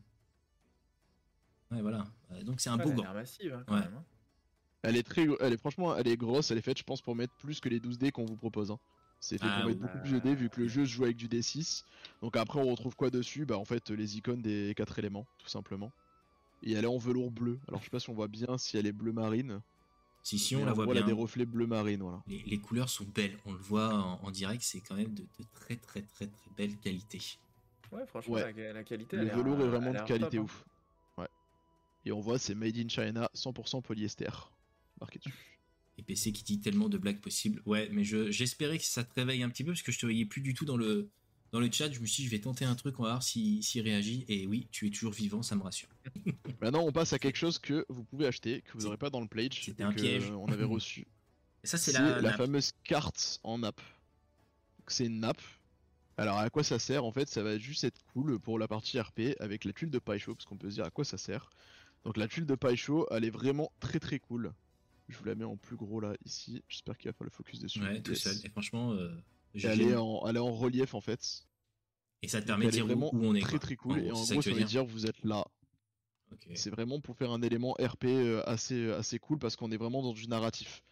Ouais, 1.71 1.81
voilà. 1.81 2.05
Euh, 2.31 2.43
Donc 2.43 2.61
c'est 2.61 2.69
un 2.69 2.77
Ouais, 2.77 2.83
beau 2.85 2.93
gant. 2.93 3.13
massive, 3.13 3.53
hein, 3.53 3.63
quand 3.67 3.75
Ouais. 3.75 3.81
même. 3.81 3.93
hein. 3.95 4.05
Elle 4.83 4.95
est 4.97 5.03
très, 5.03 5.27
elle 5.41 5.53
est 5.53 5.57
franchement, 5.57 5.95
elle 5.97 6.07
est 6.07 6.15
grosse, 6.17 6.51
elle 6.51 6.57
est 6.59 6.61
faite, 6.61 6.77
je 6.77 6.83
pense, 6.83 7.01
pour 7.01 7.15
mettre 7.15 7.33
plus 7.37 7.59
que 7.59 7.69
les 7.69 7.79
12 7.79 7.97
dés 7.97 8.11
qu'on 8.11 8.25
vous 8.25 8.37
propose. 8.37 8.71
hein. 8.71 8.79
C'est 9.19 9.37
fait 9.39 9.45
Ah, 9.49 9.59
pour 9.61 9.69
mettre 9.69 9.81
ouais. 9.81 9.87
beaucoup 9.87 10.03
plus 10.07 10.21
dés 10.21 10.35
vu 10.35 10.49
que 10.49 10.61
le 10.61 10.67
jeu 10.67 10.85
se 10.85 10.91
joue 10.91 11.03
avec 11.05 11.17
du 11.17 11.27
D6. 11.27 11.83
Donc 12.21 12.37
après, 12.37 12.59
on 12.59 12.65
retrouve 12.69 12.95
quoi 12.95 13.09
dessus? 13.09 13.45
Bah 13.45 13.57
en 13.57 13.65
fait, 13.65 13.89
les 13.89 14.17
icônes 14.17 14.41
des 14.41 14.73
quatre 14.75 14.99
éléments, 14.99 15.25
tout 15.39 15.47
simplement. 15.49 15.91
Et 16.63 16.73
elle 16.73 16.83
est 16.85 16.87
en 16.87 16.97
velours 16.97 17.31
bleu. 17.31 17.59
Alors 17.67 17.79
je 17.79 17.85
sais 17.85 17.91
pas 17.91 17.99
si 17.99 18.09
on 18.09 18.13
voit 18.13 18.27
bien 18.27 18.57
si 18.57 18.77
elle 18.77 18.85
est 18.87 18.91
bleu 18.91 19.11
marine. 19.11 19.61
Si, 20.23 20.39
si, 20.39 20.55
on 20.55 20.65
la 20.65 20.73
voit 20.73 20.85
Elle 20.85 20.91
a 20.97 21.01
bien. 21.01 21.05
des 21.05 21.11
reflets 21.21 21.45
bleu 21.45 21.67
marine, 21.67 22.01
voilà. 22.01 22.23
Les, 22.25 22.39
les 22.47 22.57
couleurs 22.57 22.89
sont 22.89 23.03
belles. 23.05 23.37
On 23.45 23.51
le 23.53 23.59
voit 23.59 23.93
en, 23.93 24.19
en 24.23 24.31
direct, 24.31 24.63
c'est 24.63 24.81
quand 24.81 24.95
même 24.95 25.13
de, 25.13 25.21
de 25.21 25.45
très, 25.53 25.75
très, 25.75 26.01
très, 26.01 26.25
très 26.25 26.49
belle 26.57 26.75
qualité. 26.77 27.19
Ouais, 27.91 28.05
franchement, 28.07 28.33
Ouais. 28.33 28.51
La, 28.53 28.73
la 28.73 28.83
qualité. 28.83 29.17
Le 29.17 29.27
velours 29.27 29.61
est 29.61 29.67
vraiment 29.67 29.93
de 29.93 29.99
qualité 29.99 30.37
top, 30.37 30.39
hein. 30.39 30.43
ouf. 30.43 30.65
Ouais. 31.19 31.27
Et 32.05 32.11
on 32.11 32.19
voit, 32.21 32.39
c'est 32.39 32.55
made 32.55 32.75
in 32.75 32.87
China, 32.89 33.29
100% 33.35 33.83
polyester. 33.83 34.27
Marqué 34.99 35.19
dessus. 35.19 35.54
Et 35.97 36.03
PC 36.03 36.31
qui 36.33 36.43
dit 36.43 36.59
tellement 36.59 36.89
de 36.89 36.97
blagues 36.97 37.21
possibles. 37.21 37.61
Ouais, 37.65 37.87
mais 37.91 38.03
je- 38.03 38.29
j'espérais 38.31 38.77
que 38.77 38.83
ça 38.83 39.03
te 39.03 39.13
réveille 39.13 39.43
un 39.43 39.49
petit 39.49 39.63
peu 39.63 39.71
parce 39.71 39.81
que 39.81 39.91
je 39.91 39.99
te 39.99 40.05
voyais 40.05 40.25
plus 40.25 40.41
du 40.41 40.53
tout 40.53 40.65
dans 40.65 40.75
le, 40.77 41.09
dans 41.51 41.59
le 41.61 41.71
chat. 41.71 41.89
Je 41.91 41.99
me 42.01 42.05
suis 42.05 42.23
dit, 42.23 42.25
je 42.29 42.31
vais 42.35 42.41
tenter 42.41 42.65
un 42.65 42.75
truc, 42.75 42.99
on 42.99 43.03
va 43.03 43.09
voir 43.11 43.23
s'il 43.23 43.63
s'il 43.63 43.81
réagit. 43.81 44.25
Et 44.27 44.45
oui, 44.45 44.67
tu 44.71 44.87
es 44.87 44.89
toujours 44.89 45.13
vivant, 45.13 45.41
ça 45.41 45.55
me 45.55 45.61
rassure. 45.63 45.87
Maintenant, 46.61 46.83
on 46.85 46.91
passe 46.91 47.13
à 47.13 47.19
quelque 47.19 47.37
chose 47.37 47.59
que 47.59 47.85
vous 47.87 48.03
pouvez 48.03 48.25
acheter, 48.27 48.61
que 48.61 48.73
vous 48.73 48.83
n'aurez 48.83 48.97
pas 48.97 49.09
dans 49.09 49.21
le 49.21 49.27
pledge. 49.27 49.63
c'était 49.63 49.83
un 49.83 49.93
piège. 49.93 50.31
euh, 50.31 50.35
On 50.35 50.47
avait 50.51 50.63
reçu. 50.65 51.07
Et 51.63 51.67
ça, 51.67 51.77
c'est 51.77 51.93
la, 51.93 52.33
fameuse 52.33 52.73
carte 52.83 53.39
en 53.43 53.59
nappe. 53.59 53.81
C'est 54.87 55.05
une 55.05 55.19
nappe. 55.21 55.41
Alors 56.17 56.37
à 56.37 56.49
quoi 56.49 56.63
ça 56.63 56.77
sert? 56.79 57.03
En 57.03 57.11
fait, 57.11 57.27
ça 57.27 57.41
va 57.43 57.57
juste 57.57 57.83
être 57.83 58.01
cool 58.13 58.39
pour 58.39 58.59
la 58.59 58.67
partie 58.67 58.99
RP 58.99 59.35
avec 59.39 59.65
la 59.65 59.73
tuile 59.73 59.89
de 59.89 59.99
Paicho, 59.99 60.35
parce 60.35 60.45
qu'on 60.45 60.57
peut 60.57 60.69
se 60.69 60.75
dire 60.75 60.85
à 60.85 60.91
quoi 60.91 61.03
ça 61.03 61.17
sert. 61.17 61.49
Donc 62.03 62.17
la 62.17 62.27
tuile 62.27 62.45
de 62.45 62.55
Paicho, 62.55 63.07
elle 63.11 63.25
est 63.25 63.29
vraiment 63.31 63.71
très 63.79 63.99
très 63.99 64.19
cool. 64.19 64.53
Je 65.07 65.17
vous 65.17 65.25
la 65.25 65.35
mets 65.35 65.45
en 65.45 65.57
plus 65.57 65.75
gros 65.75 65.99
là, 65.99 66.13
ici. 66.25 66.63
J'espère 66.67 66.97
qu'il 66.97 67.09
va 67.09 67.13
faire 67.13 67.25
le 67.25 67.31
focus 67.31 67.59
dessus. 67.59 67.81
Ouais, 67.81 68.01
tout 68.01 68.15
seul. 68.15 68.35
Et 68.43 68.49
franchement, 68.49 68.93
euh, 68.93 69.09
Et 69.53 69.65
elle, 69.65 69.81
est 69.81 69.95
en, 69.95 70.25
elle 70.27 70.37
est 70.37 70.39
en 70.39 70.53
relief 70.53 70.95
en 70.95 71.01
fait. 71.01 71.43
et 72.21 72.27
ça 72.27 72.41
te 72.41 72.47
permet 72.47 72.65
de 72.65 72.71
dire 72.71 72.85
où, 72.85 72.87
vraiment 72.87 73.13
où 73.13 73.23
on 73.23 73.35
est. 73.35 73.41
très 73.41 73.51
quoi. 73.51 73.59
très 73.59 73.75
cool. 73.75 73.93
En 73.93 73.97
et 73.97 74.09
gros, 74.09 74.19
en 74.19 74.25
gros, 74.25 74.41
ça 74.41 74.49
veut 74.49 74.55
dire 74.57 74.65
dire 74.65 74.85
vous 74.85 75.05
êtes 75.05 75.23
là. 75.23 75.45
C'est 76.55 76.69
vraiment 76.69 76.99
pour 76.99 77.15
faire 77.15 77.31
un 77.31 77.41
élément 77.41 77.73
RP 77.79 78.05
euh, 78.05 78.43
assez, 78.45 78.91
assez 78.91 79.19
cool 79.19 79.39
parce 79.39 79.55
qu'on 79.55 79.71
est 79.71 79.77
vraiment 79.77 80.01
dans 80.01 80.13
du 80.13 80.27
narratif. 80.27 80.83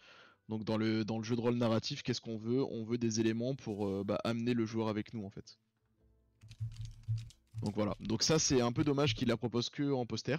Donc 0.48 0.64
dans 0.64 0.76
le, 0.76 1.04
dans 1.04 1.18
le 1.18 1.24
jeu 1.24 1.36
de 1.36 1.40
rôle 1.40 1.56
narratif, 1.56 2.02
qu'est-ce 2.02 2.20
qu'on 2.20 2.36
veut? 2.36 2.62
On 2.62 2.84
veut 2.84 2.98
des 2.98 3.20
éléments 3.20 3.54
pour 3.54 3.86
euh, 3.86 4.04
bah, 4.04 4.18
amener 4.24 4.54
le 4.54 4.66
joueur 4.66 4.88
avec 4.88 5.14
nous 5.14 5.24
en 5.24 5.30
fait. 5.30 5.58
Donc 7.62 7.74
voilà. 7.74 7.96
Donc 8.00 8.22
ça 8.22 8.38
c'est 8.38 8.60
un 8.60 8.72
peu 8.72 8.84
dommage 8.84 9.14
qu'il 9.14 9.28
la 9.28 9.36
propose 9.36 9.70
que 9.70 9.90
en 9.92 10.06
poster, 10.06 10.36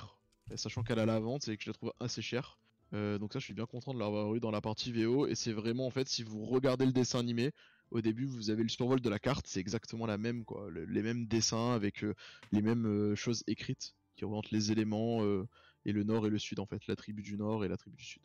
euh, 0.51 0.57
sachant 0.57 0.83
qu'elle 0.83 0.99
a 0.99 1.05
la 1.05 1.19
vente 1.19 1.47
et 1.47 1.57
que 1.57 1.63
je 1.63 1.69
la 1.69 1.73
trouve 1.73 1.93
assez 1.99 2.21
chère. 2.21 2.59
Euh, 2.93 3.17
donc 3.17 3.33
ça 3.33 3.39
je 3.39 3.45
suis 3.45 3.53
bien 3.53 3.65
content 3.65 3.93
de 3.93 3.99
l'avoir 3.99 4.33
eu 4.35 4.39
dans 4.39 4.51
la 4.51 4.61
partie 4.61 4.91
VO 4.91 5.25
et 5.27 5.35
c'est 5.35 5.51
vraiment 5.51 5.85
en 5.87 5.89
fait 5.89 6.07
si 6.07 6.23
vous 6.23 6.45
regardez 6.45 6.85
le 6.85 6.91
dessin 6.93 7.19
animé, 7.19 7.51
au 7.91 7.99
début 8.01 8.25
vous 8.25 8.49
avez 8.51 8.63
le 8.63 8.69
survol 8.69 9.01
de 9.01 9.09
la 9.09 9.19
carte, 9.19 9.47
c'est 9.47 9.59
exactement 9.59 10.05
la 10.05 10.17
même 10.17 10.45
quoi, 10.45 10.69
le- 10.69 10.85
les 10.85 11.01
mêmes 11.01 11.25
dessins 11.25 11.73
avec 11.73 12.03
euh, 12.03 12.13
les 12.51 12.61
mêmes 12.61 12.85
euh, 12.85 13.15
choses 13.15 13.43
écrites 13.47 13.95
qui 14.15 14.23
représentent 14.23 14.51
les 14.51 14.71
éléments 14.71 15.21
et 15.85 15.91
le 15.91 16.03
nord 16.03 16.25
et 16.25 16.29
le 16.29 16.39
sud 16.39 16.59
en 16.59 16.65
fait, 16.65 16.87
la 16.87 16.95
tribu 16.95 17.21
du 17.21 17.35
nord 17.37 17.65
et 17.65 17.67
la 17.67 17.75
tribu 17.75 17.97
du 17.97 18.05
sud. 18.05 18.21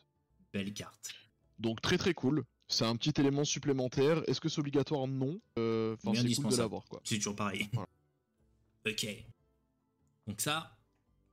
Belle 0.53 0.71
carte. 0.73 1.11
Donc 1.59 1.81
très 1.81 1.97
très 1.97 2.13
cool. 2.13 2.43
C'est 2.69 2.85
un 2.85 2.95
petit 2.95 3.19
élément 3.19 3.43
supplémentaire. 3.43 4.23
Est-ce 4.29 4.39
que 4.39 4.47
c'est 4.47 4.59
obligatoire? 4.59 5.05
Non. 5.07 5.41
Enfin 5.57 6.11
c'est 6.15 6.27
cool 6.35 6.45
de 6.45 6.55
l'avoir 6.61 6.85
quoi. 6.87 7.01
C'est 7.03 7.17
toujours 7.17 7.35
pareil. 7.35 7.67
Voilà. 7.73 7.89
ok. 8.87 9.07
Donc 10.27 10.39
ça, 10.39 10.77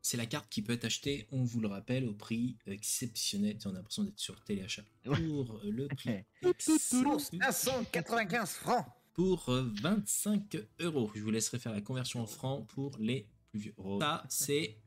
c'est 0.09 0.17
la 0.17 0.25
carte 0.25 0.49
qui 0.49 0.63
peut 0.63 0.73
être 0.73 0.87
achetée, 0.87 1.27
on 1.33 1.45
vous 1.45 1.61
le 1.61 1.69
rappelle, 1.69 2.09
au 2.09 2.15
prix 2.15 2.57
exceptionnel. 2.67 3.59
On 3.67 3.71
a 3.71 3.73
l'impression 3.75 4.05
d'être 4.05 4.19
sur 4.19 4.43
téléachat. 4.43 4.83
Pour 5.05 5.61
le 5.65 5.87
prix 5.89 6.25
Pour 6.41 6.55
595 7.21 8.49
francs. 8.53 8.87
pour 9.13 9.51
euh, 9.51 9.71
25 9.83 10.57
euros. 10.81 11.11
Je 11.15 11.21
vous 11.21 11.31
laisserai 11.31 11.59
faire 11.59 11.73
la 11.73 11.83
conversion 11.83 12.23
en 12.23 12.27
francs 12.27 12.67
pour 12.69 12.97
les 12.99 13.29
plus 13.51 13.61
vieux. 13.61 13.75
Ça, 14.01 14.25
c'est 14.31 14.79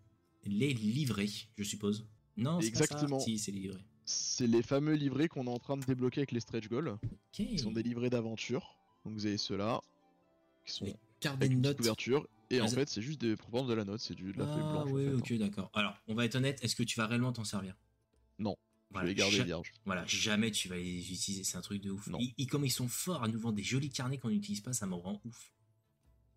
les 0.46 0.74
livrets, 0.74 1.30
je 1.56 1.64
suppose. 1.64 2.08
Non, 2.36 2.60
c'est 2.60 2.72
pas 2.72 2.80
ça. 2.80 2.84
Exactement. 2.86 3.20
Si, 3.20 3.38
c'est 3.38 3.52
les 3.52 3.60
livrets. 3.60 3.86
C'est 4.06 4.48
les 4.48 4.64
fameux 4.64 4.96
livrets 4.96 5.28
qu'on 5.28 5.46
est 5.46 5.52
en 5.52 5.60
train 5.60 5.78
de 5.78 5.86
débloquer 5.86 6.22
avec 6.22 6.32
les 6.32 6.40
stretch 6.40 6.68
goals. 6.68 6.88
Ok. 6.90 7.00
Qui 7.32 7.60
sont 7.60 7.72
des 7.72 7.84
livrets 7.84 8.10
d'aventure. 8.10 8.76
Donc 9.06 9.14
vous 9.14 9.28
avez 9.28 9.38
ceux-là, 9.38 9.82
qui 10.66 10.74
sont 10.74 10.98
Avec 11.30 11.52
de 11.52 11.56
notes. 11.58 11.78
couverture. 11.78 12.28
Et 12.50 12.60
Ah, 12.60 12.66
en 12.66 12.68
c'est- 12.68 12.76
fait, 12.76 12.90
c'est 12.90 13.02
juste 13.02 13.22
des, 13.22 13.36
prendre 13.36 13.68
de 13.70 13.74
la 13.74 13.86
note, 13.86 14.02
c'est 14.02 14.14
du 14.16 14.34
de 14.34 14.38
la 14.40 14.46
feuille 14.46 14.62
Ah 14.66 14.72
blanche. 14.72 14.90
en 14.90 14.94
oui, 14.94 15.06
fait, 15.06 15.14
ok, 15.14 15.32
hein. 15.32 15.38
d'accord. 15.38 15.72
Alors, 15.74 15.96
on 16.08 16.16
va 16.16 16.26
être 16.26 16.36
honnête, 16.36 16.60
est-ce 16.64 16.76
que 16.76 16.84
tu 16.84 16.98
vas 17.00 17.08
réellement 17.08 17.32
t'en 17.32 17.44
servir? 17.46 17.76
Non, 18.40 18.56
Je 18.90 18.94
Voilà, 18.94 19.08
vais 19.08 19.14
les 19.14 19.20
garder 19.20 19.38
ja-. 19.48 19.62
Voilà, 19.86 20.06
jamais 20.06 20.52
tu 20.52 20.68
vas 20.68 20.76
les 20.76 21.12
utiliser, 21.14 21.44
c'est 21.46 21.56
un 21.58 21.62
truc 21.62 21.82
de 21.82 21.92
ouf. 21.92 22.08
Non. 22.08 22.18
Ils, 22.20 22.34
ils- 22.38 22.48
comme 22.48 22.66
ils 22.66 22.72
sont 22.72 22.90
forts 22.90 23.24
à 23.24 23.28
nous 23.30 23.40
vendre 23.40 23.56
des 23.56 23.64
jolis 23.64 23.90
carnets 23.90 24.18
qu'on 24.18 24.30
n'utilise 24.30 24.60
pas, 24.60 24.74
ça 24.74 24.86
me 24.86 24.96
rend 24.96 25.22
ouf. 25.24 25.54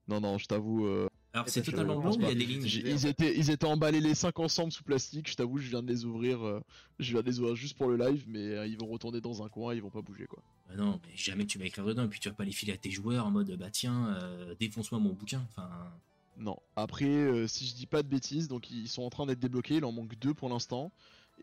Non, 0.06 0.20
non, 0.20 0.38
je 0.38 0.46
t'avoue. 0.46 0.86
euh, 0.86 1.08
Alors 1.32 1.48
Et 1.48 1.50
c'est 1.50 1.64
je 1.64 1.70
totalement 1.72 1.98
blanc, 2.00 2.12
il 2.14 2.22
y 2.22 2.26
a 2.26 2.34
des 2.34 2.44
lignes. 2.46 2.62
ils, 2.64 3.06
étaient, 3.06 3.36
ils 3.36 3.50
étaient 3.50 3.66
emballés 3.66 4.00
les 4.00 4.14
5 4.14 4.38
ensemble 4.38 4.70
sous 4.70 4.84
plastique. 4.84 5.28
Je 5.28 5.34
t'avoue, 5.34 5.58
je 5.58 5.68
viens 5.68 5.82
de 5.82 5.88
les 5.88 6.04
ouvrir. 6.04 6.46
euh, 6.46 6.60
je 7.00 7.10
viens 7.10 7.22
de 7.22 7.26
les 7.26 7.40
ouvrir 7.40 7.56
juste 7.56 7.76
pour 7.76 7.88
le 7.88 7.96
live, 7.96 8.24
mais 8.28 8.38
euh, 8.38 8.66
ils 8.68 8.78
vont 8.78 8.86
retourner 8.86 9.20
dans 9.20 9.42
un 9.42 9.48
coin, 9.48 9.74
ils 9.74 9.82
vont 9.82 9.90
pas 9.90 10.02
bouger 10.02 10.26
quoi. 10.26 10.44
Bah 10.68 10.76
non, 10.76 11.00
mais 11.04 11.16
jamais 11.16 11.46
tu 11.46 11.58
vas 11.58 11.66
écrire 11.66 11.84
dedans, 11.84 12.04
et 12.04 12.08
puis 12.08 12.20
tu 12.20 12.28
vas 12.28 12.34
pas 12.34 12.44
les 12.44 12.52
filer 12.52 12.72
à 12.72 12.76
tes 12.76 12.90
joueurs 12.90 13.26
en 13.26 13.30
mode 13.30 13.50
bah 13.56 13.70
tiens, 13.70 14.14
euh, 14.16 14.54
défonce-moi 14.58 15.00
mon 15.00 15.12
bouquin. 15.12 15.46
Enfin, 15.50 15.68
Non. 16.38 16.58
Après, 16.76 17.04
euh, 17.04 17.46
si 17.46 17.66
je 17.66 17.74
dis 17.74 17.86
pas 17.86 18.02
de 18.02 18.08
bêtises, 18.08 18.48
donc 18.48 18.70
ils 18.70 18.88
sont 18.88 19.02
en 19.02 19.10
train 19.10 19.26
d'être 19.26 19.40
débloqués. 19.40 19.76
Il 19.76 19.84
en 19.84 19.92
manque 19.92 20.18
deux 20.18 20.34
pour 20.34 20.48
l'instant. 20.48 20.90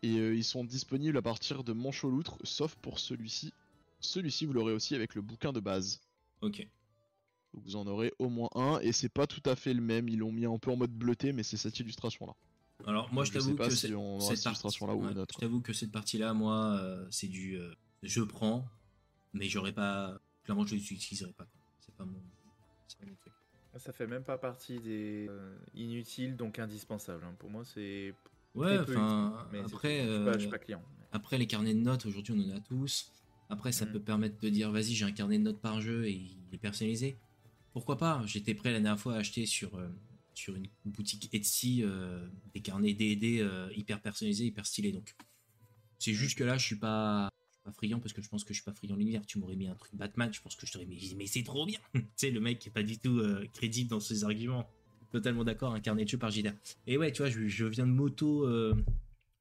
Et 0.02 0.18
euh, 0.18 0.34
ils 0.34 0.44
sont 0.44 0.64
disponibles 0.64 1.16
à 1.18 1.22
partir 1.22 1.62
de 1.64 1.72
Manche 1.72 2.02
aux 2.02 2.10
loutres, 2.10 2.38
sauf 2.42 2.74
pour 2.76 2.98
celui-ci. 2.98 3.52
Celui-ci, 4.00 4.46
vous 4.46 4.52
l'aurez 4.54 4.72
aussi 4.72 4.94
avec 4.94 5.14
le 5.14 5.22
bouquin 5.22 5.52
de 5.52 5.60
base. 5.60 6.00
ok. 6.40 6.66
Donc 7.54 7.64
vous 7.64 7.76
en 7.76 7.86
aurez 7.86 8.14
au 8.18 8.30
moins 8.30 8.48
un. 8.54 8.80
Et 8.80 8.92
c'est 8.92 9.10
pas 9.10 9.26
tout 9.26 9.42
à 9.44 9.54
fait 9.54 9.74
le 9.74 9.82
même. 9.82 10.08
Ils 10.08 10.18
l'ont 10.18 10.32
mis 10.32 10.46
un 10.46 10.56
peu 10.56 10.70
en 10.70 10.76
mode 10.76 10.90
bleuté, 10.90 11.34
mais 11.34 11.42
c'est 11.42 11.58
cette 11.58 11.78
illustration 11.78 12.26
là. 12.26 12.34
Alors 12.86 13.12
moi 13.12 13.24
je 13.24 13.30
t'avoue 13.30 13.54
que 13.54 13.68
si 13.68 13.76
cette 13.76 14.44
illustration-là 14.44 14.94
ou 14.94 15.06
une 15.06 15.18
autre, 15.18 15.34
Je 15.36 15.40
t'avoue 15.40 15.60
que 15.60 15.74
cette 15.74 15.92
partie-là, 15.92 16.32
moi, 16.32 16.80
c'est 17.10 17.28
du 17.28 17.58
je 18.02 18.22
prends, 18.22 18.66
mais 19.32 19.48
j'aurais 19.48 19.72
pas. 19.72 20.18
Clairement, 20.44 20.66
je 20.66 20.74
l'utiliserai 20.74 21.32
pas. 21.32 21.46
C'est 21.80 21.94
pas 21.94 22.04
mon. 22.04 22.20
C'est 22.88 22.98
pas 22.98 23.06
mon 23.06 23.14
truc. 23.14 23.32
Ça 23.78 23.92
fait 23.92 24.06
même 24.06 24.24
pas 24.24 24.36
partie 24.36 24.80
des 24.80 25.26
euh, 25.30 25.56
inutiles, 25.74 26.36
donc 26.36 26.58
indispensables. 26.58 27.24
hein. 27.24 27.34
Pour 27.38 27.48
moi, 27.50 27.64
c'est. 27.64 28.14
Ouais, 28.54 28.78
enfin, 28.78 29.48
mais 29.50 29.60
après, 29.60 30.00
je, 30.00 30.02
suis 30.02 30.10
euh, 30.10 30.24
pas, 30.26 30.32
je 30.34 30.38
suis 30.40 30.50
pas 30.50 30.58
client. 30.58 30.82
après 31.10 31.38
les 31.38 31.46
carnets 31.46 31.72
de 31.74 31.80
notes, 31.80 32.04
aujourd'hui 32.04 32.34
on 32.36 32.52
en 32.52 32.56
a 32.56 32.60
tous. 32.60 33.10
Après, 33.48 33.72
ça 33.72 33.86
Mm. 33.86 33.92
peut 33.92 34.00
permettre 34.00 34.38
de 34.40 34.48
dire, 34.50 34.70
vas-y, 34.70 34.94
j'ai 34.94 35.06
un 35.06 35.12
carnet 35.12 35.38
de 35.38 35.44
notes 35.44 35.60
par 35.60 35.80
jeu 35.80 36.04
et 36.06 36.12
il 36.12 36.36
est 36.52 36.58
personnalisé. 36.58 37.16
Pourquoi 37.72 37.96
pas? 37.96 38.22
J'étais 38.26 38.52
prêt 38.54 38.72
la 38.72 38.80
dernière 38.80 39.00
fois 39.00 39.14
à 39.14 39.18
acheter 39.18 39.46
sur, 39.46 39.74
euh, 39.78 39.88
sur 40.34 40.54
une 40.54 40.66
boutique 40.84 41.32
Etsy 41.34 41.82
des 42.52 42.60
carnets 42.60 42.92
D&D 42.92 43.48
hyper 43.74 44.00
personnalisés, 44.02 44.44
hyper 44.46 44.66
stylés. 44.66 44.92
Donc, 44.92 45.14
c'est 45.98 46.12
juste 46.12 46.36
que 46.36 46.44
là, 46.44 46.58
je 46.58 46.66
suis 46.66 46.76
pas, 46.78 47.30
pas 47.62 47.72
friand 47.72 48.00
parce 48.00 48.12
que 48.12 48.22
je 48.22 48.28
pense 48.28 48.44
que 48.44 48.52
je 48.52 48.60
suis 48.60 48.64
pas 48.64 48.72
friand 48.72 48.96
l'univers. 48.96 49.24
Tu 49.26 49.38
m'aurais 49.38 49.56
mis 49.56 49.66
un 49.66 49.74
truc 49.74 49.94
Batman, 49.94 50.32
je 50.32 50.40
pense 50.40 50.56
que 50.56 50.66
je 50.66 50.72
t'aurais 50.72 50.86
mis, 50.86 51.14
mais 51.16 51.26
c'est 51.26 51.42
trop 51.42 51.66
bien. 51.66 51.78
tu 51.94 52.02
sais, 52.16 52.30
le 52.30 52.40
mec 52.40 52.58
qui 52.58 52.68
est 52.68 52.72
pas 52.72 52.82
du 52.82 52.98
tout 52.98 53.18
euh, 53.18 53.46
crédible 53.52 53.90
dans 53.90 54.00
ses 54.00 54.24
arguments. 54.24 54.68
Totalement 55.10 55.44
d'accord, 55.44 55.74
un 55.74 55.80
carnet 55.80 56.04
de 56.04 56.08
jeu 56.08 56.18
par 56.18 56.30
JDR. 56.30 56.52
Et 56.86 56.96
ouais, 56.96 57.12
tu 57.12 57.18
vois, 57.18 57.30
je, 57.30 57.46
je 57.46 57.66
viens 57.66 57.86
de 57.86 57.92
moto, 57.92 58.46
euh, 58.46 58.74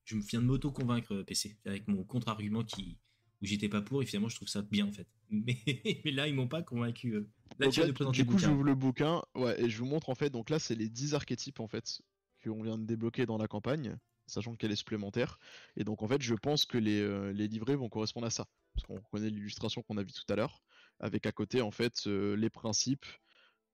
je 0.03 0.15
me 0.15 0.22
viens 0.22 0.41
de 0.41 0.45
moto 0.45 0.69
convaincre 0.69 1.13
euh, 1.13 1.24
PC 1.24 1.55
avec 1.65 1.88
mon 1.88 2.03
contre-argument 2.03 2.63
qui 2.63 2.97
où 3.41 3.45
j'étais 3.45 3.69
pas 3.69 3.82
pour 3.82 4.03
et 4.03 4.05
finalement 4.05 4.30
je 4.30 4.36
trouve 4.36 4.47
ça 4.47 4.61
bien 4.61 4.86
en 4.86 4.91
fait. 4.91 5.07
Mais, 5.32 5.57
mais 6.03 6.11
là 6.11 6.28
ils 6.28 6.36
m'ont 6.36 6.49
pas 6.49 6.61
convaincu. 6.61 7.26
Là 7.57 7.69
tu 7.69 7.80
de 7.80 7.91
présenter 7.91 8.22
du 8.22 8.26
coup, 8.26 8.38
j'ouvre 8.38 8.63
le 8.63 8.76
bouquin, 8.76 9.22
ouais, 9.34 9.61
et 9.61 9.69
je 9.69 9.78
vous 9.80 9.86
montre 9.86 10.09
en 10.09 10.15
fait. 10.15 10.30
Donc 10.30 10.49
là, 10.49 10.59
c'est 10.59 10.76
les 10.76 10.89
10 10.89 11.15
archétypes 11.15 11.61
en 11.61 11.67
fait 11.69 12.01
qu'on 12.43 12.61
vient 12.61 12.78
de 12.78 12.84
débloquer 12.84 13.26
dans 13.26 13.38
la 13.38 13.47
campagne, 13.47 13.97
sachant 14.28 14.55
qu'elle 14.55 14.72
est 14.72 14.76
supplémentaire. 14.76 15.38
Et 15.76 15.84
donc 15.84 16.01
en 16.03 16.07
fait, 16.07 16.22
je 16.22 16.36
pense 16.36 16.65
que 16.65 16.78
les, 16.78 16.99
euh, 17.01 17.32
les 17.34 17.47
livrets 17.47 17.76
vont 17.76 17.89
correspondre 17.89 18.28
à 18.28 18.30
ça, 18.30 18.45
parce 18.74 18.86
qu'on 18.88 18.95
reconnaît 18.95 19.30
l'illustration 19.30 19.82
qu'on 19.84 19.97
a 19.97 20.03
vue 20.03 20.13
tout 20.13 20.32
à 20.32 20.36
l'heure, 20.36 20.61
avec 20.99 21.26
à 21.26 21.32
côté 21.32 21.61
en 21.61 21.72
fait 21.72 22.07
euh, 22.07 22.36
les 22.36 22.49
principes, 22.49 23.05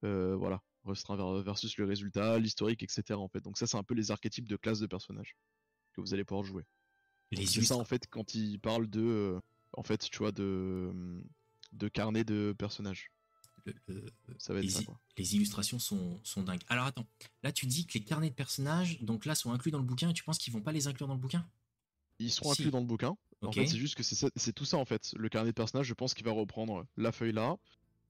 euh, 0.04 0.36
voilà, 0.36 0.62
restreint 0.84 1.16
ver- 1.16 1.42
versus 1.42 1.76
le 1.76 1.84
résultat, 1.84 2.38
l'historique, 2.38 2.82
etc. 2.82 3.18
En 3.18 3.28
fait, 3.28 3.40
donc 3.40 3.58
ça, 3.58 3.66
c'est 3.66 3.76
un 3.76 3.82
peu 3.84 3.94
les 3.94 4.10
archétypes 4.10 4.48
de 4.48 4.56
classe 4.56 4.80
de 4.80 4.86
personnages 4.86 5.36
que 5.92 6.00
vous 6.00 6.14
allez 6.14 6.24
pouvoir 6.24 6.44
jouer. 6.44 6.64
Les 7.30 7.46
C'est 7.46 7.62
ça 7.62 7.76
en 7.76 7.84
fait 7.84 8.06
quand 8.08 8.34
il 8.34 8.58
parle 8.58 8.88
de, 8.88 9.40
en 9.72 9.82
fait, 9.82 9.98
tu 10.10 10.18
vois, 10.18 10.32
de 10.32 10.92
de 11.72 11.88
carnet 11.88 12.24
de 12.24 12.54
personnages. 12.58 13.10
Le- 13.86 13.94
le- 14.28 14.34
Ça 14.38 14.52
va 14.52 14.58
être 14.60 14.64
les, 14.66 14.70
ça 14.70 14.80
i- 14.82 14.84
quoi. 14.84 14.98
les 15.16 15.34
illustrations 15.36 15.78
sont, 15.78 16.20
sont 16.24 16.42
dingues. 16.42 16.60
Alors 16.68 16.84
attends, 16.86 17.06
là 17.42 17.52
tu 17.52 17.66
dis 17.66 17.86
que 17.86 17.94
les 17.94 18.04
carnets 18.04 18.30
de 18.30 18.34
personnages, 18.34 19.00
donc 19.02 19.24
là 19.26 19.34
sont 19.34 19.52
inclus 19.52 19.70
dans 19.70 19.78
le 19.78 19.84
bouquin 19.84 20.10
et 20.10 20.12
tu 20.14 20.22
penses 20.24 20.38
qu'ils 20.38 20.52
vont 20.52 20.60
pas 20.62 20.72
les 20.72 20.86
inclure 20.88 21.06
dans 21.08 21.14
le 21.14 21.20
bouquin? 21.20 21.48
Ils 22.18 22.30
sont 22.32 22.44
Si. 22.52 22.62
inclus 22.62 22.70
dans 22.70 22.80
le 22.80 22.86
bouquin. 22.86 23.16
En 23.42 23.52
fait, 23.52 23.66
c'est 23.66 23.76
juste 23.78 23.94
que 23.94 24.02
c'est 24.02 24.52
tout 24.52 24.64
ça 24.64 24.76
en 24.78 24.84
fait. 24.84 25.14
Le 25.16 25.28
carnet 25.28 25.50
de 25.50 25.54
personnage, 25.54 25.86
je 25.86 25.94
pense 25.94 26.12
qu'il 26.14 26.24
va 26.24 26.32
reprendre 26.32 26.84
la 26.96 27.12
feuille 27.12 27.32
là. 27.32 27.56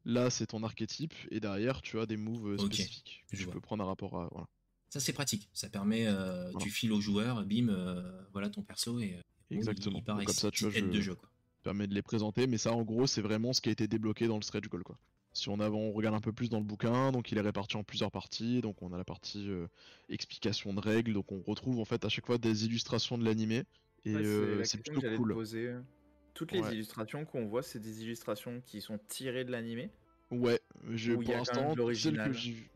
Là, 0.07 0.31
c'est 0.31 0.47
ton 0.47 0.63
archétype 0.63 1.13
et 1.31 1.39
derrière, 1.41 1.83
tu 1.83 1.99
as 2.01 2.07
des 2.07 2.17
moves 2.17 2.53
euh, 2.55 2.59
spécifiques 2.59 3.25
que 3.31 3.37
je 3.37 3.41
tu 3.41 3.45
vois. 3.45 3.53
peux 3.55 3.61
prendre 3.61 3.83
à 3.85 3.87
rapport 3.87 4.19
à 4.19 4.29
voilà. 4.33 4.47
Ça 4.89 5.01
c'est 5.01 5.13
pratique. 5.13 5.51
Ça 5.53 5.69
permet, 5.69 6.07
euh, 6.07 6.45
Voilà. 6.51 6.59
tu 6.61 6.71
files 6.71 6.93
au 6.93 7.01
joueur, 7.03 7.45
bim, 7.45 7.69
euh, 7.69 8.23
voilà 8.33 8.49
ton 8.49 8.63
perso 8.63 8.99
et 9.01 9.17
euh, 9.17 9.21
Exactement. 9.55 9.99
il 9.99 10.05
Donc, 10.05 10.25
comme 10.25 10.35
ça, 10.35 10.51
tu 10.51 10.65
vois, 10.65 10.73
je- 10.73 10.81
de 10.81 11.01
jeu 11.03 11.15
quoi. 11.15 11.29
permet 11.63 11.87
de 11.87 11.93
les 11.95 12.01
présenter, 12.01 12.47
mais 12.47 12.57
ça 12.57 12.73
en 12.73 12.83
gros, 12.85 13.07
c'est 13.07 13.21
vraiment 13.21 13.53
ce 13.53 13.61
qui 13.61 13.69
a 13.69 13.73
été 13.73 13.87
débloqué 13.87 14.29
dans 14.29 14.37
le 14.37 14.43
stretch 14.43 14.67
goal 14.69 14.83
quoi. 14.85 14.99
Si 15.33 15.49
on, 15.49 15.61
a- 15.61 15.71
on 15.71 15.93
regarde 15.93 16.17
un 16.17 16.21
peu 16.21 16.33
plus 16.33 16.49
dans 16.49 16.59
le 16.59 16.65
bouquin, 16.65 17.13
donc 17.13 17.31
il 17.31 17.39
est 17.39 17.43
réparti 17.43 17.77
en 17.77 17.85
plusieurs 17.85 18.11
parties. 18.11 18.61
Donc 18.61 18.83
on 18.83 18.93
a 18.93 18.99
la 18.99 19.05
partie 19.05 19.49
euh, 19.49 19.69
explication 20.09 20.73
de 20.75 20.81
règles, 20.81 21.13
donc 21.13 21.31
on 21.31 21.43
retrouve 21.43 21.79
en 21.79 21.85
fait 21.85 22.05
à 22.05 22.09
chaque 22.09 22.27
fois 22.27 22.39
des 22.39 22.65
illustrations 22.65 23.19
de 23.19 23.25
l'animé 23.25 23.65
et 24.05 24.15
Ouais, 24.15 24.23
euh, 24.25 24.59
la 24.59 24.65
c'est 24.65 24.79
que 24.83 24.91
plutôt 24.91 25.01
te 25.03 25.17
cool. 25.17 25.33
poser. 25.35 25.75
Toutes 26.35 26.53
les 26.53 26.61
Ouais. 26.61 26.73
illustrations 26.73 27.25
qu'on 27.25 27.47
voit, 27.47 27.63
c'est 27.63 27.81
des 27.81 28.05
illustrations 28.05 28.61
qui 28.65 28.81
sont 28.81 28.99
tirées 29.09 29.45
de 29.45 29.51
l'animé? 29.51 29.91
Ouais, 30.31 30.61
je, 30.93 31.15
pour 31.15 31.35
l'instant, 31.35 31.75
de 31.75 31.95
celle 31.95 32.19
que 32.19 32.33
j'ai 32.33 32.53
vu. 32.53 32.71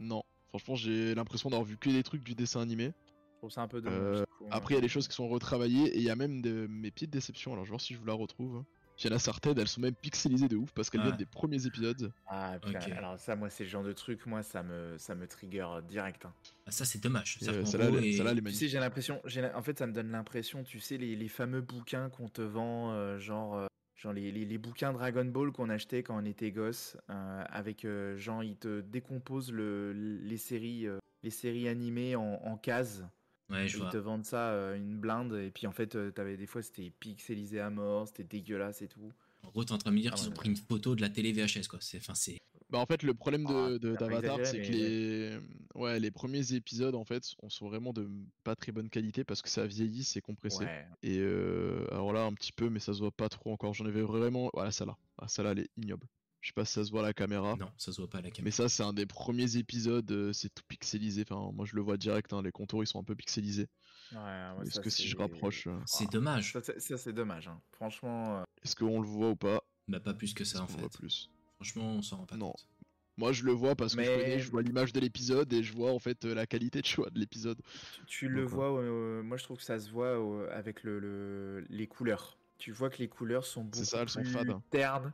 Non, 0.00 0.22
franchement, 0.48 0.74
j'ai 0.74 1.14
l'impression 1.14 1.50
d'avoir 1.50 1.64
vu 1.66 1.76
que 1.76 1.90
des 1.90 2.02
trucs 2.02 2.24
du 2.24 2.34
dessin 2.34 2.60
animé. 2.60 2.92
Trouve 3.38 3.50
ça 3.50 3.62
un 3.62 3.68
peu 3.68 3.80
dommage. 3.80 3.98
Euh, 4.00 4.24
hein. 4.42 4.48
Après, 4.50 4.74
il 4.74 4.76
y 4.76 4.78
a 4.78 4.80
des 4.80 4.88
choses 4.88 5.06
qui 5.06 5.14
sont 5.14 5.28
retravaillées 5.28 5.88
et 5.88 5.98
il 5.98 6.02
y 6.02 6.10
a 6.10 6.16
même 6.16 6.42
de 6.42 6.66
mes 6.68 6.90
petites 6.90 7.10
déceptions. 7.10 7.52
Alors, 7.52 7.64
je 7.64 7.70
vais 7.70 7.74
voir 7.74 7.80
si 7.80 7.94
je 7.94 7.98
vous 7.98 8.06
la 8.06 8.14
retrouve. 8.14 8.64
Il 8.98 9.10
y 9.10 9.12
en 9.12 9.16
a 9.16 9.18
certaines, 9.18 9.58
elles 9.58 9.68
sont 9.68 9.80
même 9.80 9.94
pixelisées 9.94 10.48
de 10.48 10.56
ouf 10.56 10.70
parce 10.72 10.88
qu'elles 10.88 11.00
Ah. 11.02 11.06
viennent 11.06 11.16
des 11.16 11.26
premiers 11.26 11.66
épisodes. 11.66 12.12
Ah, 12.26 12.56
putain, 12.62 12.78
alors 12.96 13.18
ça, 13.18 13.34
moi, 13.34 13.50
c'est 13.50 13.64
le 13.64 13.70
genre 13.70 13.82
de 13.82 13.92
truc, 13.92 14.24
moi, 14.26 14.42
ça 14.42 14.62
me, 14.62 14.96
ça 14.98 15.14
me 15.14 15.26
trigger 15.26 15.66
direct. 15.88 16.24
hein. 16.26 16.32
Ah, 16.66 16.70
ça 16.70 16.84
c'est 16.84 17.02
dommage. 17.02 17.38
Euh, 17.42 17.60
qu'en 17.60 17.66
Celle-là, 17.66 17.86
gros, 17.88 17.98
elle 17.98 18.04
est- 18.04 18.08
et- 18.10 18.12
celle-là, 18.12 18.30
elle 18.30 18.38
est 18.38 18.40
Tu 18.40 18.46
sais, 18.46 18.50
magnifique. 18.52 18.68
j'ai 18.70 18.78
l'impression, 18.80 19.20
en 19.54 19.62
fait, 19.62 19.78
ça 19.78 19.86
me 19.86 19.92
donne 19.92 20.10
l'impression, 20.10 20.62
tu 20.62 20.78
sais, 20.80 20.96
les, 20.96 21.16
les 21.16 21.28
fameux 21.28 21.60
bouquins 21.60 22.08
qu'on 22.08 22.28
te 22.28 22.40
vend, 22.42 22.92
euh, 22.92 23.18
genre, 23.18 23.56
euh, 23.56 23.66
genre 23.96 24.12
les, 24.12 24.30
les- 24.30 24.44
les 24.44 24.58
bouquins 24.58 24.92
Dragon 24.92 25.24
Ball 25.24 25.50
qu'on 25.50 25.70
achetait 25.70 26.02
quand 26.04 26.16
on 26.16 26.24
était 26.24 26.52
gosse, 26.52 26.96
euh, 27.10 27.44
avec, 27.48 27.84
euh, 27.84 28.16
genre, 28.16 28.42
ils 28.44 28.56
te 28.56 28.80
décomposent 28.80 29.52
le, 29.52 29.92
les 29.92 30.36
séries, 30.36 30.86
euh, 30.86 30.98
les 31.24 31.30
séries 31.30 31.68
animées 31.68 32.14
en, 32.16 32.22
en 32.44 32.56
cases. 32.56 33.02
Ouais, 33.50 33.68
je 33.68 33.76
Ils 33.76 33.80
vois. 33.82 33.90
te 33.90 33.96
vendent 33.98 34.24
ça 34.24 34.50
euh, 34.52 34.76
une 34.76 34.96
blinde, 34.98 35.34
et 35.34 35.50
puis 35.50 35.66
en 35.66 35.72
fait, 35.72 35.96
euh, 35.96 36.10
t'avais 36.10 36.36
des 36.36 36.46
fois, 36.46 36.62
c'était 36.62 36.90
pixelisé 36.98 37.60
à 37.60 37.70
mort, 37.70 38.08
c'était 38.08 38.24
dégueulasse 38.24 38.80
et 38.82 38.88
tout. 38.88 39.12
En 39.42 39.50
gros, 39.50 39.64
t'es 39.64 39.72
en 39.72 39.78
train 39.78 39.90
de 39.90 39.96
me 39.96 40.00
dire 40.00 40.12
Ah 40.14 40.16
qu'ils 40.18 40.28
ont 40.28 40.32
pris 40.32 40.48
une 40.48 40.56
photo 40.56 40.94
de 40.96 41.02
la 41.02 41.10
télé 41.10 41.32
VHS 41.32 41.68
quoi. 41.68 41.78
C'est, 41.82 41.98
enfin 41.98 42.14
c'est. 42.14 42.40
Bah, 42.70 42.78
en 42.78 42.86
fait, 42.86 43.02
le 43.02 43.12
problème 43.12 43.46
Ah, 43.48 43.78
de, 43.78 43.94
d'Avatar, 43.94 44.38
c'est 44.44 44.62
que 44.62 44.68
mais 44.68 44.78
les... 44.78 45.38
Ouais, 45.74 46.00
les 46.00 46.10
premiers 46.10 46.54
épisodes, 46.54 46.94
en 46.94 47.04
fait, 47.04 47.34
on 47.42 47.50
sont 47.50 47.68
vraiment 47.68 47.92
de 47.92 48.08
pas 48.42 48.56
très 48.56 48.72
bonne 48.72 48.88
qualité 48.88 49.22
parce 49.22 49.42
que 49.42 49.50
ça 49.50 49.66
vieillit, 49.66 50.02
c'est 50.02 50.22
compressé. 50.22 50.64
Ouais. 50.64 50.86
Et 51.02 51.18
euh, 51.18 51.86
alors 51.92 52.12
là, 52.14 52.24
un 52.24 52.32
petit 52.32 52.52
peu, 52.52 52.70
mais 52.70 52.80
ça 52.80 52.94
se 52.94 53.00
voit 53.00 53.12
pas 53.12 53.28
trop 53.28 53.52
encore. 53.52 53.74
J'en 53.74 53.84
avais 53.84 54.02
vraiment. 54.02 54.50
Voilà, 54.54 54.70
celle-là. 54.72 54.96
Ah, 55.18 55.28
celle-là, 55.28 55.52
elle 55.52 55.58
est 55.60 55.70
ignoble. 55.76 56.08
Je 56.44 56.48
sais 56.50 56.52
pas 56.52 56.66
si 56.66 56.74
ça 56.74 56.84
se 56.84 56.90
voit 56.90 57.00
à 57.00 57.04
la 57.04 57.14
caméra. 57.14 57.56
Non, 57.58 57.70
ça 57.78 57.90
se 57.90 58.02
voit 58.02 58.10
pas 58.10 58.18
à 58.18 58.20
la 58.20 58.28
Mais 58.28 58.32
caméra. 58.32 58.54
ça, 58.54 58.68
c'est 58.68 58.82
un 58.82 58.92
des 58.92 59.06
premiers 59.06 59.56
épisodes, 59.56 60.10
euh, 60.12 60.30
c'est 60.34 60.50
tout 60.54 60.62
pixelisé. 60.68 61.24
Enfin, 61.26 61.50
moi, 61.54 61.64
je 61.64 61.74
le 61.74 61.80
vois 61.80 61.96
direct, 61.96 62.34
hein, 62.34 62.42
les 62.42 62.52
contours, 62.52 62.84
ils 62.84 62.86
sont 62.86 63.00
un 63.00 63.02
peu 63.02 63.14
pixelisés. 63.14 63.66
Ouais, 64.12 64.18
ouais, 64.18 64.66
Est-ce 64.66 64.72
ça, 64.72 64.82
que 64.82 64.90
si 64.90 65.08
je 65.08 65.16
rapproche, 65.16 65.66
euh, 65.68 65.78
C'est 65.86 66.04
Ah, 66.06 66.12
dommage. 66.12 66.52
Ça, 66.52 66.98
c'est- 66.98 67.12
dommage. 67.14 67.48
hein. 67.48 67.58
Franchement, 67.72 68.40
euh, 68.40 68.44
est-ce 68.62 68.76
qu'on 68.76 69.00
le 69.00 69.06
voit 69.08 69.30
ou 69.30 69.36
pas? 69.36 69.62
Bah 69.88 70.00
pas 70.00 70.12
plus 70.12 70.34
que 70.34 70.44
ça 70.44 70.60
en 70.62 70.66
fait. 70.66 70.80
voit 70.80 70.90
plus? 70.90 71.30
Franchement, 71.56 71.92
on 71.94 72.02
s'en 72.02 72.18
rend 72.18 72.26
pas 72.26 72.36
Non. 72.36 72.50
compte. 72.50 72.68
Moi, 73.16 73.32
je 73.32 73.44
le 73.44 73.52
vois 73.52 73.74
parce 73.74 73.94
que 73.96 74.02
je 74.04 74.10
Mais- 74.10 74.16
connais, 74.18 74.38
je 74.40 74.50
vois 74.50 74.60
l'image 74.60 74.92
de 74.92 75.00
l'épisode 75.00 75.50
et 75.50 75.62
je 75.62 75.72
vois 75.72 75.92
en 75.92 75.98
fait 75.98 76.24
la 76.26 76.46
qualité 76.46 76.82
de 76.82 76.86
choix 76.86 77.08
de 77.08 77.18
l'épisode. 77.18 77.58
tu, 77.94 78.04
tu 78.06 78.28
le 78.28 78.42
Donc, 78.42 78.50
vois, 78.50 78.78
euh, 78.82 79.22
moi 79.22 79.38
je 79.38 79.44
trouve 79.44 79.56
que 79.56 79.62
ça 79.62 79.78
se 79.80 79.88
voit 79.90 80.18
euh, 80.20 80.50
avec 80.52 80.82
le, 80.82 80.98
le- 80.98 81.64
les 81.70 81.86
couleurs. 81.86 82.36
Tu 82.58 82.70
vois 82.70 82.90
que 82.90 82.98
les 82.98 83.08
couleurs 83.08 83.46
sont 83.46 83.62
beaucoup 83.64 83.78
C'est 83.78 83.84
ça, 83.86 84.02
elles 84.02 84.08
sont 84.10 84.20
plus 84.20 84.30
fades. 84.30 84.52
ternes, 84.70 85.12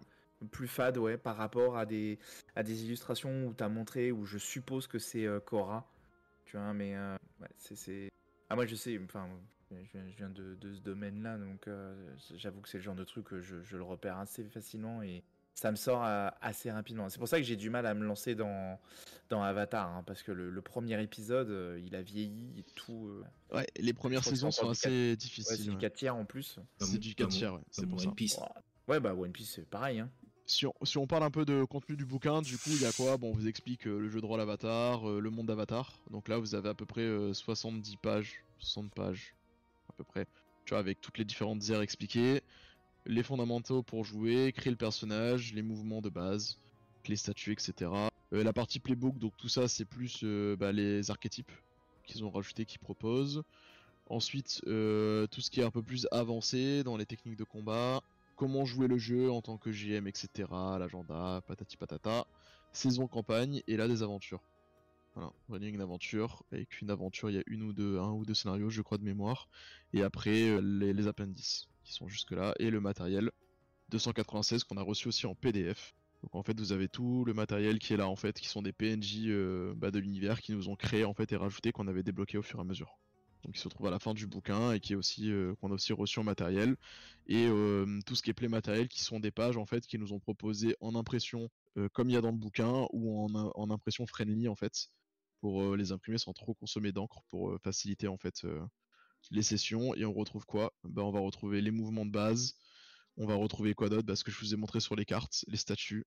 plus 0.50 0.68
fades, 0.68 0.98
ouais, 0.98 1.16
par 1.18 1.36
rapport 1.36 1.76
à 1.76 1.86
des, 1.86 2.18
à 2.56 2.62
des 2.62 2.84
illustrations 2.84 3.46
où 3.46 3.54
tu 3.54 3.62
as 3.64 3.68
montré, 3.68 4.12
où 4.12 4.24
je 4.24 4.38
suppose 4.38 4.86
que 4.86 4.98
c'est 4.98 5.26
euh, 5.26 5.40
Cora. 5.40 5.90
Tu 6.46 6.56
vois, 6.56 6.72
mais 6.72 6.96
euh, 6.96 7.16
ouais, 7.40 7.48
c'est, 7.56 7.76
c'est. 7.76 8.10
Ah, 8.48 8.56
moi, 8.56 8.66
je 8.66 8.74
sais, 8.74 8.98
enfin, 9.04 9.28
je 9.70 9.98
viens, 10.16 10.30
de, 10.30 10.56
de 10.56 10.72
ce 10.74 10.80
domaine-là, 10.80 11.38
donc 11.38 11.68
euh, 11.68 11.94
j'avoue 12.34 12.60
que 12.60 12.68
c'est 12.68 12.78
le 12.78 12.82
genre 12.84 12.96
de 12.96 13.04
truc 13.04 13.26
que 13.26 13.40
je, 13.40 13.62
je 13.62 13.76
le 13.76 13.84
repère 13.84 14.18
assez 14.18 14.42
facilement 14.48 15.00
et 15.02 15.22
ça 15.54 15.70
me 15.70 15.76
sort 15.76 16.04
euh, 16.04 16.28
assez 16.40 16.70
rapidement. 16.72 17.08
C'est 17.08 17.18
pour 17.18 17.28
ça 17.28 17.36
que 17.38 17.44
j'ai 17.44 17.54
du 17.54 17.70
mal 17.70 17.86
à 17.86 17.94
me 17.94 18.04
lancer 18.04 18.34
dans, 18.34 18.80
dans 19.28 19.42
Avatar, 19.42 19.86
hein, 19.94 20.02
parce 20.04 20.22
que 20.24 20.32
le, 20.32 20.50
le 20.50 20.62
premier 20.62 21.00
épisode, 21.00 21.50
euh, 21.50 21.80
il 21.86 21.94
a 21.94 22.02
vieilli 22.02 22.58
et 22.58 22.64
tout. 22.74 23.08
euh, 23.52 23.56
Ouais, 23.56 23.66
les 23.78 23.92
premières 23.92 24.24
saisons 24.24 24.50
sont 24.50 24.70
assez 24.70 24.88
ouais, 24.88 25.10
c'est 25.10 25.16
difficiles. 25.16 25.64
du 25.66 25.70
ouais. 25.70 25.76
4 25.78 25.92
tiers 25.94 26.16
en 26.16 26.24
plus. 26.24 26.58
C'est 26.80 26.98
du 26.98 27.14
comme- 27.14 27.28
4 27.28 27.36
tiers, 27.36 27.54
ouais, 27.54 27.60
c'est 27.70 27.86
pour 27.86 27.98
One 28.00 28.04
ça. 28.06 28.10
Piece. 28.12 28.40
Ouais, 28.88 28.98
bah 28.98 29.14
One 29.14 29.30
Piece, 29.30 29.52
c'est 29.54 29.68
pareil. 29.70 30.00
Hein. 30.00 30.10
Si 30.50 30.66
on, 30.96 31.06
parle 31.06 31.22
un 31.22 31.30
peu 31.30 31.44
de 31.44 31.62
contenu 31.62 31.94
du 31.94 32.04
bouquin, 32.04 32.42
du 32.42 32.58
coup, 32.58 32.70
il 32.70 32.82
y 32.82 32.84
a 32.84 32.90
quoi? 32.90 33.16
Bon, 33.16 33.28
on 33.30 33.34
vous 33.34 33.46
explique 33.46 33.86
euh, 33.86 34.00
le 34.00 34.10
jeu 34.10 34.20
de 34.20 34.26
rôle 34.26 34.40
Avatar, 34.40 35.08
euh, 35.08 35.20
le 35.20 35.30
monde 35.30 35.46
d'Avatar. 35.46 36.00
Donc 36.10 36.26
là, 36.26 36.38
vous 36.38 36.56
avez 36.56 36.70
à 36.70 36.74
peu 36.74 36.86
près 36.86 37.02
euh, 37.02 37.32
70 37.32 37.96
pages, 37.98 38.42
60 38.58 38.92
pages, 38.92 39.36
à 39.88 39.92
peu 39.92 40.02
près. 40.02 40.26
Tu 40.64 40.70
vois, 40.70 40.80
avec 40.80 41.00
toutes 41.00 41.18
les 41.18 41.24
différentes 41.24 41.70
aires 41.70 41.82
expliquées, 41.82 42.42
les 43.06 43.22
fondamentaux 43.22 43.84
pour 43.84 44.04
jouer, 44.04 44.52
créer 44.52 44.72
le 44.72 44.76
personnage, 44.76 45.54
les 45.54 45.62
mouvements 45.62 46.00
de 46.00 46.08
base, 46.08 46.58
les 47.06 47.14
statuts, 47.14 47.52
etc. 47.52 47.88
Euh, 48.32 48.42
la 48.42 48.52
partie 48.52 48.80
playbook, 48.80 49.18
donc 49.18 49.36
tout 49.36 49.48
ça, 49.48 49.68
c'est 49.68 49.84
plus 49.84 50.22
euh, 50.24 50.56
bah, 50.56 50.72
les 50.72 51.12
archétypes 51.12 51.52
qu'ils 52.06 52.24
ont 52.24 52.30
rajoutés, 52.30 52.64
qu'ils 52.64 52.80
proposent. 52.80 53.44
Ensuite, 54.08 54.62
euh, 54.66 55.28
tout 55.28 55.40
ce 55.42 55.48
qui 55.48 55.60
est 55.60 55.64
un 55.64 55.70
peu 55.70 55.82
plus 55.82 56.08
avancé 56.10 56.82
dans 56.82 56.96
les 56.96 57.06
techniques 57.06 57.38
de 57.38 57.44
combat, 57.44 58.02
comment 58.40 58.64
jouer 58.64 58.88
le 58.88 58.96
jeu 58.96 59.30
en 59.30 59.42
tant 59.42 59.58
que 59.58 59.68
GM, 59.68 60.06
etc. 60.06 60.48
L'agenda, 60.78 61.42
patati 61.46 61.76
patata. 61.76 62.26
Saison 62.72 63.06
campagne 63.06 63.62
et 63.66 63.76
là 63.76 63.86
des 63.86 64.02
aventures. 64.02 64.42
Voilà, 65.14 65.30
running 65.50 65.74
une 65.74 65.82
aventure. 65.82 66.42
Avec 66.50 66.80
une 66.80 66.88
aventure, 66.88 67.28
il 67.28 67.36
y 67.36 67.38
a 67.38 67.42
une 67.46 67.62
ou 67.62 67.74
deux, 67.74 67.98
un 67.98 68.12
ou 68.12 68.24
deux 68.24 68.32
scénarios, 68.32 68.70
je 68.70 68.80
crois, 68.80 68.96
de 68.96 69.04
mémoire. 69.04 69.46
Et 69.92 70.02
après, 70.02 70.48
euh, 70.48 70.60
les, 70.62 71.06
appendices 71.06 71.68
qui 71.84 71.92
sont 71.92 72.08
jusque 72.08 72.30
là. 72.30 72.54
Et 72.58 72.70
le 72.70 72.80
matériel 72.80 73.30
296 73.90 74.64
qu'on 74.64 74.78
a 74.78 74.82
reçu 74.82 75.08
aussi 75.08 75.26
en 75.26 75.34
PDF. 75.34 75.94
Donc 76.22 76.34
en 76.34 76.42
fait, 76.42 76.58
vous 76.58 76.72
avez 76.72 76.88
tout 76.88 77.26
le 77.26 77.34
matériel 77.34 77.78
qui 77.78 77.92
est 77.92 77.98
là 77.98 78.08
en 78.08 78.16
fait, 78.16 78.40
qui 78.40 78.48
sont 78.48 78.62
des 78.62 78.72
PNJ 78.72 79.26
euh, 79.26 79.74
bah, 79.76 79.90
de 79.90 79.98
l'univers 79.98 80.40
qui 80.40 80.52
nous 80.52 80.70
ont 80.70 80.76
créé 80.76 81.04
en 81.04 81.12
fait 81.12 81.30
et 81.32 81.36
rajouté 81.36 81.72
qu'on 81.72 81.88
avait 81.88 82.02
débloqué 82.02 82.38
au 82.38 82.42
fur 82.42 82.58
et 82.58 82.62
à 82.62 82.64
mesure. 82.64 82.98
Donc 83.44 83.56
il 83.56 83.60
se 83.60 83.68
trouve 83.68 83.86
à 83.86 83.90
la 83.90 83.98
fin 83.98 84.14
du 84.14 84.26
bouquin 84.26 84.72
et 84.72 84.80
qui 84.80 84.92
est 84.92 84.96
aussi 84.96 85.30
euh, 85.30 85.54
qu'on 85.56 85.70
a 85.70 85.74
aussi 85.74 85.92
reçu 85.92 86.18
en 86.18 86.24
matériel. 86.24 86.76
Et 87.26 87.46
euh, 87.46 88.00
tout 88.06 88.14
ce 88.14 88.22
qui 88.22 88.30
est 88.30 88.34
play 88.34 88.48
matériel 88.48 88.88
qui 88.88 89.02
sont 89.02 89.20
des 89.20 89.30
pages 89.30 89.56
en 89.56 89.66
fait 89.66 89.86
qui 89.86 89.98
nous 89.98 90.12
ont 90.12 90.20
proposé 90.20 90.76
en 90.80 90.94
impression 90.94 91.48
euh, 91.78 91.88
comme 91.92 92.10
il 92.10 92.14
y 92.14 92.16
a 92.16 92.20
dans 92.20 92.32
le 92.32 92.36
bouquin 92.38 92.86
ou 92.92 93.24
en, 93.24 93.34
en 93.34 93.70
impression 93.70 94.06
friendly 94.06 94.48
en 94.48 94.56
fait 94.56 94.88
pour 95.40 95.74
les 95.74 95.90
imprimer 95.92 96.18
sans 96.18 96.34
trop 96.34 96.52
consommer 96.54 96.92
d'encre 96.92 97.22
pour 97.28 97.58
faciliter 97.62 98.08
en 98.08 98.18
fait 98.18 98.44
les 99.30 99.42
sessions. 99.42 99.94
Et 99.94 100.04
on 100.04 100.12
retrouve 100.12 100.44
quoi? 100.44 100.74
Ben, 100.84 101.02
on 101.02 101.10
va 101.10 101.20
retrouver 101.20 101.62
les 101.62 101.70
mouvements 101.70 102.04
de 102.04 102.10
base. 102.10 102.56
On 103.16 103.26
va 103.26 103.36
retrouver 103.36 103.72
quoi 103.72 103.88
d'autre? 103.88 104.06
Parce 104.06 104.22
que 104.22 104.30
je 104.30 104.38
vous 104.38 104.52
ai 104.52 104.56
montré 104.58 104.80
sur 104.80 104.96
les 104.96 105.06
cartes 105.06 105.44
les 105.48 105.56
statuts 105.56 106.04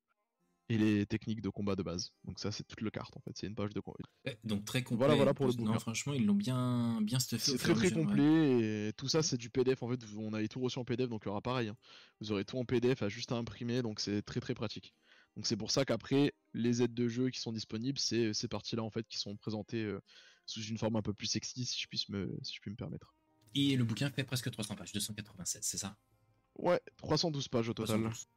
et 0.70 0.78
les 0.78 1.05
techniques 1.05 1.41
de 1.41 1.49
combat 1.49 1.76
de 1.76 1.84
base 1.84 2.14
donc 2.24 2.39
ça 2.39 2.51
c'est 2.51 2.64
toute 2.64 2.82
le 2.82 2.89
carte 2.89 3.16
en 3.18 3.20
fait 3.20 3.32
c'est 3.36 3.47
une 3.47 3.55
page 3.55 3.74
de 3.74 3.80
combat 3.82 3.97
donc 4.45 4.64
très 4.66 4.82
complet. 4.82 4.97
Voilà, 4.97 5.16
voilà 5.16 5.34
pour 5.34 5.45
le 5.47 5.53
Non, 5.53 5.66
bouquin. 5.66 5.80
franchement, 5.80 6.14
ils 6.14 6.26
l'ont 6.26 6.34
bien, 6.36 7.01
bien 7.01 7.20
stuffé. 7.20 7.51
C'est 7.51 7.57
très 7.57 7.74
très 7.74 7.89
mesure, 7.89 7.97
ouais. 7.97 8.05
complet 8.05 8.88
et 8.89 8.93
tout 8.93 9.09
ça 9.09 9.22
c'est 9.22 9.38
du 9.38 9.49
PDF 9.49 9.84
en 9.84 9.89
fait 9.89 10.01
vous- 10.05 10.22
on 10.22 10.34
avait 10.34 10.47
tout 10.47 10.61
reçu 10.61 10.80
en 10.80 10.86
PDF 10.86 11.09
donc 11.09 11.24
il 11.26 11.28
y 11.28 11.32
aura 11.32 11.41
pareil 11.41 11.68
hein. 11.68 11.76
vous 12.22 12.32
aurez 12.32 12.45
tout 12.45 12.57
en 12.57 12.64
PDF 12.66 13.01
à 13.03 13.09
juste 13.09 13.32
à 13.32 13.36
imprimer 13.36 13.82
donc 13.82 13.99
c'est 13.99 14.22
très 14.22 14.39
très 14.39 14.53
pratique 14.53 14.93
donc 15.36 15.45
c'est 15.47 15.57
pour 15.57 15.72
ça 15.72 15.84
qu'après 15.84 16.34
les 16.53 16.82
aides 16.82 16.93
de 16.93 17.07
jeu 17.09 17.30
qui 17.30 17.41
sont 17.41 17.51
disponibles 17.51 17.99
c'est 17.99 18.34
ces 18.34 18.47
parties 18.47 18.76
là 18.78 18.84
en 18.84 18.89
fait 18.89 19.05
qui 19.07 19.18
sont 19.18 19.36
présentées 19.36 19.84
euh, 19.84 19.99
sous 20.45 20.61
une 20.64 20.78
forme 20.78 20.95
un 20.95 21.01
peu 21.01 21.14
plus 21.14 21.28
sexy 21.28 21.66
si 21.66 21.82
je 21.82 21.88
puisse 21.88 22.07
me 22.07 22.34
si 22.41 22.53
je 22.55 22.61
puis 22.61 22.72
me 22.72 22.76
permettre 22.78 23.14
Et 23.55 23.76
le 23.76 23.84
bouquin 23.84 24.09
fait 24.09 24.24
presque 24.24 24.49
300 24.49 24.76
pages, 24.76 24.93
287, 24.93 25.64
c'est 25.64 25.78
ça? 25.78 25.97
Ouais 26.55 26.80
312 26.97 27.47
pages 27.49 27.68
au 27.70 27.74
total 27.74 28.01
312. 28.01 28.28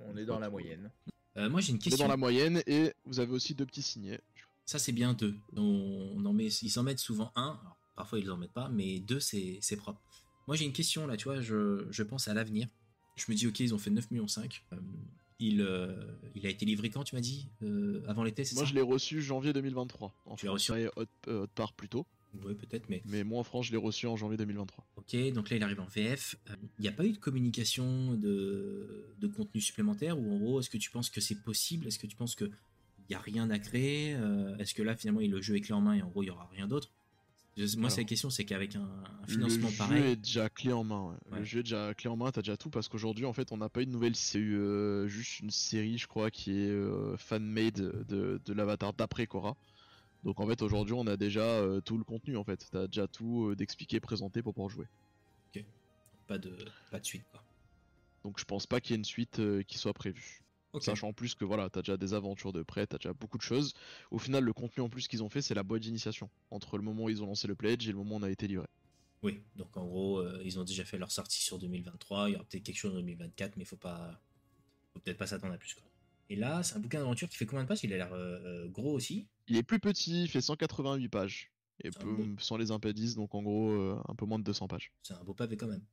On 0.00 0.16
est 0.16 0.24
dans 0.26 0.38
la 0.38 0.50
moyenne. 0.50 0.90
Euh, 1.36 1.50
moi, 1.50 1.60
j'ai 1.60 1.72
une 1.72 1.80
c'est 1.80 1.90
question. 1.90 2.04
dans 2.06 2.10
la 2.10 2.16
moyenne 2.16 2.62
et 2.66 2.92
vous 3.04 3.20
avez 3.20 3.32
aussi 3.32 3.54
deux 3.54 3.66
petits 3.66 3.82
signets 3.82 4.20
Ça, 4.64 4.78
c'est 4.78 4.92
bien 4.92 5.12
deux. 5.12 5.34
On, 5.56 6.14
on 6.16 6.24
en 6.24 6.32
met, 6.32 6.46
ils 6.46 6.78
en 6.78 6.82
mettent 6.82 6.98
souvent 6.98 7.32
un. 7.36 7.58
Alors, 7.60 7.76
parfois, 7.94 8.18
ils 8.18 8.30
en 8.30 8.36
mettent 8.36 8.52
pas, 8.52 8.68
mais 8.68 9.00
deux, 9.00 9.20
c'est 9.20 9.58
c'est 9.60 9.76
propre. 9.76 10.00
Moi, 10.46 10.56
j'ai 10.56 10.64
une 10.64 10.72
question 10.72 11.06
là, 11.06 11.16
tu 11.16 11.24
vois, 11.24 11.40
je, 11.40 11.86
je 11.90 12.02
pense 12.02 12.28
à 12.28 12.34
l'avenir. 12.34 12.68
Je 13.16 13.24
me 13.28 13.36
dis, 13.36 13.46
ok, 13.46 13.60
ils 13.60 13.74
ont 13.74 13.78
fait 13.78 13.90
9 13.90 14.10
millions 14.10 14.28
5. 14.28 14.62
Euh, 14.72 14.76
il, 15.38 15.60
euh, 15.60 15.94
il 16.34 16.46
a 16.46 16.50
été 16.50 16.64
livré 16.64 16.88
quand, 16.90 17.04
tu 17.04 17.14
m'as 17.14 17.20
dit 17.20 17.48
Avant 18.06 18.24
l'été, 18.24 18.44
c'est 18.44 18.54
ça 18.54 18.62
moi 18.62 18.68
je 18.68 18.74
l'ai 18.74 18.80
reçu 18.80 19.20
janvier 19.20 19.52
2023 19.52 20.14
en 20.24 20.34
Tu 20.34 20.46
l'as 20.46 20.52
reçu 20.52 20.72
euh, 20.72 20.88
autre 20.96 21.52
part 21.54 21.74
plus 21.74 21.90
tôt 21.90 22.06
Ouais, 22.44 22.54
peut-être, 22.54 22.88
mais 22.88 23.02
mais 23.06 23.24
moi 23.24 23.40
en 23.40 23.44
France 23.44 23.66
je 23.66 23.72
l'ai 23.72 23.76
reçu 23.78 24.06
en 24.06 24.16
janvier 24.16 24.36
2023 24.36 24.86
ok. 24.96 25.32
Donc 25.32 25.50
là, 25.50 25.56
il 25.56 25.62
arrive 25.62 25.80
en 25.80 25.86
VF. 25.86 26.36
Euh, 26.50 26.54
Il 26.78 26.82
n'y 26.82 26.88
a 26.88 26.92
pas 26.92 27.04
eu 27.04 27.12
de 27.12 27.18
communication 27.18 28.14
de, 28.14 29.14
de 29.18 29.26
contenu 29.26 29.60
supplémentaire 29.60 30.18
ou 30.18 30.32
en 30.34 30.38
gros, 30.38 30.60
est-ce 30.60 30.70
que 30.70 30.78
tu 30.78 30.90
penses 30.90 31.10
que 31.10 31.20
c'est 31.20 31.42
possible? 31.42 31.86
Est-ce 31.86 31.98
que 31.98 32.06
tu 32.06 32.16
penses 32.16 32.34
que 32.34 32.44
il 32.44 33.10
n'y 33.10 33.14
a 33.16 33.20
rien 33.20 33.48
à 33.50 33.58
créer? 33.60 34.14
Euh, 34.14 34.56
Est-ce 34.58 34.74
que 34.74 34.82
là, 34.82 34.96
finalement, 34.96 35.20
le 35.20 35.40
jeu 35.40 35.54
est 35.56 35.60
clé 35.60 35.74
en 35.74 35.80
main 35.80 35.94
et 35.94 36.02
en 36.02 36.08
gros, 36.08 36.22
il 36.22 36.26
n'y 36.26 36.30
aura 36.30 36.46
rien 36.52 36.66
d'autre? 36.66 36.90
Moi, 37.78 37.88
c'est 37.88 38.02
la 38.02 38.04
question, 38.04 38.28
c'est 38.28 38.44
qu'avec 38.44 38.76
un, 38.76 38.82
un 39.22 39.26
financement 39.26 39.68
le 39.68 39.72
jeu 39.72 39.78
pareil. 39.78 40.02
est 40.12 40.16
déjà 40.16 40.50
clé 40.50 40.72
en 40.72 40.84
main. 40.84 41.04
ouais. 41.26 41.32
Ouais. 41.32 41.38
Le 41.38 41.44
jeu 41.46 41.60
est 41.60 41.62
déjà 41.62 41.94
clé 41.94 42.10
en 42.10 42.16
main, 42.16 42.30
t'as 42.30 42.42
déjà 42.42 42.56
tout 42.58 42.68
parce 42.68 42.86
qu'aujourd'hui 42.88 43.24
en 43.24 43.32
fait 43.32 43.50
on 43.50 43.56
n'a 43.56 43.70
pas 43.70 43.80
eu 43.80 43.86
de 43.86 43.90
nouvelle. 43.92 44.14
C'est 44.14 44.38
eu 44.38 44.56
euh, 44.58 45.06
juste 45.08 45.40
une 45.40 45.50
série, 45.50 45.96
je 45.96 46.06
crois, 46.06 46.30
qui 46.30 46.50
est 46.50 46.68
euh, 46.68 47.16
fan-made 47.16 48.04
de, 48.08 48.40
de 48.44 48.52
l'avatar 48.52 48.92
d'après 48.92 49.26
Korra. 49.26 49.56
Donc 50.26 50.40
en 50.40 50.46
fait 50.48 50.60
aujourd'hui 50.60 50.92
on 50.94 51.06
a 51.06 51.16
déjà 51.16 51.44
euh, 51.44 51.80
tout 51.80 51.96
le 51.96 52.02
contenu 52.02 52.36
en 52.36 52.42
fait. 52.42 52.66
T'as 52.72 52.88
déjà 52.88 53.06
tout 53.06 53.46
euh, 53.46 53.56
d'expliqué, 53.56 54.00
présenté 54.00 54.42
pour 54.42 54.52
pouvoir 54.52 54.68
jouer. 54.68 54.86
Pas 56.26 56.38
de, 56.38 56.52
pas 56.90 56.98
de 56.98 57.04
suite, 57.04 57.22
quoi. 57.30 57.40
Donc 58.24 58.40
je 58.40 58.44
pense 58.44 58.66
pas 58.66 58.80
qu'il 58.80 58.90
y 58.90 58.94
ait 58.94 58.98
une 58.98 59.04
suite 59.04 59.38
euh, 59.38 59.62
qui 59.62 59.78
soit 59.78 59.94
prévue. 59.94 60.42
Ok. 60.72 60.82
Sachant 60.82 61.10
en 61.10 61.12
plus 61.12 61.36
que 61.36 61.44
voilà, 61.44 61.70
t'as 61.70 61.82
déjà 61.82 61.96
des 61.96 62.12
aventures 62.12 62.52
de 62.52 62.64
près, 62.64 62.84
t'as 62.88 62.96
déjà 62.96 63.12
beaucoup 63.12 63.38
de 63.38 63.42
choses. 63.42 63.74
Au 64.10 64.18
final, 64.18 64.42
le 64.42 64.52
contenu 64.52 64.82
en 64.82 64.88
plus 64.88 65.06
qu'ils 65.06 65.22
ont 65.22 65.28
fait, 65.28 65.40
c'est 65.40 65.54
la 65.54 65.62
boîte 65.62 65.82
d'initiation. 65.82 66.28
Entre 66.50 66.76
le 66.76 66.82
moment 66.82 67.04
où 67.04 67.08
ils 67.08 67.22
ont 67.22 67.26
lancé 67.26 67.46
le 67.46 67.54
pledge 67.54 67.86
et 67.88 67.92
le 67.92 67.98
moment 67.98 68.16
où 68.16 68.18
on 68.18 68.22
a 68.24 68.30
été 68.30 68.48
livré. 68.48 68.66
Oui, 69.22 69.40
donc 69.54 69.76
en 69.76 69.86
gros, 69.86 70.28
ils 70.40 70.58
ont 70.58 70.64
déjà 70.64 70.84
fait 70.84 70.98
leur 70.98 71.12
sortie 71.12 71.40
sur 71.40 71.60
2023. 71.60 72.28
Il 72.28 72.32
y 72.32 72.34
aura 72.34 72.44
peut-être 72.44 72.64
quelque 72.64 72.78
chose 72.78 72.94
en 72.94 72.98
2024, 72.98 73.56
mais 73.56 73.64
faut 73.64 73.76
pas, 73.76 74.20
faut 74.92 74.98
peut-être 74.98 75.18
pas 75.18 75.28
s'attendre 75.28 75.54
à 75.54 75.58
plus. 75.58 75.74
Quoi. 75.74 75.84
Et 76.28 76.34
là, 76.34 76.64
c'est 76.64 76.74
un 76.74 76.80
bouquin 76.80 76.98
d'aventure 76.98 77.28
qui 77.28 77.36
fait 77.36 77.46
combien 77.46 77.62
de 77.62 77.68
pages? 77.68 77.84
Il 77.84 77.92
a 77.92 77.96
l'air 77.98 78.68
gros 78.72 78.92
aussi. 78.92 79.28
Il 79.48 79.56
est 79.56 79.62
plus 79.62 79.78
petit, 79.80 80.24
il 80.24 80.28
fait 80.28 80.40
188 80.40 81.08
pages. 81.08 81.52
Et 81.84 81.90
peu- 81.90 82.04
beau- 82.14 82.40
sans 82.40 82.56
les 82.56 82.70
impendices, 82.70 83.14
donc 83.16 83.34
en 83.34 83.42
gros 83.42 83.70
euh, 83.70 84.00
un 84.08 84.14
peu 84.14 84.24
moins 84.24 84.38
de 84.38 84.44
200 84.44 84.66
pages. 84.66 84.92
C'est 85.02 85.12
un 85.14 85.22
beau 85.24 85.34
pavé 85.34 85.56
quand 85.56 85.66
même. 85.68 85.84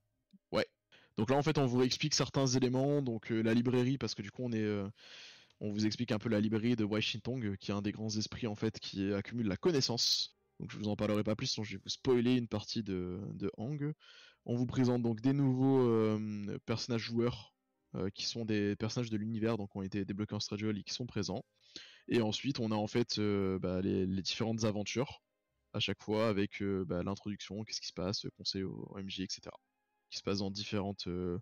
Donc 1.15 1.29
là 1.29 1.35
en 1.35 1.43
fait 1.43 1.59
on 1.59 1.67
vous 1.67 1.83
explique 1.83 2.15
certains 2.15 2.47
éléments, 2.47 3.03
donc 3.03 3.31
euh, 3.31 3.43
la 3.43 3.53
librairie, 3.53 3.99
parce 3.99 4.15
que 4.15 4.23
du 4.23 4.31
coup 4.31 4.41
on 4.43 4.51
est... 4.51 4.63
euh, 4.63 4.89
on 5.59 5.69
vous 5.71 5.85
explique 5.85 6.11
un 6.11 6.17
peu 6.17 6.27
la 6.27 6.39
librairie 6.41 6.75
de 6.75 6.83
Washington, 6.83 7.55
qui 7.57 7.69
est 7.69 7.73
un 7.73 7.83
des 7.83 7.91
grands 7.91 8.09
esprits 8.09 8.47
en 8.47 8.55
fait 8.55 8.79
qui 8.79 9.13
accumule 9.13 9.47
la 9.47 9.55
connaissance. 9.55 10.35
Donc 10.59 10.71
je 10.71 10.77
vous 10.77 10.87
en 10.87 10.95
parlerai 10.95 11.23
pas 11.23 11.35
plus, 11.35 11.45
sinon 11.45 11.63
je 11.63 11.73
vais 11.75 11.81
vous 11.83 11.89
spoiler 11.89 12.35
une 12.35 12.47
partie 12.47 12.81
de, 12.81 13.19
de 13.35 13.51
Hang. 13.57 13.93
On 14.45 14.55
vous 14.55 14.65
présente 14.65 15.03
donc 15.03 15.21
des 15.21 15.33
nouveaux 15.33 16.19
personnages 16.65 17.03
joueurs 17.03 17.53
qui 18.15 18.25
sont 18.25 18.43
des 18.43 18.75
personnages 18.75 19.11
de 19.11 19.17
l'univers, 19.17 19.57
donc 19.57 19.75
ont 19.75 19.83
été 19.83 20.03
débloqués 20.05 20.33
en 20.33 20.39
Stradual 20.39 20.77
et 20.79 20.83
qui 20.83 20.93
sont 20.95 21.05
présents. 21.05 21.45
Et 22.07 22.21
ensuite 22.21 22.59
on 22.59 22.71
a 22.71 22.75
en 22.75 22.87
fait 22.87 23.19
euh, 23.19 23.59
bah, 23.59 23.81
les, 23.81 24.05
différentes 24.21 24.65
aventures 24.65 25.21
à 25.73 25.79
chaque 25.79 26.01
fois 26.01 26.27
avec 26.27 26.61
euh, 26.61 26.85
bah, 26.85 27.03
l'introduction, 27.03 27.63
qu'est-ce 27.63 27.81
qui 27.81 27.87
se 27.87 27.93
passe, 27.93 28.27
conseil 28.37 28.63
au 28.63 28.95
MJ, 28.97 29.21
etc. 29.21 29.49
Qui 30.09 30.17
se 30.19 30.23
passe 30.23 30.39
dans 30.39 30.51
différentes 30.51 31.07
euh, 31.07 31.39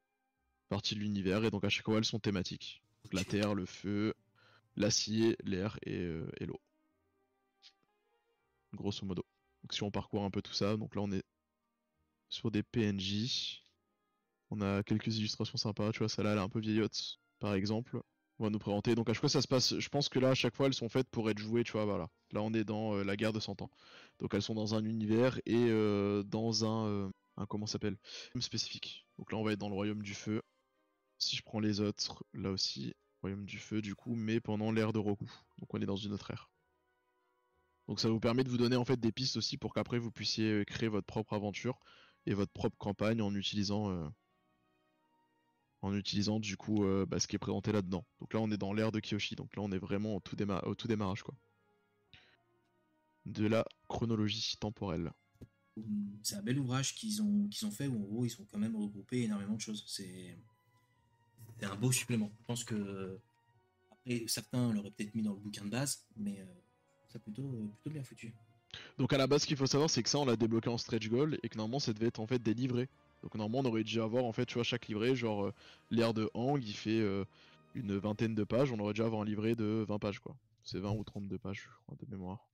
parties 0.70 0.96
de 0.96 1.00
l'univers 1.00 1.44
et 1.44 1.52
donc 1.52 1.64
à 1.64 1.70
chaque 1.70 1.86
fois 1.86 1.98
elles 1.98 2.06
sont 2.06 2.20
thématiques. 2.20 2.82
Donc, 3.04 3.14
la 3.14 3.24
terre, 3.24 3.56
le 3.56 3.66
feu, 3.66 4.14
l'acier, 4.76 5.36
l'air 5.44 5.78
et, 5.84 5.98
euh, 5.98 6.30
et 6.40 6.46
l'eau. 6.46 6.62
Grosso 8.74 9.06
modo. 9.06 9.26
Donc 9.64 9.74
si 9.74 9.84
on 9.84 9.92
parcourt 9.92 10.24
un 10.24 10.32
peu 10.32 10.42
tout 10.42 10.54
ça, 10.54 10.78
donc 10.78 10.96
là 10.96 11.02
on 11.02 11.12
est 11.12 11.24
sur 12.30 12.52
des 12.52 12.64
PNJ. 12.64 13.64
On 14.50 14.62
a 14.62 14.84
quelques 14.84 15.18
illustrations 15.18 15.58
sympas, 15.58 15.92
tu 15.92 16.00
vois, 16.00 16.10
celle-là 16.10 16.34
elle 16.34 16.38
est 16.38 16.42
un 16.42 16.50
peu 16.50 16.60
vieillotte, 16.60 17.20
par 17.40 17.54
exemple. 17.54 18.02
On 18.42 18.46
va 18.46 18.50
nous 18.50 18.58
présenter. 18.58 18.96
Donc 18.96 19.08
à 19.08 19.14
chaque 19.14 19.22
fois 19.22 19.30
ça 19.30 19.44
se 19.44 19.48
passe. 19.48 19.78
Je 19.78 19.90
pense 19.90 20.10
que 20.10 20.18
là 20.18 20.30
à 20.30 20.34
chaque 20.34 20.56
fois 20.56 20.66
elles 20.66 20.74
sont 20.74 20.90
faites 20.90 21.08
pour 21.12 21.30
être 21.30 21.38
jouées, 21.38 21.64
tu 21.64 21.74
vois, 21.74 21.86
voilà. 21.86 22.10
Là 22.32 22.42
on 22.42 22.52
est 22.56 22.64
dans 22.64 22.96
euh, 22.96 23.04
la 23.04 23.16
guerre 23.16 23.34
de 23.34 23.40
100 23.40 23.62
ans. 23.62 23.70
Donc 24.18 24.34
elles 24.34 24.42
sont 24.42 24.56
dans 24.56 24.74
un 24.74 24.84
univers 24.84 25.40
et 25.46 25.68
euh, 25.70 26.24
dans 26.24 26.66
un, 26.66 26.88
euh, 26.88 27.10
un 27.38 27.46
comment 27.46 27.68
s'appelle? 27.68 27.98
Spécifique. 28.40 29.06
Donc 29.20 29.32
là 29.32 29.38
on 29.38 29.44
va 29.44 29.52
être 29.52 29.60
dans 29.60 29.70
le 29.70 29.76
royaume 29.76 30.02
du 30.02 30.16
feu. 30.16 30.42
Si 31.20 31.36
je 31.36 31.44
prends 31.44 31.60
les 31.60 31.82
autres, 31.82 32.24
là 32.34 32.50
aussi, 32.50 32.96
royaume 33.22 33.46
du 33.46 33.60
feu 33.60 33.80
du 33.80 33.94
coup, 33.94 34.16
mais 34.16 34.40
pendant 34.40 34.72
l'ère 34.72 34.92
de 34.92 34.98
Roku. 34.98 35.30
Donc 35.60 35.72
on 35.76 35.80
est 35.80 35.86
dans 35.86 35.96
une 35.96 36.12
autre 36.12 36.32
ère. 36.32 36.50
Donc 37.88 38.00
ça 38.00 38.10
vous 38.10 38.20
permet 38.20 38.44
de 38.44 38.50
vous 38.50 38.58
donner 38.58 38.76
en 38.76 38.86
fait 38.86 39.00
des 39.00 39.12
pistes 39.12 39.38
aussi 39.38 39.58
pour 39.58 39.72
qu'après 39.72 40.00
vous 40.00 40.10
puissiez 40.10 40.52
euh, 40.52 40.64
créer 40.64 40.90
votre 40.90 41.06
propre 41.06 41.34
aventure 41.34 41.80
et 42.26 42.34
votre 42.34 42.52
propre 42.52 42.78
campagne 42.80 43.22
en 43.22 43.36
utilisant 43.36 44.12
en 45.82 45.96
utilisant 45.96 46.40
du 46.40 46.58
coup 46.58 46.84
euh, 46.84 47.06
bah, 47.06 47.20
ce 47.20 47.28
qui 47.28 47.36
est 47.36 47.40
présenté 47.40 47.72
là-dedans. 47.72 48.06
Donc 48.20 48.34
là 48.34 48.40
on 48.40 48.52
est 48.52 48.58
dans 48.58 48.74
l'ère 48.74 48.92
de 48.92 49.00
Kyoshi, 49.00 49.36
donc 49.36 49.56
là 49.56 49.64
on 49.64 49.72
est 49.72 49.80
vraiment 49.80 50.16
au 50.16 50.20
tout, 50.20 50.36
déma- 50.36 50.64
au 50.66 50.76
tout 50.76 50.88
démarrage 50.88 51.24
quoi. 51.24 51.36
de 53.26 53.48
la 53.48 53.66
chronologie 53.88 54.58
temporelle. 54.60 55.12
C'est 56.22 56.36
un 56.36 56.42
bel 56.42 56.60
ouvrage 56.60 56.96
qu'ils 56.96 57.22
ont, 57.22 57.48
qu'ils 57.48 57.66
ont 57.68 57.72
fait 57.72 57.88
où 57.88 57.96
en 57.96 58.06
gros 58.06 58.26
ils 58.26 58.42
ont 58.42 58.46
quand 58.52 58.60
même 58.60 58.76
regroupé 58.76 59.24
énormément 59.24 59.56
de 59.56 59.62
choses. 59.62 59.84
C'est 59.88 60.38
un 61.64 61.76
beau 61.76 61.92
supplément. 61.92 62.32
Je 62.42 62.46
pense 62.46 62.64
que 62.64 63.20
après 63.92 64.26
certains 64.28 64.74
l'auraient 64.74 64.92
peut-être 64.92 65.16
mis 65.16 65.22
dans 65.22 65.34
le 65.34 65.40
bouquin 65.40 65.64
de 65.64 65.70
base, 65.70 66.06
mais 66.18 66.40
euh, 66.40 66.46
c'est 67.10 67.22
plutôt, 67.22 67.72
plutôt 67.82 67.94
bien 67.94 68.04
foutu. 68.04 68.34
Donc 68.98 69.14
à 69.14 69.18
la 69.18 69.28
base, 69.28 69.44
ce 69.44 69.48
qu'il 69.48 69.58
faut 69.58 69.66
savoir, 69.68 69.90
c'est 69.90 70.02
que 70.02 70.10
ça, 70.10 70.18
on 70.20 70.26
l'a 70.26 70.36
débloqué 70.36 70.70
en 70.70 70.78
stretch 70.78 71.08
goal 71.10 71.38
et 71.44 71.50
que 71.50 71.58
normalement, 71.58 71.80
ça 71.80 71.94
devait 71.94 72.08
être 72.08 72.20
en 72.20 72.28
fait 72.28 72.42
des 72.42 72.54
livrets. 72.54 72.88
Donc 73.24 73.36
normalement, 73.36 73.68
on 73.68 73.72
aurait 73.72 73.84
dû 73.84 74.02
avoir 74.02 74.26
en 74.26 74.32
fait, 74.32 74.46
tu 74.46 74.56
vois, 74.56 74.64
chaque 74.64 74.88
livret, 74.88 75.16
genre 75.16 75.46
euh, 75.46 75.54
l'air 75.90 76.14
de 76.14 76.30
Hang, 76.34 76.64
il 76.64 76.74
fait 76.74 77.00
euh, 77.00 77.24
une 77.76 77.98
vingtaine 77.98 78.36
de 78.36 78.44
pages, 78.44 78.72
on 78.72 78.80
aurait 78.80 78.94
dû 78.94 79.02
avoir 79.02 79.22
un 79.22 79.26
livret 79.26 79.56
de 79.56 79.86
20 79.88 80.00
pages, 80.00 80.20
quoi. 80.20 80.36
C'est 80.64 80.80
20 80.80 80.92
ou 80.92 81.04
32 81.04 81.38
pages, 81.38 81.64
je 81.64 81.84
crois, 81.84 81.96
de 82.00 82.10
mémoire. 82.10 82.48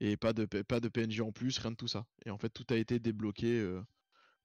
Et 0.00 0.16
pas 0.16 0.32
de, 0.32 0.46
pas 0.46 0.80
de 0.80 0.88
PNJ 0.88 1.20
en 1.20 1.32
plus, 1.32 1.58
rien 1.58 1.72
de 1.72 1.76
tout 1.76 1.88
ça. 1.88 2.06
Et 2.24 2.30
en 2.30 2.38
fait, 2.38 2.48
tout 2.48 2.66
a 2.70 2.76
été 2.76 2.98
débloqué, 2.98 3.60
euh, 3.60 3.82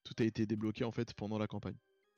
tout 0.03 0.15
a 0.19 0.23
été 0.23 0.45
débloqué 0.45 0.83
en 0.83 0.91
fait 0.91 1.13
pendant 1.13 1.37
la 1.37 1.47
campagne. 1.47 1.77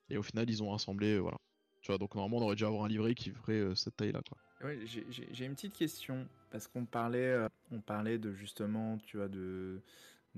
Et 0.09 0.17
au 0.17 0.23
final, 0.23 0.49
ils 0.49 0.63
ont 0.63 0.71
rassemblé, 0.71 1.19
voilà. 1.19 1.37
Tu 1.81 1.91
vois, 1.91 1.99
donc 1.99 2.15
normalement, 2.15 2.37
on 2.37 2.47
aurait 2.47 2.55
dû 2.55 2.65
avoir 2.65 2.85
un 2.85 2.87
livret 2.87 3.13
qui 3.13 3.29
ferait 3.29 3.75
cette 3.75 3.95
taille-là, 3.97 4.21
quoi. 4.27 4.37
Ouais, 4.67 4.79
j'ai 4.87 5.45
une 5.45 5.53
petite 5.53 5.75
question 5.75 6.27
parce 6.49 6.67
qu'on 6.67 6.85
parlait, 6.85 7.45
on 7.71 7.79
parlait 7.79 8.17
de 8.17 8.33
justement, 8.33 8.97
tu 8.97 9.17
vois, 9.17 9.27
de 9.27 9.79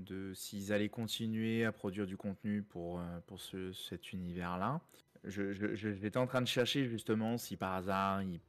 de 0.00 0.32
s'ils 0.34 0.72
allaient 0.72 0.88
continuer 0.88 1.64
à 1.64 1.72
produire 1.72 2.06
du 2.06 2.16
contenu 2.16 2.62
pour, 2.62 3.00
euh, 3.00 3.20
pour 3.26 3.40
ce, 3.40 3.72
cet 3.72 4.12
univers-là. 4.12 4.80
Je, 5.24 5.52
j'étais 5.74 6.16
en 6.16 6.26
train 6.26 6.40
de 6.40 6.48
chercher 6.48 6.88
justement 6.88 7.36
si 7.36 7.56
par 7.56 7.74
hasard 7.74 8.22
il, 8.22 8.40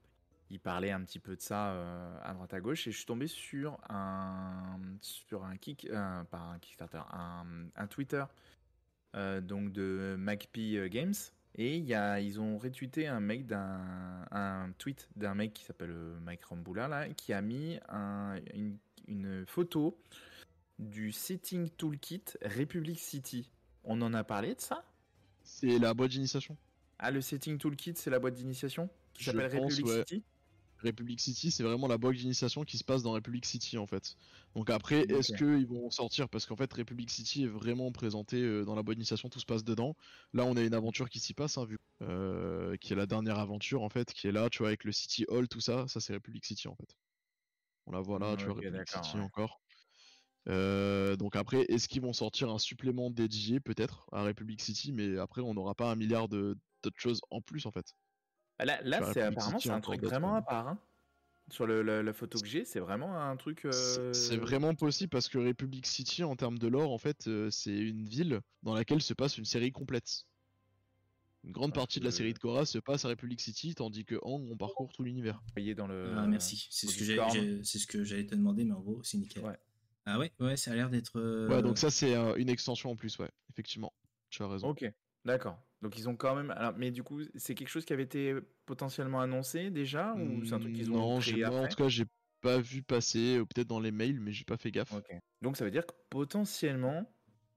il 0.50 0.60
un 0.66 1.02
petit 1.02 1.20
peu 1.20 1.36
de 1.36 1.42
ça 1.42 1.72
euh, 1.72 2.18
à 2.24 2.34
droite 2.34 2.54
à 2.54 2.62
gauche 2.62 2.88
et 2.88 2.92
je 2.92 2.98
suis 2.98 3.06
tombé 3.06 3.28
sur 3.28 3.78
un 3.90 4.80
sur 5.02 5.44
un 5.44 5.58
kick 5.58 5.88
euh, 5.90 6.24
pas 6.24 6.58
un 7.14 7.46
un, 7.76 7.88
Twitter 7.88 8.24
donc 9.42 9.74
de 9.74 10.16
MacP 10.18 10.88
Games 10.90 11.14
et 11.56 11.76
ils 11.76 12.40
ont 12.40 12.58
retweeté 12.58 13.08
un 13.08 13.20
mec 13.20 13.46
d'un 13.46 14.26
un 14.32 14.72
tweet 14.78 15.10
d'un 15.18 15.36
mec 15.36 15.54
qui 15.54 15.66
s'appelle 15.66 15.94
Mike 16.22 16.46
Ramboula 16.46 17.10
qui 17.10 17.34
a 17.34 17.42
mis 17.42 17.78
un, 17.90 18.40
une, 18.54 18.78
une 19.10 19.46
photo 19.46 19.98
du 20.82 21.12
Setting 21.12 21.70
Toolkit 21.70 22.38
Republic 22.44 23.00
City. 23.00 23.50
On 23.84 24.02
en 24.02 24.14
a 24.14 24.24
parlé 24.24 24.56
de 24.56 24.62
ça? 24.62 24.84
C'est 25.44 25.80
la 25.80 25.94
boîte 25.94 26.12
d'initiation. 26.12 26.58
Ah, 27.00 27.12
le 27.12 27.22
Setting 27.22 27.58
Toolkit, 27.58 27.94
c'est 27.96 28.10
la 28.10 28.20
boîte 28.20 28.34
d'initiation 28.34 28.90
qui 29.14 29.24
s'appelle 29.24 29.52
Republic 29.52 29.88
City? 29.88 30.24
Republic 30.84 31.20
City, 31.20 31.52
c'est 31.52 31.62
vraiment 31.62 31.88
la 31.88 32.00
boîte 32.00 32.16
d'initiation 32.16 32.64
qui 32.64 32.80
se 32.80 32.84
passe 32.84 33.04
dans 33.04 33.12
Republic 33.12 33.46
City 33.46 33.78
en 33.78 33.86
fait. 33.86 34.16
Donc 34.56 34.72
après, 34.72 35.02
est-ce 35.02 35.34
qu'ils 35.34 35.68
vont 35.68 35.92
sortir? 35.92 36.28
Parce 36.28 36.48
qu'en 36.48 36.56
fait, 36.56 36.74
Republic 36.74 37.10
City 37.12 37.44
est 37.44 37.48
vraiment 37.48 37.92
présenté 37.92 38.42
euh, 38.42 38.66
dans 38.66 38.74
la 38.74 38.82
boîte 38.82 38.98
d'initiation, 38.98 39.30
tout 39.30 39.40
se 39.40 39.46
passe 39.46 39.64
dedans. 39.64 39.96
Là, 40.34 40.44
on 40.46 40.58
a 40.58 40.62
une 40.62 40.74
aventure 40.74 41.10
qui 41.10 41.20
s'y 41.20 41.36
passe, 41.36 41.60
hein, 41.60 41.66
vu 41.66 41.78
euh, 42.02 42.76
qui 42.78 42.94
est 42.94 42.96
la 42.96 43.06
dernière 43.06 43.38
aventure 43.38 43.84
en 43.84 43.90
fait, 43.90 44.12
qui 44.12 44.28
est 44.28 44.32
là, 44.32 44.50
tu 44.50 44.60
vois, 44.60 44.70
avec 44.70 44.84
le 44.84 44.92
City 44.92 45.26
Hall, 45.28 45.48
tout 45.48 45.62
ça. 45.62 45.88
Ça, 45.88 46.00
c'est 46.00 46.14
Republic 46.14 46.44
City 46.44 46.68
en 46.68 46.76
fait. 46.76 46.98
On 47.86 47.92
la 47.92 48.02
voit 48.02 48.18
là, 48.18 48.36
tu 48.36 48.46
vois, 48.46 48.56
Republic 48.56 48.88
City 48.88 49.18
encore. 49.18 49.61
Euh, 50.48 51.16
donc 51.16 51.36
après, 51.36 51.66
est-ce 51.70 51.88
qu'ils 51.88 52.02
vont 52.02 52.14
sortir 52.14 52.50
un 52.50 52.58
supplément 52.58 53.10
dédié 53.10 53.60
peut-être 53.60 54.08
à 54.12 54.24
Republic 54.24 54.60
City, 54.62 54.92
mais 54.92 55.18
après 55.18 55.42
on 55.42 55.54
n'aura 55.54 55.76
pas 55.76 55.92
un 55.92 55.96
milliard 55.96 56.28
d'autres 56.28 56.98
choses 56.98 57.22
en 57.30 57.42
plus 57.42 57.66
en 57.66 57.72
fait. 57.72 57.96
Bah 58.58 58.66
là, 58.66 58.82
là 58.84 59.12
c'est 59.14 59.22
apparemment 59.22 59.60
c'est 59.60 59.70
un 59.70 59.82
truc 59.82 60.04
vraiment 60.04 60.36
à 60.36 60.42
part. 60.42 60.68
Hein. 60.68 60.80
Sur 61.50 61.68
le, 61.68 61.82
la, 61.82 62.14
photo 62.14 62.40
que 62.40 62.48
j'ai, 62.48 62.64
c'est 62.64 62.80
vraiment 62.80 63.20
un 63.20 63.36
truc. 63.36 63.68
C'est 63.72 64.36
euh, 64.36 64.38
vraiment 64.40 64.74
possible 64.74 65.10
parce 65.10 65.28
que 65.28 65.38
Republic 65.38 65.86
City, 65.86 66.24
en 66.24 66.38
termes 66.38 66.58
de 66.58 66.68
lore, 66.68 66.94
en 66.94 66.98
fait, 66.98 67.28
euh, 67.28 67.50
c'est 67.50 67.76
une 67.76 68.08
ville 68.08 68.40
dans 68.64 68.74
laquelle 68.74 69.02
se 69.02 69.14
passe 69.14 69.38
une 69.38 69.44
série 69.44 69.74
complète. 69.74 70.28
Une 71.44 71.52
grande 71.52 71.74
partie 71.74 72.00
de 72.00 72.06
la 72.06 72.12
série 72.12 72.34
de 72.34 72.40
Korra 72.40 72.66
se 72.66 72.78
passe 72.78 73.04
à 73.04 73.10
Republic 73.10 73.42
City, 73.42 73.76
tandis 73.76 74.06
que 74.06 74.16
Hang, 74.22 74.50
on 74.50 74.56
parcourt 74.56 74.94
tout 74.94 75.04
l'univers. 75.04 75.42
Dans 75.76 75.88
le... 75.88 76.14
Ah, 76.16 76.26
merci, 76.28 76.68
c'est 76.70 76.88
ce 76.88 77.88
que 77.88 78.04
j'allais 78.06 78.28
te 78.28 78.36
demander, 78.36 78.64
mais 78.64 78.74
en 78.74 78.80
gros, 78.80 79.02
c'est 79.04 79.18
nickel. 79.18 79.44
Ouais. 79.44 79.58
Ah 80.06 80.18
ouais, 80.18 80.32
ouais, 80.40 80.58
ça 80.58 80.72
a 80.72 80.76
l'air 80.76 80.90
d'être. 80.90 81.48
Ouais, 81.48 81.62
donc 81.62 81.78
ça 81.78 81.90
c'est 81.90 82.16
une 82.38 82.50
extension 82.50 82.92
en 82.92 82.96
plus, 82.96 83.18
ouais, 83.20 83.30
effectivement. 83.50 83.94
Tu 84.30 84.44
as 84.44 84.48
raison. 84.48 84.70
Ok, 84.70 84.86
d'accord. 85.26 85.60
Donc 85.82 85.98
ils 85.98 86.08
ont 86.08 86.16
quand 86.16 86.36
même. 86.36 86.52
Alors, 86.52 86.74
mais 86.78 86.92
du 86.92 87.04
coup, 87.04 87.22
c'est 87.36 87.56
quelque 87.56 87.70
chose 87.70 87.86
qui 87.86 87.94
avait 87.94 88.04
été 88.04 88.36
potentiellement 88.66 89.22
annoncé 89.22 89.70
déjà 89.70 90.14
ou 90.14 90.46
c'est 90.46 90.54
un 90.54 90.60
truc 90.60 90.74
qu'ils 90.74 90.90
ont 90.92 90.96
Non, 90.96 91.20
créé 91.20 91.46
en 91.46 91.68
tout 91.68 91.76
cas, 91.76 91.88
j'ai 91.90 92.06
pas 92.42 92.60
vu 92.60 92.82
passer, 92.82 93.40
ou 93.40 93.46
peut-être 93.46 93.68
dans 93.68 93.80
les 93.80 93.92
mails, 93.92 94.20
mais 94.20 94.32
j'ai 94.32 94.46
pas 94.46 94.58
fait 94.58 94.72
gaffe. 94.72 94.94
Ok. 94.94 95.12
Donc 95.42 95.58
ça 95.58 95.66
veut 95.66 95.72
dire 95.72 95.86
que 95.86 95.94
potentiellement, 96.10 97.06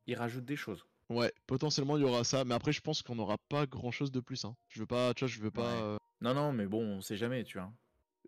ils 0.07 0.15
rajoutent 0.15 0.45
des 0.45 0.57
choses. 0.57 0.85
Ouais, 1.11 1.33
potentiellement 1.47 1.97
il 1.99 2.01
y 2.01 2.05
aura 2.05 2.25
ça, 2.25 2.45
mais 2.45 2.55
après 2.55 2.73
je 2.73 2.81
pense 2.81 3.03
qu'on 3.03 3.15
n'aura 3.15 3.37
pas 3.49 3.67
grand 3.67 3.91
chose 3.91 4.11
de 4.11 4.21
plus. 4.21 4.45
Hein. 4.45 4.55
Je 4.69 4.81
veux 4.81 4.87
pas, 4.87 5.13
tu 5.15 5.25
vois, 5.25 5.29
je 5.29 5.41
veux 5.41 5.51
pas. 5.51 5.99
Non, 6.21 6.35
non, 6.35 6.53
mais 6.53 6.67
bon, 6.67 6.83
on 6.83 7.01
sait 7.01 7.17
jamais, 7.17 7.45
tu 7.45 7.59
vois 7.59 7.71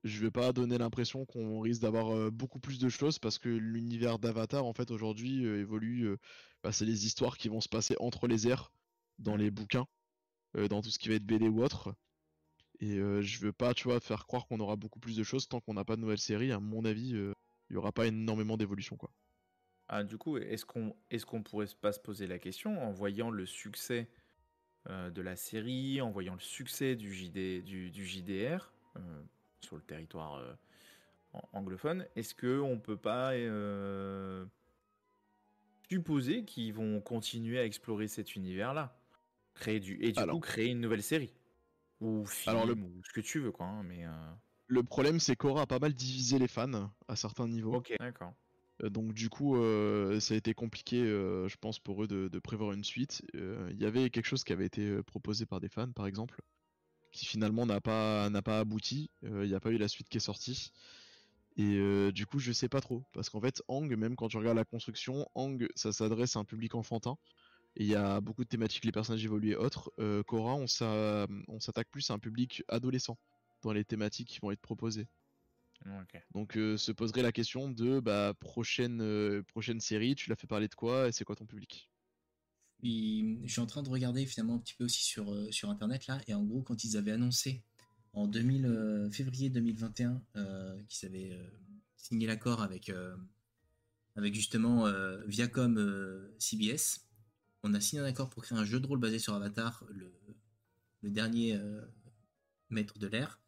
je 0.05 0.21
vais 0.21 0.31
pas 0.31 0.53
donner 0.53 0.79
l'impression 0.79 1.25
qu'on 1.25 1.61
risque 1.61 1.83
d'avoir 1.83 2.15
euh, 2.15 2.31
beaucoup 2.31 2.61
plus 2.61 2.79
de 2.79 2.89
choses 2.89 3.19
parce 3.19 3.39
que 3.39 3.49
l'univers 3.49 4.19
d'Avatar 4.19 4.65
en 4.65 4.73
fait 4.73 4.91
aujourd'hui 4.91 5.45
euh, 5.45 5.61
évolue. 5.61 6.05
Euh, 6.05 6.17
bah, 6.63 6.73
c'est 6.73 6.85
les 6.85 7.07
histoires 7.07 7.39
qui 7.39 7.49
vont 7.49 7.61
se 7.61 7.69
passer 7.69 7.97
entre 8.01 8.27
les 8.27 8.49
airs 8.49 8.73
dans 9.19 9.37
les 9.37 9.51
bouquins, 9.51 9.87
dans 10.55 10.83
tout 10.83 10.91
ce 10.91 10.99
qui 10.99 11.09
va 11.09 11.15
être 11.15 11.25
BD 11.25 11.49
ou 11.49 11.63
autre. 11.63 11.95
Et 12.81 12.97
je 12.97 13.39
veux 13.39 13.53
pas, 13.53 13.73
tu 13.73 13.85
vois, 13.85 14.01
faire 14.01 14.27
croire 14.27 14.47
qu'on 14.47 14.61
aura 14.61 14.77
beaucoup 14.77 14.99
plus 14.99 15.17
de 15.17 15.23
choses 15.23 15.49
tant 15.49 15.61
qu'on 15.61 15.75
n'a 15.75 15.85
pas 15.85 15.97
de 15.97 16.01
nouvelle 16.01 16.19
série. 16.19 16.51
À 16.53 16.59
mon 16.59 16.85
avis, 16.85 17.11
il 17.11 17.75
y 17.75 17.77
aura 17.77 17.93
pas 17.93 18.07
énormément 18.07 18.57
d'évolution 18.57 18.97
quoi. 18.97 19.11
Ah, 19.89 20.03
du 20.03 20.19
coup, 20.19 20.39
est-ce 20.39 20.67
qu'on 20.67 20.95
est-ce 21.11 21.25
qu'on 21.25 21.43
pourrait 21.43 21.69
pas 21.81 21.93
se 21.93 22.01
poser 22.01 22.27
la 22.27 22.39
question 22.39 22.83
en 22.83 22.91
voyant 22.91 23.31
le 23.31 23.47
succès 23.47 24.11
de 24.91 25.23
la 25.23 25.37
série, 25.37 26.01
en 26.01 26.11
voyant 26.11 26.35
le 26.35 26.41
succès 26.41 26.97
du 26.97 27.15
JD 27.15 27.63
du 27.63 28.07
JDR 28.07 28.73
sur 29.61 29.77
le 29.77 29.83
territoire 29.83 30.37
euh, 30.37 30.55
anglophone, 31.53 32.07
est-ce 32.17 32.35
que 32.35 32.61
on 32.61 32.79
peut 32.79 32.97
pas 32.97 33.33
euh, 33.33 34.45
supposer 35.89 36.45
qu'ils 36.45 36.73
vont 36.73 37.01
continuer 37.01 37.59
à 37.59 37.65
explorer 37.65 38.09
cet 38.09 38.37
univers-là, 38.37 38.99
créer 39.55 39.81
du 39.81 39.99
et 40.03 40.13
du 40.13 40.27
coup 40.27 40.41
créer 40.41 40.69
une 40.69 40.81
nouvelle 40.81 41.03
série? 41.03 41.35
Ou 42.01 42.27
film 42.27 42.57
Alors 42.57 42.69
ou 42.69 43.03
ce 43.05 43.13
que 43.13 43.21
tu 43.21 43.41
veux 43.41 43.53
quoi, 43.53 43.67
hein, 43.67 43.83
mais 43.83 44.05
euh, 44.05 44.11
le 44.67 44.83
problème 44.83 45.19
c'est 45.19 45.37
qu'Aura 45.37 45.63
a 45.63 45.67
pas 45.67 45.79
mal 45.79 45.95
divisé 45.95 46.39
les 46.39 46.49
fans 46.49 46.93
à 47.09 47.17
certains 47.17 47.49
niveaux. 47.49 47.77
Ok, 47.77 47.95
d'accord. 47.99 48.35
Donc 48.83 49.15
du 49.15 49.31
coup, 49.31 49.57
ça 50.21 50.35
a 50.35 50.37
été 50.37 50.53
compliqué, 50.53 50.99
je 50.99 51.57
pense, 51.57 51.79
pour 51.79 52.05
eux 52.05 52.07
de, 52.07 52.29
de 52.29 52.39
prévoir 52.39 52.73
une 52.73 52.85
suite. 52.85 53.23
Il 53.33 53.81
y 53.81 53.87
avait 53.87 54.11
quelque 54.11 54.27
chose 54.27 54.45
qui 54.45 54.53
avait 54.53 54.67
été 54.67 55.03
proposé 55.05 55.47
par 55.47 55.61
des 55.61 55.71
fans, 55.71 55.91
par 55.93 56.07
exemple, 56.07 56.43
qui 57.17 57.27
finalement 57.27 57.67
n'a 57.67 57.81
pas 57.81 58.31
n'a 58.31 58.43
pas 58.43 58.61
abouti. 58.61 59.11
Euh, 59.25 59.45
il 59.45 59.49
n'y 59.49 59.55
a 59.55 59.61
pas 59.61 59.71
eu 59.71 59.79
la 59.79 59.89
suite 59.89 60.09
qui 60.09 60.19
est 60.19 60.21
sortie. 60.21 60.73
Et 61.57 61.77
euh, 61.79 62.13
du 62.13 62.27
coup, 62.27 62.39
je 62.39 62.53
sais 62.53 62.69
pas 62.69 62.81
trop. 62.81 63.03
Parce 63.15 63.31
qu'en 63.31 63.41
fait, 63.41 63.63
Hang, 63.69 63.91
même 63.97 64.15
quand 64.15 64.29
tu 64.29 64.37
regardes 64.37 64.59
la 64.59 64.65
construction, 64.65 65.27
Hang, 65.35 65.67
ça 65.75 65.93
s'adresse 65.93 66.37
à 66.37 66.41
un 66.41 66.45
public 66.45 66.75
enfantin. 66.75 67.17
Et 67.77 67.85
il 67.85 67.89
y 67.89 67.95
a 67.95 68.21
beaucoup 68.21 68.45
de 68.45 68.49
thématiques, 68.49 68.85
les 68.85 68.93
personnages 68.93 69.25
évoluent 69.25 69.53
et 69.53 69.57
autres. 69.57 69.91
Euh, 69.99 70.23
Korra, 70.23 70.55
on 70.55 70.67
s'attaque 70.67 71.89
plus 71.91 72.11
à 72.11 72.15
un 72.15 72.19
public 72.19 72.63
adolescent 72.69 73.19
dans 73.63 73.73
les 73.73 73.85
thématiques 73.85 74.29
qui 74.29 74.41
vont 74.41 74.51
être 74.51 74.61
proposées. 74.61 75.09
Donc 76.33 76.53
se 76.55 76.93
poserait 76.93 77.23
la 77.23 77.33
question 77.33 77.71
de 77.71 78.01
bah, 78.01 78.33
prochaine, 78.41 79.43
prochaine 79.45 79.81
série, 79.81 80.15
tu 80.15 80.31
l'as 80.31 80.37
fait 80.37 80.47
parler 80.47 80.69
de 80.69 80.75
quoi 80.75 81.09
et 81.09 81.13
c'est 81.13 81.25
quoi 81.25 81.37
ton 81.37 81.45
public? 81.45 81.91
Je 82.83 83.47
suis 83.47 83.61
en 83.61 83.67
train 83.67 83.83
de 83.83 83.89
regarder 83.89 84.27
finalement 84.27 84.57
un 84.57 84.59
petit 84.59 84.75
peu 84.75 84.85
aussi 84.85 85.05
sur, 85.05 85.33
euh, 85.33 85.51
sur 85.51 85.71
internet 85.71 86.07
là, 86.07 86.21
et 86.27 86.35
en 86.35 86.45
gros, 86.45 86.63
quand 86.63 86.85
ils 86.85 86.97
avaient 86.97 87.13
annoncé 87.13 87.63
en 88.13 88.27
2000, 88.27 88.67
euh, 88.67 89.11
février 89.11 89.51
2021 89.51 90.23
euh, 90.37 90.83
qu'ils 90.89 91.09
avaient 91.09 91.39
signé 91.97 92.27
l'accord 92.27 92.63
avec, 92.63 92.93
avec 94.15 94.35
justement 94.35 94.85
Viacom 95.27 96.31
CBS, 96.39 97.09
on 97.65 97.75
a 97.75 97.81
signé 97.81 98.01
un 98.01 98.05
accord 98.05 98.31
pour 98.31 98.45
créer 98.45 98.57
un 98.57 98.65
jeu 98.65 98.79
de 98.79 98.87
rôle 98.87 99.01
basé 99.01 99.19
sur 99.19 99.35
Avatar, 99.35 99.85
le, 99.91 100.15
le 101.03 101.11
dernier 101.11 101.59
maître 102.71 102.99
de 103.01 103.09
l'air, 103.09 103.41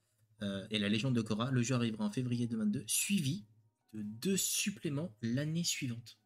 et 0.70 0.78
la 0.80 0.88
légende 0.88 1.14
de 1.14 1.22
Korra. 1.22 1.52
Le 1.52 1.62
jeu 1.62 1.76
arrivera 1.76 2.05
en 2.05 2.10
février 2.10 2.48
2022, 2.48 2.82
suivi 2.88 3.46
de 3.92 4.02
deux 4.02 4.36
suppléments 4.36 5.14
l'année 5.22 5.62
suivante. 5.62 6.18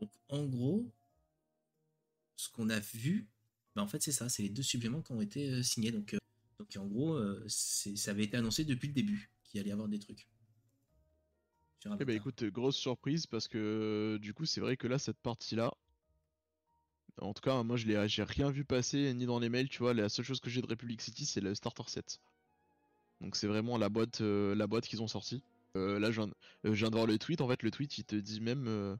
Donc 0.00 0.12
en 0.28 0.44
gros, 0.44 0.92
ce 2.38 2.48
qu'on 2.48 2.70
a 2.70 2.78
vu, 2.78 3.28
bah, 3.74 3.82
en 3.82 3.88
fait 3.88 4.02
c'est 4.02 4.12
ça, 4.12 4.28
c'est 4.28 4.42
les 4.42 4.48
deux 4.48 4.62
suppléments 4.62 5.02
qui 5.02 5.12
ont 5.12 5.20
été 5.20 5.50
euh, 5.50 5.62
signés. 5.62 5.90
Donc, 5.90 6.14
euh, 6.14 6.18
donc 6.58 6.68
en 6.78 6.86
gros, 6.86 7.14
euh, 7.14 7.44
ça 7.48 8.12
avait 8.12 8.24
été 8.24 8.36
annoncé 8.36 8.64
depuis 8.64 8.88
le 8.88 8.94
début 8.94 9.30
qu'il 9.44 9.60
allait 9.60 9.70
y 9.70 9.72
avoir 9.72 9.88
des 9.88 9.98
trucs. 9.98 10.28
Eh 12.00 12.04
bah 12.04 12.12
écoute, 12.12 12.44
grosse 12.44 12.76
surprise 12.76 13.26
parce 13.26 13.46
que 13.46 14.18
du 14.20 14.34
coup 14.34 14.44
c'est 14.44 14.60
vrai 14.60 14.76
que 14.76 14.88
là 14.88 14.98
cette 14.98 15.18
partie-là, 15.18 15.72
en 17.20 17.32
tout 17.32 17.40
cas 17.40 17.62
moi 17.62 17.76
je 17.76 17.86
l'ai, 17.86 18.08
j'ai 18.08 18.24
rien 18.24 18.50
vu 18.50 18.64
passer 18.64 19.14
ni 19.14 19.26
dans 19.26 19.38
les 19.38 19.48
mails, 19.48 19.68
tu 19.68 19.78
vois, 19.78 19.94
la 19.94 20.08
seule 20.08 20.24
chose 20.24 20.40
que 20.40 20.50
j'ai 20.50 20.60
de 20.60 20.66
Republic 20.66 21.00
City 21.00 21.24
c'est 21.24 21.40
le 21.40 21.54
starter 21.54 21.84
set. 21.86 22.20
Donc 23.20 23.36
c'est 23.36 23.46
vraiment 23.46 23.78
la 23.78 23.88
boîte, 23.88 24.20
la 24.20 24.66
boîte 24.66 24.86
qu'ils 24.86 25.02
ont 25.02 25.08
sorti. 25.08 25.42
Euh, 25.76 25.98
là, 25.98 26.10
je 26.10 26.20
viens, 26.20 26.32
je 26.64 26.70
viens 26.70 26.90
de 26.90 26.94
voir 26.94 27.06
le 27.06 27.18
tweet. 27.18 27.40
En 27.40 27.48
fait, 27.48 27.62
le 27.62 27.70
tweet, 27.70 27.98
il 27.98 28.04
te 28.04 28.16
dit 28.16 28.40
même. 28.40 28.98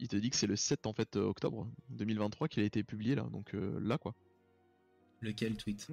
Il 0.00 0.08
te 0.08 0.16
dit 0.16 0.30
que 0.30 0.36
c'est 0.36 0.46
le 0.46 0.56
7 0.56 0.86
en 0.86 0.92
fait, 0.92 1.16
euh, 1.16 1.24
octobre 1.24 1.70
2023 1.90 2.48
qu'il 2.48 2.62
a 2.62 2.66
été 2.66 2.82
publié 2.82 3.14
là. 3.14 3.28
Donc 3.30 3.54
euh, 3.54 3.78
là, 3.80 3.98
quoi. 3.98 4.14
Lequel 5.20 5.56
tweet? 5.56 5.88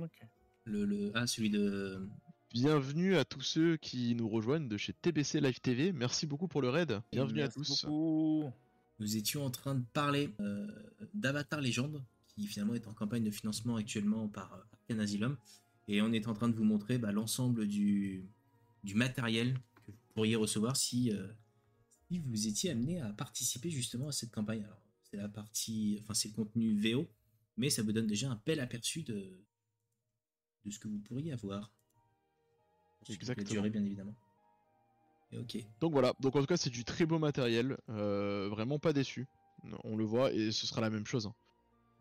Le, 0.66 0.86
le... 0.86 1.12
Ah, 1.14 1.28
celui 1.28 1.50
de. 1.50 2.08
Bienvenue 2.52 3.18
à 3.18 3.26
tous 3.26 3.42
ceux 3.42 3.76
qui 3.78 4.16
nous 4.16 4.30
rejoignent 4.30 4.70
de 4.70 4.78
chez 4.78 4.94
TBC 4.94 5.42
Live 5.42 5.60
TV. 5.60 5.92
Merci 5.92 6.26
beaucoup 6.26 6.48
pour 6.48 6.62
le 6.62 6.70
raid. 6.70 7.02
Bienvenue 7.12 7.40
Merci 7.40 7.60
à 7.60 7.62
tous. 7.62 7.86
beaucoup. 7.86 8.52
Nous 9.00 9.18
étions 9.18 9.46
en 9.46 9.52
train 9.52 9.76
de 9.76 9.84
parler 9.94 10.34
euh, 10.40 10.66
d'Avatar 11.14 11.62
Légende, 11.62 12.04
qui 12.30 12.48
finalement 12.48 12.74
est 12.74 12.88
en 12.88 12.94
campagne 12.94 13.24
de 13.24 13.32
financement 13.32 13.76
actuellement 13.76 14.28
par 14.30 14.66
Arcane 14.72 15.02
Asylum. 15.02 15.38
Et 15.90 16.02
on 16.02 16.12
est 16.14 16.28
en 16.28 16.34
train 16.34 16.50
de 16.50 16.56
vous 16.56 16.64
montrer 16.64 16.98
bah, 16.98 17.12
l'ensemble 17.12 17.68
du, 17.68 18.26
du 18.84 18.96
matériel 18.96 19.54
que 19.76 19.92
vous 19.92 19.98
pourriez 20.16 20.36
recevoir 20.36 20.78
si, 20.78 21.12
euh, 21.12 21.28
si 22.10 22.20
vous 22.20 22.48
étiez 22.48 22.72
amené 22.72 23.02
à 23.02 23.10
participer 23.14 23.70
justement 23.70 24.08
à 24.10 24.12
cette 24.12 24.32
campagne. 24.32 24.64
Alors, 24.64 24.82
c'est 25.04 25.18
la 25.18 25.30
partie, 25.30 26.00
enfin, 26.04 26.14
c'est 26.14 26.30
le 26.30 26.34
contenu 26.34 26.76
VO, 26.76 27.08
mais 27.58 27.70
ça 27.70 27.82
vous 27.84 27.92
donne 27.92 28.08
déjà 28.08 28.30
un 28.32 28.42
bel 28.46 28.60
aperçu 28.60 29.04
de, 29.04 29.38
de 30.66 30.72
ce 30.72 30.80
que 30.80 30.88
vous 30.88 31.00
pourriez 31.00 31.32
avoir. 31.34 31.72
La 33.08 33.16
Exactement. 33.16 33.50
durée, 33.50 33.70
bien 33.70 33.84
évidemment. 33.86 34.16
Et 35.32 35.38
ok. 35.38 35.58
Donc 35.80 35.92
voilà, 35.94 36.14
donc 36.20 36.36
en 36.36 36.40
tout 36.42 36.46
cas 36.46 36.58
c'est 36.58 36.70
du 36.70 36.84
très 36.86 37.06
beau 37.06 37.20
matériel, 37.20 37.78
euh, 37.90 38.48
vraiment 38.50 38.80
pas 38.80 38.94
déçu. 38.94 39.28
On 39.84 39.96
le 39.96 40.04
voit 40.06 40.32
et 40.32 40.52
ce 40.52 40.68
sera 40.68 40.82
la 40.82 40.90
même 40.90 41.06
chose. 41.06 41.26
hein. 41.28 41.36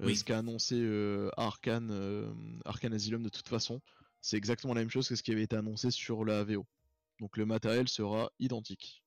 Euh, 0.01 0.07
Oui. 0.07 0.17
Ce 0.17 0.25
qu'a 0.25 0.39
annoncé 0.39 0.75
euh, 0.79 1.31
Arkane, 1.37 1.91
euh, 1.91 2.33
Arkane 2.65 2.93
Asylum 2.93 3.23
de 3.23 3.29
toute 3.29 3.49
façon, 3.49 3.81
c'est 4.21 4.37
exactement 4.37 4.75
la 4.75 4.81
même 4.81 4.91
chose 4.91 5.09
que 5.09 5.17
ce 5.17 5.23
qui 5.23 5.33
avait 5.33 5.43
été 5.43 5.57
annoncé 5.57 5.91
sur 5.91 6.25
la 6.25 6.45
VO. 6.45 6.67
Donc 7.21 7.37
le 7.37 7.47
matériel 7.47 7.89
sera 7.89 8.31
identique. 8.39 9.03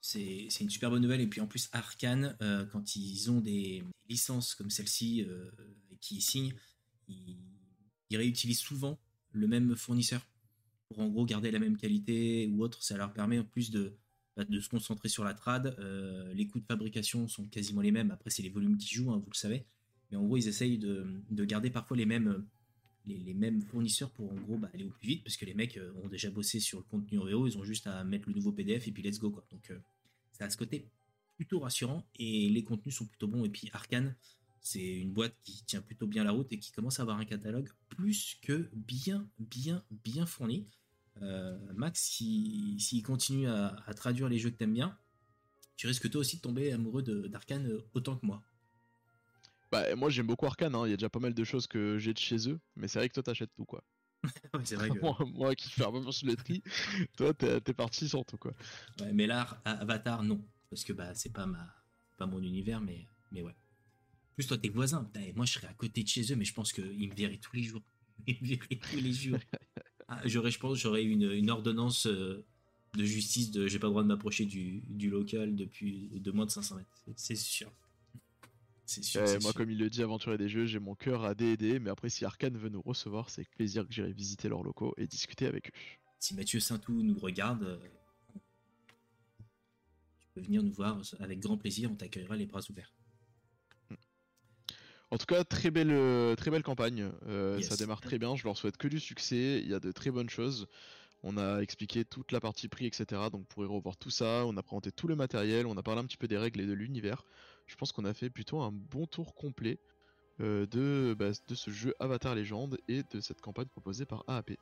C'est 0.00 0.60
une 0.60 0.70
super 0.70 0.90
bonne 0.90 1.02
nouvelle. 1.02 1.20
Et 1.20 1.26
puis 1.26 1.40
en 1.40 1.46
plus, 1.46 1.68
Arkane, 1.72 2.36
euh, 2.40 2.64
quand 2.66 2.96
ils 2.96 3.30
ont 3.30 3.40
des 3.40 3.82
licences 4.08 4.54
comme 4.54 4.70
celle-ci 4.70 5.24
euh, 5.24 5.50
qui 6.00 6.20
signent, 6.20 6.54
ils, 7.08 7.36
réutilisent 8.12 8.60
souvent 8.60 9.00
le 9.32 9.48
même 9.48 9.74
fournisseur 9.74 10.24
pour 10.88 11.00
en 11.00 11.08
gros 11.08 11.26
garder 11.26 11.50
la 11.50 11.58
même 11.58 11.76
qualité 11.76 12.48
ou 12.52 12.62
autre. 12.62 12.82
Ça 12.82 12.96
leur 12.96 13.12
permet 13.12 13.40
en 13.40 13.44
plus 13.44 13.70
de, 13.70 13.96
bah, 14.36 14.44
se 14.48 14.68
concentrer 14.68 15.08
sur 15.08 15.24
la 15.24 15.34
trad. 15.34 15.74
Euh, 15.80 16.32
les 16.34 16.46
coûts 16.46 16.60
de 16.60 16.66
fabrication 16.66 17.26
sont 17.26 17.46
quasiment 17.48 17.80
les 17.80 17.90
mêmes. 17.90 18.12
Après, 18.12 18.30
c'est 18.30 18.42
les 18.42 18.48
volumes 18.48 18.78
qui 18.78 18.94
jouent, 18.94 19.10
hein, 19.10 19.18
vous 19.18 19.30
le 19.30 19.36
savez. 19.36 19.66
Mais 20.10 20.16
en 20.16 20.24
gros, 20.24 20.36
ils 20.36 20.46
essayent 20.46 20.78
de 20.78 21.44
garder 21.44 21.68
parfois 21.68 21.96
les 21.96 22.06
mêmes, 22.06 22.46
les, 23.06 23.34
mêmes 23.34 23.62
fournisseurs 23.62 24.10
pour 24.10 24.32
en 24.32 24.36
gros 24.36 24.58
bah, 24.58 24.70
aller 24.74 24.84
au 24.84 24.90
plus 24.90 25.06
vite 25.06 25.24
parce 25.24 25.36
que 25.36 25.44
les 25.44 25.54
mecs 25.54 25.76
euh, 25.76 25.92
ont 26.02 26.08
déjà 26.08 26.30
bossé 26.30 26.60
sur 26.60 26.78
le 26.78 26.84
contenu 26.84 27.18
en 27.18 27.24
VO. 27.24 27.46
Ils 27.46 27.58
ont 27.58 27.64
juste 27.64 27.86
à 27.86 28.04
mettre 28.04 28.28
le 28.28 28.34
nouveau 28.34 28.52
PDF 28.52 28.88
et 28.88 28.92
puis 28.92 29.02
let's 29.02 29.18
go. 29.18 29.30
Quoi. 29.30 29.46
Donc, 29.50 29.70
euh, 29.70 29.78
ça 30.32 30.44
a 30.44 30.50
ce 30.50 30.56
côté 30.56 30.88
plutôt 31.36 31.60
rassurant 31.60 32.06
et 32.18 32.48
les 32.48 32.64
contenus 32.64 32.96
sont 32.96 33.06
plutôt 33.06 33.28
bons. 33.28 33.44
Et 33.44 33.50
puis 33.50 33.70
Arkane, 33.72 34.14
c'est 34.60 34.98
une 34.98 35.12
boîte 35.12 35.36
qui 35.44 35.64
tient 35.64 35.80
plutôt 35.80 36.06
bien 36.06 36.24
la 36.24 36.32
route 36.32 36.52
et 36.52 36.58
qui 36.58 36.72
commence 36.72 36.98
à 36.98 37.02
avoir 37.02 37.18
un 37.18 37.24
catalogue 37.24 37.68
plus 37.88 38.36
que 38.42 38.68
bien, 38.74 39.28
bien, 39.38 39.84
bien 39.90 40.26
fourni. 40.26 40.66
Euh, 41.22 41.56
Max, 41.74 42.00
s'il 42.02 42.80
s'il 42.80 43.02
continue 43.02 43.48
à, 43.48 43.76
traduire 43.94 44.28
les 44.28 44.38
jeux 44.38 44.50
que 44.50 44.56
t'aimes 44.56 44.74
bien, 44.74 44.98
tu 45.76 45.86
risques 45.86 46.10
toi 46.10 46.20
aussi 46.20 46.36
de 46.36 46.42
tomber 46.42 46.72
amoureux 46.72 47.02
d'Arkane 47.02 47.68
euh, 47.68 47.86
autant 47.94 48.16
que 48.16 48.26
moi. 48.26 48.42
Bah 49.72 49.94
moi 49.96 50.10
j'aime 50.10 50.26
beaucoup 50.26 50.46
Arkane, 50.46 50.74
hein. 50.74 50.86
il 50.86 50.90
y 50.90 50.92
a 50.92 50.96
déjà 50.96 51.10
pas 51.10 51.18
mal 51.18 51.34
de 51.34 51.44
choses 51.44 51.66
que 51.66 51.98
j'ai 51.98 52.12
de 52.12 52.18
chez 52.18 52.48
eux, 52.48 52.60
mais 52.76 52.88
c'est 52.88 52.98
vrai 52.98 53.08
que 53.08 53.14
toi 53.14 53.22
t'achètes 53.22 53.52
tout 53.54 53.64
quoi. 53.64 53.82
Ouais, 54.54 54.60
c'est 54.64 54.76
vrai 54.76 54.88
que. 54.90 54.98
moi, 55.00 55.16
moi 55.34 55.54
qui 55.54 55.70
fais 55.70 55.84
un 55.84 55.92
peu 55.92 56.00
plus 56.00 56.22
le 56.24 56.36
tri, 56.36 56.62
toi 57.16 57.34
t'es 57.34 57.60
t'es 57.60 57.74
parti 57.74 58.08
sur 58.08 58.24
tout 58.24 58.38
quoi. 58.38 58.52
Ouais, 59.00 59.12
mais 59.12 59.26
là, 59.26 59.60
Avatar, 59.64 60.22
non. 60.22 60.42
Parce 60.70 60.84
que 60.84 60.92
bah, 60.92 61.14
c'est 61.14 61.32
pas, 61.32 61.46
ma, 61.46 61.74
pas 62.16 62.26
mon 62.26 62.42
univers, 62.42 62.80
mais, 62.80 63.06
mais 63.32 63.42
ouais. 63.42 63.54
Plus, 64.34 64.46
toi, 64.46 64.58
t'es 64.58 64.68
voisin. 64.68 65.04
Putain, 65.04 65.20
et 65.22 65.32
moi, 65.32 65.46
je 65.46 65.54
serais 65.54 65.68
à 65.68 65.74
côté 65.74 66.02
de 66.02 66.08
chez 66.08 66.32
eux, 66.32 66.36
mais 66.36 66.44
je 66.44 66.52
pense 66.52 66.72
qu'ils 66.72 67.08
me 67.08 67.14
verraient 67.14 67.38
tous 67.38 67.56
les 67.56 67.62
jours. 67.62 67.82
Ils 68.26 68.38
me 68.40 68.46
verraient 68.46 68.78
tous 68.80 68.96
les 68.96 69.12
jours. 69.12 69.38
Ah, 70.08 70.20
j'aurais, 70.24 70.50
je 70.50 70.58
pense, 70.58 70.78
j'aurais 70.78 71.04
une, 71.04 71.30
une 71.30 71.50
ordonnance 71.50 72.06
euh, 72.06 72.44
de 72.94 73.04
justice 73.04 73.50
de 73.50 73.66
j'ai 73.66 73.78
pas 73.78 73.86
le 73.86 73.92
droit 73.92 74.02
de 74.02 74.08
m'approcher 74.08 74.44
du, 74.44 74.82
du 74.88 75.10
local 75.10 75.54
depuis 75.56 76.10
de 76.14 76.30
moins 76.30 76.46
de 76.46 76.50
500 76.50 76.76
mètres. 76.76 77.02
C'est 77.16 77.36
sûr. 77.36 77.70
C'est 78.86 79.02
sûr. 79.02 79.20
Euh, 79.20 79.26
c'est 79.26 79.42
moi 79.42 79.50
sûr. 79.50 79.54
comme 79.54 79.70
il 79.70 79.78
le 79.78 79.90
dit, 79.90 80.02
aventurier 80.02 80.38
des 80.38 80.48
jeux, 80.48 80.64
j'ai 80.66 80.78
mon 80.78 80.94
cœur 80.94 81.24
à 81.24 81.34
D&D, 81.34 81.80
mais 81.80 81.90
après 81.90 82.08
si 82.08 82.24
Arkane 82.24 82.56
veut 82.56 82.68
nous 82.68 82.82
recevoir, 82.82 83.30
c'est 83.30 83.40
avec 83.40 83.50
plaisir 83.50 83.86
que 83.86 83.92
j'irai 83.92 84.12
visiter 84.12 84.48
leurs 84.48 84.62
locaux 84.62 84.94
et 84.96 85.06
discuter 85.06 85.46
avec 85.46 85.68
eux. 85.68 85.72
Si 86.18 86.34
Mathieu 86.34 86.60
Saintou 86.60 87.02
nous 87.02 87.18
regarde, 87.18 87.62
euh, 87.64 87.76
tu 90.18 90.28
peux 90.34 90.40
venir 90.40 90.62
nous 90.62 90.72
voir 90.72 91.00
avec 91.20 91.40
grand 91.40 91.56
plaisir. 91.58 91.90
On 91.90 91.94
t'accueillera 91.94 92.36
les 92.36 92.46
bras 92.46 92.60
ouverts. 92.70 92.92
En 95.10 95.18
tout 95.18 95.26
cas, 95.26 95.44
très 95.44 95.70
belle, 95.70 95.92
euh, 95.92 96.34
très 96.34 96.50
belle 96.50 96.62
campagne. 96.64 97.10
Euh, 97.28 97.56
Yes. 97.58 97.68
Ça 97.68 97.76
démarre 97.76 98.00
très 98.00 98.18
bien. 98.18 98.34
Je 98.34 98.44
leur 98.44 98.56
souhaite 98.56 98.76
que 98.76 98.88
du 98.88 98.98
succès. 98.98 99.60
Il 99.62 99.68
y 99.68 99.74
a 99.74 99.78
de 99.80 99.92
très 99.92 100.10
bonnes 100.10 100.30
choses. 100.30 100.66
On 101.22 101.38
a 101.38 101.60
expliqué 101.60 102.04
toute 102.04 102.32
la 102.32 102.40
partie 102.40 102.68
prix, 102.68 102.86
etc. 102.86 103.04
Donc, 103.30 103.40
vous 103.42 103.46
pourrez 103.48 103.66
revoir 103.66 103.96
tout 103.96 104.10
ça. 104.10 104.44
On 104.46 104.56
a 104.56 104.62
présenté 104.62 104.90
tout 104.92 105.06
le 105.06 105.16
matériel. 105.16 105.66
On 105.66 105.76
a 105.76 105.82
parlé 105.82 106.00
un 106.00 106.04
petit 106.04 106.16
peu 106.16 106.28
des 106.28 106.36
règles 106.36 106.60
et 106.60 106.66
de 106.66 106.72
l'univers. 106.72 107.24
Je 107.66 107.74
pense 107.76 107.92
qu'on 107.92 108.04
a 108.04 108.14
fait 108.14 108.30
plutôt 108.30 108.60
un 108.60 108.72
bon 108.72 109.06
tour 109.06 109.34
complet 109.34 109.78
euh, 110.40 110.66
de, 110.66 111.16
bah, 111.18 111.30
de 111.48 111.54
ce 111.54 111.70
jeu 111.70 111.94
Avatar 111.98 112.34
Légende 112.34 112.78
et 112.88 113.02
de 113.12 113.20
cette 113.20 113.40
campagne 113.40 113.66
proposée 113.66 114.04
par 114.04 114.24
AAP. 114.28 114.52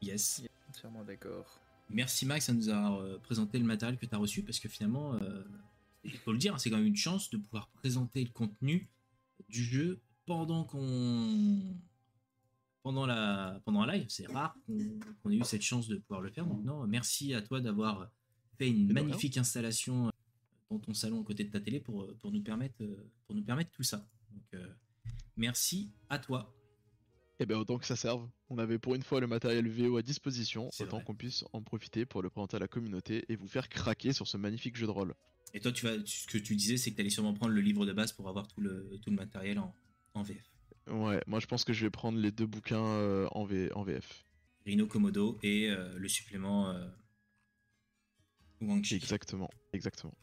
Yes. 0.00 0.42
Entièrement 0.68 1.04
d'accord. 1.04 1.60
Merci 1.90 2.26
Max 2.26 2.48
à 2.48 2.52
nous 2.52 2.68
avoir 2.68 3.00
euh, 3.00 3.18
présenté 3.18 3.58
le 3.58 3.64
matériel 3.64 3.98
que 3.98 4.06
tu 4.06 4.14
as 4.14 4.18
reçu 4.18 4.42
parce 4.42 4.60
que 4.60 4.68
finalement, 4.68 5.14
euh, 5.14 5.42
il 6.04 6.16
faut 6.18 6.32
le 6.32 6.38
dire, 6.38 6.54
hein, 6.54 6.58
c'est 6.58 6.70
quand 6.70 6.76
même 6.76 6.86
une 6.86 6.96
chance 6.96 7.30
de 7.30 7.36
pouvoir 7.38 7.68
présenter 7.68 8.22
le 8.22 8.30
contenu 8.30 8.88
du 9.48 9.62
jeu 9.62 10.00
pendant 10.26 10.64
qu'on 10.64 11.76
pendant 12.82 13.06
la 13.06 13.60
pendant 13.64 13.82
un 13.82 13.92
live. 13.92 14.06
C'est 14.08 14.26
rare 14.26 14.56
qu'on 15.22 15.30
ait 15.30 15.36
eu 15.36 15.44
cette 15.44 15.62
chance 15.62 15.88
de 15.88 15.96
pouvoir 15.96 16.20
le 16.20 16.30
faire. 16.30 16.46
Donc 16.46 16.62
non, 16.62 16.86
merci 16.86 17.34
à 17.34 17.42
toi 17.42 17.60
d'avoir 17.60 18.08
fait 18.58 18.68
une 18.68 18.92
magnifique 18.92 19.36
installation 19.36 20.12
dans 20.70 20.78
ton 20.78 20.94
salon 20.94 21.20
à 21.22 21.24
côté 21.24 21.44
de 21.44 21.50
ta 21.50 21.60
télé 21.60 21.80
pour, 21.80 22.02
euh, 22.02 22.16
pour 22.20 22.30
nous 22.32 22.42
permettre 22.42 22.82
euh, 22.82 23.10
pour 23.26 23.34
nous 23.34 23.42
permettre 23.42 23.70
tout 23.72 23.82
ça. 23.82 24.06
Donc 24.32 24.42
euh, 24.54 24.66
merci 25.36 25.90
à 26.10 26.18
toi. 26.18 26.54
Et 27.40 27.46
bien, 27.46 27.56
autant 27.58 27.78
que 27.78 27.86
ça 27.86 27.94
serve. 27.96 28.28
On 28.50 28.58
avait 28.58 28.78
pour 28.78 28.94
une 28.96 29.02
fois 29.02 29.20
le 29.20 29.28
matériel 29.28 29.68
VO 29.68 29.96
à 29.96 30.02
disposition. 30.02 30.68
C'est 30.72 30.84
Autant 30.84 31.00
qu'on 31.00 31.14
puisse 31.14 31.44
en 31.52 31.62
profiter 31.62 32.04
pour 32.04 32.20
le 32.20 32.30
présenter 32.30 32.56
à 32.56 32.60
la 32.60 32.66
communauté 32.68 33.24
et 33.28 33.36
vous 33.36 33.46
faire 33.46 33.68
craquer 33.68 34.12
sur 34.12 34.26
ce 34.26 34.36
magnifique 34.36 34.76
jeu 34.76 34.86
de 34.86 34.90
rôle. 34.90 35.14
Et 35.54 35.60
toi, 35.60 35.70
tu 35.72 35.86
vas, 35.86 35.92
ce 36.04 36.26
que 36.26 36.36
tu 36.36 36.56
disais, 36.56 36.76
c'est 36.76 36.90
que 36.90 36.96
tu 36.96 37.00
allais 37.00 37.10
sûrement 37.10 37.32
prendre 37.34 37.52
le 37.52 37.60
livre 37.60 37.86
de 37.86 37.92
base 37.92 38.12
pour 38.12 38.28
avoir 38.28 38.48
tout 38.48 38.60
le, 38.60 38.98
tout 39.02 39.10
le 39.10 39.16
matériel 39.16 39.58
en, 39.60 39.72
en 40.14 40.22
VF. 40.22 40.42
Ouais, 40.88 41.22
moi 41.26 41.38
je 41.38 41.46
pense 41.46 41.64
que 41.64 41.72
je 41.72 41.84
vais 41.84 41.90
prendre 41.90 42.18
les 42.18 42.32
deux 42.32 42.46
bouquins 42.46 42.82
euh, 42.84 43.28
en, 43.32 43.44
V- 43.44 43.70
en 43.74 43.82
VF. 43.84 44.24
Rhino 44.66 44.86
Komodo 44.86 45.38
et 45.42 45.70
euh, 45.70 45.96
le 45.98 46.08
supplément 46.08 46.70
euh, 46.70 46.88
Wang. 48.60 48.84
Exactement, 48.92 49.50
exactement. 49.72 50.14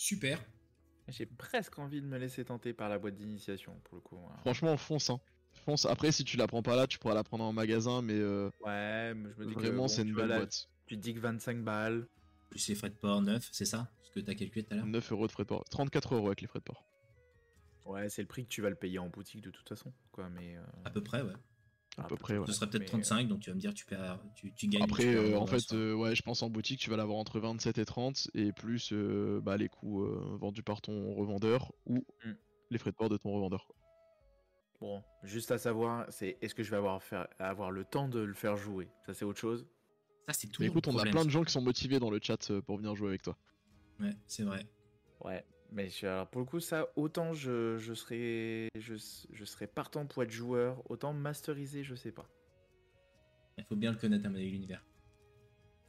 Super. 0.00 0.42
J'ai 1.08 1.26
presque 1.26 1.78
envie 1.78 2.00
de 2.00 2.06
me 2.06 2.16
laisser 2.16 2.42
tenter 2.42 2.72
par 2.72 2.88
la 2.88 2.98
boîte 2.98 3.16
d'initiation 3.16 3.78
pour 3.84 3.96
le 3.96 4.00
coup. 4.00 4.16
hein. 4.16 4.36
Franchement, 4.40 4.74
fonce, 4.78 5.10
hein. 5.10 5.20
Fonce. 5.52 5.84
Après, 5.84 6.10
si 6.10 6.24
tu 6.24 6.38
la 6.38 6.46
prends 6.46 6.62
pas 6.62 6.74
là, 6.74 6.86
tu 6.86 6.98
pourras 6.98 7.12
la 7.12 7.22
prendre 7.22 7.44
en 7.44 7.52
magasin, 7.52 8.00
mais 8.00 8.14
euh, 8.14 8.48
Ouais, 8.64 9.12
mais 9.12 9.28
je 9.36 9.40
me 9.40 9.44
dis 9.46 9.54
que 9.54 9.60
vraiment, 9.60 9.82
bon, 9.82 9.88
c'est 9.88 10.02
tu 10.02 10.08
une 10.08 10.14
belle 10.16 10.28
boîte. 10.28 10.68
Tu 10.86 10.96
te 10.96 11.02
dis 11.02 11.12
que 11.12 11.20
25 11.20 11.62
balles. 11.62 12.06
Plus 12.48 12.66
les 12.68 12.74
frais 12.76 12.88
de 12.88 12.94
port 12.94 13.20
9, 13.20 13.46
c'est 13.52 13.66
ça 13.66 13.90
Ce 14.02 14.10
que 14.10 14.20
tu 14.20 14.30
as 14.30 14.34
calculé 14.34 14.64
tout 14.64 14.72
à 14.72 14.76
l'heure? 14.76 14.86
9 14.86 15.12
euros 15.12 15.26
de 15.26 15.32
frais 15.32 15.42
de 15.42 15.48
port. 15.48 15.64
34 15.68 16.14
euros 16.14 16.28
avec 16.28 16.40
les 16.40 16.46
frais 16.46 16.60
de 16.60 16.64
port. 16.64 16.82
Ouais, 17.84 18.08
c'est 18.08 18.22
le 18.22 18.28
prix 18.28 18.44
que 18.44 18.48
tu 18.48 18.62
vas 18.62 18.70
le 18.70 18.76
payer 18.76 18.98
en 18.98 19.10
boutique 19.10 19.42
de 19.42 19.50
toute 19.50 19.68
façon. 19.68 19.92
Quoi, 20.12 20.30
mais, 20.30 20.56
euh, 20.56 20.62
À 20.86 20.90
peu 20.90 21.02
près, 21.02 21.20
ouais. 21.20 21.34
À 22.00 22.08
peu 22.08 22.16
près, 22.16 22.38
ouais. 22.38 22.46
Ce 22.46 22.52
serait 22.52 22.68
peut-être 22.68 22.82
mais, 22.82 22.86
35, 22.86 23.28
donc 23.28 23.40
tu 23.40 23.50
vas 23.50 23.54
me 23.54 23.60
dire, 23.60 23.74
tu, 23.74 23.84
perds, 23.84 24.20
tu, 24.34 24.52
tu 24.54 24.68
gagnes. 24.68 24.82
Après, 24.84 25.02
tu 25.04 25.12
perds 25.12 25.22
euh, 25.22 25.36
en 25.36 25.46
fait, 25.46 25.72
euh, 25.72 25.94
ouais, 25.94 26.14
je 26.16 26.22
pense 26.22 26.42
en 26.42 26.48
boutique, 26.48 26.80
tu 26.80 26.88
vas 26.88 26.96
l'avoir 26.96 27.18
entre 27.18 27.38
27 27.40 27.78
et 27.78 27.84
30, 27.84 28.30
et 28.34 28.52
plus 28.52 28.92
euh, 28.92 29.40
bah, 29.42 29.56
les 29.56 29.68
coûts 29.68 30.02
euh, 30.02 30.36
vendus 30.40 30.62
par 30.62 30.80
ton 30.80 31.14
revendeur 31.14 31.72
ou 31.86 32.04
Hmm. 32.24 32.32
les 32.70 32.78
frais 32.78 32.90
de 32.90 32.96
port 32.96 33.08
de 33.08 33.16
ton 33.16 33.32
revendeur. 33.32 33.68
Bon, 34.80 35.02
juste 35.22 35.50
à 35.50 35.58
savoir, 35.58 36.06
c'est 36.08 36.38
est-ce 36.40 36.54
que 36.54 36.62
je 36.62 36.70
vais 36.70 36.78
avoir, 36.78 37.02
faire, 37.02 37.28
avoir 37.38 37.70
le 37.70 37.84
temps 37.84 38.08
de 38.08 38.20
le 38.20 38.34
faire 38.34 38.56
jouer? 38.56 38.88
Ça, 39.04 39.12
c'est 39.12 39.26
autre 39.26 39.38
chose. 39.38 39.66
Ça, 40.26 40.32
c'est 40.32 40.46
tout 40.46 40.62
écoute, 40.62 40.88
on 40.88 40.98
a 40.98 41.04
plein 41.04 41.24
de 41.24 41.30
gens 41.30 41.44
qui 41.44 41.52
sont 41.52 41.60
motivés 41.60 41.98
dans 41.98 42.10
le 42.10 42.18
chat 42.22 42.50
pour 42.62 42.78
venir 42.78 42.94
jouer 42.94 43.08
avec 43.08 43.22
toi. 43.22 43.36
Ouais, 43.98 44.14
c'est 44.26 44.44
vrai. 44.44 44.64
Ouais, 45.22 45.44
mais 45.72 45.88
je- 45.88 46.06
alors 46.06 46.28
pour 46.28 46.40
le 46.40 46.46
coup, 46.46 46.60
ça, 46.60 46.88
autant 46.96 47.32
je, 47.32 47.78
je, 47.78 47.94
serais, 47.94 48.68
je, 48.78 48.94
je 49.32 49.44
serais 49.44 49.66
partant 49.66 50.06
pour 50.06 50.22
être 50.22 50.30
joueur, 50.30 50.82
autant 50.90 51.12
masteriser, 51.12 51.84
je 51.84 51.94
sais 51.94 52.12
pas. 52.12 52.28
Il 53.58 53.64
faut 53.64 53.76
bien 53.76 53.92
le 53.92 53.98
connaître, 53.98 54.26
à 54.26 54.28
mon 54.30 54.36
avis, 54.36 54.50
l'univers. 54.50 54.82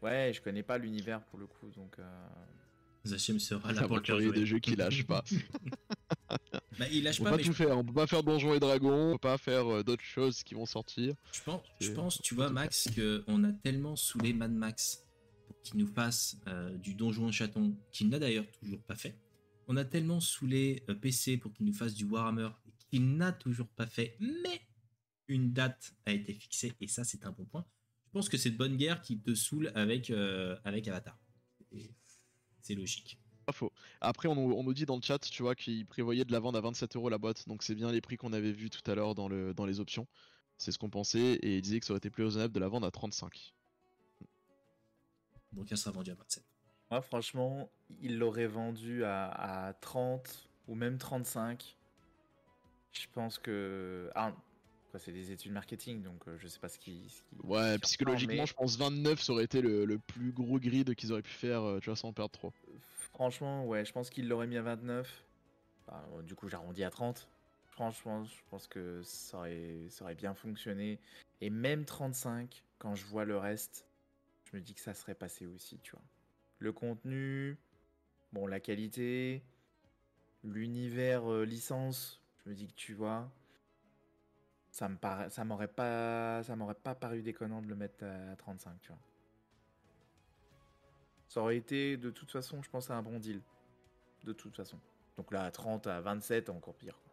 Ouais, 0.01 0.31
je 0.33 0.41
connais 0.41 0.63
pas 0.63 0.77
l'univers 0.77 1.23
pour 1.25 1.39
le 1.39 1.47
coup, 1.47 1.69
donc. 1.69 1.97
euh, 1.99 2.27
Zachem 3.05 3.39
sera 3.39 3.71
là 3.73 3.87
pour 3.87 3.97
le 3.97 4.31
des 4.31 4.45
jeux 4.45 4.59
qui 4.59 4.75
lâche 4.75 5.05
pas. 5.07 5.23
bah, 6.79 6.85
il 6.91 7.03
lâche 7.03 7.19
On 7.19 7.23
peut 7.23 7.29
pas, 7.29 7.31
pas 7.31 7.37
mais 7.37 7.43
tout 7.43 7.51
je, 7.53 7.57
faire, 7.57 7.77
on 7.77 7.83
peut 7.83 7.93
pas 7.93 8.07
faire 8.07 8.23
Donjons 8.23 8.53
et 8.53 8.59
Dragons, 8.59 9.09
on 9.09 9.13
peut 9.13 9.19
pas 9.19 9.37
faire 9.37 9.67
euh, 9.67 9.83
d'autres 9.83 10.03
choses 10.03 10.43
qui 10.43 10.53
vont 10.53 10.65
sortir. 10.65 11.15
je 11.33 11.41
pense, 11.41 11.61
je 11.79 11.87
C'est- 11.87 11.93
pense, 11.93 12.21
tu 12.21 12.35
vois, 12.35 12.49
Max, 12.49 12.89
qu'on 12.95 13.43
a 13.43 13.51
tellement 13.63 13.95
saoulé 13.95 14.33
Mad 14.33 14.51
Max 14.51 15.03
qui 15.63 15.77
nous 15.77 15.87
fasse 15.87 16.37
euh, 16.47 16.75
du 16.77 16.93
donjon 16.95 17.31
chaton, 17.31 17.75
qu'il 17.91 18.09
n'a 18.09 18.19
d'ailleurs 18.19 18.45
toujours 18.61 18.81
pas 18.81 18.95
fait. 18.95 19.15
On 19.71 19.77
a 19.77 19.85
tellement 19.85 20.19
saoulé 20.19 20.83
euh, 20.89 20.95
PC 20.95 21.37
pour 21.37 21.53
qu'il 21.53 21.65
nous 21.65 21.71
fasse 21.73 21.93
du 21.93 22.03
Warhammer, 22.03 22.49
qu'il 22.89 23.15
n'a 23.15 23.31
toujours 23.31 23.69
pas 23.69 23.87
fait, 23.87 24.17
mais 24.19 24.59
une 25.29 25.53
date 25.53 25.93
a 26.05 26.11
été 26.11 26.33
fixée, 26.33 26.73
et 26.81 26.87
ça 26.87 27.05
c'est 27.05 27.25
un 27.25 27.31
bon 27.31 27.45
point. 27.45 27.65
Je 28.07 28.11
pense 28.11 28.27
que 28.27 28.35
c'est 28.37 28.51
de 28.51 28.57
bonne 28.57 28.75
guerre 28.75 29.01
qui 29.01 29.17
te 29.17 29.33
saoule 29.33 29.71
avec, 29.73 30.09
euh, 30.09 30.57
avec 30.65 30.89
Avatar. 30.89 31.17
C'est 32.59 32.75
logique. 32.75 33.17
Pas 33.45 33.53
faux. 33.53 33.71
Après, 34.01 34.27
on, 34.27 34.35
nous- 34.35 34.53
on 34.53 34.63
nous 34.63 34.73
dit 34.73 34.85
dans 34.85 34.97
le 34.97 35.01
chat, 35.01 35.19
tu 35.19 35.41
vois, 35.41 35.55
qu'ils 35.55 35.85
prévoyaient 35.85 36.25
de 36.25 36.33
la 36.33 36.41
vendre 36.41 36.57
à 36.57 36.61
27 36.61 36.97
euros 36.97 37.07
la 37.07 37.17
boîte. 37.17 37.47
Donc 37.47 37.63
c'est 37.63 37.73
bien 37.73 37.93
les 37.93 38.01
prix 38.01 38.17
qu'on 38.17 38.33
avait 38.33 38.51
vus 38.51 38.69
tout 38.69 38.91
à 38.91 38.93
l'heure 38.93 39.15
dans, 39.15 39.29
le, 39.29 39.53
dans 39.53 39.65
les 39.65 39.79
options. 39.79 40.05
C'est 40.57 40.73
ce 40.73 40.79
qu'on 40.79 40.89
pensait. 40.89 41.35
Et 41.43 41.55
ils 41.55 41.61
disaient 41.61 41.79
que 41.79 41.85
ça 41.85 41.93
aurait 41.93 41.99
été 41.99 42.09
plus 42.09 42.25
raisonnable 42.25 42.53
de 42.53 42.59
la 42.59 42.67
vendre 42.67 42.85
à 42.85 42.91
35. 42.91 43.53
Donc 45.53 45.71
elle 45.71 45.77
sera 45.77 45.91
vendue 45.91 46.11
à 46.11 46.15
27. 46.15 46.43
Moi, 46.91 47.01
franchement, 47.01 47.69
il 48.01 48.19
l'aurait 48.19 48.47
vendu 48.47 49.05
à, 49.05 49.29
à 49.67 49.73
30 49.73 50.49
ou 50.67 50.75
même 50.75 50.97
35. 50.97 51.77
Je 52.91 53.07
pense 53.13 53.39
que. 53.39 54.11
Ah, 54.13 54.33
c'est 54.97 55.13
des 55.13 55.31
études 55.31 55.53
marketing, 55.53 56.03
donc 56.03 56.27
euh, 56.27 56.37
je 56.37 56.49
sais 56.49 56.59
pas 56.59 56.67
ce 56.67 56.77
qui. 56.77 57.09
ce 57.09 57.21
qui- 57.23 57.47
Ouais, 57.47 57.79
psychologiquement, 57.79 58.45
je 58.45 58.53
pense 58.53 58.77
29, 58.77 59.21
ça 59.21 59.31
aurait 59.31 59.45
été 59.45 59.61
le, 59.61 59.85
le 59.85 59.97
plus 59.99 60.33
gros 60.33 60.59
grid 60.59 60.93
qu'ils 60.95 61.13
auraient 61.13 61.21
pu 61.21 61.31
faire, 61.31 61.63
euh, 61.63 61.79
tu 61.79 61.85
vois, 61.89 61.95
sans 61.95 62.11
perdre 62.11 62.31
trop. 62.31 62.51
Franchement, 63.13 63.65
ouais, 63.65 63.85
je 63.85 63.93
pense 63.93 64.09
qu'il 64.09 64.27
l'aurait 64.27 64.47
mis 64.47 64.57
à 64.57 64.61
29. 64.61 65.23
Bah, 65.87 66.05
euh, 66.17 66.21
du 66.23 66.35
coup, 66.35 66.49
j'arrondis 66.49 66.83
à 66.83 66.89
30. 66.89 67.29
Franchement, 67.67 68.25
je 68.25 68.35
pense 68.49 68.67
que 68.67 69.01
ça 69.03 69.37
aurait, 69.37 69.87
ça 69.89 70.03
aurait 70.03 70.15
bien 70.15 70.33
fonctionné. 70.33 70.99
Et 71.39 71.49
même 71.49 71.85
35, 71.85 72.63
quand 72.79 72.95
je 72.95 73.05
vois 73.05 73.23
le 73.23 73.37
reste, 73.37 73.87
je 74.51 74.57
me 74.57 74.61
dis 74.61 74.73
que 74.73 74.81
ça 74.81 74.93
serait 74.93 75.15
passé 75.15 75.45
aussi, 75.47 75.79
tu 75.79 75.91
vois. 75.93 76.01
Le 76.61 76.71
contenu, 76.71 77.57
bon, 78.33 78.45
la 78.45 78.59
qualité, 78.59 79.43
l'univers 80.43 81.29
euh, 81.31 81.43
licence, 81.43 82.21
je 82.45 82.49
me 82.51 82.55
dis 82.55 82.67
que 82.67 82.73
tu 82.75 82.93
vois, 82.93 83.31
ça 84.69 84.87
me 84.87 84.95
ça 85.29 85.43
m'aurait 85.43 85.67
pas, 85.67 86.43
ça 86.43 86.55
m'aurait 86.55 86.75
pas 86.75 86.93
paru 86.93 87.23
déconnant 87.23 87.63
de 87.63 87.67
le 87.67 87.75
mettre 87.75 88.05
à 88.05 88.35
35, 88.35 88.79
tu 88.79 88.89
vois. 88.89 88.99
Ça 91.27 91.41
aurait 91.41 91.57
été, 91.57 91.97
de 91.97 92.11
toute 92.11 92.29
façon, 92.29 92.61
je 92.61 92.69
pense, 92.69 92.91
un 92.91 93.01
bon 93.01 93.17
deal. 93.19 93.41
De 94.23 94.33
toute 94.33 94.55
façon. 94.55 94.77
Donc 95.17 95.31
là, 95.31 95.43
à 95.45 95.49
30, 95.51 95.87
à 95.87 95.99
27, 95.99 96.49
encore 96.49 96.75
pire. 96.75 96.93
quoi. 97.01 97.11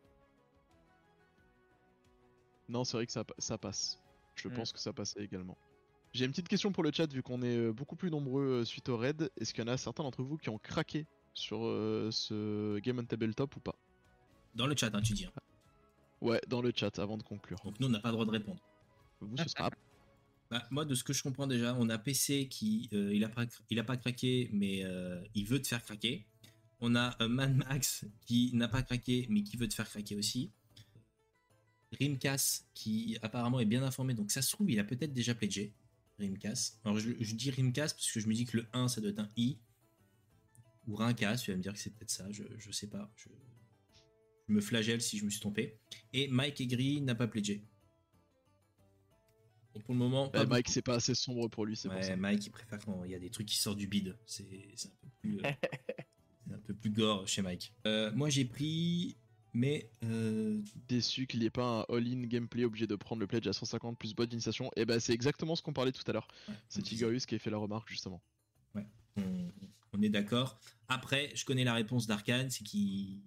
Non, 2.69 2.85
c'est 2.85 2.99
vrai 2.99 3.07
que 3.07 3.13
ça, 3.13 3.25
pa- 3.25 3.35
ça 3.39 3.57
passe. 3.57 3.99
Je 4.35 4.49
Mm. 4.49 4.53
pense 4.53 4.73
que 4.75 4.79
ça 4.79 4.93
passait 4.93 5.21
également. 5.25 5.57
J'ai 6.13 6.25
une 6.25 6.31
petite 6.31 6.49
question 6.49 6.73
pour 6.73 6.83
le 6.83 6.91
chat, 6.93 7.13
vu 7.13 7.23
qu'on 7.23 7.43
est 7.43 7.57
euh, 7.57 7.73
beaucoup 7.73 7.97
plus 7.97 8.11
nombreux 8.11 8.61
euh, 8.61 8.65
suite 8.65 8.89
au 8.89 8.97
raid. 8.97 9.31
Est-ce 9.37 9.53
qu'il 9.53 9.65
y 9.65 9.69
en 9.69 9.73
a 9.73 9.77
certains 9.77 10.03
d'entre 10.03 10.23
vous 10.23 10.37
qui 10.39 10.49
ont 10.49 10.59
craqué 10.59 11.07
sur 11.35 11.61
euh, 11.65 12.11
ce 12.11 12.79
Game 12.81 12.99
on 12.99 13.05
Tabletop 13.05 13.55
ou 13.57 13.61
pas? 13.61 13.77
Dans 14.55 14.67
le 14.67 14.75
chat, 14.77 14.95
hein, 14.95 15.03
tu 15.03 15.13
dis. 15.13 15.27
hein. 15.27 15.33
Ouais, 16.21 16.41
dans 16.49 16.63
le 16.63 16.73
chat, 16.75 16.99
avant 16.99 17.17
de 17.17 17.23
conclure. 17.23 17.59
Donc 17.65 17.79
nous, 17.79 17.87
on 17.87 17.91
n'a 17.91 18.01
pas 18.01 18.09
le 18.09 18.15
droit 18.15 18.25
de 18.27 18.31
répondre. 18.31 18.61
Vous, 19.21 19.37
ce 19.37 19.49
sera 19.49 19.71
Bah, 20.51 20.67
moi, 20.71 20.87
de 20.87 20.95
ce 20.95 21.05
que 21.05 21.13
je 21.13 21.23
comprends 21.23 21.47
déjà, 21.47 21.77
on 21.79 21.91
a 21.91 21.99
PC 21.99 22.49
qui, 22.49 22.89
euh, 22.95 23.15
il, 23.15 23.23
a 23.23 23.29
pas, 23.29 23.45
cr- 23.45 23.61
il 23.69 23.79
a 23.79 23.85
pas 23.85 23.99
craqué, 23.99 24.49
mais 24.55 24.83
euh, 24.83 25.23
il 25.35 25.47
veut 25.47 25.61
te 25.61 25.69
faire 25.69 25.85
craquer. 25.85 26.25
On 26.81 26.97
a 26.97 27.15
Mad 27.29 27.55
Max 27.55 28.07
qui 28.25 28.51
n'a 28.55 28.67
pas 28.69 28.83
craqué, 28.83 29.27
mais 29.29 29.43
qui 29.43 29.59
veut 29.59 29.69
te 29.69 29.75
faire 29.75 29.89
craquer 29.89 30.17
aussi. 30.17 30.51
Rimcas 32.01 32.63
qui 32.75 33.19
apparemment 33.23 33.61
est 33.61 33.67
bien 33.67 33.83
informé, 33.83 34.15
donc 34.15 34.31
ça 34.31 34.41
se 34.43 34.51
trouve, 34.53 34.71
il 34.71 34.79
a 34.79 34.85
peut-être 34.85 35.13
déjà 35.13 35.35
pledgé. 35.35 35.75
Rimcas. 36.19 36.79
Alors 36.85 36.99
je, 36.99 37.11
je 37.21 37.35
dis 37.35 37.51
Rimcas 37.51 37.89
parce 37.95 38.11
que 38.11 38.21
je 38.21 38.27
me 38.29 38.35
dis 38.35 38.45
que 38.45 38.57
le 38.59 38.67
1, 38.73 38.89
ça 38.89 39.01
doit 39.01 39.11
être 39.11 39.21
un 39.21 39.31
I. 39.37 39.59
Ou 40.87 40.97
Rincas, 40.97 41.37
tu 41.37 41.51
vas 41.51 41.57
me 41.57 41.63
dire 41.63 41.73
que 41.73 41.79
c'est 41.79 41.91
peut-être 41.91 42.11
ça, 42.11 42.31
je, 42.33 42.43
je 42.57 42.71
sais 42.73 42.89
pas. 42.89 43.13
Je, 43.17 43.29
je 44.49 44.53
me 44.55 44.61
flagelle 44.61 45.01
si 45.03 45.19
je 45.19 45.25
me 45.25 45.31
suis 45.31 45.41
trompé. 45.41 45.79
Et 46.13 46.29
Mike 46.29 46.61
Aigri 46.61 47.01
n'a 47.03 47.15
pas 47.15 47.29
pledgé. 47.29 47.63
Donc 49.75 49.85
pour 49.85 49.95
le 49.95 49.99
moment, 49.99 50.29
pas 50.31 50.41
Ouais, 50.41 50.47
Mike, 50.47 50.69
c'est 50.71 50.83
pas 50.83 50.95
assez 50.95 51.15
sombre 51.15 51.49
pour 51.49 51.67
lui, 51.67 51.77
c'est 51.77 51.89
pour 51.89 51.99
Ouais, 51.99 52.03
ça. 52.03 52.17
Mike, 52.17 52.47
il 52.47 52.51
préfère 52.51 52.79
quand 52.79 53.05
il 53.05 53.11
y 53.11 53.15
a 53.15 53.19
des 53.19 53.31
trucs 53.31 53.47
qui 53.47 53.57
sortent 53.59 53.79
du 53.79 53.87
bide. 53.87 54.17
C'est 54.27 54.47
c'est 54.75 54.89
un 54.89 54.97
peu 55.03 55.09
plus, 55.21 55.39
euh, 55.39 55.43
c'est 56.49 56.55
un 56.55 56.59
peu 56.59 56.75
plus 56.75 56.91
gore 56.91 57.29
chez 57.29 57.43
Mike. 57.43 57.75
Euh, 57.87 58.11
moi, 58.13 58.31
j'ai 58.31 58.47
pris, 58.47 59.19
mais 59.59 59.91
euh, 60.05 60.63
Déçu 60.87 61.27
qu'il 61.27 61.41
n'y 61.41 61.47
ait 61.47 61.51
pas 61.51 61.81
un 61.91 61.95
all-in 61.95 62.23
gameplay 62.23 62.65
obligé 62.65 62.87
de 62.87 62.95
prendre 62.95 63.21
le 63.21 63.27
pledge 63.27 63.47
à 63.49 63.53
150 63.53 63.99
plus 63.99 64.15
boîte 64.15 64.29
d'initiation. 64.31 64.71
Et 64.77 64.85
bah, 64.85 65.01
c'est 65.01 65.13
exactement 65.13 65.57
ce 65.57 65.63
qu'on 65.63 65.73
parlait 65.73 65.93
tout 65.93 66.05
à 66.07 66.13
l'heure. 66.13 66.29
ouais, 66.49 66.55
C'est 66.69 66.83
Tigorius 66.83 67.27
qui 67.27 67.35
a 67.35 67.39
fait 67.39 67.51
la 67.51 67.59
remarque 67.59 67.89
justement. 67.89 68.23
on, 69.17 69.51
on 69.93 70.03
est 70.03 70.09
d'accord. 70.09 70.61
Après, 70.89 71.31
je 71.35 71.45
connais 71.45 71.65
la 71.65 71.75
réponse 71.75 72.07
d'Arkane, 72.07 72.51
c'est 72.51 72.63
qui 72.63 73.21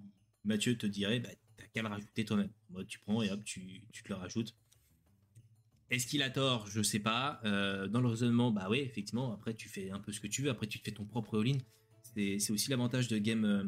Mathieu 0.45 0.77
te 0.77 0.87
dirait, 0.87 1.19
bah, 1.19 1.29
t'as 1.57 1.65
qu'à 1.67 1.81
le 1.81 1.89
rajouter 1.89 2.23
toi-même. 2.23 2.51
Tu 2.87 2.99
prends 2.99 3.21
et 3.21 3.29
hop, 3.29 3.43
tu, 3.43 3.83
tu 3.91 4.01
te 4.03 4.09
le 4.09 4.15
rajoutes. 4.15 4.55
Est-ce 5.89 6.07
qu'il 6.07 6.23
a 6.23 6.29
tort? 6.29 6.67
Je 6.67 6.81
sais 6.81 6.99
pas. 6.99 7.41
Euh, 7.43 7.87
dans 7.87 7.99
le 7.99 8.07
raisonnement, 8.07 8.51
bah 8.51 8.67
oui, 8.69 8.79
effectivement. 8.79 9.33
Après, 9.33 9.53
tu 9.53 9.67
fais 9.67 9.91
un 9.91 9.99
peu 9.99 10.13
ce 10.13 10.21
que 10.21 10.27
tu 10.27 10.41
veux. 10.41 10.49
Après, 10.49 10.65
tu 10.67 10.79
te 10.79 10.85
fais 10.85 10.93
ton 10.93 11.03
propre 11.03 11.37
all-in. 11.41 11.57
C'est 12.15 12.39
c'est 12.39 12.53
aussi 12.53 12.69
l'avantage 12.69 13.09
de 13.09 13.17
Game, 13.17 13.43
euh, 13.43 13.63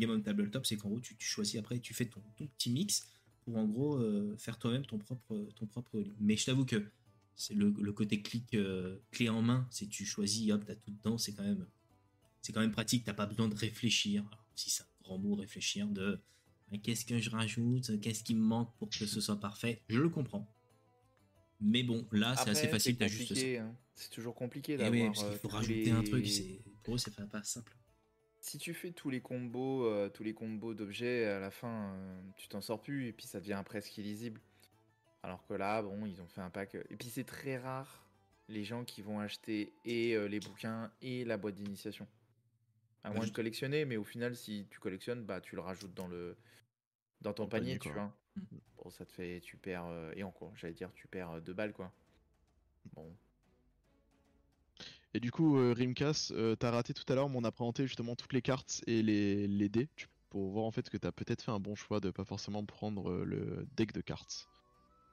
Game 0.00 0.10
on 0.10 0.20
Tabletop, 0.20 0.66
c'est 0.66 0.76
qu'en 0.76 0.88
gros, 0.88 1.00
tu, 1.00 1.16
tu 1.16 1.26
choisis 1.26 1.56
après, 1.56 1.78
tu 1.78 1.94
fais 1.94 2.06
ton, 2.06 2.20
ton 2.36 2.46
petit 2.46 2.70
mix 2.70 3.08
pour 3.44 3.56
en 3.56 3.64
gros 3.66 3.96
euh, 3.96 4.34
faire 4.36 4.58
toi-même 4.58 4.84
ton 4.84 4.98
propre, 4.98 5.48
ton 5.56 5.66
propre. 5.66 6.02
Mais 6.18 6.36
je 6.36 6.46
t'avoue 6.46 6.64
que 6.64 6.84
c'est 7.36 7.54
le, 7.54 7.72
le 7.80 7.92
côté 7.92 8.20
clic 8.20 8.54
euh, 8.54 8.98
clé 9.12 9.28
en 9.28 9.42
main, 9.42 9.66
c'est 9.70 9.88
tu 9.88 10.04
choisis, 10.04 10.50
hop, 10.50 10.64
t'as 10.66 10.74
tout 10.74 10.90
dedans, 10.90 11.16
c'est 11.18 11.32
quand 11.32 11.44
même 11.44 11.66
c'est 12.42 12.52
quand 12.52 12.60
même 12.60 12.72
pratique, 12.72 13.04
t'as 13.04 13.12
pas 13.14 13.26
besoin 13.26 13.48
de 13.48 13.54
réfléchir. 13.54 14.24
Alors, 14.28 14.46
si 14.54 14.70
c'est 14.70 14.82
un 14.82 14.86
grand 15.02 15.18
mot, 15.18 15.34
réfléchir 15.34 15.86
de 15.88 16.18
qu'est-ce 16.82 17.04
que 17.04 17.18
je 17.18 17.30
rajoute, 17.30 18.00
qu'est-ce 18.00 18.24
qui 18.24 18.34
me 18.34 18.40
manque 18.42 18.74
pour 18.78 18.88
que 18.88 18.94
ce 19.06 19.20
soit 19.20 19.38
parfait, 19.38 19.82
je 19.88 20.00
le 20.00 20.08
comprends. 20.08 20.48
Mais 21.60 21.82
bon, 21.82 22.06
là, 22.12 22.34
c'est 22.36 22.50
assez 22.50 22.68
facile, 22.68 22.96
t'as 22.96 23.08
juste 23.08 23.34
ça. 23.34 23.40
hein. 23.62 23.76
C'est 23.94 24.10
toujours 24.10 24.34
compliqué 24.34 24.74
Et 24.74 24.76
d'avoir. 24.78 24.92
oui, 24.92 25.06
parce 25.08 25.24
euh, 25.24 25.30
qu'il 25.30 25.38
faut 25.40 25.48
tous 25.48 25.54
rajouter 25.54 25.90
un 25.90 26.02
truc, 26.02 26.26
pour 26.82 26.94
eux, 26.94 26.98
c'est 26.98 27.14
pas 27.28 27.42
simple. 27.42 27.76
Si 28.40 28.58
tu 28.58 28.72
fais 28.74 28.90
tous 28.92 29.10
les 29.10 29.20
combos, 29.20 29.84
euh, 29.86 30.08
tous 30.08 30.22
les 30.24 30.32
combos 30.34 30.74
d'objets, 30.74 31.26
à 31.26 31.40
la 31.40 31.50
fin, 31.50 31.92
euh, 31.94 32.20
tu 32.36 32.48
t'en 32.48 32.60
sors 32.60 32.80
plus 32.80 33.06
et 33.08 33.12
puis 33.12 33.26
ça 33.26 33.38
devient 33.40 33.62
presque 33.64 33.96
illisible. 33.98 34.40
Alors 35.22 35.44
que 35.46 35.54
là, 35.54 35.82
bon, 35.82 36.06
ils 36.06 36.22
ont 36.22 36.26
fait 36.28 36.40
un 36.42 36.50
pack. 36.50 36.74
euh, 36.74 36.82
Et 36.90 36.96
puis 36.96 37.08
c'est 37.10 37.24
très 37.24 37.58
rare 37.58 38.06
les 38.48 38.64
gens 38.64 38.84
qui 38.84 39.02
vont 39.02 39.20
acheter 39.20 39.72
et 39.84 40.14
euh, 40.16 40.26
les 40.26 40.40
bouquins 40.40 40.92
et 41.02 41.24
la 41.24 41.36
boîte 41.36 41.54
d'initiation. 41.56 42.08
À 43.04 43.10
Bah, 43.10 43.14
moins 43.14 43.26
de 43.26 43.30
collectionner, 43.32 43.84
mais 43.84 43.96
au 43.98 44.04
final, 44.04 44.36
si 44.36 44.66
tu 44.70 44.80
collectionnes, 44.80 45.24
bah 45.24 45.40
tu 45.40 45.54
le 45.56 45.60
rajoutes 45.62 45.94
dans 45.94 46.08
le 46.08 46.36
dans 47.22 47.34
ton 47.34 47.48
panier, 47.48 47.76
panier, 47.76 47.78
tu 47.78 47.92
quoi. 47.92 47.92
vois. 47.92 48.16
Mm. 48.36 48.58
Bon, 48.76 48.90
ça 48.90 49.04
te 49.06 49.12
fait, 49.12 49.40
tu 49.40 49.56
perds 49.58 49.86
euh, 49.86 50.12
et 50.16 50.22
encore, 50.24 50.56
j'allais 50.56 50.74
dire, 50.74 50.92
tu 50.94 51.08
perds 51.08 51.32
euh, 51.32 51.40
deux 51.40 51.54
balles 51.54 51.72
quoi. 51.72 51.92
Bon, 52.94 53.16
Et 55.14 55.20
du 55.20 55.30
coup, 55.32 55.56
euh, 55.58 55.72
Rimcas, 55.72 56.30
euh, 56.32 56.54
t'as 56.56 56.70
raté 56.70 56.94
tout 56.94 57.04
à 57.12 57.14
l'heure, 57.14 57.28
mais 57.28 57.36
on 57.36 57.44
a 57.44 57.50
présenté 57.52 57.86
justement 57.86 58.14
toutes 58.16 58.32
les 58.32 58.42
cartes 58.42 58.82
et 58.86 59.02
les, 59.02 59.48
les 59.48 59.68
dés 59.68 59.88
pour 60.28 60.50
voir 60.50 60.64
en 60.64 60.70
fait 60.70 60.88
que 60.88 60.96
t'as 60.96 61.10
peut-être 61.12 61.42
fait 61.42 61.50
un 61.50 61.58
bon 61.58 61.74
choix 61.74 61.98
de 62.00 62.10
pas 62.10 62.24
forcément 62.24 62.64
prendre 62.64 63.10
euh, 63.10 63.24
le 63.24 63.66
deck 63.76 63.92
de 63.92 64.00
cartes 64.00 64.48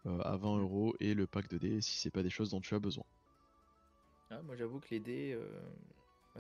à 0.06 0.38
20 0.38 0.60
euros 0.60 0.96
et 1.02 1.14
le 1.14 1.28
pack 1.28 1.50
de 1.50 1.58
dés 1.58 1.82
si 1.82 2.00
c'est 2.00 2.12
pas 2.12 2.24
des 2.24 2.30
choses 2.30 2.52
dont 2.52 2.62
tu 2.62 2.74
as 2.76 2.80
besoin. 2.80 3.04
Ah, 4.30 4.42
moi 4.42 4.56
j'avoue 4.56 4.80
que 4.80 4.90
les 4.92 5.00
dés, 5.00 5.34
euh, 5.34 5.62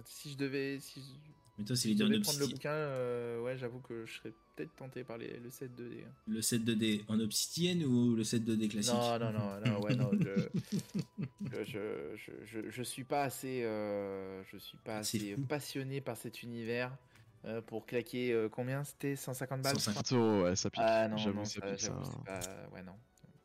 si 0.06 0.32
je 0.32 0.38
devais, 0.38 0.80
si 0.80 1.02
je, 1.02 1.47
Mais 1.58 1.66
toi, 1.66 1.76
c'est 1.76 1.90
si 1.90 1.96
en 2.04 2.06
devais 2.06 2.20
prendre 2.20 2.40
le 2.40 2.48
bouquin, 2.48 2.72
euh, 2.72 3.42
ouais, 3.42 3.58
j'avoue 3.58 3.80
que 3.80 4.06
je 4.06 4.14
serais 4.18 4.34
peut-être 4.56 4.76
tenté 4.76 5.04
par 5.04 5.18
les- 5.18 5.38
le 5.40 5.50
set 5.50 5.74
2D. 5.76 6.04
hein. 6.04 6.12
Le 6.28 6.42
set 6.42 6.64
2D 6.64 7.04
en 7.08 7.20
obsidienne 7.20 7.84
ou 7.86 8.16
le 8.16 8.24
set 8.24 8.44
2D 8.44 8.68
classique? 8.68 8.94
Non, 8.94 9.20
non, 9.20 9.32
non, 9.32 9.60
non, 9.60 9.82
ouais, 9.82 9.96
non, 9.96 10.12
je, 10.20 10.50
je, 11.52 11.64
je, 11.64 12.16
je, 12.16 12.32
je- 12.46 12.70
je 12.70 12.84
suis 12.84 13.04
pas 13.04 13.24
assez, 13.24 13.64
euh, 13.64 14.44
je 14.46 14.58
suis 14.58 14.78
pas 14.78 14.98
assez 15.00 15.36
passionné 15.38 16.02
par 16.02 16.18
cet 16.18 16.44
univers 16.44 16.98
euh, 17.46 17.62
pour 17.62 17.86
claquer 17.86 18.32
euh, 18.34 18.50
combien? 18.50 18.84
C'était 18.84 19.16
150 19.16 19.62
balles 19.62 19.80
je 19.80 19.86
crois 19.88 20.04
150. 20.04 20.06
50 20.06 20.14
euros, 20.14 20.44
ouais, 20.44 20.56
ça 20.56 20.70
pique. 20.70 20.84
Ah 20.84 21.08
non, 21.08 21.18
J'avoue, 21.18 21.38
non, 21.38 21.44
ça 21.46 21.62
ça, 21.62 21.70
pique, 21.70 21.80
j'avoue, 21.80 22.04
ça. 22.04 22.12
c'est 22.12 22.24
pas, 22.24 22.68
ouais 22.74 22.84
non, 22.84 22.94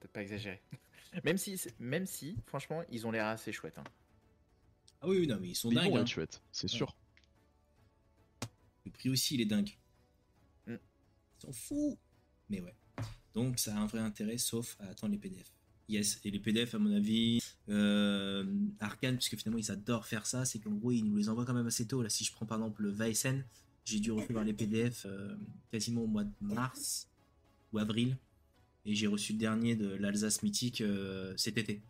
peut-être 0.00 0.12
pas 0.12 0.22
exagéré. 0.22 0.60
même 1.24 1.38
si, 1.38 1.56
c'est- 1.58 1.78
même 1.80 2.06
si, 2.06 2.36
franchement, 2.46 2.82
ils 2.90 3.06
ont 3.06 3.10
l'air 3.10 3.26
assez 3.26 3.52
chouettes. 3.52 3.78
hein. 3.78 3.84
Ah 5.02 5.08
oui, 5.08 5.18
oui, 5.18 5.26
non, 5.26 5.38
mais 5.38 5.48
ils 5.50 5.54
sont 5.54 5.68
Mais 5.70 5.76
ils 5.76 5.82
dingues. 5.82 5.90
vont 5.90 5.98
hein. 5.98 6.00
être 6.02 6.08
chouettes, 6.08 6.42
c'est 6.50 6.68
sûr. 6.68 6.96
Le 8.84 8.90
prix 8.90 9.10
aussi, 9.10 9.34
il 9.34 9.40
est 9.40 9.46
dingue. 9.46 9.76
Mm. 10.66 10.74
Ils 10.74 11.42
sont 11.42 11.52
fous. 11.52 11.98
Mais 12.48 12.60
ouais. 12.60 12.74
Donc 13.34 13.58
ça 13.58 13.76
a 13.76 13.80
un 13.80 13.86
vrai 13.86 14.00
intérêt, 14.00 14.38
sauf 14.38 14.76
à 14.80 14.88
attendre 14.88 15.12
les 15.12 15.18
PDF. 15.18 15.52
Yes, 15.88 16.20
et 16.24 16.30
les 16.30 16.38
PDF, 16.38 16.74
à 16.74 16.78
mon 16.78 16.94
avis, 16.94 17.40
euh, 17.68 18.44
Arkane, 18.80 19.16
puisque 19.16 19.36
finalement 19.36 19.58
ils 19.58 19.70
adorent 19.70 20.06
faire 20.06 20.26
ça, 20.26 20.44
c'est 20.44 20.58
qu'en 20.58 20.70
gros 20.70 20.92
ils 20.92 21.02
nous 21.02 21.16
les 21.16 21.28
envoient 21.28 21.44
quand 21.44 21.54
même 21.54 21.66
assez 21.66 21.86
tôt. 21.86 22.02
Là, 22.02 22.08
si 22.08 22.24
je 22.24 22.32
prends 22.32 22.46
par 22.46 22.58
exemple 22.58 22.82
le 22.82 22.90
Vaisen, 22.90 23.44
j'ai 23.84 23.98
dû 23.98 24.12
recevoir 24.12 24.44
les 24.44 24.52
PDF 24.52 25.06
euh, 25.06 25.34
quasiment 25.70 26.02
au 26.02 26.06
mois 26.06 26.24
de 26.24 26.32
mars 26.40 27.08
ou 27.72 27.78
avril, 27.78 28.16
et 28.84 28.94
j'ai 28.94 29.06
reçu 29.06 29.32
le 29.32 29.38
dernier 29.38 29.74
de 29.74 29.88
l'Alsace 29.88 30.42
mythique 30.42 30.80
euh, 30.80 31.34
cet 31.36 31.58
été. 31.58 31.82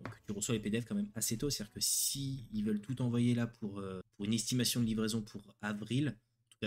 Donc 0.00 0.14
tu 0.26 0.32
reçois 0.32 0.54
les 0.54 0.60
PDF 0.60 0.84
quand 0.86 0.94
même 0.94 1.10
assez 1.14 1.36
tôt. 1.36 1.50
C'est-à-dire 1.50 1.72
que 1.72 1.80
si 1.80 2.46
ils 2.52 2.64
veulent 2.64 2.80
tout 2.80 3.00
envoyer 3.02 3.34
là 3.34 3.46
pour, 3.46 3.78
euh, 3.78 4.00
pour 4.16 4.26
une 4.26 4.34
estimation 4.34 4.80
de 4.80 4.86
livraison 4.86 5.22
pour 5.22 5.42
avril, 5.62 6.16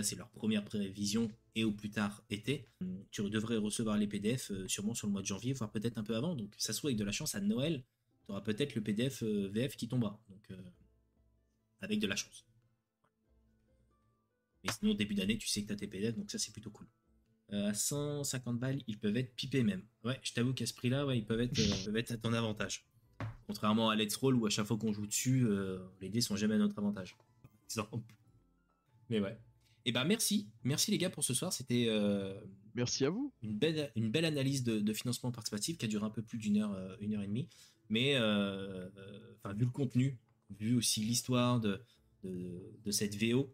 c'est 0.03 0.15
leur 0.15 0.29
première 0.29 0.63
prévision 0.63 1.29
et 1.55 1.63
au 1.63 1.71
plus 1.71 1.89
tard 1.89 2.23
été, 2.29 2.67
tu 3.11 3.27
devrais 3.29 3.57
recevoir 3.57 3.97
les 3.97 4.07
PDF 4.07 4.51
euh, 4.51 4.67
sûrement 4.67 4.93
sur 4.93 5.07
le 5.07 5.13
mois 5.13 5.21
de 5.21 5.27
janvier, 5.27 5.53
voire 5.53 5.71
peut-être 5.71 5.97
un 5.97 6.03
peu 6.03 6.15
avant. 6.15 6.35
Donc 6.35 6.53
ça 6.57 6.73
se 6.73 6.79
trouve 6.79 6.89
avec 6.89 6.97
de 6.97 7.03
la 7.03 7.11
chance 7.11 7.35
à 7.35 7.41
Noël, 7.41 7.83
tu 8.25 8.31
auras 8.31 8.41
peut-être 8.41 8.75
le 8.75 8.81
PDF 8.81 9.23
euh, 9.23 9.49
VF 9.51 9.75
qui 9.75 9.87
tombera. 9.87 10.21
Donc 10.29 10.49
avec 11.81 11.99
de 11.99 12.07
la 12.07 12.15
chance. 12.15 12.45
Mais 14.63 14.71
sinon, 14.71 14.93
début 14.93 15.15
d'année, 15.15 15.37
tu 15.37 15.47
sais 15.47 15.61
que 15.61 15.67
tu 15.67 15.73
as 15.73 15.75
tes 15.75 15.87
PDF, 15.87 16.15
donc 16.15 16.29
ça 16.31 16.37
c'est 16.39 16.51
plutôt 16.51 16.71
cool. 16.71 16.87
à 17.51 17.73
150 17.73 18.59
balles, 18.59 18.81
ils 18.87 18.97
peuvent 18.97 19.17
être 19.17 19.35
pipés 19.35 19.63
même. 19.63 19.83
Ouais, 20.03 20.19
je 20.23 20.33
t'avoue 20.33 20.53
qu'à 20.53 20.65
ce 20.65 20.73
prix-là, 20.73 21.05
ouais, 21.05 21.17
ils 21.17 21.25
peuvent 21.25 21.41
être, 21.41 21.53
peuvent 21.85 21.97
être 21.97 22.11
à 22.11 22.17
ton 22.17 22.33
avantage. 22.33 22.85
Contrairement 23.47 23.89
à 23.89 23.95
Let's 23.95 24.15
Roll 24.15 24.35
où 24.35 24.45
à 24.45 24.49
chaque 24.49 24.65
fois 24.65 24.77
qu'on 24.77 24.93
joue 24.93 25.07
dessus, 25.07 25.45
euh, 25.45 25.79
les 26.01 26.09
dés 26.09 26.21
sont 26.21 26.35
jamais 26.35 26.55
à 26.55 26.57
notre 26.57 26.77
avantage. 26.77 27.15
Mais 29.09 29.19
ouais. 29.19 29.37
Eh 29.89 29.93
ben 29.93 30.03
merci, 30.03 30.49
merci 30.63 30.91
les 30.91 30.97
gars 30.97 31.09
pour 31.09 31.23
ce 31.23 31.33
soir. 31.33 31.53
C'était 31.53 31.85
euh, 31.87 32.39
merci 32.75 33.05
à 33.05 33.09
vous. 33.09 33.33
Une 33.41 33.57
belle, 33.57 33.91
une 33.95 34.11
belle 34.11 34.25
analyse 34.25 34.63
de, 34.63 34.93
financement 34.93 35.31
participatif 35.31 35.77
qui 35.77 35.85
a 35.85 35.87
duré 35.87 36.05
un 36.05 36.09
peu 36.09 36.21
plus 36.21 36.37
d'une 36.37 36.57
heure, 36.57 36.73
euh, 36.73 36.95
une 36.99 37.15
heure 37.15 37.23
et 37.23 37.27
demie. 37.27 37.47
Mais 37.89 38.17
enfin 38.17 39.53
vu 39.53 39.63
le 39.63 39.71
contenu, 39.71 40.17
vu 40.59 40.75
aussi 40.75 40.99
l'histoire 40.99 41.61
de, 41.61 41.81
de, 42.23 42.91
cette 42.91 43.15
VO, 43.15 43.49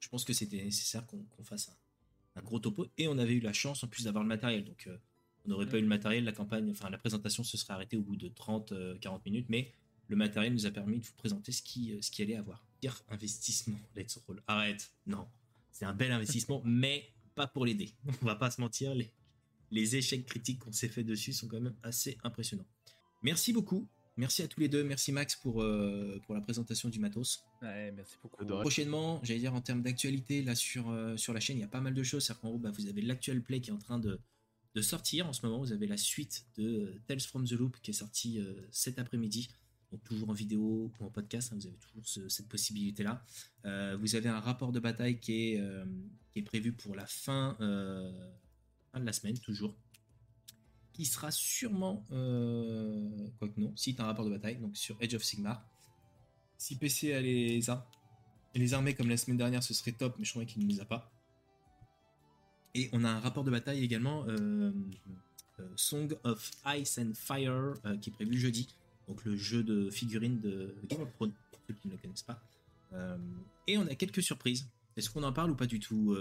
je 0.00 0.08
pense 0.08 0.24
que 0.24 0.32
c'était 0.32 0.62
nécessaire 0.62 1.06
qu'on 1.06 1.44
fasse 1.44 1.68
un, 1.68 2.40
un, 2.40 2.42
gros 2.42 2.58
topo. 2.58 2.88
Et 2.98 3.06
on 3.06 3.16
avait 3.16 3.34
eu 3.34 3.40
la 3.40 3.52
chance 3.52 3.84
en 3.84 3.86
plus 3.86 4.04
d'avoir 4.04 4.24
le 4.24 4.28
matériel. 4.28 4.64
Donc 4.64 4.88
on 5.44 5.48
n'aurait 5.48 5.68
pas 5.68 5.78
eu 5.78 5.82
le 5.82 5.86
matériel, 5.86 6.24
la 6.24 6.32
campagne, 6.32 6.70
enfin 6.70 6.90
la 6.90 6.98
présentation 6.98 7.44
se 7.44 7.56
serait 7.56 7.74
arrêtée 7.74 7.96
au 7.96 8.02
bout 8.02 8.16
de 8.16 8.28
30-40 8.28 8.72
euh, 8.72 9.18
minutes, 9.24 9.46
mais 9.48 9.72
le 10.08 10.16
matériel 10.16 10.52
nous 10.52 10.66
a 10.66 10.70
permis 10.70 10.98
de 10.98 11.04
vous 11.04 11.14
présenter 11.16 11.52
ce 11.52 11.62
qui, 11.62 11.92
euh, 11.92 12.02
ce 12.02 12.10
qui 12.10 12.22
allait 12.22 12.36
avoir. 12.36 12.64
Dire 12.80 13.02
investissement, 13.08 13.78
let's 13.96 14.18
roll. 14.26 14.42
Arrête, 14.46 14.92
non. 15.06 15.26
C'est 15.72 15.84
un 15.84 15.94
bel 15.94 16.12
investissement, 16.12 16.62
mais 16.64 17.12
pas 17.34 17.46
pour 17.46 17.64
les 17.64 17.74
dés. 17.74 17.94
On 18.22 18.26
va 18.26 18.36
pas 18.36 18.50
se 18.50 18.60
mentir, 18.60 18.94
les, 18.94 19.10
les 19.70 19.96
échecs 19.96 20.26
critiques 20.26 20.60
qu'on 20.60 20.72
s'est 20.72 20.88
fait 20.88 21.04
dessus 21.04 21.32
sont 21.32 21.48
quand 21.48 21.60
même 21.60 21.74
assez 21.82 22.18
impressionnants. 22.24 22.66
Merci 23.22 23.52
beaucoup. 23.52 23.88
Merci 24.16 24.42
à 24.42 24.48
tous 24.48 24.60
les 24.60 24.68
deux. 24.68 24.84
Merci 24.84 25.12
Max 25.12 25.36
pour, 25.36 25.62
euh, 25.62 26.20
pour 26.26 26.34
la 26.34 26.40
présentation 26.40 26.88
du 26.88 26.98
matos. 26.98 27.44
Ouais, 27.62 27.90
merci 27.92 28.16
beaucoup. 28.22 28.44
Prochainement, 28.44 29.20
j'allais 29.22 29.40
dire 29.40 29.54
en 29.54 29.60
termes 29.60 29.82
d'actualité, 29.82 30.42
là 30.42 30.54
sur, 30.54 30.94
sur 31.16 31.32
la 31.32 31.40
chaîne, 31.40 31.56
il 31.56 31.60
y 31.60 31.64
a 31.64 31.68
pas 31.68 31.80
mal 31.80 31.94
de 31.94 32.02
choses. 32.02 32.24
C'est-à-dire 32.24 32.40
qu'en 32.42 32.48
gros, 32.50 32.58
bah, 32.58 32.70
vous 32.70 32.86
avez 32.86 33.00
l'actuel 33.00 33.42
play 33.42 33.60
qui 33.60 33.70
est 33.70 33.72
en 33.72 33.78
train 33.78 33.98
de, 33.98 34.20
de 34.74 34.82
sortir. 34.82 35.26
En 35.26 35.32
ce 35.32 35.44
moment, 35.44 35.58
vous 35.58 35.72
avez 35.72 35.86
la 35.86 35.96
suite 35.96 36.46
de 36.56 36.64
euh, 36.64 37.00
Tales 37.06 37.20
from 37.20 37.46
the 37.46 37.52
Loop 37.52 37.76
qui 37.82 37.90
est 37.90 37.94
sortie 37.94 38.38
euh, 38.38 38.54
cet 38.70 38.98
après-midi. 38.98 39.48
Toujours 40.04 40.30
en 40.30 40.32
vidéo 40.32 40.92
ou 41.00 41.04
en 41.04 41.10
podcast, 41.10 41.52
hein, 41.52 41.56
vous 41.58 41.66
avez 41.66 41.76
toujours 41.76 42.30
cette 42.30 42.48
possibilité-là. 42.48 43.24
Euh, 43.64 43.96
vous 44.00 44.14
avez 44.14 44.28
un 44.28 44.38
rapport 44.38 44.72
de 44.72 44.78
bataille 44.78 45.18
qui 45.18 45.54
est, 45.54 45.62
est 46.36 46.42
prévu 46.42 46.72
pour 46.72 46.94
la 46.94 47.06
fin, 47.06 47.56
fin, 48.92 49.00
de 49.00 49.04
la 49.04 49.12
semaine, 49.12 49.38
toujours. 49.38 49.74
Qui 50.92 51.04
sera 51.04 51.30
sûrement, 51.30 52.04
quoique 53.38 53.60
non, 53.60 53.72
si 53.76 53.94
tu 53.94 54.02
un 54.02 54.06
rapport 54.06 54.24
de 54.24 54.30
bataille, 54.30 54.58
donc 54.58 54.76
sur 54.76 54.96
Edge 55.00 55.14
of 55.14 55.24
Sigmar. 55.24 55.66
Si 56.56 56.76
PC 56.76 57.14
a 57.14 57.20
les, 57.20 57.60
les 58.54 58.74
armées 58.74 58.94
comme 58.94 59.08
la 59.08 59.16
semaine 59.16 59.38
dernière, 59.38 59.62
ce 59.62 59.74
serait 59.74 59.92
top, 59.92 60.16
mais 60.18 60.24
je 60.24 60.30
crois 60.30 60.44
qu'il 60.44 60.64
ne 60.64 60.72
les 60.72 60.80
a 60.80 60.84
pas. 60.84 61.10
Et 62.74 62.88
on 62.92 63.04
a 63.04 63.08
un 63.08 63.20
rapport 63.20 63.44
de 63.44 63.50
bataille 63.50 63.82
également, 63.82 64.24
euh, 64.28 64.72
euh, 65.58 65.68
Song 65.76 66.16
of 66.24 66.50
Ice 66.76 66.98
and 66.98 67.12
Fire, 67.14 67.74
euh, 67.84 67.96
qui 67.96 68.10
est 68.10 68.12
prévu 68.12 68.38
jeudi. 68.38 68.68
Donc 69.10 69.24
le 69.24 69.36
jeu 69.36 69.64
de 69.64 69.90
figurines 69.90 70.40
de 70.40 70.72
Game 70.88 71.02
of 71.02 71.12
Thrones, 71.14 71.32
pour 71.50 71.60
ceux 71.66 71.74
qui 71.74 71.88
ne 71.88 71.94
le 71.94 71.98
connaissent 71.98 72.22
pas. 72.22 72.40
et 73.66 73.76
on 73.76 73.86
a 73.88 73.94
quelques 73.96 74.22
surprises. 74.22 74.68
Est-ce 74.96 75.10
qu'on 75.10 75.24
en 75.24 75.32
parle 75.32 75.50
ou 75.50 75.56
pas 75.56 75.66
du 75.66 75.80
tout, 75.80 76.16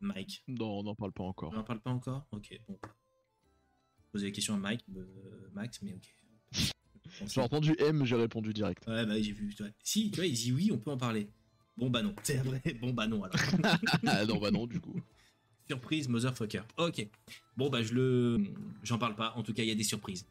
Mike? 0.00 0.42
Non, 0.48 0.78
on 0.78 0.82
n'en 0.82 0.94
parle 0.94 1.12
pas 1.12 1.24
encore. 1.24 1.52
On 1.52 1.56
n'en 1.56 1.62
parle 1.62 1.80
pas 1.80 1.90
encore? 1.90 2.26
Ok, 2.32 2.58
bon. 2.66 2.78
Poser 4.12 4.28
la 4.28 4.32
question 4.32 4.54
à 4.54 4.56
Mike, 4.56 4.82
Max, 5.52 5.82
mais 5.82 5.92
ok. 5.92 6.14
J'ai 7.28 7.40
entendu 7.42 7.76
M, 7.78 8.04
j'ai 8.04 8.16
répondu 8.16 8.52
direct. 8.52 8.86
Ouais, 8.86 9.06
bah 9.06 9.20
j'ai 9.20 9.32
vu. 9.32 9.54
Si, 9.82 10.10
tu 10.10 10.16
vois, 10.16 10.26
il 10.26 10.32
dit 10.32 10.52
oui, 10.52 10.70
on 10.72 10.78
peut 10.78 10.90
en 10.90 10.96
parler. 10.96 11.28
Bon 11.76 11.88
bah 11.88 12.02
non, 12.02 12.14
c'est 12.22 12.38
vrai. 12.38 12.60
Bon 12.80 12.92
bah 12.92 13.06
non 13.06 13.22
alors. 13.22 13.36
Ah, 14.06 14.24
non 14.26 14.38
bah 14.38 14.50
non 14.50 14.66
du 14.66 14.80
coup. 14.80 15.00
Surprise, 15.68 16.08
motherfucker. 16.08 16.62
Ok. 16.76 17.08
Bon, 17.56 17.68
bah, 17.68 17.82
je 17.82 17.92
le. 17.92 18.40
J'en 18.82 18.98
parle 18.98 19.16
pas. 19.16 19.32
En 19.36 19.42
tout 19.42 19.52
cas, 19.52 19.62
il 19.62 19.68
y 19.68 19.72
a 19.72 19.74
des 19.74 19.82
surprises. 19.82 20.24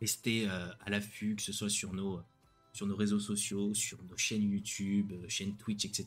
Restez 0.00 0.48
euh, 0.48 0.72
à 0.80 0.90
l'affût, 0.90 1.36
que 1.36 1.42
ce 1.42 1.52
soit 1.52 1.68
sur 1.68 1.92
nos, 1.92 2.22
sur 2.72 2.86
nos 2.86 2.96
réseaux 2.96 3.20
sociaux, 3.20 3.74
sur 3.74 4.02
nos 4.04 4.16
chaînes 4.16 4.50
YouTube, 4.50 5.12
euh, 5.12 5.28
chaînes 5.28 5.56
Twitch, 5.56 5.84
etc. 5.84 6.06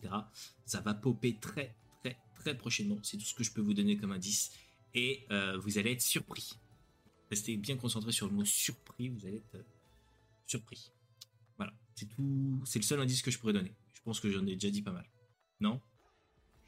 Ça 0.65 0.81
va 0.81 0.93
popper 0.93 1.35
très, 1.35 1.75
très, 2.01 2.17
très 2.39 2.57
prochainement. 2.57 2.97
C'est 3.03 3.17
tout 3.17 3.25
ce 3.25 3.35
que 3.35 3.43
je 3.43 3.51
peux 3.51 3.61
vous 3.61 3.73
donner 3.73 3.97
comme 3.97 4.11
indice. 4.11 4.51
Et 4.95 5.25
euh, 5.31 5.57
vous 5.57 5.77
allez 5.77 5.91
être 5.91 6.01
surpris. 6.01 6.57
Restez 7.29 7.55
bien 7.57 7.77
concentré 7.77 8.11
sur 8.11 8.27
le 8.27 8.33
mot 8.33 8.45
surpris. 8.45 9.09
Vous 9.09 9.25
allez 9.25 9.37
être 9.37 9.63
surpris. 10.47 10.91
Voilà. 11.57 11.73
C'est 11.95 12.07
tout. 12.07 12.61
C'est 12.65 12.79
le 12.79 12.83
seul 12.83 12.99
indice 12.99 13.21
que 13.21 13.29
je 13.29 13.37
pourrais 13.37 13.53
donner. 13.53 13.73
Je 13.93 14.01
pense 14.01 14.19
que 14.19 14.31
j'en 14.31 14.45
ai 14.47 14.55
déjà 14.55 14.71
dit 14.71 14.81
pas 14.81 14.91
mal. 14.91 15.07
Non? 15.59 15.79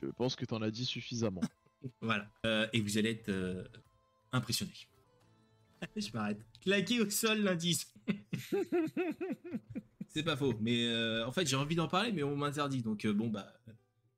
Je 0.02 0.07
pense 0.07 0.35
que 0.35 0.45
tu 0.45 0.53
en 0.53 0.61
as 0.61 0.72
dit 0.72 0.85
suffisamment. 0.85 1.41
Voilà. 2.02 2.27
Euh, 2.47 2.68
et 2.73 2.81
vous 2.81 2.97
allez 2.97 3.11
être 3.11 3.69
impressionné. 4.31 4.73
Je 5.95 6.11
m'arrête. 6.13 6.39
Claqué 6.61 7.01
au 7.01 7.09
sol 7.09 7.39
l'indice. 7.39 7.93
c'est 10.07 10.23
pas 10.23 10.35
faux. 10.35 10.53
Mais 10.61 10.85
euh, 10.85 11.25
en 11.25 11.31
fait, 11.31 11.47
j'ai 11.47 11.55
envie 11.55 11.75
d'en 11.75 11.87
parler, 11.87 12.11
mais 12.11 12.23
on 12.23 12.35
m'interdit. 12.35 12.81
Donc 12.81 13.05
bon, 13.07 13.29
bah. 13.29 13.53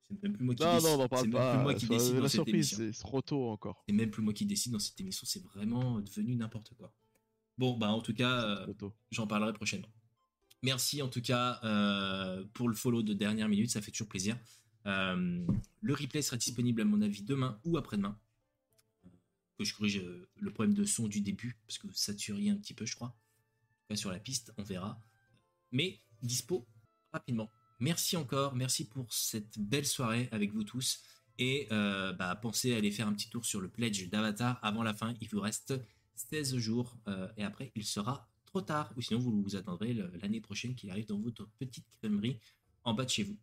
C'est 0.08 0.22
même 0.22 0.32
plus 0.32 0.44
moi 0.44 0.54
qui 0.54 0.62
non, 0.62 0.74
décide. 0.74 0.88
Non, 0.88 0.98
non, 0.98 1.08
parle 1.08 1.30
pas. 1.30 1.54
Plus 1.54 1.62
moi 1.62 1.74
qui 1.74 1.86
décide 1.86 2.16
la 2.16 2.28
surprise, 2.28 2.76
c'est 2.76 2.98
trop 2.98 3.20
tôt 3.20 3.48
encore. 3.50 3.84
C'est 3.86 3.94
même 3.94 4.10
plus 4.10 4.22
moi 4.22 4.32
qui 4.32 4.46
décide 4.46 4.72
dans 4.72 4.78
cette 4.78 4.98
émission. 5.00 5.26
C'est 5.26 5.44
vraiment 5.44 6.00
devenu 6.00 6.34
n'importe 6.34 6.72
quoi. 6.78 6.92
Bon, 7.58 7.76
bah 7.76 7.90
en 7.90 8.00
tout 8.00 8.14
cas, 8.14 8.66
j'en 9.10 9.26
parlerai 9.26 9.52
prochainement. 9.52 9.88
Merci 10.62 11.02
en 11.02 11.08
tout 11.08 11.20
cas 11.20 11.60
pour 12.54 12.68
le 12.68 12.74
follow 12.74 13.02
de 13.02 13.12
dernière 13.12 13.48
minute, 13.48 13.70
ça 13.70 13.82
fait 13.82 13.90
toujours 13.90 14.08
plaisir. 14.08 14.36
Euh, 14.88 15.46
le 15.82 15.94
replay 15.94 16.22
sera 16.22 16.36
disponible 16.36 16.80
à 16.80 16.84
mon 16.84 17.02
avis 17.02 17.22
demain 17.22 17.58
ou 17.64 17.76
après-demain. 17.76 18.18
Que 19.58 19.64
je 19.64 19.74
corrige 19.74 19.98
euh, 19.98 20.28
le 20.36 20.52
problème 20.52 20.74
de 20.74 20.84
son 20.84 21.08
du 21.08 21.20
début, 21.20 21.58
parce 21.66 21.78
que 21.78 21.88
ça 21.92 22.14
tuerie 22.14 22.50
un 22.50 22.56
petit 22.56 22.74
peu, 22.74 22.86
je 22.86 22.94
crois. 22.94 23.16
sur 23.94 24.10
la 24.10 24.20
piste, 24.20 24.52
on 24.56 24.62
verra. 24.62 25.02
Mais 25.72 26.00
dispo 26.22 26.66
rapidement. 27.12 27.50
Merci 27.80 28.16
encore, 28.16 28.54
merci 28.54 28.88
pour 28.88 29.12
cette 29.12 29.58
belle 29.58 29.86
soirée 29.86 30.28
avec 30.32 30.52
vous 30.52 30.64
tous. 30.64 31.02
Et 31.38 31.68
euh, 31.70 32.12
bah, 32.12 32.34
pensez 32.36 32.74
à 32.74 32.76
aller 32.76 32.90
faire 32.90 33.06
un 33.06 33.12
petit 33.12 33.30
tour 33.30 33.44
sur 33.44 33.60
le 33.60 33.68
pledge 33.68 34.08
d'Avatar 34.08 34.58
avant 34.62 34.82
la 34.82 34.94
fin. 34.94 35.14
Il 35.20 35.28
vous 35.28 35.40
reste 35.40 35.74
16 36.16 36.56
jours 36.56 36.96
et 37.36 37.44
après 37.44 37.70
il 37.76 37.84
sera 37.84 38.28
trop 38.46 38.60
tard. 38.60 38.92
Ou 38.96 39.02
sinon 39.02 39.20
vous 39.20 39.42
vous 39.42 39.54
attendrez 39.54 39.94
l'année 39.94 40.40
prochaine 40.40 40.74
qu'il 40.74 40.90
arrive 40.90 41.06
dans 41.06 41.20
votre 41.20 41.48
petite 41.58 41.86
crèmerie 41.98 42.40
en 42.84 42.94
bas 42.94 43.04
de 43.04 43.10
chez 43.10 43.22
vous. 43.22 43.36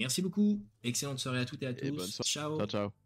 Merci 0.00 0.22
beaucoup. 0.22 0.64
Excellente 0.82 1.18
soirée 1.18 1.40
à 1.40 1.44
toutes 1.44 1.62
et 1.62 1.66
à 1.66 1.74
tous. 1.74 2.20
ciao. 2.24 2.56
Ciao, 2.58 2.66
ciao. 2.66 2.99